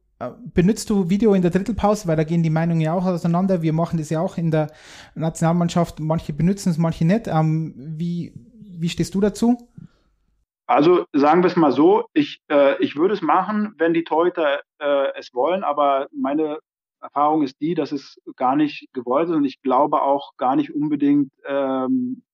benutzt 0.54 0.88
du 0.88 1.10
Video 1.10 1.34
in 1.34 1.42
der 1.42 1.50
Drittelpause, 1.50 2.08
weil 2.08 2.16
da 2.16 2.24
gehen 2.24 2.42
die 2.42 2.50
Meinungen 2.50 2.80
ja 2.80 2.94
auch 2.94 3.04
auseinander. 3.04 3.62
Wir 3.62 3.72
machen 3.72 3.98
das 3.98 4.10
ja 4.10 4.20
auch 4.20 4.38
in 4.38 4.50
der 4.50 4.70
Nationalmannschaft. 5.14 6.00
Manche 6.00 6.32
benutzen 6.32 6.70
es, 6.70 6.78
manche 6.78 7.04
nicht. 7.04 7.28
Ähm, 7.28 7.74
wie, 7.76 8.32
wie 8.78 8.88
stehst 8.88 9.14
du 9.14 9.20
dazu? 9.20 9.58
Also 10.66 11.04
sagen 11.12 11.42
wir 11.42 11.48
es 11.48 11.56
mal 11.56 11.70
so, 11.70 12.06
ich, 12.12 12.40
äh, 12.48 12.82
ich 12.82 12.96
würde 12.96 13.14
es 13.14 13.22
machen, 13.22 13.74
wenn 13.78 13.94
die 13.94 14.04
Torhüter 14.04 14.60
äh, 14.78 15.12
es 15.16 15.32
wollen, 15.32 15.62
aber 15.62 16.08
meine 16.12 16.58
Erfahrung 17.00 17.42
ist 17.42 17.60
die, 17.60 17.74
dass 17.74 17.92
es 17.92 18.20
gar 18.36 18.56
nicht 18.56 18.88
gewollt 18.92 19.28
ist 19.28 19.34
und 19.34 19.44
ich 19.44 19.62
glaube 19.62 20.02
auch 20.02 20.32
gar 20.36 20.56
nicht 20.56 20.74
unbedingt 20.74 21.30
ähm, 21.44 22.24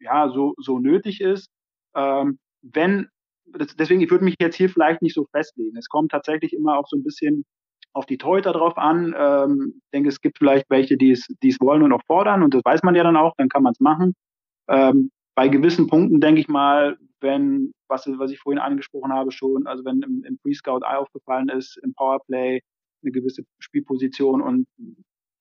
ja, 0.00 0.28
so, 0.30 0.54
so 0.58 0.78
nötig 0.78 1.20
ist. 1.20 1.48
Ähm, 1.94 2.38
wenn 2.62 3.08
deswegen, 3.46 4.00
ich 4.00 4.10
würde 4.10 4.24
mich 4.24 4.36
jetzt 4.40 4.56
hier 4.56 4.68
vielleicht 4.68 5.02
nicht 5.02 5.14
so 5.14 5.26
festlegen. 5.32 5.76
Es 5.76 5.88
kommt 5.88 6.10
tatsächlich 6.10 6.52
immer 6.52 6.78
auch 6.78 6.86
so 6.88 6.96
ein 6.96 7.02
bisschen 7.02 7.44
auf 7.92 8.06
die 8.06 8.18
Torhüter 8.18 8.52
drauf 8.52 8.76
an. 8.76 9.14
Ähm, 9.16 9.74
ich 9.76 9.90
denke, 9.92 10.08
es 10.08 10.20
gibt 10.20 10.38
vielleicht 10.38 10.68
welche, 10.68 10.96
die 10.96 11.12
es, 11.12 11.26
die 11.42 11.48
es 11.48 11.60
wollen 11.60 11.82
und 11.82 11.92
auch 11.92 12.04
fordern 12.06 12.42
und 12.42 12.54
das 12.54 12.62
weiß 12.64 12.82
man 12.82 12.94
ja 12.94 13.02
dann 13.02 13.16
auch, 13.16 13.34
dann 13.38 13.48
kann 13.48 13.62
man 13.62 13.72
es 13.72 13.80
machen. 13.80 14.14
Ähm, 14.68 15.10
bei 15.34 15.48
gewissen 15.48 15.86
Punkten 15.86 16.20
denke 16.20 16.40
ich 16.40 16.48
mal, 16.48 16.96
wenn, 17.20 17.72
was, 17.88 18.06
was 18.18 18.30
ich 18.30 18.38
vorhin 18.38 18.60
angesprochen 18.60 19.12
habe 19.12 19.32
schon, 19.32 19.66
also 19.66 19.84
wenn 19.84 20.02
im, 20.02 20.24
im 20.24 20.38
Pre-Scout 20.38 20.84
aufgefallen 20.84 21.48
ist, 21.48 21.78
im 21.82 21.94
Powerplay 21.94 22.60
eine 23.02 23.12
gewisse 23.12 23.44
Spielposition 23.58 24.42
und 24.42 24.66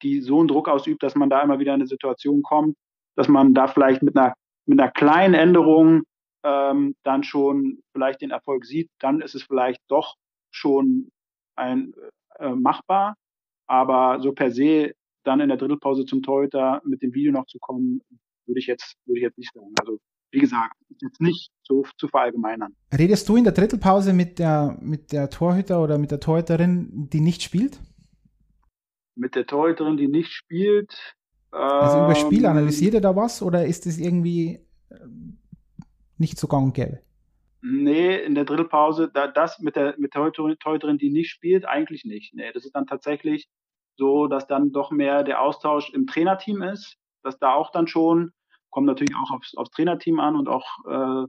die 0.02 0.22
so 0.22 0.40
einen 0.40 0.48
Druck 0.48 0.68
ausübt, 0.68 1.04
dass 1.04 1.16
man 1.16 1.30
da 1.30 1.42
immer 1.42 1.60
wieder 1.60 1.74
in 1.74 1.82
eine 1.82 1.88
Situation 1.88 2.42
kommt, 2.44 2.76
dass 3.16 3.28
man 3.28 3.54
da 3.54 3.68
vielleicht 3.68 4.04
mit 4.04 4.18
einer, 4.18 4.34
mit 4.66 4.80
einer 4.80 4.92
kleinen 4.92 5.34
Änderung 5.34 6.04
ähm, 6.46 6.96
dann 7.04 7.24
schon 7.24 7.80
vielleicht 7.92 8.22
den 8.22 8.32
Erfolg 8.32 8.66
sieht, 8.66 8.90
dann 9.00 9.22
ist 9.22 9.36
es 9.36 9.44
vielleicht 9.44 9.82
doch 9.88 10.16
schon 10.52 11.10
ein 11.56 11.94
äh, 12.38 12.52
machbar. 12.52 13.16
Aber 13.68 14.22
so 14.22 14.32
per 14.32 14.52
se 14.52 14.94
dann 15.24 15.40
in 15.40 15.50
der 15.50 15.58
Drittelpause 15.58 16.06
zum 16.06 16.22
Torhüter 16.22 16.82
mit 16.86 17.02
dem 17.02 17.14
Video 17.14 17.32
noch 17.32 17.48
zu 17.48 17.58
kommen, 17.60 18.02
würde 18.46 18.60
ich 18.60 18.68
jetzt, 18.68 18.96
würde 19.06 19.20
ich 19.20 19.24
jetzt 19.24 19.40
nicht 19.40 19.52
sagen. 19.54 19.74
Also 19.80 19.98
wie 20.32 20.40
gesagt, 20.40 20.76
jetzt 21.02 21.20
nicht 21.20 21.50
so 21.64 21.84
zu 21.98 22.08
verallgemeinern. 22.08 22.76
Redest 22.96 23.28
du 23.28 23.38
in 23.38 23.44
der 23.44 23.54
Drittelpause 23.54 24.14
mit 24.14 24.38
der, 24.38 24.78
mit 24.82 25.12
der 25.12 25.30
Torhüter 25.30 25.82
oder 25.82 25.98
mit 25.98 26.12
der 26.12 26.20
Torhüterin, 26.20 27.10
die 27.12 27.22
nicht 27.22 27.42
spielt? 27.42 27.80
Mit 29.16 29.36
der 29.36 29.48
Torhüterin, 29.48 29.98
die 29.98 30.10
nicht 30.10 30.32
spielt. 30.32 31.16
Also 31.52 32.04
über 32.04 32.16
Spiel 32.16 32.44
ähm, 32.44 32.52
analysiert 32.52 32.96
ihr 32.96 33.02
da 33.02 33.16
was 33.16 33.42
oder 33.42 33.66
ist 33.66 33.88
es 33.88 33.98
irgendwie 33.98 34.60
äh, 34.90 34.96
nicht 36.18 36.38
so 36.38 36.48
gang 36.48 36.68
und 36.68 36.74
gäbe? 36.74 37.00
Nee, 37.62 38.18
in 38.18 38.36
der 38.36 38.46
Drittelpause, 38.46 39.10
da, 39.12 39.28
das 39.28 39.60
mit 39.60 39.76
der, 39.76 39.96
mit 39.98 40.14
der 40.14 40.32
Torhüterin, 40.32 40.98
die 40.98 41.10
nicht 41.10 41.32
spielt, 41.32 41.66
eigentlich 41.66 42.06
nicht. 42.06 42.34
Nee, 42.36 42.52
das 42.54 42.64
ist 42.64 42.76
dann 42.76 42.86
tatsächlich 42.86 43.48
so, 43.98 44.28
dass 44.28 44.46
dann 44.46 44.72
doch 44.72 44.92
mehr 44.92 45.24
der 45.24 45.42
Austausch 45.42 45.90
im 45.92 46.06
Trainerteam 46.06 46.62
ist, 46.62 46.98
dass 47.24 47.40
da 47.40 47.54
auch 47.54 47.72
dann 47.72 47.88
schon, 47.88 48.32
kommt 48.70 48.86
natürlich 48.88 49.16
auch 49.16 49.32
aufs, 49.32 49.56
aufs 49.56 49.72
Trainerteam 49.72 50.20
an 50.20 50.36
und 50.36 50.48
auch 50.48 50.66
äh, 50.88 51.28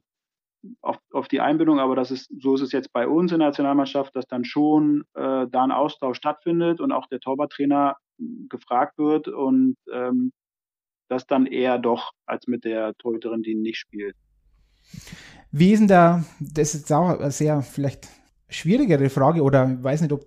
auf, 0.83 0.99
auf 1.13 1.29
die 1.29 1.41
Einbindung, 1.41 1.79
aber 1.79 1.97
das 1.97 2.11
ist, 2.11 2.31
so 2.41 2.55
ist 2.55 2.61
es 2.61 2.73
jetzt 2.73 2.93
bei 2.93 3.07
uns 3.07 3.33
in 3.33 3.39
der 3.39 3.49
Nationalmannschaft, 3.49 4.15
dass 4.15 4.27
dann 4.27 4.45
schon 4.45 5.05
äh, 5.15 5.47
da 5.49 5.65
ein 5.65 5.73
Austausch 5.73 6.19
stattfindet 6.19 6.81
und 6.81 6.93
auch 6.93 7.07
der 7.07 7.21
Torwarttrainer 7.21 7.97
gefragt 8.49 8.99
wird 8.99 9.29
und 9.29 9.77
ähm, 9.93 10.33
das 11.09 11.27
dann 11.27 11.47
eher 11.47 11.79
doch 11.79 12.11
als 12.27 12.47
mit 12.47 12.65
der 12.65 12.95
Torhüterin, 12.99 13.43
die 13.43 13.55
nicht 13.55 13.79
spielt. 13.79 14.17
Wie 15.53 15.73
ist 15.73 15.81
denn 15.81 15.89
da, 15.89 16.25
das 16.41 16.75
ist 16.75 16.93
auch 16.93 17.19
eine 17.19 17.31
sehr 17.31 17.63
vielleicht 17.63 18.09
schwierigere 18.49 19.09
Frage 19.11 19.43
oder 19.43 19.71
ich 19.71 19.83
weiß 19.83 20.01
nicht, 20.03 20.13
ob 20.13 20.27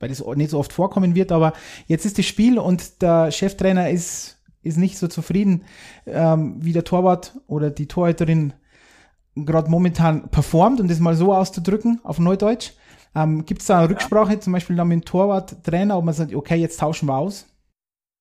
weil 0.00 0.08
das 0.08 0.24
nicht 0.34 0.50
so 0.50 0.58
oft 0.58 0.72
vorkommen 0.72 1.14
wird, 1.14 1.30
aber 1.30 1.52
jetzt 1.86 2.06
ist 2.06 2.18
das 2.18 2.24
Spiel 2.24 2.58
und 2.58 3.02
der 3.02 3.30
Cheftrainer 3.30 3.90
ist, 3.90 4.38
ist 4.62 4.78
nicht 4.78 4.98
so 4.98 5.08
zufrieden, 5.08 5.64
ähm, 6.06 6.56
wie 6.58 6.72
der 6.72 6.84
Torwart 6.84 7.38
oder 7.46 7.70
die 7.70 7.86
Torhüterin 7.86 8.54
gerade 9.36 9.70
momentan 9.70 10.28
performt, 10.30 10.80
um 10.80 10.88
das 10.88 11.00
mal 11.00 11.14
so 11.14 11.34
auszudrücken, 11.34 12.00
auf 12.02 12.18
Neudeutsch. 12.18 12.72
Ähm, 13.14 13.44
Gibt 13.44 13.60
es 13.60 13.66
da 13.66 13.78
eine 13.78 13.90
Rücksprache, 13.90 14.40
zum 14.40 14.52
Beispiel 14.52 14.76
dann 14.76 14.88
mit 14.88 15.02
dem 15.02 15.04
Torwarttrainer, 15.04 15.96
ob 15.96 16.04
man 16.04 16.14
sagt, 16.14 16.34
okay, 16.34 16.56
jetzt 16.56 16.80
tauschen 16.80 17.06
wir 17.06 17.16
aus? 17.16 17.46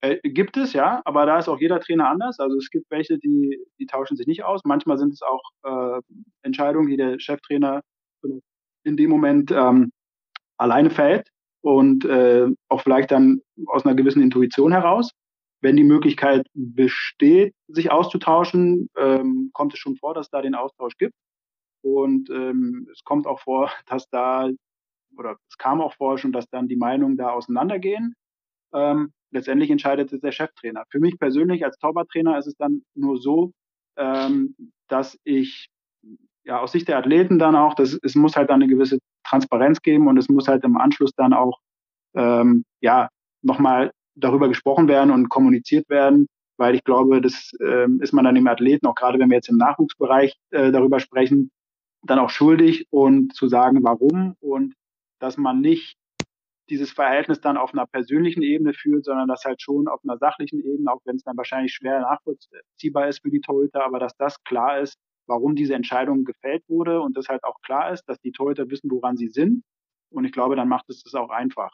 Äh, 0.02 0.18
gibt 0.30 0.56
es, 0.58 0.74
ja, 0.74 1.02
aber 1.06 1.26
da 1.26 1.40
ist 1.40 1.50
auch 1.50 1.60
jeder 1.60 1.80
Trainer 1.80 2.10
anders. 2.10 2.40
Also 2.40 2.58
es 2.58 2.70
gibt 2.70 2.90
welche, 2.90 3.18
die, 3.20 3.60
die 3.80 3.86
tauschen 3.86 4.16
sich 4.16 4.28
nicht 4.28 4.44
aus. 4.44 4.62
Manchmal 4.64 4.98
sind 4.98 5.14
es 5.14 5.22
auch 5.22 5.42
äh, 5.64 6.02
Entscheidungen, 6.42 6.90
die 6.90 6.98
der 6.98 7.20
Cheftrainer 7.20 7.82
in 8.84 8.98
dem 8.98 9.10
Moment 9.10 9.52
ähm, 9.52 9.92
alleine 10.58 10.90
fällt 10.90 11.30
und 11.62 12.06
äh, 12.06 12.48
auch 12.70 12.82
vielleicht 12.82 13.12
dann 13.12 13.42
aus 13.68 13.86
einer 13.86 13.96
gewissen 13.96 14.22
Intuition 14.22 14.72
heraus. 14.72 15.12
Wenn 15.62 15.76
die 15.76 15.84
Möglichkeit 15.84 16.48
besteht, 16.54 17.54
sich 17.68 17.92
auszutauschen, 17.92 18.90
ähm, 18.96 19.52
kommt 19.54 19.74
es 19.74 19.80
schon 19.80 19.98
vor, 19.98 20.14
dass 20.14 20.30
da 20.30 20.42
den 20.42 20.56
Austausch 20.56 20.96
gibt. 20.98 21.16
Und 21.82 22.30
ähm, 22.30 22.88
es 22.92 23.04
kommt 23.04 23.28
auch 23.28 23.42
vor, 23.42 23.70
dass 23.88 24.10
da, 24.10 24.50
oder 25.18 25.36
es 25.50 25.58
kam 25.58 25.82
auch 25.82 25.94
vor 25.96 26.18
schon, 26.18 26.32
dass 26.32 26.48
dann 26.50 26.70
die 26.70 26.78
Meinungen 26.78 27.18
da 27.18 27.32
auseinandergehen. 27.32 28.16
Ähm, 28.74 29.12
letztendlich 29.32 29.70
entscheidet 29.70 30.12
es 30.14 30.22
der 30.22 30.32
Cheftrainer. 30.32 30.84
Für 30.90 31.00
mich 31.00 31.18
persönlich 31.20 31.64
als 31.66 31.78
Torwarttrainer 31.78 32.38
ist 32.38 32.48
es 32.48 32.56
dann 32.56 32.84
nur 32.96 33.20
so, 33.20 33.52
ähm, 33.98 34.56
dass 34.88 35.18
ich 35.24 35.70
ja 36.44 36.60
aus 36.60 36.72
Sicht 36.72 36.88
der 36.88 36.98
Athleten 36.98 37.40
dann 37.40 37.56
auch, 37.56 37.74
das, 37.76 37.98
es 38.02 38.16
muss 38.16 38.36
halt 38.36 38.50
dann 38.50 38.62
eine 38.62 38.72
gewisse 38.72 39.00
Transparenz 39.24 39.82
geben 39.82 40.08
und 40.08 40.18
es 40.18 40.30
muss 40.30 40.48
halt 40.48 40.64
im 40.64 40.78
Anschluss 40.78 41.12
dann 41.16 41.34
auch 41.34 41.60
ähm, 42.16 42.64
ja 42.82 43.10
nochmal 43.42 43.92
darüber 44.16 44.48
gesprochen 44.50 44.88
werden 44.88 45.12
und 45.12 45.30
kommuniziert 45.30 45.88
werden, 45.90 46.28
weil 46.58 46.76
ich 46.76 46.84
glaube, 46.84 47.22
das 47.22 47.52
ähm, 47.62 48.02
ist 48.02 48.14
man 48.14 48.26
dann 48.26 48.36
dem 48.36 48.48
Athleten, 48.48 48.88
auch 48.88 48.96
gerade 48.96 49.20
wenn 49.20 49.30
wir 49.30 49.36
jetzt 49.36 49.50
im 49.50 49.58
Nachwuchsbereich 49.58 50.36
äh, 50.52 50.72
darüber 50.72 51.00
sprechen, 51.00 51.52
dann 52.04 52.20
auch 52.20 52.30
schuldig 52.30 52.88
und 52.90 53.34
zu 53.34 53.48
sagen, 53.48 53.84
warum 53.84 54.36
und 54.40 54.74
dass 55.20 55.38
man 55.38 55.62
nicht 55.62 55.98
dieses 56.70 56.92
Verhältnis 56.92 57.42
dann 57.42 57.58
auf 57.58 57.74
einer 57.74 57.86
persönlichen 57.86 58.42
Ebene 58.42 58.74
führt, 58.74 59.06
sondern 59.06 59.28
das 59.28 59.44
halt 59.46 59.62
schon 59.62 59.88
auf 59.88 60.00
einer 60.04 60.18
sachlichen 60.18 60.60
Ebene, 60.60 60.92
auch 60.92 61.02
wenn 61.06 61.16
es 61.16 61.24
dann 61.24 61.38
wahrscheinlich 61.38 61.74
schwer 61.74 62.02
nachvollziehbar 62.02 63.08
ist 63.08 63.22
für 63.22 63.30
die 63.30 63.42
Torhüter, 63.42 63.84
aber 63.84 64.00
dass 64.00 64.16
das 64.18 64.42
klar 64.44 64.80
ist, 64.80 64.98
warum 65.28 65.56
diese 65.56 65.76
Entscheidung 65.76 66.26
gefällt 66.26 66.64
wurde 66.68 67.02
und 67.02 67.16
das 67.16 67.30
halt 67.30 67.44
auch 67.44 67.62
klar 67.62 67.92
ist, 67.92 68.04
dass 68.08 68.20
die 68.20 68.32
Torhüter 68.32 68.70
wissen, 68.70 68.90
woran 68.92 69.16
sie 69.16 69.30
sind. 69.30 69.64
Und 70.12 70.26
ich 70.26 70.32
glaube, 70.32 70.56
dann 70.56 70.68
macht 70.68 70.90
es 70.90 71.04
das 71.04 71.14
auch 71.14 71.30
einfach. 71.30 71.72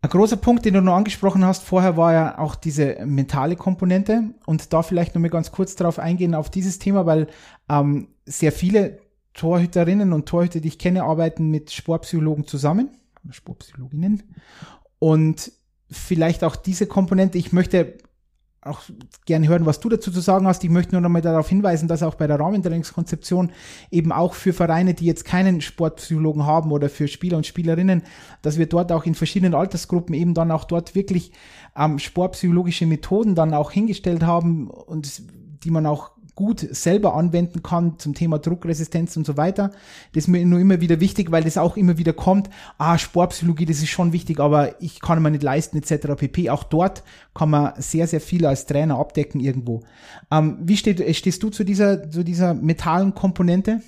Ein 0.00 0.10
großer 0.10 0.36
Punkt, 0.36 0.64
den 0.64 0.74
du 0.74 0.80
noch 0.80 0.94
angesprochen 0.94 1.44
hast 1.44 1.64
vorher, 1.64 1.96
war 1.96 2.12
ja 2.12 2.38
auch 2.38 2.54
diese 2.54 3.04
mentale 3.04 3.56
Komponente. 3.56 4.34
Und 4.46 4.72
da 4.72 4.82
vielleicht 4.82 5.14
noch 5.14 5.22
mal 5.22 5.28
ganz 5.28 5.50
kurz 5.50 5.74
darauf 5.74 5.98
eingehen, 5.98 6.34
auf 6.34 6.50
dieses 6.50 6.78
Thema, 6.78 7.06
weil 7.06 7.26
ähm, 7.68 8.08
sehr 8.24 8.52
viele 8.52 8.98
Torhüterinnen 9.34 10.12
und 10.12 10.28
Torhüter, 10.28 10.60
die 10.60 10.68
ich 10.68 10.78
kenne, 10.78 11.02
arbeiten 11.02 11.50
mit 11.50 11.72
Sportpsychologen 11.72 12.46
zusammen. 12.46 12.90
Sportpsychologinnen. 13.30 14.22
Und 14.98 15.52
vielleicht 15.90 16.44
auch 16.44 16.56
diese 16.56 16.86
Komponente, 16.86 17.38
ich 17.38 17.52
möchte 17.52 17.98
auch 18.60 18.82
gerne 19.24 19.48
hören, 19.48 19.66
was 19.66 19.80
du 19.80 19.88
dazu 19.88 20.10
zu 20.10 20.20
sagen 20.20 20.46
hast. 20.46 20.64
Ich 20.64 20.70
möchte 20.70 20.92
nur 20.92 21.00
noch 21.00 21.08
mal 21.08 21.22
darauf 21.22 21.48
hinweisen, 21.48 21.88
dass 21.88 22.02
auch 22.02 22.16
bei 22.16 22.26
der 22.26 22.40
Rahmentrainingskonzeption 22.40 23.52
eben 23.90 24.12
auch 24.12 24.34
für 24.34 24.52
Vereine, 24.52 24.94
die 24.94 25.06
jetzt 25.06 25.24
keinen 25.24 25.60
Sportpsychologen 25.60 26.44
haben 26.44 26.72
oder 26.72 26.88
für 26.88 27.08
Spieler 27.08 27.36
und 27.36 27.46
Spielerinnen, 27.46 28.02
dass 28.42 28.58
wir 28.58 28.66
dort 28.66 28.90
auch 28.90 29.06
in 29.06 29.14
verschiedenen 29.14 29.54
Altersgruppen 29.54 30.14
eben 30.14 30.34
dann 30.34 30.50
auch 30.50 30.64
dort 30.64 30.94
wirklich 30.94 31.32
ähm, 31.76 31.98
sportpsychologische 31.98 32.86
Methoden 32.86 33.34
dann 33.34 33.54
auch 33.54 33.70
hingestellt 33.70 34.24
haben 34.24 34.68
und 34.68 35.22
die 35.64 35.70
man 35.70 35.86
auch 35.86 36.17
gut 36.38 36.60
selber 36.60 37.16
anwenden 37.16 37.64
kann 37.64 37.98
zum 37.98 38.14
Thema 38.14 38.38
Druckresistenz 38.38 39.16
und 39.16 39.26
so 39.26 39.36
weiter. 39.36 39.72
Das 40.14 40.24
ist 40.24 40.28
mir 40.28 40.46
nur 40.46 40.60
immer 40.60 40.80
wieder 40.80 41.00
wichtig, 41.00 41.32
weil 41.32 41.42
das 41.42 41.58
auch 41.58 41.76
immer 41.76 41.98
wieder 41.98 42.12
kommt, 42.12 42.48
ah, 42.78 42.96
Sportpsychologie, 42.96 43.66
das 43.66 43.78
ist 43.78 43.88
schon 43.88 44.12
wichtig, 44.12 44.38
aber 44.38 44.80
ich 44.80 45.00
kann 45.00 45.20
mir 45.20 45.32
nicht 45.32 45.42
leisten, 45.42 45.76
etc. 45.78 46.14
pp. 46.16 46.50
Auch 46.50 46.62
dort 46.62 47.02
kann 47.34 47.50
man 47.50 47.72
sehr, 47.78 48.06
sehr 48.06 48.20
viel 48.20 48.46
als 48.46 48.66
Trainer 48.66 49.00
abdecken 49.00 49.40
irgendwo. 49.40 49.82
Ähm, 50.30 50.58
wie 50.60 50.76
steht, 50.76 51.04
stehst 51.16 51.42
du 51.42 51.50
zu 51.50 51.64
dieser, 51.64 52.08
zu 52.08 52.22
dieser 52.22 52.54
metalen 52.54 53.16
Komponente? 53.16 53.80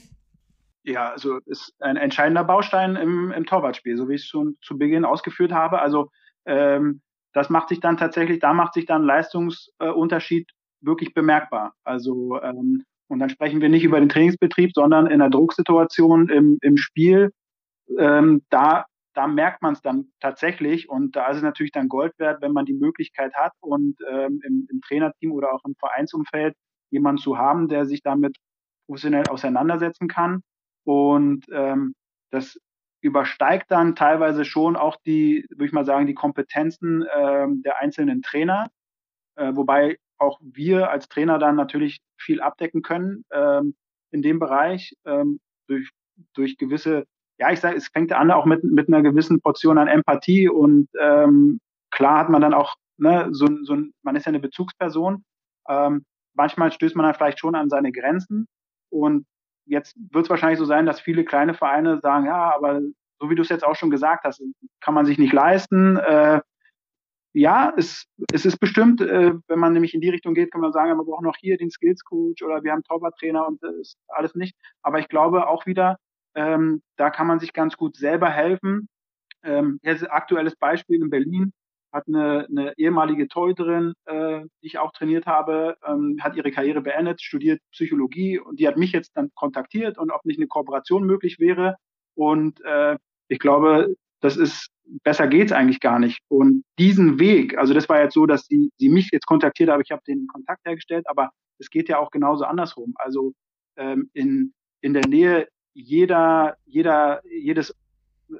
Ja, 0.82 1.11
also 1.11 1.38
ist 1.46 1.72
ein 1.78 1.96
entscheidender 1.96 2.42
Baustein 2.42 2.96
im, 2.96 3.30
im 3.30 3.46
Torwartspiel, 3.46 3.96
so 3.96 4.09
wie 4.09 4.14
ich 4.14 4.22
es 4.22 4.26
schon 4.26 4.57
zu 4.61 4.76
Beginn 4.76 5.05
ausgeführt 5.05 5.53
habe. 5.53 5.80
Also 5.80 6.11
ähm, 6.46 7.01
das 7.32 7.48
macht 7.48 7.68
sich 7.68 7.78
dann 7.78 7.96
tatsächlich, 7.96 8.40
da 8.40 8.53
macht 8.55 8.74
sich 8.74 8.86
dann 8.86 9.05
Leistungsunterschied 9.05 10.51
wirklich 10.81 11.14
bemerkbar. 11.14 11.74
Also 11.85 12.41
ähm, 12.43 12.85
und 13.11 13.18
dann 13.18 13.28
sprechen 13.28 13.61
wir 13.61 13.68
nicht 13.68 13.83
über 13.83 13.99
den 13.99 14.09
Trainingsbetrieb, 14.09 14.70
sondern 14.72 15.09
in 15.09 15.18
der 15.18 15.31
Drucksituation 15.31 16.28
im, 16.28 16.59
im 16.62 16.76
Spiel. 16.76 17.33
Ähm, 17.99 18.43
da, 18.51 18.87
da 19.14 19.26
merkt 19.26 19.62
man 19.62 19.72
es 19.72 19.83
dann 19.83 20.12
tatsächlich 20.20 20.89
und 20.89 21.16
da 21.16 21.28
ist 21.28 21.39
es 21.39 21.43
natürlich 21.43 21.72
dann 21.72 21.89
Gold 21.89 22.12
wert, 22.18 22.41
wenn 22.41 22.53
man 22.53 22.66
die 22.66 22.72
Möglichkeit 22.72 23.35
hat 23.35 23.53
und 23.61 23.97
ähm, 24.09 24.41
im, 24.47 24.68
im 24.70 24.81
Trainerteam 24.81 25.33
oder 25.33 25.53
auch 25.53 25.64
im 25.64 25.74
Vereinsumfeld 25.74 26.55
jemanden 26.91 27.20
zu 27.20 27.37
haben, 27.37 27.66
der 27.66 27.85
sich 27.85 28.01
damit 28.03 28.37
professionell 28.87 29.24
auseinandersetzen 29.28 30.07
kann. 30.07 30.43
Und 30.85 31.47
ähm, 31.53 31.95
das 32.31 32.61
übersteigt 33.03 33.72
dann 33.72 33.97
teilweise 33.97 34.45
schon 34.45 34.76
auch 34.76 34.97
die, 35.05 35.47
würde 35.51 35.66
ich 35.66 35.72
mal 35.72 35.85
sagen, 35.85 36.07
die 36.07 36.14
Kompetenzen 36.14 37.05
ähm, 37.16 37.62
der 37.62 37.81
einzelnen 37.81 38.22
Trainer. 38.22 38.68
Äh, 39.35 39.57
wobei 39.57 39.99
auch 40.21 40.39
wir 40.43 40.91
als 40.91 41.09
Trainer 41.09 41.39
dann 41.39 41.57
natürlich 41.57 41.99
viel 42.18 42.41
abdecken 42.41 42.83
können 42.83 43.25
ähm, 43.33 43.75
in 44.11 44.23
dem 44.23 44.39
Bereich 44.39 44.95
ähm, 45.05 45.41
durch, 45.66 45.91
durch 46.35 46.57
gewisse, 46.59 47.05
ja, 47.39 47.51
ich 47.51 47.61
sage, 47.61 47.77
es 47.77 47.89
fängt 47.89 48.12
an 48.12 48.31
auch 48.31 48.45
mit, 48.45 48.62
mit 48.64 48.89
einer 48.89 49.03
gewissen 49.03 49.41
Portion 49.41 49.79
an 49.79 49.89
Empathie 49.89 50.49
und 50.49 50.89
ähm, 51.01 51.61
klar 51.91 52.18
hat 52.18 52.29
man 52.29 52.43
dann 52.43 52.55
auch, 52.55 52.75
ne, 52.99 53.29
so, 53.31 53.47
so 53.62 53.77
man 54.03 54.16
ist 54.16 54.27
ja 54.27 54.31
eine 54.31 54.41
Bezugsperson. 54.41 55.25
Ähm, 55.68 56.05
manchmal 56.35 56.73
stößt 56.73 56.97
man 56.97 57.07
dann 57.07 57.14
vielleicht 57.14 57.39
schon 57.39 57.55
an 57.55 57.71
seine 57.71 57.93
Grenzen 57.93 58.47
und 58.91 59.27
jetzt 59.66 59.97
wird 60.11 60.27
es 60.27 60.31
wahrscheinlich 60.31 60.59
so 60.59 60.64
sein, 60.64 60.87
dass 60.87 61.01
viele 61.01 61.25
kleine 61.25 61.55
Vereine 61.55 62.01
sagen, 62.01 62.27
ja, 62.27 62.55
aber 62.55 62.81
so 63.21 63.31
wie 63.31 63.35
du 63.35 63.43
es 63.43 63.49
jetzt 63.49 63.64
auch 63.64 63.77
schon 63.77 63.91
gesagt 63.91 64.25
hast, 64.25 64.43
kann 64.81 64.95
man 64.95 65.07
sich 65.07 65.18
nicht 65.18 65.33
leisten. 65.33 65.97
Äh, 65.97 66.41
ja, 67.33 67.72
es, 67.76 68.07
es 68.33 68.45
ist 68.45 68.59
bestimmt, 68.59 69.01
äh, 69.01 69.35
wenn 69.47 69.59
man 69.59 69.72
nämlich 69.72 69.95
in 69.95 70.01
die 70.01 70.11
Richtung 70.11 70.35
geht, 70.35 70.51
kann 70.51 70.61
man 70.61 70.72
sagen, 70.72 70.99
wir 70.99 71.05
brauchen 71.05 71.24
noch 71.24 71.37
hier 71.39 71.57
den 71.57 71.70
Skills 71.70 72.05
Coach 72.05 72.43
oder 72.43 72.62
wir 72.64 72.72
haben 72.72 72.83
Torwarttrainer 72.83 73.47
und 73.47 73.62
das 73.62 73.74
ist 73.76 73.99
alles 74.09 74.35
nicht. 74.35 74.57
Aber 74.83 74.99
ich 74.99 75.09
glaube 75.09 75.49
auch 75.49 75.66
wieder, 75.66 75.97
ähm, 76.35 76.83
da 76.97 77.11
kann 77.11 77.26
man 77.26 77.39
sich 77.41 77.53
ganz 77.53 77.76
gut 77.76 77.97
selber 77.97 78.31
helfen. 78.31 78.89
Ähm, 79.43 79.78
jetzt 79.83 80.11
aktuelles 80.11 80.57
Beispiel 80.57 81.01
in 81.03 81.11
Berlin. 81.11 81.53
hat 81.93 82.07
eine, 82.09 82.47
eine 82.49 82.72
ehemalige 82.78 83.26
Torhüterin, 83.28 83.95
äh, 84.07 84.43
die 84.62 84.66
ich 84.66 84.78
auch 84.78 84.93
trainiert 84.93 85.26
habe, 85.26 85.76
ähm, 85.85 86.18
hat 86.20 86.37
ihre 86.37 86.53
Karriere 86.53 86.83
beendet, 86.83 87.20
studiert 87.20 87.61
Psychologie 87.72 88.39
und 88.39 88.61
die 88.61 88.68
hat 88.68 88.76
mich 88.76 88.93
jetzt 88.93 89.16
dann 89.16 89.31
kontaktiert 89.35 89.99
und 89.99 90.11
ob 90.12 90.24
nicht 90.24 90.39
eine 90.39 90.47
Kooperation 90.47 91.05
möglich 91.05 91.39
wäre. 91.41 91.76
Und 92.14 92.61
äh, 92.64 92.97
ich 93.28 93.39
glaube, 93.41 93.95
das 94.20 94.37
ist 94.37 94.70
besser 95.03 95.26
geht's 95.28 95.53
eigentlich 95.53 95.80
gar 95.80 95.99
nicht. 95.99 96.20
Und 96.28 96.64
diesen 96.78 97.18
Weg, 97.18 97.57
also 97.59 97.74
das 97.74 97.88
war 97.88 98.03
jetzt 98.03 98.14
so, 98.14 98.26
dass 98.26 98.47
sie, 98.47 98.70
sie 98.78 98.88
mich 98.88 99.11
jetzt 99.12 99.26
kontaktiert 99.26 99.70
habe, 99.70 99.82
ich 99.82 99.91
habe 99.91 100.03
den 100.07 100.26
Kontakt 100.26 100.64
hergestellt, 100.66 101.07
aber 101.09 101.30
es 101.59 101.70
geht 101.70 101.88
ja 101.88 101.99
auch 101.99 102.11
genauso 102.11 102.45
andersrum. 102.45 102.95
Also 102.97 103.32
ähm, 103.76 104.11
in, 104.12 104.53
in 104.80 104.95
der 104.95 105.07
Nähe 105.07 105.49
jeder, 105.72 106.57
jeder, 106.66 107.22
jedes 107.24 107.74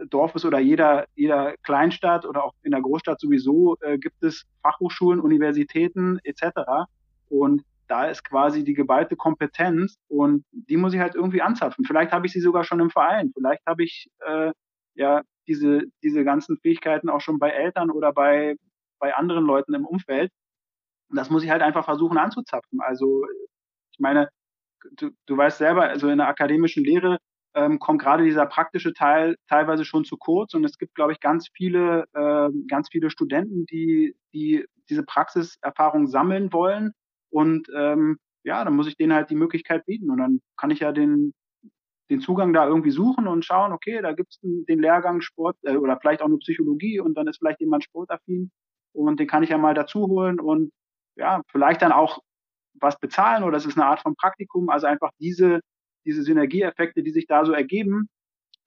Dorfes 0.09 0.45
oder 0.45 0.59
jeder, 0.59 1.07
jeder 1.15 1.55
Kleinstadt 1.63 2.25
oder 2.25 2.45
auch 2.45 2.55
in 2.63 2.71
der 2.71 2.81
Großstadt 2.81 3.21
sowieso 3.21 3.77
äh, 3.81 3.99
gibt 3.99 4.23
es 4.23 4.45
Fachhochschulen, 4.63 5.21
Universitäten 5.21 6.19
etc. 6.23 6.87
Und 7.29 7.63
da 7.89 8.07
ist 8.07 8.25
quasi 8.25 8.63
die 8.63 8.75
geballte 8.75 9.17
Kompetenz 9.17 9.97
und 10.07 10.45
die 10.53 10.77
muss 10.77 10.95
ich 10.95 11.01
halt 11.01 11.17
irgendwie 11.17 11.43
anzapfen. 11.43 11.85
Vielleicht 11.85 12.13
habe 12.13 12.27
ich 12.27 12.33
sie 12.33 12.41
sogar 12.41 12.63
schon 12.63 12.81
im 12.81 12.91
Verein, 12.91 13.33
vielleicht 13.35 13.67
habe 13.67 13.83
ich 13.83 14.09
äh, 14.25 14.53
ja 15.01 15.23
diese, 15.49 15.83
diese 16.03 16.25
ganzen 16.25 16.59
Fähigkeiten 16.59 17.09
auch 17.09 17.21
schon 17.21 17.39
bei 17.39 17.51
Eltern 17.51 17.91
oder 17.91 18.13
bei, 18.13 18.57
bei 19.01 19.15
anderen 19.15 19.45
Leuten 19.45 19.75
im 19.75 19.87
Umfeld. 19.87 20.31
Und 21.11 21.17
das 21.17 21.31
muss 21.31 21.43
ich 21.43 21.51
halt 21.51 21.63
einfach 21.63 21.85
versuchen 21.85 22.19
anzuzapfen. 22.19 22.81
Also 22.81 23.25
ich 23.93 23.99
meine, 23.99 24.29
du, 24.93 25.11
du 25.27 25.37
weißt 25.37 25.59
selber, 25.59 25.85
also 25.85 26.09
in 26.09 26.19
der 26.19 26.29
akademischen 26.29 26.85
Lehre 26.85 27.19
ähm, 27.55 27.79
kommt 27.81 28.01
gerade 28.01 28.25
dieser 28.25 28.47
praktische 28.47 28.93
Teil 28.93 29.37
teilweise 29.49 29.85
schon 29.85 30.05
zu 30.05 30.17
kurz 30.17 30.55
und 30.55 30.65
es 30.65 30.79
gibt, 30.79 30.95
glaube 30.95 31.13
ich, 31.13 31.21
ganz 31.21 31.49
viele, 31.53 32.05
äh, 32.13 32.49
ganz 32.69 32.89
viele 32.91 33.11
Studenten, 33.11 33.67
die, 33.67 34.15
die 34.33 34.67
diese 34.89 35.03
Praxiserfahrung 35.05 36.07
sammeln 36.07 36.53
wollen 36.53 36.93
und 37.31 37.69
ähm, 37.75 38.19
ja, 38.45 38.65
dann 38.65 38.75
muss 38.77 38.87
ich 38.87 38.97
denen 38.97 39.13
halt 39.13 39.31
die 39.31 39.35
Möglichkeit 39.37 39.85
bieten 39.87 40.11
und 40.11 40.19
dann 40.19 40.41
kann 40.57 40.71
ich 40.71 40.81
ja 40.81 40.93
den, 40.93 41.33
den 42.11 42.21
Zugang 42.21 42.53
da 42.53 42.67
irgendwie 42.67 42.91
suchen 42.91 43.27
und 43.27 43.45
schauen, 43.45 43.73
okay, 43.73 44.01
da 44.03 44.13
gibt's 44.13 44.39
den 44.43 44.79
Lehrgang 44.81 45.21
Sport 45.21 45.57
äh, 45.63 45.77
oder 45.77 45.99
vielleicht 46.01 46.23
auch 46.23 46.29
nur 46.29 46.41
Psychologie 46.41 47.01
und 47.01 47.15
dann 47.15 47.29
ist 47.29 47.39
vielleicht 47.39 47.61
jemand 47.61 47.85
sportaffin 47.85 48.51
und 48.93 49.21
den 49.21 49.27
kann 49.27 49.43
ich 49.43 49.51
ja 49.51 49.59
mal 49.59 49.75
dazu 49.75 50.07
holen 50.09 50.41
und 50.41 50.73
ja, 51.17 51.43
vielleicht 51.51 51.83
dann 51.83 51.93
auch 51.93 52.21
was 52.75 52.99
bezahlen 52.99 53.45
oder 53.45 53.57
es 53.57 53.67
ist 53.67 53.79
eine 53.79 53.87
Art 53.87 54.01
von 54.01 54.17
Praktikum, 54.17 54.69
also 54.69 54.87
einfach 54.87 55.11
diese 55.19 55.61
diese 56.07 56.23
Synergieeffekte, 56.23 57.03
die 57.03 57.11
sich 57.11 57.27
da 57.27 57.45
so 57.45 57.53
ergeben, 57.53 58.09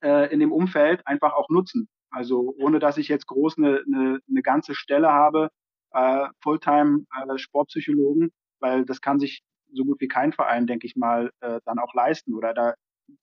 äh, 0.02 0.32
in 0.32 0.40
dem 0.40 0.52
Umfeld 0.52 1.06
einfach 1.06 1.32
auch 1.34 1.48
nutzen. 1.48 1.88
Also 2.10 2.54
ohne 2.58 2.78
dass 2.78 2.96
ich 2.96 3.08
jetzt 3.08 3.26
groß 3.26 3.58
eine, 3.58 3.82
eine, 3.86 4.20
eine 4.28 4.42
ganze 4.42 4.74
Stelle 4.74 5.10
habe, 5.12 5.48
äh, 5.92 6.28
Fulltime 6.42 7.04
äh, 7.12 7.38
Sportpsychologen, 7.38 8.30
weil 8.60 8.84
das 8.84 9.00
kann 9.00 9.18
sich 9.18 9.42
so 9.72 9.84
gut 9.84 10.00
wie 10.00 10.08
kein 10.08 10.32
Verein, 10.32 10.66
denke 10.66 10.86
ich 10.86 10.94
mal, 10.94 11.30
äh, 11.40 11.60
dann 11.64 11.78
auch 11.78 11.92
leisten. 11.94 12.34
Oder 12.34 12.54
da 12.54 12.74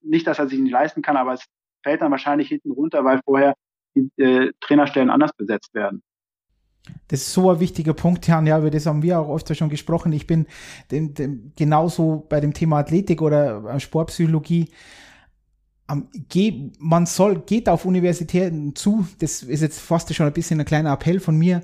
nicht, 0.01 0.27
dass 0.27 0.39
er 0.39 0.47
sich 0.47 0.59
nicht 0.59 0.71
leisten 0.71 1.01
kann, 1.01 1.17
aber 1.17 1.33
es 1.33 1.45
fällt 1.83 2.01
dann 2.01 2.11
wahrscheinlich 2.11 2.49
hinten 2.49 2.71
runter, 2.71 3.03
weil 3.03 3.21
vorher 3.25 3.55
die 3.95 4.09
äh, 4.21 4.51
Trainerstellen 4.61 5.09
anders 5.09 5.33
besetzt 5.33 5.73
werden. 5.73 6.01
Das 7.07 7.21
ist 7.21 7.33
so 7.33 7.51
ein 7.51 7.59
wichtiger 7.59 7.93
Punkt, 7.93 8.27
Jan. 8.27 8.47
Ja, 8.47 8.57
über 8.57 8.71
das 8.71 8.85
haben 8.85 9.03
wir 9.03 9.19
auch 9.19 9.35
öfter 9.35 9.53
schon 9.53 9.69
gesprochen. 9.69 10.11
Ich 10.13 10.25
bin 10.25 10.47
dem, 10.89 11.13
dem, 11.13 11.51
genauso 11.55 12.25
bei 12.27 12.39
dem 12.39 12.53
Thema 12.53 12.79
Athletik 12.79 13.21
oder 13.21 13.75
äh, 13.75 13.79
Sportpsychologie. 13.79 14.69
Man 16.79 17.05
soll, 17.05 17.39
geht 17.41 17.67
auf 17.67 17.85
Universitäten 17.85 18.75
zu. 18.75 19.05
Das 19.19 19.43
ist 19.43 19.61
jetzt 19.61 19.81
fast 19.81 20.13
schon 20.15 20.25
ein 20.25 20.33
bisschen 20.33 20.59
ein 20.59 20.65
kleiner 20.65 20.93
Appell 20.93 21.19
von 21.19 21.37
mir 21.37 21.61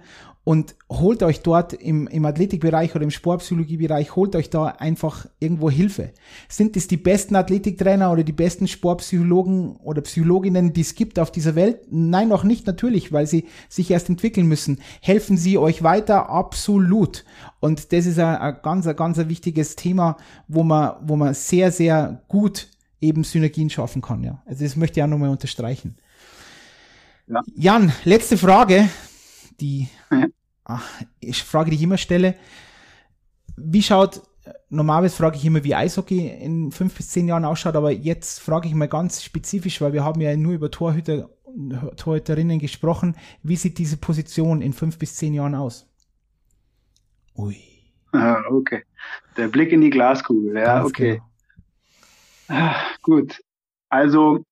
und 0.47 0.75
holt 0.89 1.23
euch 1.23 1.41
dort 1.41 1.73
im, 1.73 2.07
im 2.07 2.23
Athletikbereich 2.23 2.95
oder 2.95 3.03
im 3.03 3.11
Sportpsychologiebereich, 3.11 4.15
holt 4.15 4.33
euch 4.33 4.49
da 4.49 4.67
einfach 4.67 5.25
irgendwo 5.41 5.69
Hilfe. 5.69 6.13
Sind 6.47 6.77
das 6.77 6.87
die 6.87 6.95
besten 6.95 7.35
Athletiktrainer 7.35 8.09
oder 8.09 8.23
die 8.23 8.31
besten 8.31 8.65
Sportpsychologen 8.69 9.75
oder 9.75 9.99
Psychologinnen, 9.99 10.71
die 10.71 10.79
es 10.79 10.95
gibt 10.95 11.19
auf 11.19 11.31
dieser 11.31 11.55
Welt? 11.55 11.81
Nein, 11.91 12.29
noch 12.29 12.45
nicht 12.45 12.65
natürlich, 12.65 13.11
weil 13.11 13.27
sie 13.27 13.43
sich 13.67 13.91
erst 13.91 14.07
entwickeln 14.07 14.47
müssen. 14.47 14.79
Helfen 15.01 15.35
sie 15.35 15.57
euch 15.57 15.83
weiter? 15.83 16.29
Absolut. 16.29 17.25
Und 17.59 17.91
das 17.91 18.05
ist 18.05 18.17
ein, 18.17 18.37
ein 18.37 18.55
ganz, 18.63 18.87
ein 18.87 18.95
ganz 18.95 19.19
ein 19.19 19.27
wichtiges 19.27 19.75
Thema, 19.75 20.15
wo 20.47 20.63
man, 20.63 20.93
wo 21.01 21.17
man 21.17 21.33
sehr, 21.33 21.73
sehr 21.73 22.23
gut 22.29 22.69
eben 23.01 23.25
Synergien 23.25 23.69
schaffen 23.69 24.01
kann. 24.01 24.23
Ja. 24.23 24.41
Also 24.45 24.63
das 24.63 24.77
möchte 24.77 25.01
ich 25.01 25.03
auch 25.03 25.09
nochmal 25.09 25.27
unterstreichen. 25.27 25.97
Ja. 27.27 27.41
Jan, 27.53 27.91
letzte 28.05 28.37
Frage 28.37 28.87
die 29.59 29.87
ich 31.19 31.43
Frage, 31.43 31.69
die 31.69 31.77
ich 31.77 31.83
immer 31.83 31.97
stelle. 31.97 32.35
Wie 33.55 33.81
schaut, 33.81 34.21
normalerweise 34.69 35.15
frage 35.15 35.37
ich 35.37 35.45
immer, 35.45 35.63
wie 35.63 35.75
Eishockey 35.75 36.27
in 36.27 36.71
fünf 36.71 36.95
bis 36.95 37.09
zehn 37.09 37.27
Jahren 37.27 37.45
ausschaut, 37.45 37.75
aber 37.75 37.91
jetzt 37.91 38.39
frage 38.39 38.67
ich 38.67 38.75
mal 38.75 38.87
ganz 38.87 39.23
spezifisch, 39.23 39.81
weil 39.81 39.93
wir 39.93 40.03
haben 40.03 40.21
ja 40.21 40.35
nur 40.35 40.53
über 40.53 40.69
Torhüter, 40.69 41.29
Torhüterinnen 41.95 42.59
gesprochen. 42.59 43.15
Wie 43.43 43.55
sieht 43.55 43.77
diese 43.77 43.97
Position 43.97 44.61
in 44.61 44.73
fünf 44.73 44.97
bis 44.97 45.15
zehn 45.15 45.33
Jahren 45.33 45.55
aus? 45.55 45.89
Ui. 47.35 47.57
Ah, 48.11 48.41
okay. 48.49 48.83
Der 49.35 49.47
Blick 49.47 49.71
in 49.71 49.81
die 49.81 49.89
Glaskugel, 49.89 50.55
ja, 50.55 50.79
ganz 50.79 50.89
okay. 50.89 51.21
Genau. 52.47 52.59
Ah, 52.59 52.75
gut. 53.01 53.39
Also 53.89 54.43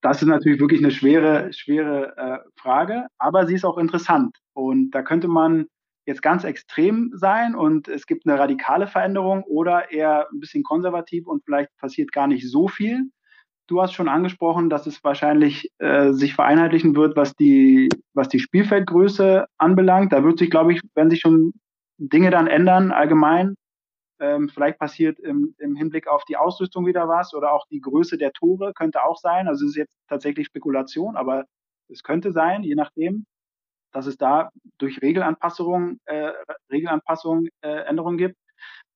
das 0.00 0.22
ist 0.22 0.28
natürlich 0.28 0.60
wirklich 0.60 0.80
eine 0.82 0.90
schwere, 0.90 1.52
schwere 1.52 2.16
äh, 2.16 2.38
Frage, 2.60 3.06
aber 3.18 3.46
sie 3.46 3.54
ist 3.54 3.64
auch 3.64 3.78
interessant. 3.78 4.36
Und 4.60 4.90
da 4.92 5.02
könnte 5.02 5.28
man 5.28 5.66
jetzt 6.06 6.22
ganz 6.22 6.44
extrem 6.44 7.10
sein 7.14 7.54
und 7.54 7.88
es 7.88 8.06
gibt 8.06 8.26
eine 8.26 8.38
radikale 8.38 8.86
Veränderung 8.86 9.42
oder 9.44 9.90
eher 9.90 10.28
ein 10.30 10.40
bisschen 10.40 10.62
konservativ 10.62 11.26
und 11.26 11.44
vielleicht 11.44 11.74
passiert 11.76 12.12
gar 12.12 12.26
nicht 12.26 12.50
so 12.50 12.68
viel. 12.68 13.10
Du 13.68 13.80
hast 13.80 13.92
schon 13.92 14.08
angesprochen, 14.08 14.68
dass 14.68 14.86
es 14.86 15.02
wahrscheinlich 15.04 15.70
äh, 15.78 16.12
sich 16.12 16.34
vereinheitlichen 16.34 16.96
wird, 16.96 17.16
was 17.16 17.36
die, 17.36 17.88
was 18.14 18.28
die 18.28 18.40
Spielfeldgröße 18.40 19.46
anbelangt. 19.58 20.12
Da 20.12 20.24
wird 20.24 20.38
sich, 20.38 20.50
glaube 20.50 20.72
ich, 20.72 20.80
wenn 20.94 21.10
sich 21.10 21.20
schon 21.20 21.52
Dinge 21.98 22.30
dann 22.30 22.48
ändern, 22.48 22.90
allgemein, 22.90 23.54
ähm, 24.18 24.48
vielleicht 24.48 24.78
passiert 24.78 25.20
im, 25.20 25.54
im 25.58 25.76
Hinblick 25.76 26.08
auf 26.08 26.24
die 26.24 26.36
Ausrüstung 26.36 26.86
wieder 26.86 27.08
was 27.08 27.32
oder 27.34 27.52
auch 27.52 27.66
die 27.70 27.80
Größe 27.80 28.18
der 28.18 28.32
Tore 28.32 28.72
könnte 28.74 29.04
auch 29.04 29.16
sein. 29.16 29.48
Also 29.48 29.64
es 29.64 29.72
ist 29.72 29.76
jetzt 29.76 29.96
tatsächlich 30.08 30.46
Spekulation, 30.46 31.16
aber 31.16 31.44
es 31.88 32.02
könnte 32.02 32.32
sein, 32.32 32.62
je 32.62 32.74
nachdem, 32.74 33.24
dass 33.92 34.06
es 34.06 34.16
da 34.16 34.50
durch 34.78 35.02
Regelanpassungen, 35.02 36.00
äh, 36.04 36.32
Regelanpassungen 36.70 37.48
äh, 37.62 37.84
Änderungen 37.84 38.18
gibt. 38.18 38.36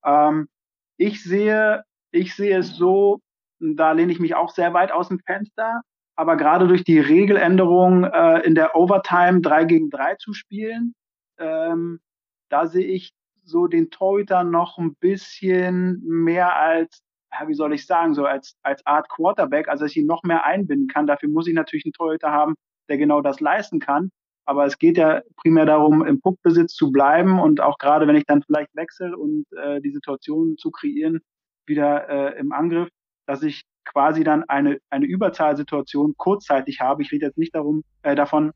Ähm, 0.05 0.49
ich 0.97 1.23
sehe, 1.23 1.83
ich 2.11 2.35
sehe 2.35 2.59
es 2.59 2.77
so, 2.77 3.21
da 3.59 3.93
lehne 3.93 4.13
ich 4.13 4.21
mich 4.21 4.35
auch 4.35 4.51
sehr 4.51 4.75
weit 4.75 4.93
aus 4.93 5.09
dem 5.09 5.21
Fenster, 5.21 5.83
aber 6.17 6.37
gerade 6.37 6.69
durch 6.69 6.85
die 6.85 7.01
Regeländerung 7.01 8.05
äh, 8.05 8.41
in 8.41 8.55
der 8.55 8.77
Overtime 8.77 9.41
3 9.41 9.65
gegen 9.65 9.91
3 9.91 10.17
zu 10.17 10.33
spielen, 10.33 10.95
ähm, 11.39 12.01
da 12.49 12.67
sehe 12.67 12.87
ich 12.87 13.13
so 13.43 13.67
den 13.67 13.91
Torhüter 13.91 14.45
noch 14.45 14.79
ein 14.79 14.95
bisschen 14.95 16.03
mehr 16.05 16.57
als, 16.57 17.03
wie 17.47 17.55
soll 17.55 17.75
ich 17.75 17.87
sagen, 17.87 18.15
so 18.15 18.27
als, 18.27 18.55
als 18.63 18.87
Art 18.87 19.09
Quarterback, 19.09 19.69
also 19.69 19.85
dass 19.85 19.91
ich 19.91 19.99
ihn 19.99 20.07
noch 20.07 20.23
mehr 20.23 20.45
einbinden 20.45 20.89
kann. 20.89 21.07
Dafür 21.07 21.29
muss 21.29 21.49
ich 21.49 21.55
natürlich 21.55 21.85
einen 21.85 21.93
Torhüter 21.93 22.31
haben, 22.31 22.55
der 22.89 22.97
genau 22.97 23.21
das 23.21 23.41
leisten 23.41 23.81
kann. 23.81 24.11
Aber 24.45 24.67
es 24.67 24.79
geht 24.79 24.99
ja 24.99 25.23
primär 25.37 25.67
darum, 25.67 26.05
im 26.05 26.21
Puckbesitz 26.21 26.75
zu 26.75 26.91
bleiben 26.91 27.41
und 27.41 27.61
auch 27.61 27.79
gerade, 27.79 28.07
wenn 28.07 28.17
ich 28.17 28.27
dann 28.27 28.43
vielleicht 28.43 28.75
wechsle 28.75 29.17
und 29.17 29.47
äh, 29.53 29.81
die 29.81 29.91
Situation 29.91 30.57
zu 30.59 30.71
kreieren, 30.71 31.21
wieder 31.67 32.09
äh, 32.09 32.39
im 32.39 32.53
Angriff, 32.53 32.89
dass 33.27 33.43
ich 33.43 33.65
quasi 33.85 34.25
dann 34.25 34.45
eine, 34.45 34.79
eine 34.91 35.07
Überzahlsituation 35.07 36.15
kurzzeitig 36.17 36.81
habe. 36.81 37.03
Ich 37.03 37.13
rede 37.13 37.27
jetzt 37.27 37.39
nicht 37.39 37.55
darum, 37.55 37.85
äh, 38.03 38.15
davon, 38.15 38.53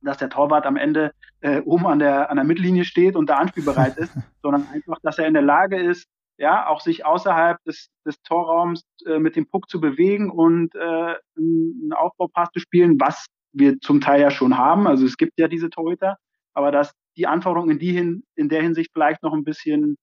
dass 0.00 0.18
der 0.18 0.30
Torwart 0.30 0.66
am 0.66 0.76
Ende 0.76 1.12
äh, 1.40 1.60
oben 1.60 1.86
an 1.86 1.98
der, 1.98 2.30
an 2.30 2.36
der 2.36 2.44
Mittellinie 2.44 2.84
steht 2.84 3.16
und 3.16 3.30
da 3.30 3.36
anspielbereit 3.38 3.96
ist, 3.98 4.12
sondern 4.42 4.66
einfach, 4.72 4.98
dass 5.02 5.18
er 5.18 5.26
in 5.26 5.34
der 5.34 5.42
Lage 5.42 5.80
ist, 5.80 6.08
ja, 6.38 6.66
auch 6.66 6.80
sich 6.80 7.04
außerhalb 7.04 7.62
des, 7.64 7.90
des 8.04 8.20
Torraums 8.22 8.84
äh, 9.06 9.18
mit 9.18 9.36
dem 9.36 9.48
Puck 9.48 9.68
zu 9.68 9.80
bewegen 9.80 10.30
und 10.30 10.74
äh, 10.74 11.14
einen 11.36 11.92
Aufbaupass 11.92 12.48
zu 12.52 12.58
spielen, 12.58 12.98
was 12.98 13.26
wir 13.52 13.78
zum 13.80 14.00
Teil 14.00 14.20
ja 14.20 14.30
schon 14.30 14.56
haben. 14.56 14.86
Also 14.86 15.04
es 15.06 15.16
gibt 15.16 15.38
ja 15.38 15.48
diese 15.48 15.70
Torhüter, 15.70 16.16
aber 16.54 16.72
dass 16.72 16.92
die 17.16 17.26
Anforderung 17.26 17.70
in, 17.70 17.78
die 17.78 17.92
hin, 17.92 18.24
in 18.34 18.48
der 18.48 18.62
Hinsicht 18.62 18.90
vielleicht 18.92 19.22
noch 19.22 19.34
ein 19.34 19.44
bisschen, 19.44 19.96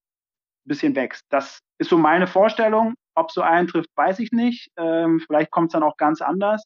bisschen 0.65 0.95
wächst. 0.95 1.23
Das 1.29 1.59
ist 1.77 1.89
so 1.89 1.97
meine 1.97 2.27
Vorstellung. 2.27 2.95
Ob 3.15 3.31
so 3.31 3.41
eintrifft, 3.41 3.89
weiß 3.95 4.19
ich 4.19 4.31
nicht. 4.31 4.69
Ähm, 4.77 5.19
vielleicht 5.19 5.51
kommt 5.51 5.69
es 5.69 5.73
dann 5.73 5.83
auch 5.83 5.97
ganz 5.97 6.21
anders. 6.21 6.63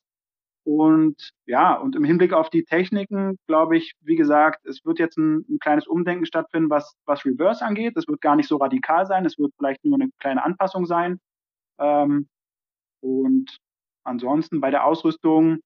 Und 0.65 1.31
ja, 1.45 1.73
und 1.73 1.95
im 1.95 2.03
Hinblick 2.05 2.31
auf 2.31 2.49
die 2.49 2.63
Techniken, 2.63 3.37
glaube 3.47 3.77
ich, 3.77 3.93
wie 4.01 4.15
gesagt, 4.15 4.65
es 4.65 4.85
wird 4.85 4.97
jetzt 4.97 5.17
ein, 5.17 5.45
ein, 5.49 5.59
kleines 5.59 5.87
Umdenken 5.87 6.25
stattfinden, 6.25 6.69
was, 6.69 6.95
was 7.05 7.25
Reverse 7.25 7.65
angeht. 7.65 7.97
Es 7.97 8.07
wird 8.07 8.21
gar 8.21 8.35
nicht 8.35 8.47
so 8.47 8.57
radikal 8.57 9.05
sein, 9.05 9.25
es 9.25 9.37
wird 9.37 9.51
vielleicht 9.57 9.83
nur 9.83 9.99
eine 9.99 10.09
kleine 10.19 10.43
Anpassung 10.43 10.85
sein. 10.85 11.19
Ähm, 11.79 12.29
und 13.01 13.57
ansonsten 14.05 14.61
bei 14.61 14.71
der 14.71 14.85
Ausrüstung, 14.85 15.59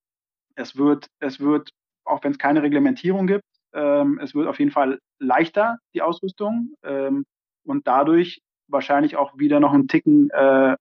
es 0.57 0.75
wird, 0.75 1.07
es 1.19 1.39
wird, 1.39 1.69
auch 2.03 2.23
wenn 2.23 2.31
es 2.31 2.37
keine 2.37 2.63
Reglementierung 2.63 3.27
gibt, 3.27 3.43
Ähm, 3.73 4.19
es 4.23 4.33
wird 4.33 4.47
auf 4.47 4.59
jeden 4.59 4.71
Fall 4.71 4.99
leichter, 5.19 5.77
die 5.93 6.01
Ausrüstung, 6.01 6.73
ähm, 6.83 7.25
und 7.65 7.85
dadurch 7.85 8.39
wahrscheinlich 8.69 9.17
auch 9.17 9.37
wieder 9.37 9.59
noch 9.59 9.73
einen 9.73 9.87
Ticken 9.87 10.29
äh, 10.31 10.75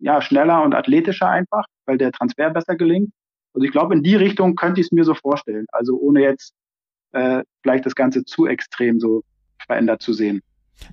ja, 0.00 0.20
schneller 0.22 0.62
und 0.62 0.74
athletischer 0.74 1.28
einfach, 1.28 1.64
weil 1.86 1.98
der 1.98 2.12
Transfer 2.12 2.50
besser 2.50 2.76
gelingt. 2.76 3.10
Also 3.54 3.64
ich 3.66 3.72
glaube, 3.72 3.94
in 3.94 4.02
die 4.02 4.16
Richtung 4.16 4.56
könnte 4.56 4.80
ich 4.80 4.86
es 4.88 4.92
mir 4.92 5.04
so 5.04 5.14
vorstellen. 5.14 5.66
Also 5.72 5.96
ohne 5.98 6.22
jetzt 6.22 6.54
äh, 7.12 7.44
vielleicht 7.62 7.84
das 7.86 7.94
Ganze 7.94 8.24
zu 8.24 8.46
extrem 8.46 9.00
so 9.00 9.22
verändert 9.66 10.02
zu 10.02 10.12
sehen. 10.12 10.40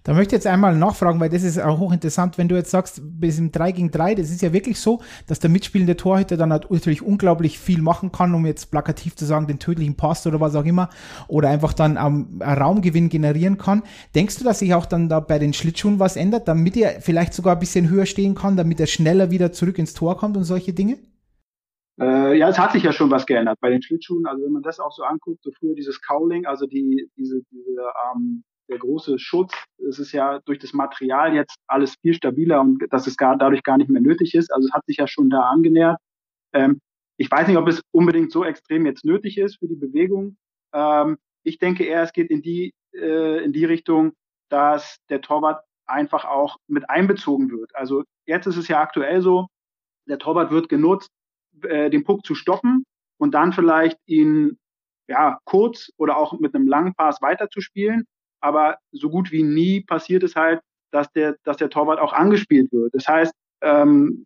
Da 0.03 0.14
möchte 0.14 0.35
ich 0.35 0.39
jetzt 0.39 0.47
einmal 0.47 0.76
nachfragen, 0.76 1.19
weil 1.19 1.30
das 1.30 1.43
ist 1.43 1.59
auch 1.59 1.80
hochinteressant, 1.80 2.38
wenn 2.38 2.47
du 2.47 2.55
jetzt 2.55 2.72
sagst, 2.72 3.01
bis 3.03 3.39
im 3.39 3.51
3 3.51 3.72
gegen 3.72 3.91
3, 3.91 4.15
das 4.15 4.30
ist 4.30 4.41
ja 4.41 4.53
wirklich 4.53 4.80
so, 4.80 5.01
dass 5.27 5.39
der 5.39 5.49
mitspielende 5.49 5.97
Torhüter 5.97 6.38
dann 6.38 6.49
natürlich 6.49 7.01
unglaublich 7.01 7.59
viel 7.59 7.81
machen 7.81 8.11
kann, 8.11 8.34
um 8.34 8.45
jetzt 8.45 8.72
plakativ 8.72 9.15
zu 9.15 9.26
sagen, 9.26 9.47
den 9.47 9.59
tödlichen 9.59 9.95
Pass 9.95 10.26
oder 10.27 10.39
was 10.39 10.55
auch 10.55 10.65
immer, 10.65 10.89
oder 11.27 11.49
einfach 11.49 11.73
dann 11.73 11.97
ähm, 11.97 12.41
einen 12.41 12.61
Raumgewinn 12.61 13.09
generieren 13.09 13.57
kann. 13.57 13.84
Denkst 14.15 14.38
du, 14.38 14.43
dass 14.43 14.59
sich 14.59 14.73
auch 14.73 14.85
dann 14.85 15.09
da 15.09 15.19
bei 15.19 15.39
den 15.39 15.53
Schlittschuhen 15.53 15.99
was 15.99 16.15
ändert, 16.15 16.47
damit 16.47 16.77
er 16.77 17.01
vielleicht 17.01 17.34
sogar 17.34 17.55
ein 17.55 17.59
bisschen 17.59 17.89
höher 17.89 18.05
stehen 18.05 18.35
kann, 18.35 18.57
damit 18.57 18.80
er 18.80 18.88
schneller 18.88 19.31
wieder 19.31 19.51
zurück 19.51 19.80
ins 19.80 19.93
Tor 19.93 20.18
kommt 20.18 20.38
und 20.38 20.43
solche 20.43 20.73
Dinge? 20.73 20.97
Äh, 21.99 22.38
ja, 22.38 22.49
es 22.49 22.59
hat 22.59 22.73
sich 22.73 22.84
ja 22.84 22.91
schon 22.91 23.09
was 23.09 23.26
geändert 23.26 23.57
bei 23.59 23.69
den 23.69 23.81
Schlittschuhen. 23.81 24.27
Also 24.27 24.43
wenn 24.43 24.51
man 24.51 24.61
das 24.61 24.80
auch 24.80 24.91
so 24.91 25.03
anguckt, 25.03 25.41
so 25.43 25.51
früher 25.51 25.73
dieses 25.73 25.99
Cowling, 26.01 26.45
also 26.45 26.68
die, 26.68 27.09
diese, 27.18 27.41
diese, 27.51 27.81
ähm, 28.14 28.43
der 28.69 28.80
große 28.80 29.19
Schutz, 29.19 29.53
es 29.88 29.99
ist 29.99 30.11
ja 30.11 30.39
durch 30.45 30.60
das 30.60 30.73
Material 30.73 31.34
jetzt 31.34 31.57
alles 31.68 31.95
viel 32.02 32.14
stabiler 32.14 32.61
und 32.61 32.85
dass 32.91 33.07
es 33.07 33.18
gar, 33.18 33.38
dadurch 33.38 33.64
gar 33.64 33.77
nicht 33.77 33.89
mehr 33.89 34.02
nötig 34.02 34.35
ist. 34.35 34.52
Also 34.53 34.68
es 34.68 34.73
hat 34.73 34.85
sich 34.85 34.98
ja 34.98 35.07
schon 35.07 35.30
da 35.30 35.41
angenähert. 35.41 35.98
Ähm, 36.53 36.81
ich 37.18 37.31
weiß 37.31 37.48
nicht, 37.48 37.57
ob 37.57 37.68
es 37.68 37.81
unbedingt 37.91 38.31
so 38.31 38.44
extrem 38.44 38.85
jetzt 38.85 39.06
nötig 39.06 39.38
ist 39.38 39.57
für 39.60 39.68
die 39.68 39.76
Bewegung. 39.76 40.38
Ähm, 40.73 41.18
ich 41.44 41.57
denke 41.57 41.85
eher, 41.85 42.03
es 42.03 42.14
geht 42.14 42.30
in 42.30 42.41
die, 42.41 42.73
äh, 42.94 43.44
in 43.44 43.53
die 43.53 43.65
Richtung, 43.65 44.14
dass 44.49 44.98
der 45.10 45.22
Torwart 45.22 45.64
einfach 45.85 46.26
auch 46.26 46.57
mit 46.68 46.89
einbezogen 46.89 47.49
wird. 47.49 47.76
Also 47.76 48.03
jetzt 48.26 48.45
ist 48.45 48.57
es 48.57 48.68
ja 48.68 48.81
aktuell 48.81 49.22
so, 49.22 49.48
der 50.07 50.19
Torwart 50.19 50.52
wird 50.52 50.69
genutzt, 50.69 51.10
äh, 51.64 51.89
den 51.89 52.03
Puck 52.03 52.26
zu 52.26 52.35
stoppen 52.35 52.84
und 53.18 53.34
dann 53.34 53.53
vielleicht 53.53 53.98
ihn 54.06 54.57
ja 55.07 55.39
kurz 55.45 55.91
oder 55.98 56.18
auch 56.18 56.39
mit 56.39 56.53
einem 56.53 56.68
langen 56.68 56.94
Pass 56.94 57.22
weiterzuspielen. 57.22 58.06
Aber 58.39 58.77
so 58.91 59.09
gut 59.09 59.31
wie 59.31 59.43
nie 59.43 59.81
passiert 59.81 60.23
es 60.23 60.35
halt, 60.35 60.61
dass 60.91 61.11
der, 61.11 61.35
dass 61.43 61.57
der 61.57 61.69
Torwart 61.69 61.99
auch 61.99 62.14
angespielt 62.14 62.72
wird. 62.72 62.93
Das 62.93 63.07
heißt, 63.07 63.34
ähm, 63.61 64.26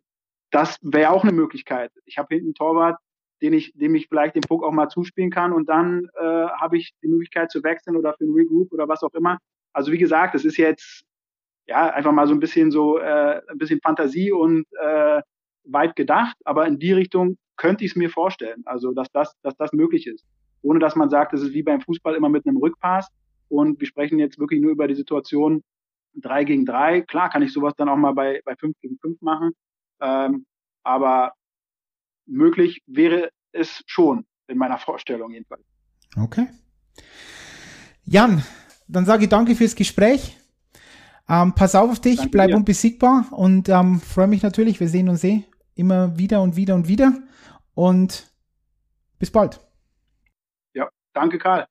das 0.50 0.78
wäre 0.82 1.10
auch 1.10 1.24
eine 1.24 1.32
Möglichkeit. 1.32 1.90
Ich 2.04 2.18
habe 2.18 2.34
hinten 2.34 2.48
einen 2.48 2.54
Torwart, 2.54 2.98
den 3.40 3.52
ich, 3.52 3.72
dem 3.74 3.94
ich 3.94 4.08
vielleicht 4.08 4.36
den 4.36 4.42
Puck 4.42 4.62
auch 4.62 4.70
mal 4.70 4.88
zuspielen 4.88 5.30
kann 5.30 5.52
und 5.52 5.68
dann 5.68 6.08
äh, 6.14 6.22
habe 6.22 6.78
ich 6.78 6.92
die 7.02 7.08
Möglichkeit 7.08 7.50
zu 7.50 7.62
wechseln 7.64 7.96
oder 7.96 8.14
für 8.14 8.24
ein 8.24 8.32
Regroup 8.32 8.72
oder 8.72 8.88
was 8.88 9.02
auch 9.02 9.12
immer. 9.14 9.38
Also 9.72 9.90
wie 9.90 9.98
gesagt, 9.98 10.34
das 10.34 10.44
ist 10.44 10.56
jetzt 10.58 11.04
ja 11.66 11.90
einfach 11.90 12.12
mal 12.12 12.26
so 12.26 12.34
ein 12.34 12.40
bisschen 12.40 12.70
so 12.70 12.98
äh, 12.98 13.40
ein 13.48 13.58
bisschen 13.58 13.80
Fantasie 13.80 14.30
und 14.30 14.66
äh, 14.80 15.22
weit 15.64 15.96
gedacht, 15.96 16.36
aber 16.44 16.66
in 16.66 16.78
die 16.78 16.92
Richtung 16.92 17.38
könnte 17.56 17.84
ich 17.84 17.92
es 17.92 17.96
mir 17.96 18.10
vorstellen, 18.10 18.62
also 18.64 18.92
dass 18.92 19.10
das, 19.12 19.34
dass 19.42 19.56
das 19.56 19.72
möglich 19.72 20.06
ist. 20.06 20.24
Ohne 20.62 20.78
dass 20.78 20.94
man 20.94 21.10
sagt, 21.10 21.32
das 21.32 21.42
ist 21.42 21.52
wie 21.52 21.62
beim 21.62 21.80
Fußball 21.80 22.14
immer 22.14 22.28
mit 22.28 22.46
einem 22.46 22.56
Rückpass 22.58 23.08
und 23.52 23.78
wir 23.80 23.86
sprechen 23.86 24.18
jetzt 24.18 24.38
wirklich 24.38 24.62
nur 24.62 24.70
über 24.70 24.88
die 24.88 24.94
Situation 24.94 25.62
drei 26.14 26.44
gegen 26.44 26.64
drei. 26.64 27.02
Klar 27.02 27.28
kann 27.28 27.42
ich 27.42 27.52
sowas 27.52 27.74
dann 27.76 27.90
auch 27.90 27.96
mal 27.96 28.14
bei, 28.14 28.40
bei 28.46 28.56
fünf 28.56 28.78
gegen 28.80 28.98
fünf 28.98 29.20
machen, 29.20 29.52
ähm, 30.00 30.46
aber 30.82 31.34
möglich 32.26 32.82
wäre 32.86 33.30
es 33.52 33.82
schon 33.86 34.24
in 34.46 34.56
meiner 34.56 34.78
Vorstellung 34.78 35.32
jedenfalls. 35.32 35.64
Okay. 36.16 36.48
Jan, 38.04 38.42
dann 38.88 39.04
sage 39.04 39.24
ich 39.24 39.28
danke 39.28 39.54
fürs 39.54 39.74
Gespräch. 39.74 40.38
Ähm, 41.28 41.54
pass 41.54 41.74
auf 41.74 41.90
auf 41.90 42.00
dich, 42.00 42.16
danke 42.16 42.30
bleib 42.30 42.48
dir. 42.48 42.56
unbesiegbar 42.56 43.26
und 43.32 43.68
ähm, 43.68 44.00
freue 44.00 44.28
mich 44.28 44.42
natürlich. 44.42 44.80
Wir 44.80 44.88
sehen 44.88 45.10
uns 45.10 45.22
eh 45.24 45.44
immer 45.74 46.18
wieder 46.18 46.40
und 46.40 46.56
wieder 46.56 46.74
und 46.74 46.88
wieder. 46.88 47.12
Und 47.74 48.32
bis 49.18 49.30
bald. 49.30 49.60
Ja, 50.74 50.88
danke 51.12 51.38
Karl. 51.38 51.66